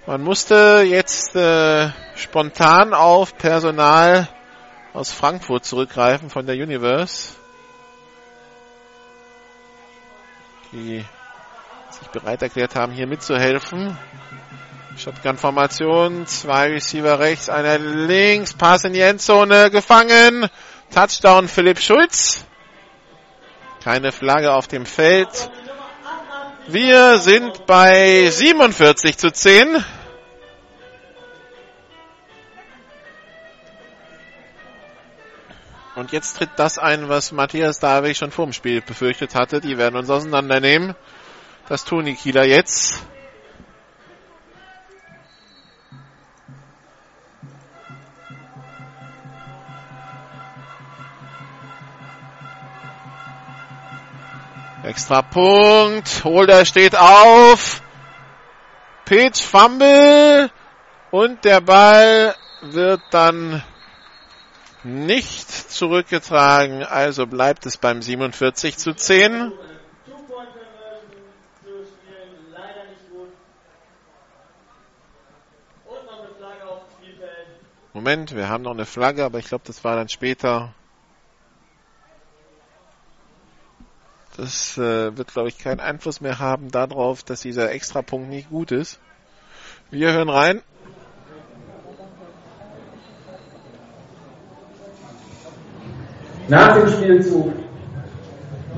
Man 0.07 0.23
musste 0.23 0.85
jetzt 0.87 1.35
äh, 1.35 1.91
spontan 2.15 2.95
auf 2.95 3.37
Personal 3.37 4.29
aus 4.93 5.11
Frankfurt 5.11 5.65
zurückgreifen 5.65 6.31
von 6.31 6.47
der 6.47 6.55
Universe. 6.55 7.33
Die 10.71 11.05
sich 11.91 12.09
bereit 12.09 12.41
erklärt 12.41 12.77
haben, 12.77 12.93
hier 12.93 13.09
mitzuhelfen. 13.09 13.99
Shotgun-Formation, 14.97 16.29
zwei 16.29 16.69
Receiver 16.69 17.19
rechts, 17.19 17.49
einer 17.49 17.79
links, 17.79 18.55
Pass 18.55 18.85
in 18.85 18.93
die 18.93 19.01
Endzone, 19.01 19.73
gefangen. 19.73 20.49
Touchdown 20.95 21.49
Philipp 21.49 21.81
Schulz. 21.81 22.45
Keine 23.83 24.13
Flagge 24.13 24.53
auf 24.53 24.69
dem 24.69 24.87
Feld. 24.87 25.51
Wir 26.69 27.19
sind 27.19 27.67
bei 27.67 28.29
47 28.31 29.19
zu 29.19 29.33
10. 29.33 29.85
Und 35.97 36.13
jetzt 36.13 36.37
tritt 36.37 36.51
das 36.57 36.77
ein, 36.79 37.09
was 37.09 37.33
Matthias 37.33 37.81
Davig 37.81 38.19
schon 38.19 38.31
vor 38.31 38.45
dem 38.45 38.53
Spiel 38.53 38.83
befürchtet 38.83 39.35
hatte. 39.35 39.63
Die 39.63 39.79
werden 39.79 39.97
uns 39.97 40.11
auseinandernehmen. 40.11 40.95
Das 41.71 41.87
tun 41.87 42.05
die 42.05 42.15
Kieler 42.15 42.45
jetzt. 42.45 43.03
Extra 54.85 55.23
Punkt. 55.23 56.25
Holder 56.25 56.67
steht 56.67 56.95
auf. 56.95 57.81
Pitch, 59.07 59.41
Fumble. 59.43 60.51
Und 61.11 61.43
der 61.47 61.63
Ball 61.63 62.35
wird 62.61 63.01
dann 63.11 63.63
nicht 64.87 65.51
zurückgetragen. 65.51 66.85
Also 66.85 67.27
bleibt 67.27 67.67
es 67.67 67.77
beim 67.77 68.03
47 68.03 68.79
zu 68.79 68.95
10. 68.95 69.53
Moment, 77.93 78.37
wir 78.37 78.51
haben 78.51 78.63
noch 78.63 78.73
eine 78.73 78.85
Flagge, 78.85 79.25
aber 79.25 79.39
ich 79.39 79.47
glaube, 79.49 79.65
das 79.67 79.83
war 79.83 79.97
dann 79.97 80.11
später. 80.11 80.75
Das 84.37 84.77
äh, 84.77 85.17
wird, 85.17 85.33
glaube 85.33 85.49
ich, 85.49 85.57
keinen 85.57 85.81
Einfluss 85.81 86.21
mehr 86.21 86.39
haben 86.39 86.71
darauf, 86.71 87.23
dass 87.23 87.41
dieser 87.41 87.73
Extrapunkt 87.73 88.29
nicht 88.29 88.51
gut 88.51 88.71
ist. 88.71 89.01
Wir 89.91 90.13
hören 90.13 90.29
rein. 90.29 90.63
Nach 96.49 96.77
dem 96.77 96.89
Spielzug 96.89 97.53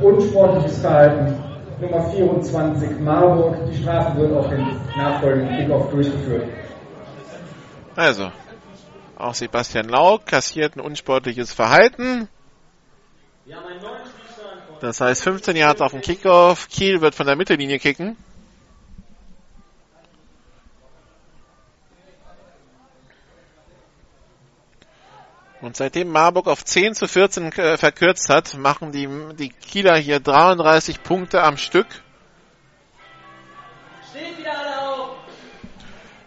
unsportliches 0.00 0.78
Verhalten 0.78 1.34
Nummer 1.80 2.10
24 2.10 3.00
Marburg. 3.00 3.56
Die 3.70 3.82
Strafe 3.82 4.18
wird 4.18 4.32
auf 4.32 4.48
den 4.48 4.66
nachfolgenden 4.96 5.56
Kickoff 5.56 5.90
durchgeführt. 5.90 6.48
Also, 7.94 8.32
auch 9.16 9.34
Sebastian 9.34 9.88
Lau 9.88 10.18
kassiert 10.18 10.76
ein 10.76 10.80
unsportliches 10.80 11.52
Verhalten. 11.52 12.28
Das 14.80 15.00
heißt 15.00 15.22
15 15.22 15.56
Yards 15.56 15.80
auf 15.80 15.92
dem 15.92 16.00
Kickoff. 16.00 16.68
Kiel 16.68 17.00
wird 17.00 17.14
von 17.14 17.26
der 17.26 17.36
Mittellinie 17.36 17.78
kicken. 17.78 18.16
Und 25.60 25.76
seitdem 25.76 26.10
Marburg 26.10 26.47
auf 26.47 26.64
10 26.64 26.94
zu 26.94 27.09
14 27.09 27.52
äh, 27.52 27.76
verkürzt 27.76 28.28
hat, 28.28 28.56
machen 28.56 28.93
die, 28.93 29.09
die 29.35 29.48
Kieler 29.48 29.97
hier 29.97 30.20
33 30.20 31.02
Punkte 31.02 31.43
am 31.43 31.56
Stück. 31.56 31.86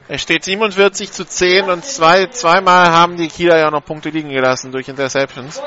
Es 0.09 0.21
steht 0.21 0.43
47 0.43 1.13
zu 1.13 1.25
10 1.25 1.69
und 1.69 1.85
zwei, 1.85 2.25
zweimal 2.27 2.91
haben 2.91 3.15
die 3.15 3.29
Kieler 3.29 3.57
ja 3.57 3.71
noch 3.71 3.85
Punkte 3.85 4.09
liegen 4.09 4.29
gelassen 4.29 4.73
durch 4.73 4.89
Interceptions. 4.89 5.61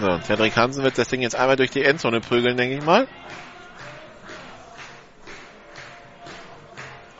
So, 0.00 0.18
Cedric 0.22 0.56
Hansen 0.56 0.82
wird 0.82 0.96
das 0.96 1.08
Ding 1.08 1.20
jetzt 1.20 1.36
einmal 1.36 1.56
durch 1.56 1.70
die 1.70 1.84
Endzone 1.84 2.22
prügeln, 2.22 2.56
denke 2.56 2.78
ich 2.78 2.82
mal. 2.82 3.06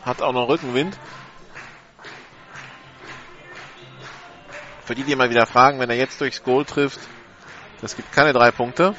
Hat 0.03 0.23
auch 0.23 0.33
noch 0.33 0.47
Rückenwind. 0.47 0.97
Für 4.83 4.95
die, 4.95 5.03
die 5.03 5.15
mal 5.15 5.29
wieder 5.29 5.45
fragen, 5.45 5.79
wenn 5.79 5.91
er 5.91 5.95
jetzt 5.95 6.19
durchs 6.21 6.41
Goal 6.41 6.65
trifft, 6.65 6.99
das 7.81 7.95
gibt 7.95 8.11
keine 8.11 8.33
drei 8.33 8.49
Punkte. 8.49 8.95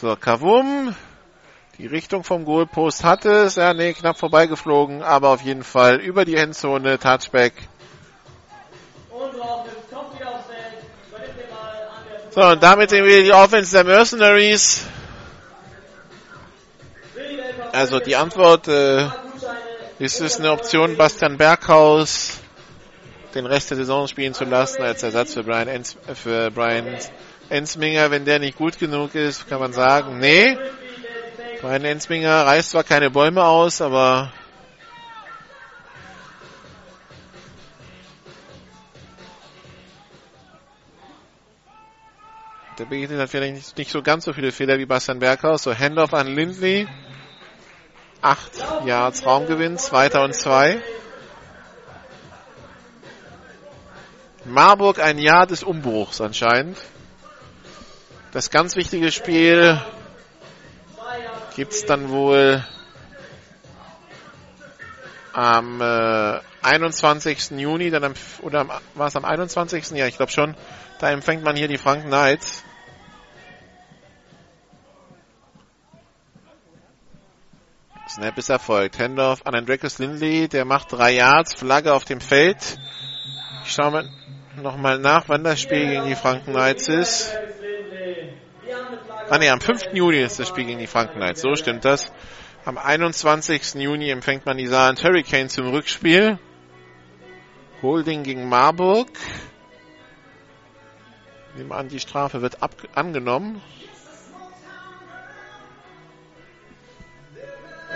So, 0.00 0.16
Kavum. 0.16 0.92
Die 1.78 1.86
Richtung 1.86 2.24
vom 2.24 2.44
Goalpost 2.44 3.04
hatte 3.04 3.30
es. 3.30 3.54
Ja, 3.54 3.72
nee, 3.72 3.92
knapp 3.92 4.18
vorbeigeflogen, 4.18 5.02
aber 5.02 5.30
auf 5.30 5.42
jeden 5.42 5.62
Fall 5.62 6.00
über 6.00 6.24
die 6.24 6.34
Endzone, 6.34 6.98
Touchback. 6.98 7.54
So, 12.30 12.44
und 12.44 12.62
damit 12.62 12.90
sehen 12.90 13.04
wir 13.04 13.22
die 13.22 13.32
Offense 13.32 13.72
der 13.72 13.84
Mercenaries. 13.84 14.86
Also 17.72 18.00
die 18.00 18.16
Antwort 18.16 18.66
äh, 18.68 19.06
ist 19.98 20.20
es 20.20 20.38
eine 20.38 20.52
Option, 20.52 20.96
Bastian 20.96 21.36
Berghaus 21.36 22.38
den 23.34 23.46
Rest 23.46 23.70
der 23.70 23.76
Saison 23.76 24.08
spielen 24.08 24.34
zu 24.34 24.44
lassen 24.44 24.82
als 24.82 25.02
Ersatz 25.02 25.34
für 25.34 25.44
Brian, 25.44 25.68
Ens 25.68 25.96
für 26.14 26.50
Brian 26.50 26.86
Ensminger. 27.50 28.10
Wenn 28.10 28.24
der 28.24 28.38
nicht 28.38 28.56
gut 28.56 28.78
genug 28.78 29.14
ist, 29.14 29.48
kann 29.48 29.60
man 29.60 29.72
sagen, 29.72 30.18
nee. 30.18 30.56
Brian 31.60 31.84
Ensminger 31.84 32.46
reißt 32.46 32.70
zwar 32.70 32.84
keine 32.84 33.10
Bäume 33.10 33.44
aus, 33.44 33.80
aber 33.80 34.32
der 42.78 42.84
begegnet 42.84 43.20
hat 43.20 43.30
vielleicht 43.30 43.54
nicht, 43.54 43.76
nicht 43.76 43.90
so 43.90 44.02
ganz 44.02 44.24
so 44.24 44.32
viele 44.32 44.52
Fehler 44.52 44.78
wie 44.78 44.86
Bastian 44.86 45.18
Berghaus. 45.18 45.64
So 45.64 45.74
Handoff 45.74 46.14
an 46.14 46.28
Lindley. 46.28 46.86
Acht 48.22 48.52
Yards 48.84 49.26
Raumgewinn, 49.26 49.78
zweiter 49.78 50.22
und 50.22 50.34
zwei. 50.34 50.80
Marburg 54.44 55.00
ein 55.00 55.18
Jahr 55.18 55.46
des 55.46 55.64
Umbruchs 55.64 56.20
anscheinend. 56.20 56.78
Das 58.30 58.50
ganz 58.50 58.76
wichtige 58.76 59.10
Spiel 59.10 59.80
gibt's 61.58 61.84
dann 61.86 62.10
wohl 62.10 62.64
am 65.32 65.80
äh, 65.80 66.38
21. 66.62 67.50
Juni, 67.58 67.90
dann 67.90 68.04
am, 68.04 68.14
oder 68.42 68.80
war 68.94 69.08
es 69.08 69.16
am 69.16 69.24
21. 69.24 69.90
Ja, 69.90 70.06
ich 70.06 70.16
glaube 70.16 70.30
schon. 70.30 70.54
Da 71.00 71.10
empfängt 71.10 71.42
man 71.42 71.56
hier 71.56 71.66
die 71.66 71.76
Franken 71.76 72.10
Knights. 72.10 72.62
Snap 78.08 78.38
ist 78.38 78.50
erfolgt. 78.50 78.96
Handoff 79.00 79.44
an 79.44 79.56
Andreas 79.56 79.98
Lindley, 79.98 80.46
der 80.46 80.64
macht 80.64 80.92
drei 80.92 81.10
Yards, 81.10 81.54
Flagge 81.54 81.92
auf 81.92 82.04
dem 82.04 82.20
Feld. 82.20 82.78
Ich 83.64 83.72
schaue 83.72 83.90
mal 83.90 84.08
nochmal 84.62 85.00
nach, 85.00 85.24
wann 85.26 85.42
das 85.42 85.60
Spiel 85.60 85.88
gegen 85.88 86.06
die 86.06 86.14
Franken 86.14 86.52
Knights 86.52 86.86
ist. 86.86 87.36
Ah 89.30 89.36
ne, 89.36 89.50
am 89.50 89.60
5. 89.60 89.92
Juni 89.92 90.18
ist 90.18 90.38
das 90.38 90.48
Spiel 90.48 90.64
gegen 90.64 90.78
die 90.78 90.86
Franken 90.86 91.16
Knights. 91.16 91.42
So 91.42 91.54
stimmt 91.54 91.84
das. 91.84 92.10
Am 92.64 92.78
21. 92.78 93.74
Juni 93.74 94.08
empfängt 94.08 94.46
man 94.46 94.56
die 94.56 94.66
Saarland 94.66 95.04
Hurricanes 95.04 95.52
zum 95.52 95.68
Rückspiel. 95.68 96.38
Holding 97.82 98.22
gegen 98.22 98.48
Marburg. 98.48 99.08
Nehmen 101.56 101.72
an, 101.72 101.88
die 101.88 102.00
Strafe 102.00 102.40
wird 102.40 102.62
ab 102.62 102.72
angenommen. 102.94 103.60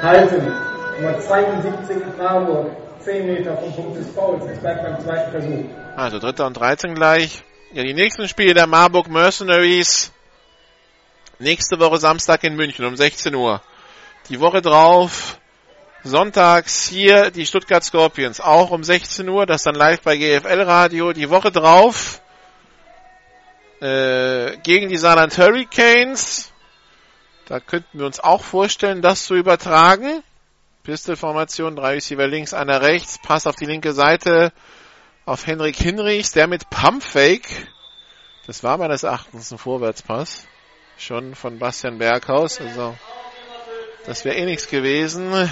Halten. 0.03 0.53
Nummer 1.01 1.19
72 1.19 1.97
Marburg. 2.19 2.77
10 3.01 3.27
Meter 3.27 3.57
vom 3.57 3.73
Punkt 3.73 3.97
des 3.97 4.11
Fouls. 4.11 4.45
Es 4.51 4.59
bleibt 4.59 4.83
beim 4.83 5.01
zweiten 5.01 5.31
Versuch. 5.31 5.65
Also 5.97 6.19
dritter 6.19 6.47
und 6.47 6.55
13 6.59 6.95
gleich. 6.95 7.43
Ja, 7.73 7.83
die 7.83 7.95
nächsten 7.95 8.29
Spiele 8.29 8.53
der 8.53 8.67
Marburg 8.67 9.09
Mercenaries. 9.09 10.13
Nächste 11.43 11.81
Woche 11.81 11.99
Samstag 11.99 12.45
in 12.45 12.55
München 12.55 12.85
um 12.85 12.95
16 12.95 13.35
Uhr. 13.35 13.61
Die 14.29 14.39
Woche 14.39 14.63
drauf 14.63 15.41
sonntags 16.05 16.89
hier 16.89 17.33
die 17.33 17.47
Stuttgart 17.47 17.83
Scorpions 17.83 18.41
auch 18.41 18.71
um 18.71 18.85
16 18.85 19.29
Uhr. 19.29 19.45
Das 19.45 19.65
dann 19.65 19.75
live 19.75 20.01
bei 20.03 20.17
GFL 20.17 20.61
Radio. 20.61 21.13
Die 21.13 21.31
Woche 21.31 21.51
drauf 21.51 22.23
äh, 23.81 24.57
gegen 24.59 24.89
die 24.89 24.97
Saarland 24.97 25.37
Hurricanes. 25.37 26.53
Da 27.47 27.59
könnten 27.59 27.99
wir 27.99 28.07
uns 28.07 28.21
auch 28.21 28.45
vorstellen, 28.45 29.03
das 29.03 29.25
zu 29.25 29.35
übertragen. 29.35 30.23
Pistolformation, 30.85 31.75
drei 31.75 31.95
Receiver 31.95 32.29
links, 32.29 32.55
einer 32.55 32.83
rechts, 32.83 33.19
Pass 33.21 33.49
auf 33.49 33.57
die 33.57 33.67
linke 33.67 33.95
Seite 33.95 34.53
auf 35.27 35.45
Henrik 35.49 35.75
Hinrichs, 35.75 36.31
der 36.31 36.47
mit 36.47 36.71
Pumpfake. 36.71 37.67
Das 38.47 38.63
war 38.63 38.79
meines 38.79 39.03
Erachtens 39.03 39.51
ein 39.51 39.59
Vorwärtspass. 39.59 40.47
Schon 40.97 41.35
von 41.35 41.59
Bastian 41.59 41.99
Berghaus. 41.99 42.61
Also, 42.61 42.97
das 44.07 44.25
wäre 44.25 44.37
eh 44.37 44.45
nichts 44.45 44.69
gewesen. 44.69 45.51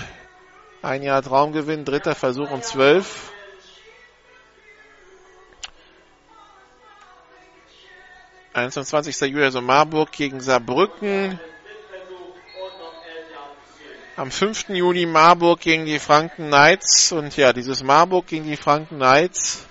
Ein 0.83 1.03
Jahr 1.03 1.23
Traumgewinn, 1.23 1.85
dritter 1.85 2.15
Versuch 2.15 2.51
und 2.51 2.65
zwölf. 2.65 3.31
21. 8.53 9.21
Juli, 9.21 9.45
also 9.45 9.61
Marburg 9.61 10.11
gegen 10.11 10.41
Saarbrücken. 10.41 11.39
Am 14.17 14.31
5. 14.31 14.71
Juni 14.71 15.07
Marburg 15.07 15.61
gegen 15.61 15.87
die 15.87 15.99
Franken 15.99 16.49
Knights. 16.49 17.13
Und 17.13 17.37
ja, 17.37 17.53
dieses 17.53 17.83
Marburg 17.83 18.27
gegen 18.27 18.45
die 18.45 18.57
Franken 18.57 18.97
Knights. 18.97 19.67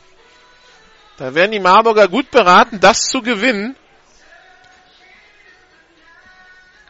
Da 1.18 1.36
werden 1.36 1.52
die 1.52 1.60
Marburger 1.60 2.08
gut 2.08 2.32
beraten, 2.32 2.80
das 2.80 3.10
zu 3.10 3.22
gewinnen. 3.22 3.76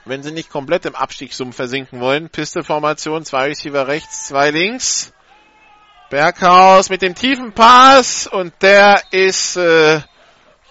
Wenn 0.09 0.23
sie 0.23 0.31
nicht 0.31 0.49
komplett 0.49 0.87
im 0.87 0.95
Abstiegssumpf 0.95 1.55
versinken 1.55 1.99
wollen. 1.99 2.29
Pisteformation, 2.29 3.25
zwei 3.25 3.49
Receiver 3.49 3.87
rechts, 3.87 4.25
zwei 4.25 4.49
links. 4.49 5.13
Berghaus 6.09 6.89
mit 6.89 7.03
dem 7.03 7.13
tiefen 7.13 7.51
Pass 7.53 8.25
und 8.25 8.51
der 8.63 9.03
ist, 9.11 9.55
äh, 9.55 10.01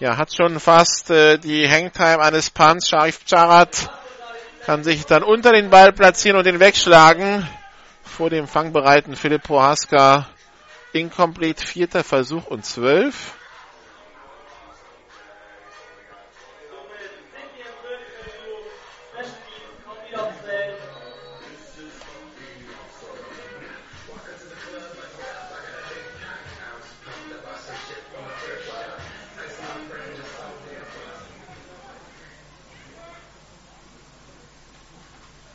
ja, 0.01 0.17
hat 0.17 0.33
schon 0.33 0.59
fast 0.59 1.09
äh, 1.09 1.37
die 1.37 1.65
Hangtime 1.69 2.19
eines 2.19 2.49
Punts. 2.49 2.89
Sharif 2.89 3.21
Charat 3.25 3.89
kann 4.65 4.83
sich 4.83 5.05
dann 5.05 5.23
unter 5.23 5.53
den 5.53 5.69
Ball 5.69 5.93
platzieren 5.93 6.37
und 6.37 6.45
den 6.45 6.59
wegschlagen. 6.59 7.47
Vor 8.03 8.29
dem 8.29 8.45
fangbereiten 8.45 9.15
Philipp 9.15 9.43
Prohaska. 9.43 10.27
Incomplete, 10.91 11.65
vierter 11.65 12.03
Versuch 12.03 12.45
und 12.47 12.65
zwölf. 12.65 13.38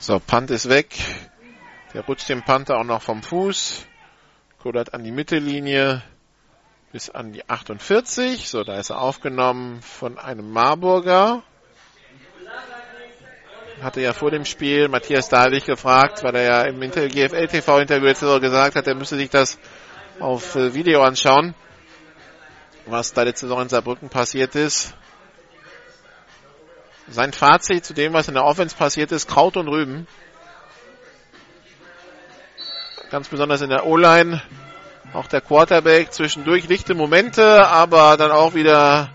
So, 0.07 0.19
Punt 0.19 0.51
ist 0.51 0.69
weg. 0.69 0.95
Der 1.95 2.05
rutscht 2.05 2.29
dem 2.29 2.43
Panther 2.43 2.77
auch 2.77 2.85
noch 2.85 3.01
vom 3.01 3.23
Fuß. 3.23 3.87
Kodert 4.63 4.93
an 4.93 5.03
die 5.03 5.11
Mittellinie 5.11 6.03
bis 6.93 7.09
an 7.09 7.33
die 7.33 7.49
48. 7.49 8.51
So, 8.51 8.65
da 8.65 8.79
ist 8.79 8.91
er 8.91 9.01
aufgenommen 9.01 9.81
von 9.81 10.19
einem 10.19 10.51
Marburger. 10.51 11.43
Hatte 13.81 14.03
ja 14.03 14.13
vor 14.13 14.31
dem 14.31 14.45
Spiel 14.45 14.89
Matthias 14.89 15.31
Dahlich 15.31 15.65
gefragt, 15.65 16.23
weil 16.23 16.35
er 16.35 16.43
ja 16.43 16.63
im 16.65 16.81
GFL 16.81 17.47
TV 17.47 17.79
Interview 17.79 18.09
jetzt 18.09 18.21
gesagt 18.21 18.77
hat, 18.77 18.87
er 18.87 18.97
müsste 18.97 19.17
sich 19.17 19.31
das 19.31 19.59
auf 20.21 20.55
äh, 20.55 20.75
Video 20.75 21.01
anschauen, 21.01 21.55
was 22.85 23.15
da 23.15 23.23
letzte 23.23 23.47
Saison 23.47 23.63
in 23.63 23.69
Saarbrücken 23.71 24.11
passiert 24.11 24.55
ist. 24.55 24.95
Sein 27.09 27.33
Fazit 27.33 27.85
zu 27.85 27.93
dem, 27.93 28.13
was 28.13 28.29
in 28.29 28.35
der 28.35 28.45
Offense 28.45 28.75
passiert 28.75 29.13
ist, 29.13 29.29
Kraut 29.29 29.57
und 29.57 29.69
Rüben. 29.69 30.07
Ganz 33.11 33.29
besonders 33.29 33.61
in 33.61 33.71
der 33.71 33.87
O-Line. 33.87 34.43
Auch 35.13 35.27
der 35.27 35.41
Quarterback 35.41 36.13
zwischendurch 36.13 36.67
lichte 36.67 36.95
Momente, 36.95 37.67
aber 37.67 38.17
dann 38.17 38.33
auch 38.33 38.55
wieder 38.55 39.11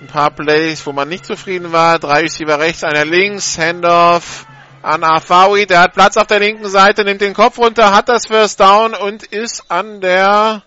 ein 0.00 0.06
paar 0.06 0.30
Plays, 0.30 0.84
wo 0.86 0.92
man 0.92 1.08
nicht 1.08 1.24
zufrieden 1.24 1.72
war. 1.72 1.98
Drei 1.98 2.22
Receiver 2.22 2.58
rechts, 2.58 2.84
einer 2.84 3.04
links, 3.04 3.56
Handoff 3.56 4.46
an 4.82 5.04
Afawi. 5.04 5.66
Der 5.66 5.80
hat 5.80 5.94
Platz 5.94 6.16
auf 6.16 6.26
der 6.26 6.40
linken 6.40 6.68
Seite, 6.68 7.04
nimmt 7.04 7.20
den 7.20 7.32
Kopf 7.32 7.58
runter, 7.58 7.94
hat 7.94 8.08
das 8.08 8.26
First 8.26 8.60
Down 8.60 8.94
und 8.94 9.22
ist 9.22 9.70
an 9.70 10.00
der 10.00 10.62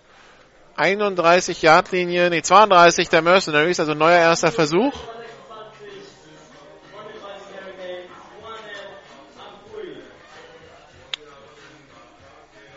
31 0.76 1.62
Yard 1.62 1.92
Linie, 1.92 2.30
nee 2.30 2.42
32 2.42 3.08
der 3.10 3.22
Mercenaries, 3.22 3.78
also 3.78 3.94
neuer 3.94 4.18
erster 4.18 4.50
Versuch. 4.50 4.94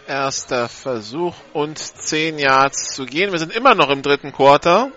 Erster 0.07 0.69
Versuch 0.69 1.35
und 1.53 1.79
10 1.79 2.37
Yards 2.37 2.93
zu 2.93 3.05
gehen. 3.05 3.31
Wir 3.31 3.39
sind 3.39 3.55
immer 3.55 3.73
noch 3.73 3.89
im 3.89 4.01
dritten 4.01 4.31
Quarter. 4.31 4.91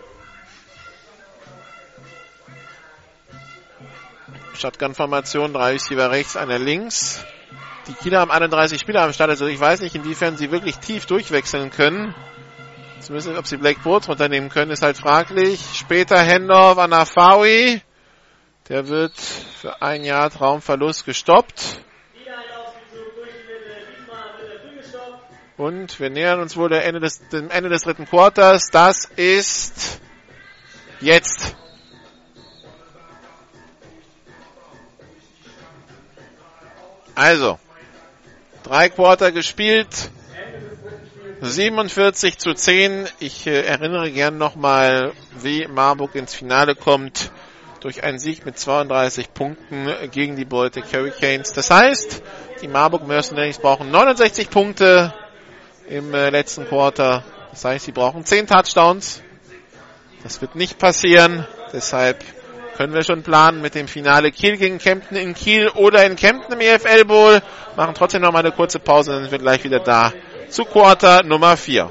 Shotgun-Formation, 4.55 5.53
drei 5.53 5.73
Receiver 5.73 6.11
rechts, 6.11 6.37
einer 6.37 6.59
links. 6.59 7.25
Die 7.87 7.95
Kieler 7.95 8.21
haben 8.21 8.31
31 8.31 8.81
Spieler 8.81 9.03
am 9.03 9.13
Start, 9.13 9.31
also 9.31 9.47
ich 9.47 9.59
weiß 9.59 9.81
nicht, 9.81 9.95
inwiefern 9.95 10.37
sie 10.37 10.51
wirklich 10.51 10.77
tief 10.79 11.07
durchwechseln 11.07 11.71
können. 11.71 12.15
Zumindest, 13.01 13.39
ob 13.39 13.47
sie 13.47 13.57
Black 13.57 13.83
Boards 13.83 14.09
runternehmen 14.09 14.51
können, 14.51 14.73
ist 14.73 14.83
halt 14.83 14.99
fraglich. 14.99 15.61
Später 15.75 16.19
Handoff 16.19 16.77
an 16.77 16.93
Afawi. 16.93 17.81
Der 18.69 18.89
wird 18.89 19.17
für 19.17 19.81
ein 19.81 20.05
Jahr 20.05 20.29
Traumverlust 20.29 21.07
gestoppt. 21.07 21.81
Und 25.59 25.99
wir 25.99 26.09
nähern 26.09 26.39
uns 26.39 26.57
wohl 26.57 26.73
Ende 26.73 27.01
des, 27.01 27.19
dem 27.31 27.51
Ende 27.51 27.69
des 27.69 27.83
dritten 27.83 28.07
Quarters. 28.07 28.71
Das 28.71 29.07
ist 29.17 30.01
jetzt. 31.01 31.57
Also, 37.17 37.59
drei 38.63 38.89
Quarter 38.89 39.33
gespielt. 39.33 40.11
47 41.41 42.39
zu 42.39 42.55
10. 42.55 43.09
Ich 43.19 43.49
äh, 43.49 43.63
erinnere 43.63 44.13
gern 44.13 44.39
nochmal, 44.39 45.13
wie 45.41 45.67
Marburg 45.67 46.15
ins 46.15 46.35
Finale 46.35 46.77
kommt 46.77 47.33
durch 47.81 48.05
einen 48.05 48.21
Sieg 48.21 48.47
mit 48.47 48.57
32 48.57 49.35
Punkten 49.35 49.89
gegen 50.13 50.37
die 50.37 50.45
Baltic 50.45 50.85
Hurricanes. 50.93 51.53
Das 51.53 51.69
heißt, 51.71 52.23
die 52.63 52.69
Marburg 52.69 53.09
Mercenaries 53.09 53.59
brauchen 53.59 53.91
69 53.91 54.51
Punkte 54.51 55.13
im 55.89 56.15
äh, 56.15 56.31
letzten 56.31 56.67
Quarter. 56.67 57.25
Das 57.51 57.65
heißt, 57.65 57.87
sie 57.87 57.93
brauchen 57.93 58.25
10 58.25 58.47
Touchdowns. 58.47 59.23
Das 60.23 60.41
wird 60.41 60.55
nicht 60.55 60.79
passieren. 60.79 61.47
Deshalb 61.73 62.25
können 62.77 62.95
wir 62.95 63.03
schon 63.03 63.23
planen 63.23 63.61
mit 63.61 63.75
dem 63.75 63.89
Finale 63.89 64.31
Kiel 64.31 64.57
gegen 64.57 64.79
Kempten 64.79 65.17
in 65.17 65.35
Kiel 65.35 65.69
oder 65.69 66.05
in 66.07 66.17
Kempten 66.17 66.53
im 66.55 66.61
EFL 66.61 67.05
Bowl. 67.05 67.41
Machen 67.77 67.95
trotzdem 67.95 68.23
noch 68.23 68.33
mal 68.33 68.41
eine 68.41 68.53
kurze 68.53 68.79
Pause, 68.79 69.13
dann 69.13 69.23
sind 69.23 69.33
wir 69.33 69.39
gleich 69.39 69.65
wieder 69.65 69.81
da 69.81 70.13
zu 70.49 70.65
Quarter 70.65 71.23
Nummer 71.25 71.57
4. 71.57 71.91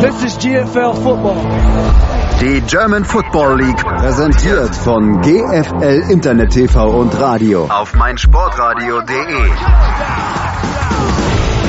This 0.00 0.24
is 0.24 0.38
GFL 0.38 0.94
Football. 0.94 2.07
Die 2.40 2.60
German 2.60 3.04
Football 3.04 3.60
League 3.60 3.84
präsentiert 3.84 4.72
von 4.72 5.20
GFL 5.22 6.04
Internet 6.08 6.52
TV 6.52 6.88
und 6.88 7.18
Radio 7.18 7.64
auf 7.64 7.94
meinsportradio.de. 7.94 9.50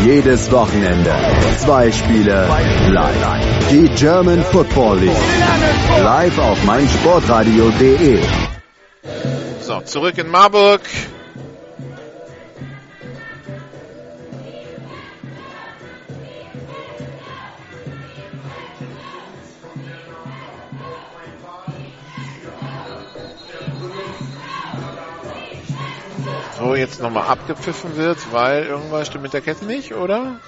Jedes 0.05 0.51
Wochenende 0.51 1.11
zwei 1.57 1.91
Spiele 1.91 2.47
live. 2.87 3.69
Die 3.71 3.89
German 3.95 4.43
Football 4.43 4.99
League 4.99 5.17
live 6.03 6.37
auf 6.37 6.63
meinsportradio.de. 6.63 8.19
So, 9.61 9.81
zurück 9.81 10.19
in 10.19 10.29
Marburg. 10.29 10.81
So, 26.59 26.75
jetzt 26.75 27.01
nochmal 27.01 27.23
abgepfiffen 27.27 27.95
wird, 27.95 28.33
weil 28.33 28.65
irgendwas 28.65 29.07
stimmt 29.07 29.23
mit 29.23 29.33
der 29.33 29.39
Kette 29.39 29.63
nicht, 29.63 29.93
oder? 29.93 30.41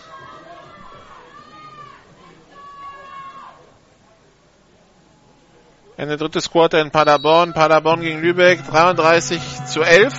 Ende 5.95 6.17
drittes 6.17 6.51
Quarter 6.51 6.81
in 6.81 6.91
Paderborn. 6.91 7.53
Paderborn 7.53 8.01
gegen 8.01 8.19
Lübeck 8.19 8.59
33 8.67 9.39
zu 9.67 9.83
11. 9.83 10.13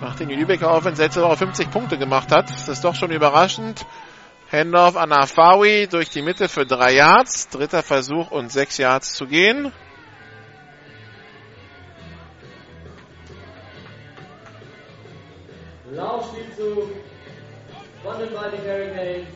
Nachdem 0.00 0.30
die 0.30 0.36
Lübecker 0.36 0.70
Offense 0.70 1.02
letzte 1.02 1.20
Woche 1.20 1.36
50 1.36 1.70
Punkte 1.70 1.98
gemacht 1.98 2.32
hat. 2.32 2.48
Das 2.48 2.68
ist 2.68 2.84
doch 2.84 2.94
schon 2.94 3.10
überraschend. 3.10 3.84
Handoff 4.50 4.96
an 4.96 5.12
Afawi 5.12 5.88
durch 5.90 6.08
die 6.08 6.22
Mitte 6.22 6.48
für 6.48 6.64
drei 6.64 6.94
Yards. 6.94 7.50
Dritter 7.50 7.82
Versuch 7.82 8.30
und 8.30 8.50
sechs 8.50 8.78
Yards 8.78 9.12
zu 9.12 9.26
gehen. 9.26 9.72
Laufspielzug 15.98 16.90
von 18.04 18.18
den 18.20 18.32
Baltic 18.32 18.60
Hurricanes. 18.60 19.26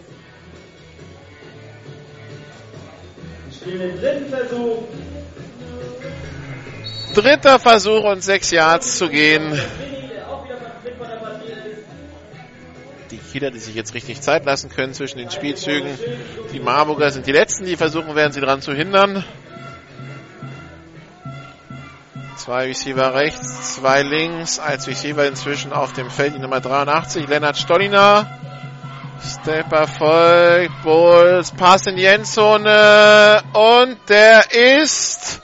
Wir 3.48 3.52
spielen 3.52 3.80
den 3.80 4.01
dritten 4.01 4.28
Versuch. 4.28 4.82
Dritter 7.14 7.59
Versuch 7.59 8.05
und 8.05 8.22
sechs 8.22 8.52
Yards 8.52 8.97
zu 8.97 9.09
gehen. 9.09 9.60
Die 13.10 13.18
Kieler, 13.18 13.51
die 13.51 13.59
sich 13.59 13.74
jetzt 13.74 13.94
richtig 13.94 14.20
Zeit 14.20 14.44
lassen 14.44 14.70
können 14.70 14.94
zwischen 14.94 15.18
den 15.18 15.30
Spielzügen. 15.30 15.98
Die 16.52 16.60
Marburger 16.60 17.10
sind 17.10 17.26
die 17.26 17.32
Letzten, 17.32 17.64
die 17.64 17.76
versuchen 17.76 18.14
werden, 18.14 18.32
sie 18.32 18.40
daran 18.40 18.62
zu 18.62 18.72
hindern. 18.72 19.24
Zwei 22.43 22.64
Receiver 22.64 23.14
rechts, 23.14 23.77
zwei 23.77 24.02
links, 24.02 24.59
als 24.59 24.89
Receiver 24.89 25.24
inzwischen 25.28 25.73
auf 25.73 25.93
dem 25.93 26.10
Feld, 26.10 26.35
die 26.35 26.40
Nummer 26.40 26.59
83, 26.59 27.28
Lennart 27.28 27.56
Stolliner. 27.56 28.27
Step 29.24 29.70
erfolgt, 29.70 30.73
Bulls, 30.82 31.52
Pass 31.52 31.86
in 31.86 31.94
die 31.94 32.05
Endzone 32.05 33.40
und 33.52 33.97
der 34.09 34.51
ist, 34.51 35.40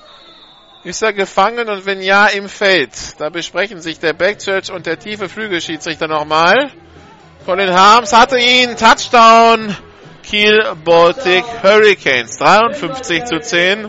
ist 0.83 1.01
er 1.01 1.13
gefangen 1.13 1.69
und 1.69 1.87
wenn 1.87 2.03
ja, 2.03 2.27
im 2.27 2.49
Feld. 2.49 2.91
Da 3.21 3.29
besprechen 3.29 3.81
sich 3.81 4.01
der 4.01 4.13
Backchurch 4.13 4.73
und 4.73 4.87
der 4.87 4.99
tiefe 4.99 5.29
Flügelschiedsrichter 5.29 6.09
nochmal. 6.09 6.73
Colin 7.47 7.73
Harms 7.73 8.13
hatte 8.13 8.41
ihn, 8.41 8.77
Touchdown, 8.77 9.77
Kiel 10.25 10.65
Baltic 10.85 11.45
Hurricanes, 11.63 12.39
53 12.39 13.25
zu 13.25 13.39
10. 13.39 13.89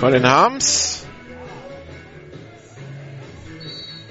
Colin 0.00 0.26
Harms, 0.26 1.04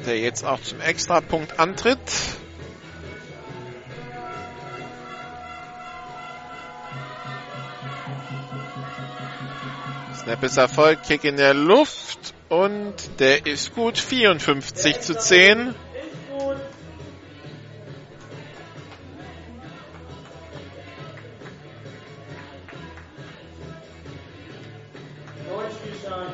der 0.06 0.20
jetzt 0.20 0.46
auch 0.46 0.62
zum 0.62 0.80
Extrapunkt 0.82 1.60
antritt. 1.60 1.98
Snap 10.16 10.44
ist 10.44 10.58
Erfolg, 10.58 11.02
Kick 11.02 11.24
in 11.24 11.38
der 11.38 11.56
Luft 11.56 12.36
und 12.50 12.94
der 13.18 13.48
ist 13.48 13.74
gut, 13.74 13.98
54 13.98 15.00
zu 15.00 15.18
10. 15.18 15.74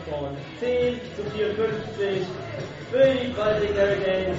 von 0.10 0.38
10 0.60 1.00
zu 1.16 1.24
54 1.32 2.28
für 2.92 3.14
die 3.16 3.28
Baltic 3.34 3.70
Hurricanes. 3.76 4.38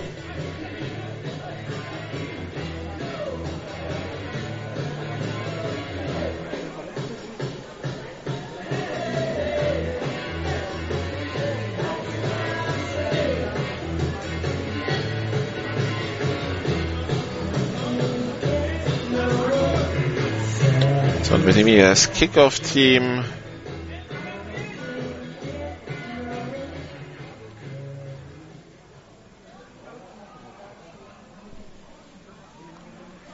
So, 21.23 21.35
und 21.35 21.45
wir 21.45 21.55
nehmen 21.55 21.71
hier 21.71 21.89
das 21.89 22.13
Kickoff-Team 22.13 23.25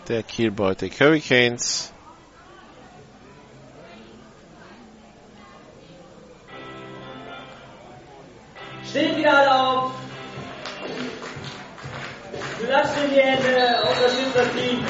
der 0.09 0.23
Kiel 0.23 0.51
Baltic 0.51 1.01
Hurricanes. 1.01 1.93
Steht 8.89 9.17
wieder 9.17 9.39
alle 9.39 9.55
auf. 9.55 9.93
Klatscht 12.65 12.93
in 13.05 13.11
die 13.11 13.21
Hände, 13.21 13.83
unterstützt 13.83 14.37
das 14.37 14.49
Team. 14.53 14.85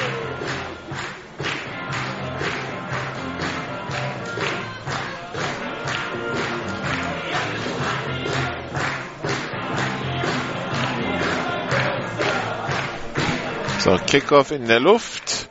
So, 13.83 13.97
Kickoff 13.97 14.51
in 14.51 14.65
der 14.65 14.79
Luft. 14.79 15.49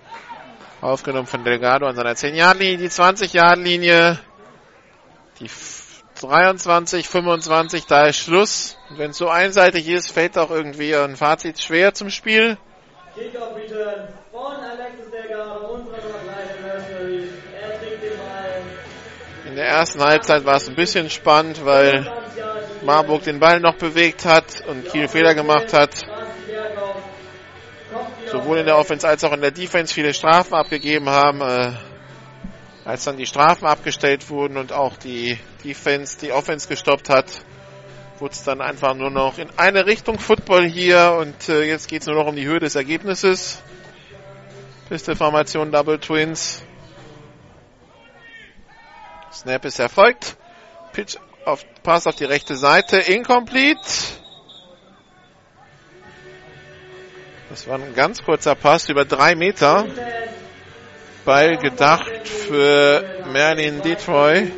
Aufgenommen 0.80 1.26
von 1.26 1.44
Delgado 1.44 1.86
an 1.86 1.94
seiner 1.94 2.14
10-Yard-Linie, 2.14 2.78
die 2.78 2.88
20-Yard-Linie. 2.88 4.18
Die 5.38 5.50
23, 6.18 7.06
25, 7.06 7.84
da 7.84 8.06
ist 8.06 8.16
Schluss. 8.16 8.78
Wenn 8.96 9.10
es 9.10 9.18
so 9.18 9.28
einseitig 9.28 9.86
ist, 9.86 10.10
fällt 10.10 10.38
auch 10.38 10.50
irgendwie 10.50 10.96
ein 10.96 11.16
Fazit 11.16 11.60
schwer 11.60 11.92
zum 11.92 12.08
Spiel. 12.08 12.56
Kickoff 13.14 13.52
von 14.30 14.54
Alexis 14.54 15.10
Delgado, 15.10 15.66
unserer 15.74 15.98
kleinen 15.98 16.62
Nursery. 16.62 17.28
Er 17.60 17.78
trägt 17.78 18.02
den 18.02 18.16
Ball. 18.16 18.62
In 19.46 19.56
der 19.56 19.66
ersten 19.66 20.00
Halbzeit 20.00 20.46
war 20.46 20.56
es 20.56 20.70
ein 20.70 20.74
bisschen 20.74 21.10
spannend, 21.10 21.66
weil 21.66 22.10
Marburg 22.82 23.24
den 23.24 23.40
Ball 23.40 23.60
noch 23.60 23.76
bewegt 23.76 24.24
hat 24.24 24.66
und 24.66 24.88
Kiel 24.88 25.06
Fehler 25.08 25.34
gemacht 25.34 25.74
hat. 25.74 26.06
Sowohl 28.32 28.60
in 28.60 28.64
der 28.64 28.78
Offense 28.78 29.06
als 29.06 29.22
auch 29.24 29.32
in 29.34 29.42
der 29.42 29.50
Defense 29.50 29.92
viele 29.92 30.14
Strafen 30.14 30.54
abgegeben 30.54 31.10
haben. 31.10 31.42
Äh, 31.42 31.72
als 32.86 33.04
dann 33.04 33.18
die 33.18 33.26
Strafen 33.26 33.66
abgestellt 33.66 34.30
wurden 34.30 34.56
und 34.56 34.72
auch 34.72 34.96
die 34.96 35.38
Defense 35.62 36.16
die 36.18 36.32
Offense 36.32 36.66
gestoppt 36.66 37.10
hat, 37.10 37.26
wurde 38.18 38.32
es 38.32 38.42
dann 38.42 38.62
einfach 38.62 38.94
nur 38.94 39.10
noch 39.10 39.36
in 39.36 39.50
eine 39.58 39.84
Richtung 39.84 40.18
Football 40.18 40.64
hier 40.64 41.16
und 41.20 41.50
äh, 41.50 41.64
jetzt 41.64 41.88
geht 41.88 42.00
es 42.00 42.06
nur 42.06 42.16
noch 42.16 42.26
um 42.26 42.34
die 42.34 42.46
Höhe 42.46 42.58
des 42.58 42.74
Ergebnisses. 42.74 43.62
Pistol-Formation 44.88 45.70
Double 45.70 45.98
Twins. 45.98 46.62
Snap 49.30 49.64
ist 49.66 49.78
erfolgt. 49.78 50.38
Pitch 50.94 51.16
auf, 51.44 51.66
Pass 51.82 52.06
auf 52.06 52.14
die 52.14 52.24
rechte 52.24 52.56
Seite. 52.56 52.96
Incomplete. 52.96 53.78
Das 57.52 57.68
war 57.68 57.78
ein 57.78 57.94
ganz 57.94 58.24
kurzer 58.24 58.54
Pass 58.54 58.88
über 58.88 59.04
drei 59.04 59.34
Meter. 59.34 59.84
Ball 61.26 61.58
gedacht 61.58 62.26
für 62.26 63.04
Merlin 63.30 63.82
Detroit. 63.82 64.50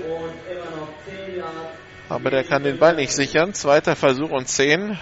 Aber 2.09 2.31
der 2.31 2.45
kann 2.45 2.63
den 2.63 2.79
Ball 2.79 2.95
nicht 2.95 3.13
sichern. 3.13 3.53
Zweiter 3.53 3.97
Versuch 3.97 4.31
und 4.31 4.47
zehn. 4.47 4.97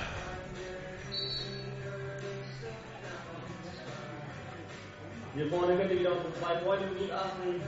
Hier 5.34 5.50
vorne 5.50 5.76
könnt 5.76 5.90
ihr 5.92 6.00
wieder 6.00 6.12
auf 6.12 6.16
zwei 6.40 6.60
Freunde 6.60 6.86
begutachten. 6.86 7.60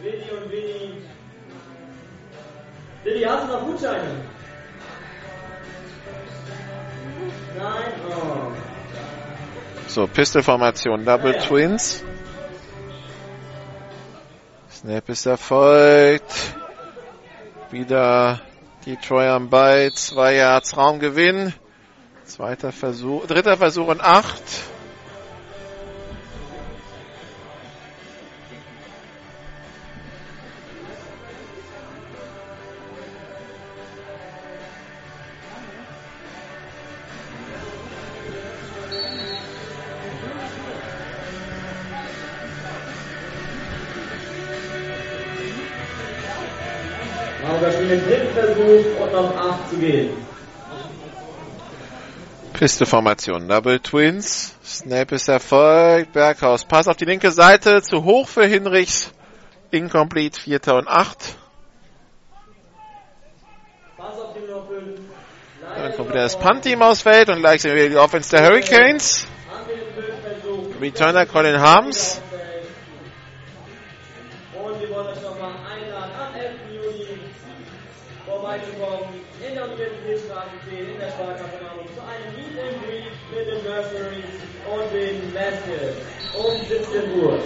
Willi 0.00 0.30
und 0.30 0.50
Winnie. 0.50 1.02
Willi, 3.04 3.22
hast 3.24 3.42
du 3.42 3.52
noch 3.52 3.60
Gutscheine? 3.60 4.24
Nein? 7.58 7.92
Oh. 8.08 8.75
So, 9.88 10.06
Pistol-Formation 10.06 11.04
Double 11.04 11.38
Twins. 11.38 12.04
Snap 14.70 15.08
ist 15.08 15.26
erfolgt. 15.26 16.54
Wieder 17.70 18.40
Detroit 18.84 19.28
am 19.28 19.48
Ball. 19.48 19.92
Zwei 19.92 20.34
Yards 20.34 20.76
Raumgewinn. 20.76 21.54
Zweiter 22.24 22.72
Versuch, 22.72 23.26
dritter 23.26 23.56
Versuch 23.56 23.86
und 23.86 24.00
acht. 24.00 24.42
Piste-Formation, 52.58 53.48
Double 53.48 53.78
Twins. 53.80 54.54
Snap 54.64 55.12
ist 55.12 55.28
erfolgt. 55.28 56.14
Berghaus. 56.14 56.64
Pass 56.64 56.88
auf 56.88 56.96
die 56.96 57.04
linke 57.04 57.30
Seite. 57.30 57.82
Zu 57.82 58.02
hoch 58.04 58.28
für 58.28 58.46
Hinrichs. 58.46 59.12
Incomplete. 59.70 60.40
Vierter 60.40 60.76
und 60.76 60.88
acht. 60.88 61.36
5. 63.98 65.96
Kommt 65.96 66.08
wieder 66.08 66.22
das 66.22 66.38
Punt-Team 66.38 66.80
ausfällt 66.80 67.28
und 67.28 67.40
gleich 67.40 67.60
sehen 67.60 67.76
wir 67.76 67.90
die 67.90 67.96
Offense 67.96 68.30
der 68.30 68.46
Hurricanes. 68.46 69.26
Returner 70.80 71.26
Colin 71.26 71.60
Harms. 71.60 72.22
17 86.78 87.22
Uhr. 87.22 87.40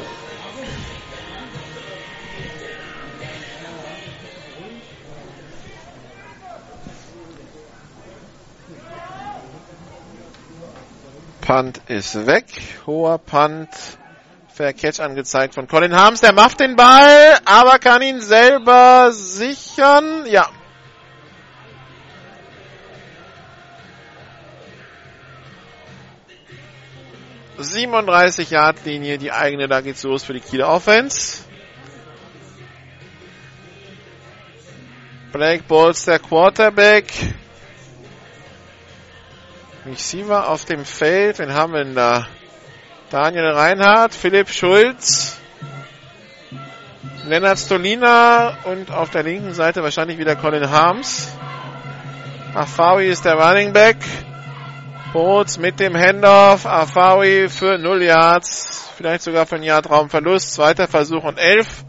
Punt 11.41 11.81
ist 11.87 12.27
weg. 12.27 12.47
Hoher 12.87 13.19
Punt. 13.19 13.69
Fair 14.53 14.73
Catch 14.73 15.01
angezeigt 15.01 15.55
von 15.55 15.69
Colin 15.69 15.95
Harms. 15.95 16.21
Der 16.21 16.33
macht 16.33 16.61
den 16.61 16.75
Ball, 16.77 17.39
aber 17.45 17.79
kann 17.79 18.03
ihn 18.03 18.21
selber 18.21 19.13
sichern. 19.13 20.27
Ja. 20.27 20.49
...37 27.61 28.51
Yard 28.51 28.85
Linie, 28.85 29.19
die 29.19 29.33
eigene, 29.33 29.69
da 29.69 29.81
geht's 29.81 30.03
los 30.03 30.25
für 30.25 30.33
die 30.33 30.41
Kieler 30.41 30.69
Offense. 30.69 31.45
Blake 35.33 35.65
Bowles, 35.69 36.05
der 36.07 36.19
Quarterback. 36.19 37.13
Receiver 39.87 40.49
auf 40.49 40.65
dem 40.65 40.85
Feld. 40.85 41.39
Wen 41.39 41.55
haben 41.55 41.73
wir 41.73 41.85
denn 41.85 41.95
da? 41.95 42.27
Daniel 43.11 43.51
Reinhardt, 43.51 44.15
Philipp 44.15 44.49
Schulz, 44.51 45.37
Lennart 47.27 47.59
Stolina 47.59 48.57
und 48.65 48.91
auf 48.91 49.11
der 49.11 49.25
linken 49.25 49.53
Seite 49.53 49.83
wahrscheinlich 49.83 50.19
wieder 50.19 50.37
Colin 50.37 50.71
Harms. 50.71 51.29
Afawi 52.55 53.07
ist 53.07 53.25
der 53.25 53.35
Running 53.35 53.73
Back. 53.73 53.97
Boots 55.13 55.59
mit 55.59 55.81
dem 55.81 55.97
Handoff. 55.97 56.67
Afawi 56.67 57.49
für 57.49 57.79
0 57.79 58.03
Yards. 58.05 58.91
Vielleicht 58.97 59.23
sogar 59.23 59.45
für 59.45 59.57
einen 59.57 59.65
Yard 59.65 59.91
Raumverlust. 59.91 60.55
Zweiter 60.55 60.87
Versuch 60.87 61.25
und 61.25 61.39
11. 61.39 61.85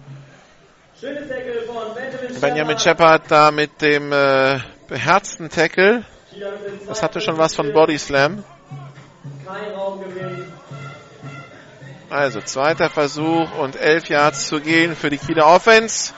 Schönes 1.00 1.28
Tackle 1.28 1.62
von 1.62 2.42
Benjamin, 2.42 2.80
Shepard 2.80 3.24
da 3.30 3.52
mit 3.52 3.82
dem 3.82 4.12
äh, 4.12 4.60
beherzten 4.88 5.50
Tackle. 5.50 6.04
Das 6.88 7.04
hatte 7.04 7.22
schon 7.22 7.38
was 7.38 7.54
von 7.54 7.72
Body 7.74 7.98
Slam. 7.98 8.44
Also 12.10 12.42
zweiter 12.42 12.90
Versuch 12.90 13.56
und 13.60 13.76
11 13.76 14.10
Yards 14.10 14.48
zu 14.48 14.60
gehen 14.60 14.96
für 14.96 15.10
die 15.10 15.18
Kieler 15.18 15.46
Offense. 15.46 16.14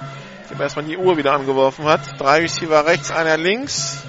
Ich 0.46 0.52
habe 0.52 0.64
erstmal 0.64 0.86
die 0.86 0.98
Uhr 0.98 1.18
wieder 1.18 1.34
angeworfen 1.34 1.86
hat. 1.86 2.02
Drei 2.20 2.40
Receiver 2.40 2.86
rechts, 2.86 3.12
einer 3.12 3.38
links. 3.38 4.04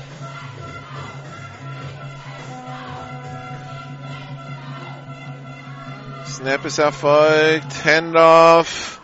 Snap 6.45 6.67
ist 6.67 6.79
erfolgt. 6.79 7.87
Handoff. 7.87 9.01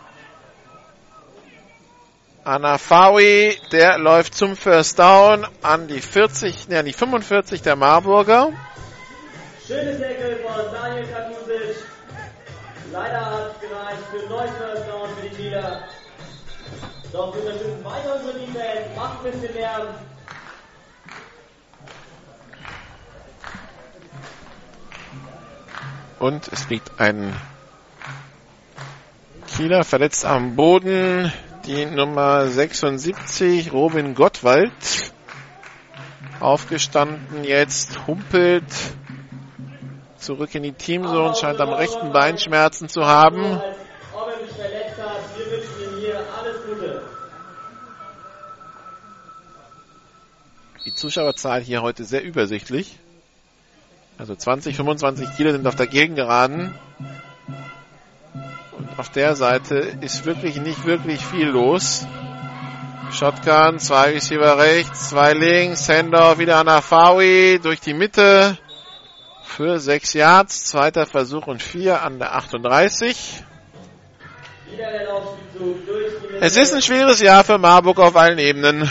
Anafawi, 2.44 3.58
der 3.72 3.96
läuft 3.96 4.34
zum 4.34 4.56
First 4.56 4.98
Down 4.98 5.46
an 5.62 5.88
die 5.88 6.02
40, 6.02 6.68
ne, 6.68 6.80
an 6.80 6.84
die 6.84 6.92
45 6.92 7.62
der 7.62 7.76
Marburger. 7.76 8.52
Schönes 9.66 9.98
Tackle 9.98 10.36
von 10.44 10.70
Daniel 10.70 11.06
Katusic. 11.06 11.76
Leider 12.92 13.24
hat 13.24 13.54
es 13.54 13.68
gereicht 13.68 14.02
für 14.10 14.22
ein 14.22 14.28
neues 14.28 14.50
First 14.58 14.88
Down 14.90 15.08
für 15.16 15.28
die 15.30 15.34
Kieler. 15.34 15.84
Doch 17.10 17.34
wir 17.34 17.40
unterstützen 17.40 17.82
weiter 17.82 18.16
unsere 18.16 18.38
Defense. 18.38 18.96
Macht 18.96 19.24
ein 19.24 19.32
bisschen 19.32 19.54
Lärm. 19.54 19.88
Und 26.20 26.48
es 26.52 26.68
liegt 26.68 27.00
ein 27.00 27.34
Kieler 29.56 29.84
verletzt 29.84 30.26
am 30.26 30.54
Boden. 30.54 31.32
Die 31.64 31.86
Nummer 31.86 32.46
76, 32.46 33.72
Robin 33.72 34.14
Gottwald. 34.14 34.70
Aufgestanden 36.38 37.44
jetzt, 37.44 38.06
humpelt 38.06 38.64
zurück 40.18 40.54
in 40.54 40.62
die 40.62 40.72
Teamzone, 40.72 41.34
scheint 41.34 41.58
am 41.58 41.70
rechten 41.70 42.12
Bein 42.12 42.36
Schmerzen 42.36 42.90
zu 42.90 43.06
haben. 43.06 43.58
Die 50.84 50.94
Zuschauerzahl 50.94 51.62
hier 51.62 51.80
heute 51.80 52.04
sehr 52.04 52.22
übersichtlich. 52.22 52.98
Also 54.20 54.34
20, 54.34 54.76
25 54.76 55.34
Kilo 55.34 55.50
sind 55.50 55.66
auf 55.66 55.76
der 55.76 55.86
Gegengeraden. 55.86 56.74
Und 58.76 58.98
auf 58.98 59.08
der 59.08 59.34
Seite 59.34 59.76
ist 60.02 60.26
wirklich 60.26 60.56
nicht 60.60 60.84
wirklich 60.84 61.24
viel 61.24 61.46
los. 61.46 62.06
Shotgun, 63.12 63.78
zwei 63.78 64.12
Receiver 64.12 64.58
rechts, 64.58 65.08
zwei 65.08 65.32
links, 65.32 65.88
Handoff 65.88 66.38
wieder 66.38 66.58
an 66.58 66.68
Afawi 66.68 67.60
durch 67.62 67.80
die 67.80 67.94
Mitte 67.94 68.58
für 69.42 69.80
sechs 69.80 70.12
Yards, 70.12 70.66
zweiter 70.66 71.06
Versuch 71.06 71.46
und 71.46 71.62
vier 71.62 72.02
an 72.02 72.18
der 72.18 72.34
38. 72.34 73.42
Wieder 74.70 74.90
der 74.90 75.04
Laufspielzug 75.06 75.86
durch 75.86 76.12
die 76.20 76.32
Mitte. 76.34 76.44
Es 76.44 76.58
ist 76.58 76.74
ein 76.74 76.82
schweres 76.82 77.22
Jahr 77.22 77.42
für 77.42 77.56
Marburg 77.56 77.98
auf 77.98 78.14
allen 78.16 78.38
Ebenen. 78.38 78.86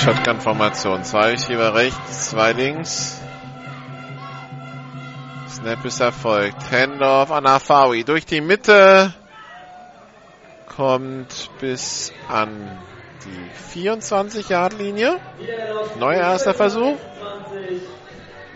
Shotgun-Formation. 0.00 1.04
Zwei 1.04 1.32
Receiver 1.32 1.74
rechts, 1.74 2.30
zwei 2.30 2.52
links. 2.52 3.20
Snap 5.50 5.84
ist 5.84 6.00
erfolgt. 6.00 6.56
Handoff 6.72 7.30
an 7.30 7.44
Afawi. 7.44 8.04
Durch 8.04 8.24
die 8.24 8.40
Mitte. 8.40 9.12
Kommt 10.74 11.50
bis 11.60 12.14
an 12.28 12.78
die 13.26 13.78
24-Yard-Linie. 13.78 15.18
Wieder 15.38 15.56
der 15.56 15.74
Laufspielzug. 15.74 16.00
Neuer 16.00 16.20
erster 16.20 16.54
Versuch. 16.54 16.96
20. 17.46 17.82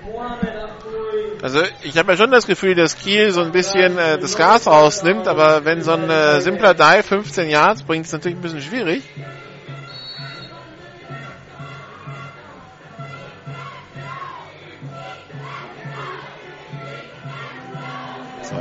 Mohamed 0.07 0.57
Abdul. 0.57 1.39
Also 1.43 1.61
ich 1.83 1.99
habe 1.99 2.12
ja 2.12 2.16
schon 2.16 2.31
das 2.31 2.47
Gefühl, 2.47 2.75
dass 2.75 2.97
Kiel 2.97 3.33
so 3.33 3.43
ein 3.43 3.53
bisschen 3.53 3.99
äh, 3.99 4.16
das 4.19 4.39
Gas 4.39 4.66
rausnimmt, 4.66 5.29
aber 5.29 5.66
wenn 5.66 5.83
so 5.83 5.93
ein 5.93 6.09
äh, 6.09 6.41
simpler 6.41 6.73
Dive 6.73 7.03
15 7.03 7.51
Yards 7.51 7.83
bringt, 7.83 8.07
ist 8.07 8.12
natürlich 8.12 8.39
ein 8.39 8.41
bisschen 8.41 8.62
schwierig. 8.62 9.03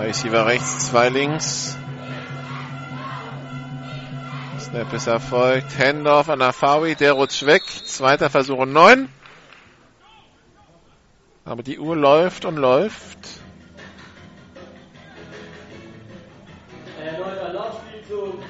Receiver 0.04 0.46
rechts, 0.46 0.90
zwei 0.90 1.08
links. 1.08 1.78
Snap 4.60 4.92
ist 4.92 5.08
erfolgt. 5.08 5.80
Handoff 5.80 6.28
an 6.28 6.42
Afawi, 6.42 6.96
der 6.96 7.14
rutscht 7.14 7.46
weg. 7.46 7.64
Zweiter 7.86 8.30
Versuch 8.30 8.58
und 8.58 8.74
neun. 8.74 9.08
Aber 11.46 11.64
die 11.64 11.80
Uhr 11.80 11.96
läuft 11.96 12.44
und 12.44 12.58
läuft. 12.58 13.18
Erneuter 17.02 17.54
Laufspielzug. 17.54 18.44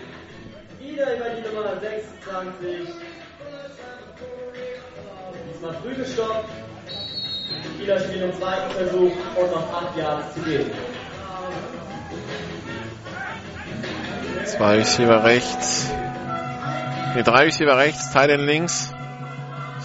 Wieder 0.79 1.15
über 1.15 1.29
die 1.29 1.55
Nummer 1.55 1.79
26. 1.79 2.93
Diesmal 5.51 5.73
früh 5.83 5.93
gestoppt. 5.93 6.49
Kieler 7.77 7.99
spielen 7.99 8.31
im 8.31 8.37
zweiten 8.39 8.71
Versuch 8.71 9.11
und 9.35 9.51
noch 9.51 9.73
8 9.73 9.97
Yards 9.97 10.33
zu 10.33 10.41
gehen. 10.41 10.71
Zwei 14.45 14.75
Receiver 14.77 15.23
rechts. 15.23 15.89
Ne, 17.15 17.23
drei 17.23 17.45
Receiver 17.45 17.77
rechts, 17.77 18.11
Teilen 18.11 18.45
links. 18.45 18.93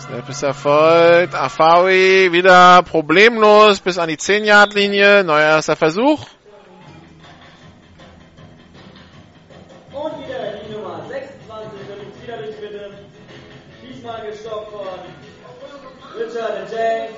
Snap 0.09 0.29
ist 0.29 0.43
erfolgt. 0.43 1.35
Afawi 1.35 2.33
wieder 2.33 2.83
problemlos 2.83 3.81
bis 3.81 3.99
an 3.99 4.09
die 4.09 4.17
10-Yard-Linie. 4.17 5.25
Neuer 5.25 5.41
erster 5.41 5.77
Versuch. 5.77 6.25
Und 9.93 10.19
wieder 10.25 10.61
die 10.65 10.73
Nummer 10.73 11.03
26 11.09 11.89
wird 11.89 12.23
wieder 12.23 12.37
durch 12.39 12.57
die 12.57 12.63
Mitte. 12.63 12.91
Diesmal 13.83 14.27
gestoppt 14.31 14.71
von 14.71 14.87
Richard 16.19 16.71
James. 16.71 17.15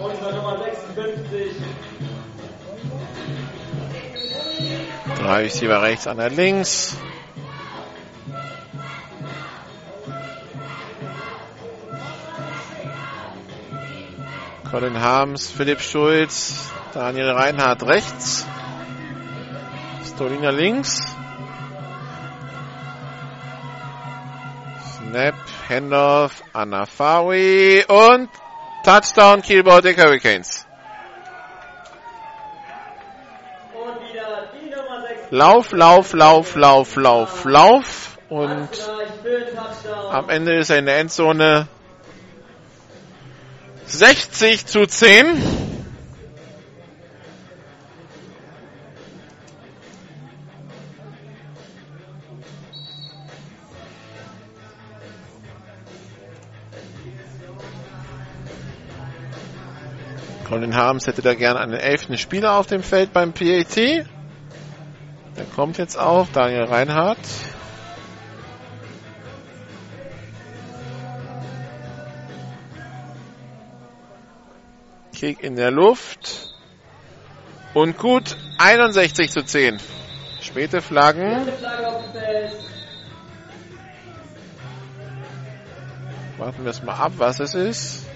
Unsere 0.00 0.34
Nummer 0.34 0.64
56. 0.64 1.56
Drei 5.06 5.42
Receiver 5.42 5.82
rechts, 5.82 6.06
einer 6.06 6.30
links. 6.30 6.96
Colin 14.70 15.00
Harms, 15.00 15.50
Philipp 15.52 15.80
Schulz, 15.80 16.70
Daniel 16.92 17.30
Reinhardt 17.30 17.84
rechts. 17.84 18.44
Stolina 20.04 20.50
links. 20.50 21.00
Snap, 24.96 25.34
Handoff, 25.68 26.42
Anafawi 26.52 27.84
und 27.86 28.28
Touchdown 28.84 29.42
Kiel 29.42 29.62
Baltic 29.62 29.96
Hurricanes. 29.96 30.66
Und 33.72 34.12
wieder 34.12 34.48
die 34.52 34.70
Nummer 34.70 35.02
6. 35.02 35.23
Lauf, 35.36 35.72
Lauf, 35.72 36.12
Lauf, 36.12 36.54
Lauf, 36.54 36.94
Lauf, 36.94 37.44
Lauf. 37.44 38.18
Und 38.28 38.68
am 40.12 40.28
Ende 40.28 40.54
ist 40.58 40.70
er 40.70 40.78
in 40.78 40.86
der 40.86 40.98
Endzone 40.98 41.66
60 43.86 44.64
zu 44.66 44.86
10. 44.86 45.42
Colin 60.48 60.76
Harms 60.76 61.08
hätte 61.08 61.22
da 61.22 61.34
gern 61.34 61.56
einen 61.56 61.74
elften 61.74 62.18
Spieler 62.18 62.52
auf 62.52 62.68
dem 62.68 62.84
Feld 62.84 63.12
beim 63.12 63.32
PAT. 63.32 64.06
Der 65.36 65.44
kommt 65.46 65.78
jetzt 65.78 65.98
auch, 65.98 66.28
Daniel 66.32 66.64
Reinhardt. 66.64 67.18
Kick 75.12 75.42
in 75.42 75.56
der 75.56 75.70
Luft. 75.70 76.54
Und 77.72 77.98
gut, 77.98 78.36
61 78.58 79.30
zu 79.30 79.44
10. 79.44 79.80
Späte 80.40 80.80
Flaggen. 80.80 81.48
Warten 86.38 86.64
wir 86.64 86.70
es 86.70 86.82
mal 86.82 86.94
ab, 86.94 87.12
was 87.16 87.40
es 87.40 87.54
ist. 87.54 88.06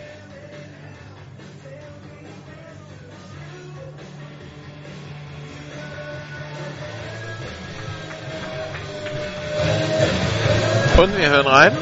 Und 10.99 11.17
wir 11.17 11.31
hören 11.31 11.47
rein. 11.47 11.73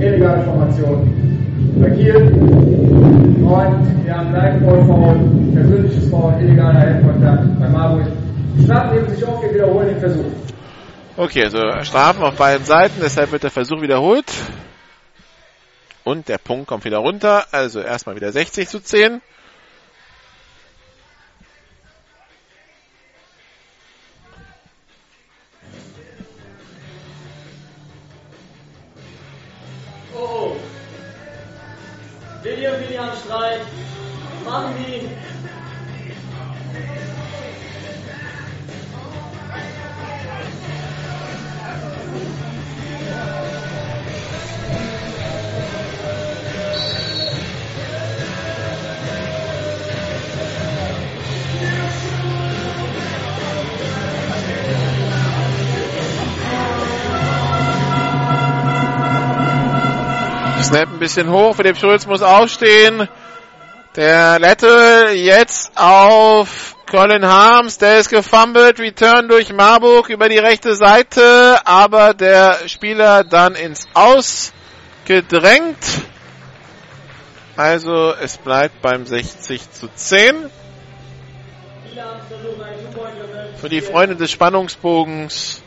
illegale 0.00 0.44
Formation 0.44 1.76
bei 1.80 1.90
Kiel. 1.90 2.16
Und 2.16 4.04
wir 4.04 4.16
haben 4.16 4.32
Gleichball 4.32 4.84
Foul, 4.86 5.16
persönliches 5.54 6.08
Foul, 6.08 6.34
illegaler 6.40 6.80
Handkontakt 6.80 7.60
bei 7.60 7.68
Marburg. 7.68 8.06
Die 8.56 8.64
Strafen 8.64 8.92
heben 8.94 9.14
sich 9.14 9.24
auf, 9.26 9.42
wir 9.42 9.54
wiederholen 9.54 9.88
den 9.88 10.00
Versuch. 10.00 10.24
Okay, 11.18 11.44
also 11.44 11.58
Strafen 11.82 12.22
auf 12.22 12.34
beiden 12.36 12.64
Seiten, 12.64 12.94
deshalb 13.02 13.30
wird 13.32 13.42
der 13.42 13.50
Versuch 13.50 13.82
wiederholt. 13.82 14.26
Und 16.04 16.28
der 16.28 16.36
Punkt 16.36 16.66
kommt 16.66 16.84
wieder 16.84 16.98
runter, 16.98 17.46
also 17.50 17.80
erstmal 17.80 18.14
wieder 18.14 18.30
60 18.30 18.68
zu 18.68 18.82
10. 18.82 19.22
Oh, 30.14 30.18
oh. 30.18 30.56
Willi 32.42 32.68
und 32.68 32.80
Willi 32.80 32.98
am 32.98 33.16
Streit. 33.16 33.60
Machen 34.44 34.74
die. 34.78 35.33
Snap 60.74 60.88
ein 60.88 60.98
bisschen 60.98 61.30
hoch, 61.30 61.54
Philipp 61.54 61.76
Schulz 61.76 62.04
muss 62.04 62.20
aufstehen. 62.20 63.06
Der 63.94 64.40
Lette 64.40 65.10
jetzt 65.14 65.70
auf 65.76 66.74
Colin 66.90 67.24
Harms, 67.24 67.78
der 67.78 68.00
ist 68.00 68.08
gefummelt, 68.08 68.80
Return 68.80 69.28
durch 69.28 69.52
Marburg 69.52 70.08
über 70.08 70.28
die 70.28 70.38
rechte 70.38 70.74
Seite, 70.74 71.60
aber 71.64 72.12
der 72.12 72.66
Spieler 72.66 73.22
dann 73.22 73.54
ins 73.54 73.86
Aus 73.94 74.52
gedrängt. 75.04 75.78
Also 77.54 78.12
es 78.20 78.36
bleibt 78.38 78.82
beim 78.82 79.06
60 79.06 79.70
zu 79.70 79.86
10. 79.94 80.50
Viele 81.88 82.02
haben 82.02 82.10
es 82.20 82.36
versucht, 82.36 82.60
einen 82.60 82.92
Two-Point 82.92 83.14
gewinnen. 83.14 83.54
Für 83.60 83.68
die 83.68 83.80
Freunde 83.80 84.16
des 84.16 84.32
Spannungsbogens 84.32 85.62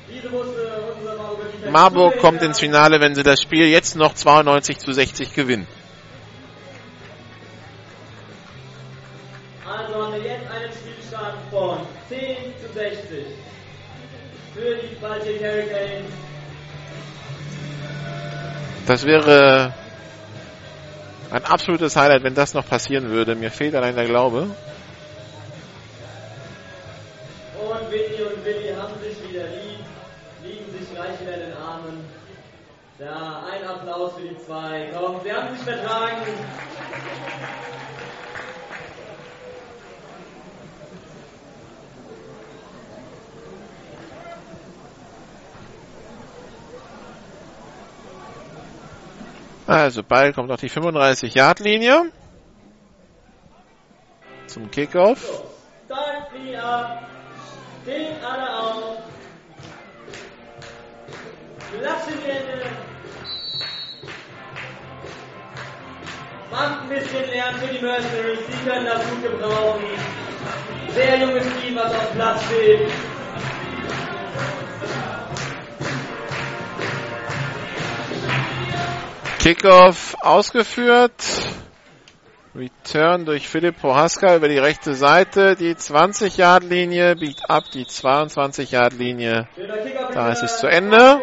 Marburg 1.71 2.19
kommt 2.19 2.41
ins 2.41 2.59
Finale, 2.59 2.99
wenn 2.99 3.15
sie 3.15 3.23
das 3.23 3.41
Spiel 3.41 3.67
jetzt 3.67 3.95
noch 3.95 4.13
92 4.13 4.77
zu 4.79 4.91
60 4.91 5.33
gewinnen. 5.33 5.67
Also 9.65 10.03
haben 10.03 10.13
wir 10.13 10.21
jetzt 10.21 10.49
einen 10.49 10.71
Spielstand 10.71 11.37
von 11.51 11.79
10 12.09 12.19
zu 12.61 12.73
60 12.73 13.25
für 14.53 14.75
die 14.75 14.95
Baltic 14.95 15.41
Hurricanes. 15.41 16.11
Das 18.87 19.03
wäre 19.05 19.73
ein 21.29 21.43
absolutes 21.43 21.95
Highlight, 21.95 22.23
wenn 22.23 22.35
das 22.35 22.53
noch 22.53 22.65
passieren 22.65 23.09
würde. 23.09 23.35
Mir 23.35 23.51
fehlt 23.51 23.75
allein 23.75 23.95
der 23.95 24.05
Glaube. 24.05 24.43
Und 27.59 27.91
Willi 27.91 28.23
und 28.23 28.45
Willi 28.45 28.66
Ja, 32.99 33.43
ein 33.51 33.67
Applaus 33.67 34.13
für 34.15 34.27
die 34.27 34.37
zwei. 34.39 34.89
Komm, 34.91 35.21
sie 35.23 35.31
haben 35.31 35.55
sich 35.55 35.63
vertragen. 35.63 36.15
Also 49.67 50.01
Ball 50.01 50.33
kommt 50.33 50.49
auf 50.49 50.59
die 50.59 50.69
35-Yard-Linie. 50.69 52.11
Zum 54.47 54.71
Kickoff. 54.71 55.43
Steigt 55.85 56.31
sie 56.33 56.55
ab. 56.57 57.03
Stehen 57.83 58.15
alle 58.23 58.57
auf. 58.57 58.97
Die 61.69 62.29
Hände. 62.29 62.65
Macht 66.49 66.81
ein 66.81 66.89
bisschen 66.89 67.29
Lärm 67.29 67.55
für 67.55 67.67
die 67.67 67.83
Mercenaries. 67.83 68.39
Die 68.47 68.69
können 68.69 68.85
das 68.85 69.03
gut 69.09 69.21
gebrauchen. 69.21 69.83
Sehr 70.93 71.19
junges 71.19 71.43
Team, 71.61 71.75
was 71.75 71.93
auf 71.93 72.13
Platz 72.13 72.43
steht. 72.45 72.89
Kickoff 79.39 80.15
ausgeführt. 80.21 81.23
Return 82.55 83.25
durch 83.25 83.47
Philipp 83.47 83.79
Prohaska 83.79 84.35
über 84.35 84.47
die 84.47 84.57
rechte 84.57 84.95
Seite. 84.95 85.55
Die 85.55 85.75
20-Yard-Linie 85.75 87.15
biegt 87.15 87.49
ab 87.49 87.65
die 87.73 87.85
22-Yard-Linie. 87.85 89.47
Da 90.13 90.31
ist 90.31 90.43
es 90.43 90.57
zu 90.57 90.67
Ende. 90.67 91.21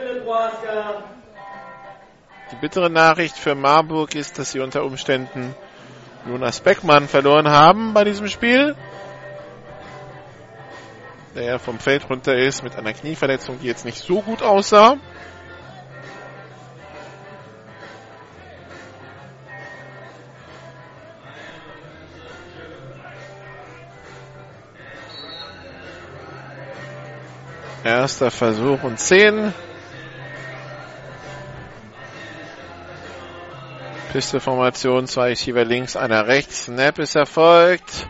Die 2.51 2.57
bittere 2.57 2.89
Nachricht 2.89 3.37
für 3.37 3.55
Marburg 3.55 4.15
ist, 4.15 4.39
dass 4.39 4.53
sie 4.53 4.61
unter 4.61 4.85
Umständen 4.85 5.55
Jonas 6.27 6.61
Beckmann 6.61 7.09
verloren 7.09 7.51
haben 7.51 7.93
bei 7.93 8.05
diesem 8.05 8.29
Spiel. 8.29 8.75
Der 11.35 11.59
vom 11.59 11.79
Feld 11.79 12.09
runter 12.09 12.35
ist 12.37 12.63
mit 12.63 12.77
einer 12.77 12.95
Knieverletzung, 12.95 13.59
die 13.61 13.67
jetzt 13.67 13.85
nicht 13.85 13.99
so 13.99 14.23
gut 14.23 14.43
aussah. 14.43 14.97
Erster 27.83 28.31
Versuch 28.31 28.83
und 28.85 28.99
10. 28.99 29.53
Pisteformation, 34.15 35.09
zwei 35.09 35.31
Receiver 35.31 35.65
links, 35.65 35.97
einer 35.97 36.29
rechts. 36.29 36.67
Snap 36.67 37.01
ist 37.01 37.17
erfolgt. 37.17 38.07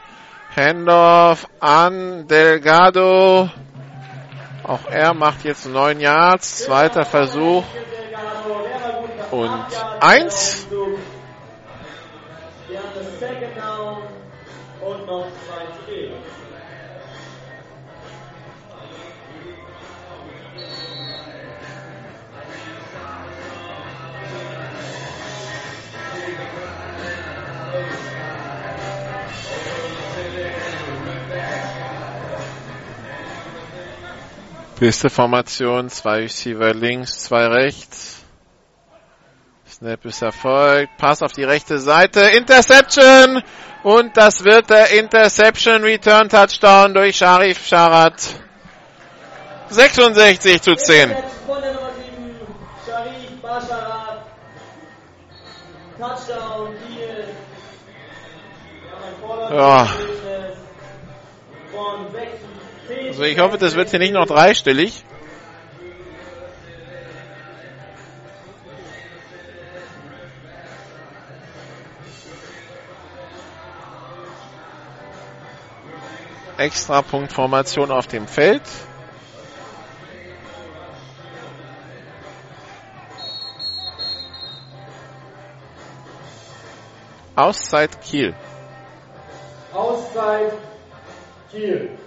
Handoff 0.54 1.48
an 1.60 2.28
Delgado. 2.28 3.48
Auch 4.64 4.84
er 4.90 5.14
macht 5.14 5.44
jetzt 5.44 5.64
neun 5.64 6.00
Yards. 6.00 6.66
Zweiter 6.66 7.06
Versuch. 7.06 7.64
Und 9.30 9.64
eins. 10.00 10.66
Beste 34.78 35.08
Formation, 35.08 35.88
zwei 35.88 36.22
Receiver 36.22 36.74
links, 36.74 37.20
zwei 37.20 37.46
rechts. 37.46 38.22
Snap 39.70 40.04
ist 40.04 40.20
erfolgt. 40.20 40.96
Pass 40.98 41.22
auf 41.22 41.32
die 41.32 41.44
rechte 41.44 41.78
Seite. 41.78 42.20
Interception! 42.20 43.42
Und 43.84 44.16
das 44.16 44.44
wird 44.44 44.70
der 44.70 44.90
Interception 44.90 45.82
Return 45.84 46.28
Touchdown 46.28 46.92
durch 46.92 47.16
Sharif 47.16 47.64
Sharat. 47.66 48.34
66 49.68 50.60
zu 50.60 50.74
10. 50.74 51.14
Ja. 59.50 59.88
Also 62.88 63.22
ich 63.22 63.38
hoffe, 63.38 63.58
das 63.58 63.76
wird 63.76 63.90
hier 63.90 63.98
nicht 63.98 64.12
noch 64.12 64.26
dreistellig. 64.26 65.04
Extra 76.56 77.02
Punktformation 77.02 77.90
auf 77.90 78.06
dem 78.06 78.28
Feld. 78.28 78.62
Auszeit 87.36 88.00
Kiel. 88.00 88.34
Auszeit 89.72 90.52
Kiel. 91.50 91.98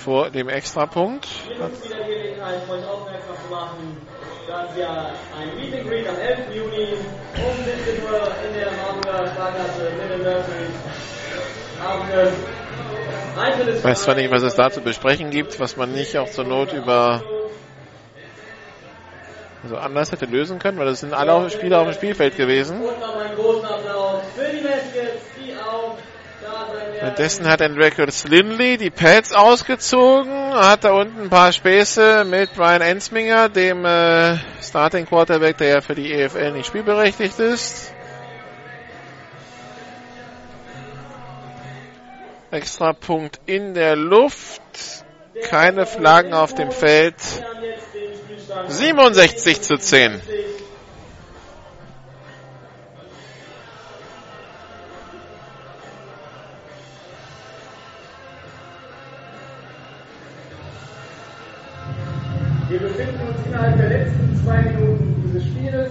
Vor 0.00 0.30
dem 0.30 0.48
Extrapunkt. 0.48 1.28
dass 4.48 4.76
ja 4.76 5.12
ein 5.38 5.56
Meet 5.56 5.74
and 5.74 5.88
Greet 5.88 6.08
am 6.08 6.16
11. 6.18 6.38
Juni 6.56 6.94
um 7.36 7.64
17 7.64 8.02
Uhr 8.02 8.32
in 8.48 8.54
der 8.58 8.72
Marburger 8.72 9.30
Sparkasse 9.32 9.92
mit 9.96 10.10
dem 10.10 10.22
Nursery 10.24 10.66
ich 13.76 13.84
weiß 13.84 14.02
zwar 14.02 14.14
nicht, 14.14 14.30
was 14.30 14.42
es 14.42 14.54
da 14.54 14.70
zu 14.70 14.80
besprechen 14.80 15.30
gibt, 15.30 15.58
was 15.60 15.76
man 15.76 15.92
nicht 15.92 16.16
auch 16.18 16.28
zur 16.28 16.44
Not 16.44 16.72
über 16.72 17.22
so 19.68 19.76
anders 19.76 20.10
hätte 20.12 20.26
lösen 20.26 20.58
können, 20.58 20.78
weil 20.78 20.86
das 20.86 21.00
sind 21.00 21.14
alle 21.14 21.48
Spieler 21.50 21.80
auf 21.80 21.86
dem 21.86 21.94
Spielfeld 21.94 22.36
gewesen. 22.36 22.82
Und 22.82 23.00
noch 23.00 23.16
einen 23.16 23.36
großen 23.36 23.64
Applaus 23.64 24.22
für 24.34 24.50
die 24.50 24.62
Meskets, 24.62 25.22
die 25.36 25.54
auch 25.56 25.96
Währenddessen 27.00 27.48
hat 27.48 27.62
Andreas 27.62 28.24
Lindley 28.24 28.76
die 28.76 28.90
Pads 28.90 29.32
ausgezogen, 29.32 30.52
hat 30.52 30.84
da 30.84 30.92
unten 30.92 31.22
ein 31.22 31.30
paar 31.30 31.52
Späße 31.52 32.24
mit 32.24 32.54
Brian 32.54 32.82
Ensminger, 32.82 33.48
dem 33.48 33.84
äh, 33.86 34.36
Starting 34.62 35.06
Quarterback, 35.06 35.56
der 35.56 35.68
ja 35.68 35.80
für 35.80 35.94
die 35.94 36.12
EFL 36.12 36.52
nicht 36.52 36.66
spielberechtigt 36.66 37.38
ist. 37.38 37.94
Extra 42.50 42.92
Punkt 42.92 43.40
in 43.46 43.74
der 43.74 43.96
Luft. 43.96 44.60
Keine 45.48 45.86
Flaggen 45.86 46.34
auf 46.34 46.54
dem 46.54 46.70
Feld. 46.70 47.14
67 48.68 49.62
zu 49.62 49.78
10. 49.78 50.20
Wir 62.70 62.78
befinden 62.78 63.18
uns 63.26 63.44
innerhalb 63.46 63.76
der 63.78 63.88
letzten 63.88 64.40
zwei 64.44 64.62
Minuten 64.62 65.24
dieses 65.26 65.42
Spieles. 65.42 65.90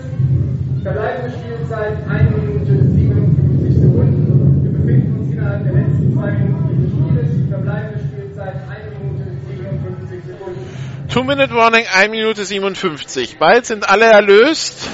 Verbleibende 0.81 1.37
Spielzeit 1.37 1.97
1 2.07 2.31
Minute 2.31 2.71
57 2.95 3.81
Sekunden. 3.81 4.63
Wir 4.63 4.71
befinden 4.71 5.19
uns 5.19 5.33
innerhalb 5.33 5.63
der 5.65 5.73
letzten 5.73 6.13
zwei 6.13 6.31
Minuten 6.31 6.69
dieses 6.71 6.89
Spieles. 6.95 7.49
Verbleibende 7.49 7.99
Spielzeit 7.99 8.55
1 8.55 8.95
Minute 8.95 9.25
57 9.59 10.23
Sekunden. 10.23 11.09
Two-Minute 11.11 11.53
Warning, 11.53 11.85
1 11.93 12.11
Minute 12.11 12.45
57. 12.45 13.37
Bald 13.37 13.65
sind 13.65 13.89
alle 13.89 14.05
erlöst. 14.05 14.89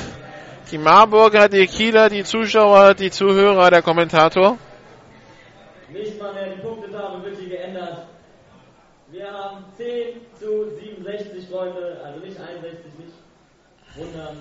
Die 0.72 0.80
Marburger, 0.80 1.49
die 1.49 1.68
Kieler, 1.68 2.10
die 2.10 2.24
Zuschauer, 2.24 2.95
die 2.95 3.12
Zuhörer, 3.12 3.70
der 3.70 3.84
Kommentator. 3.84 4.57
Nicht 5.94 6.20
mal 6.20 6.34
mehr 6.34 6.48
die 6.49 6.62
Punktetafel 6.62 7.26
wird 7.26 7.38
hier 7.38 7.49
geändert. 7.49 8.07
Wir 9.12 9.32
haben 9.32 9.66
10 9.78 9.86
zu 10.40 10.76
67 11.06 11.49
Leute, 11.52 12.02
also 12.03 12.19
nicht 12.19 12.40
61, 12.40 12.80
nicht 12.98 13.14
wundern. 13.95 14.38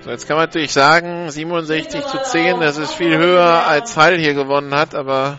So, 0.00 0.10
jetzt 0.10 0.26
kann 0.26 0.36
man 0.36 0.46
natürlich 0.46 0.72
sagen, 0.72 1.30
67 1.30 2.04
zu 2.06 2.18
10, 2.20 2.58
das 2.58 2.78
ist 2.78 2.94
viel 2.94 3.16
höher 3.16 3.66
als 3.66 3.96
Hall 3.96 4.18
hier 4.18 4.34
gewonnen 4.34 4.74
hat, 4.74 4.96
aber 4.96 5.38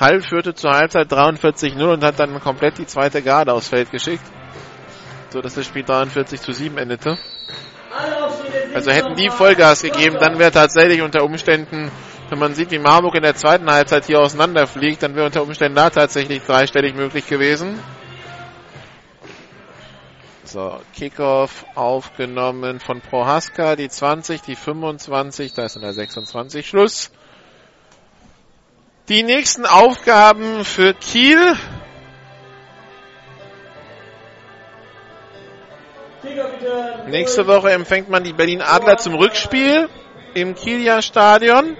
Hall 0.00 0.20
führte 0.20 0.54
zur 0.54 0.72
Halbzeit 0.72 1.12
43-0 1.12 1.80
und 1.92 2.02
hat 2.02 2.18
dann 2.18 2.40
komplett 2.40 2.78
die 2.78 2.86
zweite 2.86 3.22
Garde 3.22 3.52
aufs 3.52 3.68
Feld 3.68 3.92
geschickt. 3.92 4.24
So 5.30 5.40
dass 5.40 5.54
das 5.54 5.64
Spiel 5.64 5.84
43 5.84 6.40
zu 6.40 6.52
7 6.52 6.76
endete. 6.78 7.16
Also 8.74 8.90
hätten 8.90 9.14
die 9.14 9.30
Vollgas 9.30 9.82
gegeben, 9.82 10.16
dann 10.18 10.38
wäre 10.40 10.50
tatsächlich 10.50 11.02
unter 11.02 11.22
Umständen 11.22 11.92
wenn 12.32 12.38
man 12.38 12.54
sieht, 12.54 12.70
wie 12.70 12.78
Marburg 12.78 13.14
in 13.14 13.22
der 13.22 13.34
zweiten 13.34 13.70
Halbzeit 13.70 14.06
hier 14.06 14.18
auseinanderfliegt, 14.18 15.02
dann 15.02 15.14
wäre 15.14 15.26
unter 15.26 15.42
Umständen 15.42 15.76
da 15.76 15.90
tatsächlich 15.90 16.42
dreistellig 16.42 16.94
möglich 16.94 17.26
gewesen. 17.26 17.78
So, 20.44 20.80
Kickoff 20.96 21.66
aufgenommen 21.74 22.80
von 22.80 23.02
Prohaska, 23.02 23.76
die 23.76 23.90
20, 23.90 24.40
die 24.40 24.56
25, 24.56 25.52
da 25.52 25.66
ist 25.66 25.76
in 25.76 25.82
der 25.82 25.92
26 25.92 26.66
Schluss. 26.66 27.10
Die 29.10 29.22
nächsten 29.22 29.66
Aufgaben 29.66 30.64
für 30.64 30.94
Kiel. 30.94 31.54
Nächste 37.08 37.46
Woche 37.46 37.72
empfängt 37.72 38.08
man 38.08 38.24
die 38.24 38.32
Berlin 38.32 38.62
Adler 38.62 38.96
zum 38.96 39.16
Rückspiel 39.16 39.90
im 40.32 40.54
Kieler 40.54 41.02
Stadion. 41.02 41.76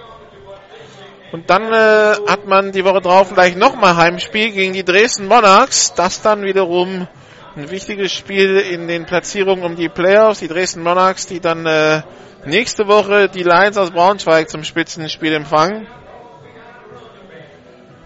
Und 1.33 1.49
dann 1.49 1.73
äh, 1.73 2.15
hat 2.29 2.47
man 2.47 2.73
die 2.73 2.85
Woche 2.85 3.01
drauf 3.01 3.33
gleich 3.33 3.57
nochmal 3.57 3.97
Heimspiel 3.97 4.53
gegen 4.53 4.75
die 4.75 4.85
Dresden 4.85 5.27
Monarchs. 5.27 5.95
Das 5.95 6.21
dann 6.21 6.43
wiederum 6.43 7.09
ein 7.57 7.71
wichtiges 7.71 8.13
Spiel 8.13 8.59
in 8.59 8.87
den 8.87 9.07
Platzierungen 9.07 9.65
um 9.65 9.75
die 9.75 9.89
Playoffs. 9.89 10.41
Die 10.41 10.49
Dresden 10.49 10.83
Monarchs, 10.83 11.27
die 11.27 11.41
dann 11.41 11.65
äh, 11.65 12.03
nächste 12.45 12.87
Woche 12.87 13.31
die 13.31 13.45
Lions 13.45 13.79
aus 13.79 13.91
Braunschweig 13.91 14.51
zum 14.51 14.63
Spitzenspiel 14.63 15.33
empfangen. 15.33 15.87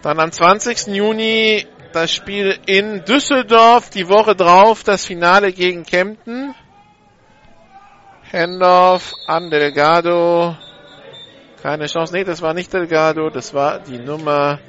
Dann 0.03 0.21
am 0.21 0.31
20. 0.31 0.95
Juni 0.95 1.67
das 1.93 2.13
Spiel 2.13 2.57
in 2.67 3.05
Düsseldorf, 3.07 3.91
die 3.91 4.09
Woche 4.09 4.37
drauf 4.37 4.85
das 4.85 5.05
Finale 5.05 5.53
gegen 5.53 5.83
Kempten. 5.83 6.55
Hendorf 8.31 9.13
an 9.27 9.51
Delgado. 9.51 10.57
Keine 11.67 11.87
Chance. 11.87 12.13
Nee, 12.13 12.23
das 12.23 12.43
war 12.43 12.55
nicht 12.55 12.73
Delgado, 12.73 13.29
das 13.29 13.53
war 13.53 13.81
die 13.81 13.99
Nummer 13.99 14.61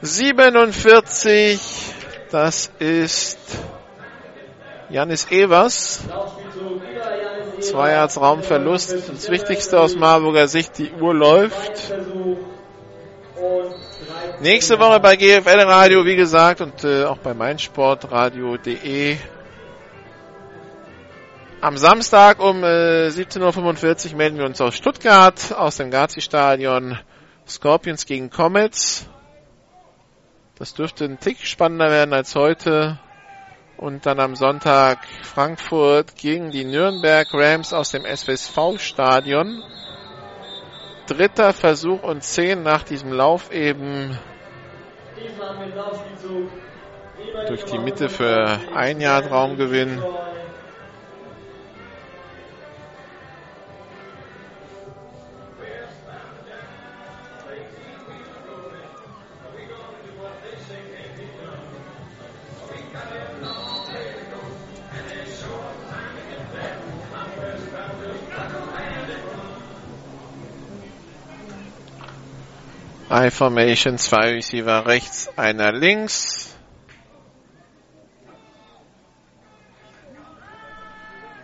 47. 0.00 1.60
Das 2.30 2.70
ist 2.78 3.38
Janis 4.88 5.30
Evers. 5.30 6.00
Zwei 7.60 7.90
Yards 7.90 8.18
Raumverlust. 8.18 9.10
Das 9.10 9.28
Wichtigste 9.28 9.78
aus 9.78 9.96
Marburger 9.96 10.48
Sicht, 10.48 10.78
die 10.78 10.90
Uhr 10.92 11.12
läuft. 11.12 11.92
Nächste 14.40 14.78
Woche 14.78 15.00
bei 15.00 15.16
GFL 15.16 15.60
Radio, 15.60 16.06
wie 16.06 16.16
gesagt, 16.16 16.62
und 16.62 16.84
äh, 16.84 17.04
auch 17.04 17.18
bei 17.18 17.34
meinsportradio.de. 17.34 19.18
Am 21.64 21.78
Samstag 21.78 22.40
um 22.40 22.62
äh, 22.62 23.08
17.45 23.08 24.10
Uhr 24.10 24.16
melden 24.18 24.36
wir 24.36 24.44
uns 24.44 24.60
aus 24.60 24.74
Stuttgart, 24.74 25.50
aus 25.56 25.78
dem 25.78 25.90
Gazi-Stadion. 25.90 26.98
Scorpions 27.48 28.04
gegen 28.04 28.28
Comets. 28.28 29.08
Das 30.58 30.74
dürfte 30.74 31.06
ein 31.06 31.18
Tick 31.18 31.38
spannender 31.46 31.90
werden 31.90 32.12
als 32.12 32.34
heute. 32.34 32.98
Und 33.78 34.04
dann 34.04 34.20
am 34.20 34.36
Sonntag 34.36 34.98
Frankfurt 35.22 36.16
gegen 36.16 36.50
die 36.50 36.66
Nürnberg 36.66 37.28
Rams 37.32 37.72
aus 37.72 37.92
dem 37.92 38.04
SWSV-Stadion. 38.04 39.62
Dritter 41.06 41.54
Versuch 41.54 42.02
und 42.02 42.22
zehn 42.22 42.62
nach 42.62 42.82
diesem 42.82 43.10
Lauf 43.10 43.50
eben 43.50 44.18
durch 47.48 47.64
die 47.64 47.78
Mitte 47.78 48.10
für 48.10 48.60
ein 48.74 49.00
Jahr 49.00 49.26
Raumgewinn. 49.26 50.02
I-Formation, 73.14 73.96
zwei 73.96 74.32
Receiver 74.32 74.86
rechts, 74.86 75.30
einer 75.36 75.70
links. 75.70 76.52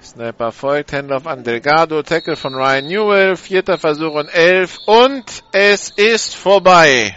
Snapper 0.03 0.51
folgt, 0.51 0.93
Handoff 0.93 1.29
an 1.29 1.45
Delgado, 1.45 2.03
Tackle 2.03 2.35
von 2.35 2.57
Ryan 2.57 2.87
Newell, 2.87 3.37
vierter 3.37 3.79
Versuch 3.79 4.15
und 4.15 4.27
elf 4.35 4.79
und 4.87 5.25
es 5.53 5.91
ist 5.91 6.35
vorbei. 6.35 7.17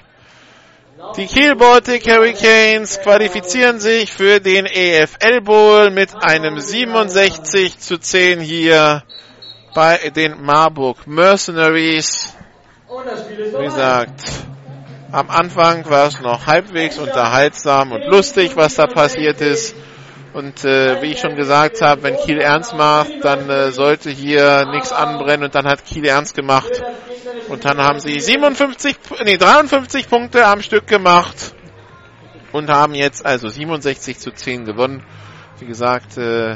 Die 1.18 1.26
Kiel 1.26 1.56
Baltic 1.56 2.06
Hurricanes 2.06 3.02
qualifizieren 3.02 3.80
sich 3.80 4.14
für 4.14 4.40
den 4.40 4.68
EFL 4.68 5.42
Bowl 5.42 5.90
mit 5.90 6.14
einem 6.24 6.60
67 6.60 7.80
zu 7.80 7.98
10 7.98 8.40
hier 8.40 9.04
bei 9.74 10.12
den 10.16 10.40
Marburg 10.44 11.08
Mercenaries. 11.08 12.38
Wie 12.94 13.64
gesagt, 13.64 14.22
am 15.12 15.30
Anfang 15.32 15.90
war 15.90 16.08
es 16.08 16.22
noch 16.22 16.46
halbwegs 16.46 17.00
unterhaltsam 17.00 17.92
und 17.92 18.06
lustig, 18.06 18.56
was 18.56 18.76
da 18.76 18.86
passiert 18.86 19.42
ist. 19.42 19.76
Und 20.34 20.64
äh, 20.64 21.02
wie 21.02 21.12
ich 21.12 21.20
schon 21.20 21.36
gesagt 21.36 21.82
habe, 21.82 22.04
wenn 22.04 22.18
Kiel 22.18 22.40
ernst 22.40 22.76
macht, 22.76 23.12
dann 23.24 23.50
äh, 23.50 23.72
sollte 23.72 24.12
hier 24.12 24.66
nichts 24.72 24.92
anbrennen 24.92 25.46
und 25.46 25.56
dann 25.56 25.66
hat 25.66 25.86
Kiel 25.86 26.06
ernst 26.06 26.36
gemacht. 26.36 26.84
Und 27.50 27.66
dann 27.66 27.80
haben 27.80 28.00
sie 28.00 28.20
57, 28.20 28.96
nee, 29.26 29.38
53 29.38 30.08
Punkte 30.08 30.46
am 30.46 30.62
Stück 30.62 30.86
gemacht 30.86 31.56
und 32.52 32.70
haben 32.70 32.94
jetzt 32.94 33.26
also 33.26 33.48
67 33.48 34.20
zu 34.20 34.32
10 34.32 34.66
gewonnen. 34.66 35.04
Wie 35.60 35.66
gesagt, 35.66 36.18
äh, 36.18 36.56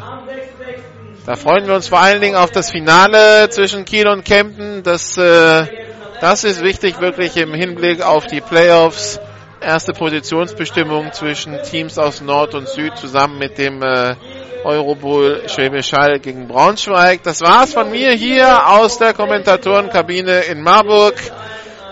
da 1.25 1.35
freuen 1.35 1.67
wir 1.67 1.75
uns 1.75 1.87
vor 1.87 1.99
allen 1.99 2.21
Dingen 2.21 2.35
auf 2.35 2.51
das 2.51 2.69
Finale 2.71 3.49
zwischen 3.49 3.85
Kiel 3.85 4.07
und 4.07 4.23
Kempten. 4.23 4.83
Das 4.83 5.17
äh, 5.17 5.65
das 6.21 6.43
ist 6.43 6.63
wichtig, 6.63 6.99
wirklich 6.99 7.37
im 7.37 7.53
Hinblick 7.53 8.01
auf 8.01 8.25
die 8.25 8.41
Playoffs. 8.41 9.19
Erste 9.59 9.93
Positionsbestimmung 9.93 11.13
zwischen 11.13 11.61
Teams 11.63 11.97
aus 11.97 12.21
Nord 12.21 12.53
und 12.53 12.67
Süd 12.67 12.95
zusammen 12.97 13.39
mit 13.39 13.57
dem 13.57 13.81
äh, 13.81 14.15
Eurobowl 14.63 15.41
Schwäbisch 15.47 15.93
Hall 15.93 16.19
gegen 16.19 16.47
Braunschweig. 16.47 17.23
Das 17.23 17.41
war's 17.41 17.73
von 17.73 17.89
mir 17.89 18.11
hier 18.11 18.67
aus 18.67 18.99
der 18.99 19.13
Kommentatorenkabine 19.13 20.41
in 20.41 20.61
Marburg. 20.61 21.15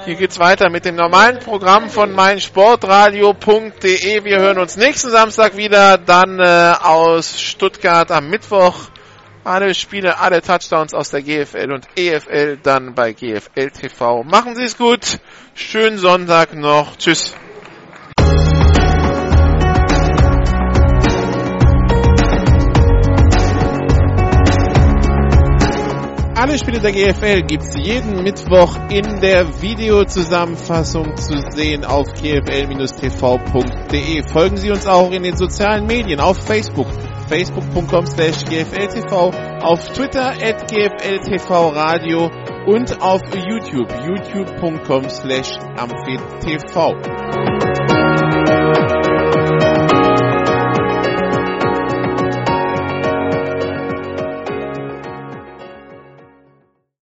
Hier 0.05 0.15
geht's 0.15 0.37
weiter 0.37 0.69
mit 0.69 0.85
dem 0.85 0.95
normalen 0.95 1.39
Programm 1.39 1.89
von 1.89 2.11
meinsportradio.de. 2.11 4.23
Wir 4.23 4.39
hören 4.39 4.59
uns 4.59 4.77
nächsten 4.77 5.09
Samstag 5.09 5.57
wieder, 5.57 5.97
dann 5.97 6.39
äh, 6.39 6.75
aus 6.83 7.41
Stuttgart 7.41 8.11
am 8.11 8.29
Mittwoch. 8.29 8.75
Alle 9.45 9.75
Spiele, 9.75 10.17
alle 10.17 10.41
Touchdowns 10.41 10.95
aus 10.95 11.11
der 11.11 11.21
GFL 11.21 11.71
und 11.71 11.87
EFL 11.95 12.57
dann 12.63 12.95
bei 12.95 13.13
GFL 13.13 13.69
TV. 13.69 14.23
Machen 14.23 14.55
Sie 14.55 14.63
es 14.63 14.75
gut. 14.75 15.19
Schönen 15.53 15.99
Sonntag 15.99 16.55
noch. 16.55 16.95
Tschüss. 16.97 17.35
Alle 26.33 26.57
Spiele 26.57 26.79
der 26.79 26.91
GFL 26.91 27.43
gibt 27.43 27.61
es 27.65 27.75
jeden 27.75 28.23
Mittwoch 28.23 28.75
in 28.89 29.21
der 29.21 29.61
Videozusammenfassung 29.61 31.17
zu 31.17 31.37
sehen 31.51 31.85
auf 31.85 32.07
gfl-tv.de. 32.13 32.63
Folgen 34.27 34.57
Sie 34.57 34.71
uns 34.71 34.87
auch 34.87 35.11
in 35.11 35.21
den 35.21 35.37
sozialen 35.37 35.85
Medien 35.85 36.19
auf 36.19 36.43
Facebook 36.43 36.87
facebook.com 37.29 38.05
slash 38.07 38.43
gfltv, 38.45 39.13
auf 39.61 39.91
Twitter 39.93 40.21
at 40.21 40.67
gfltv 40.67 41.49
radio 41.75 42.29
und 42.67 43.01
auf 43.01 43.21
YouTube, 43.33 43.89
youtube.com 44.05 45.09
slash 45.09 45.57
amphittv. 45.77 46.95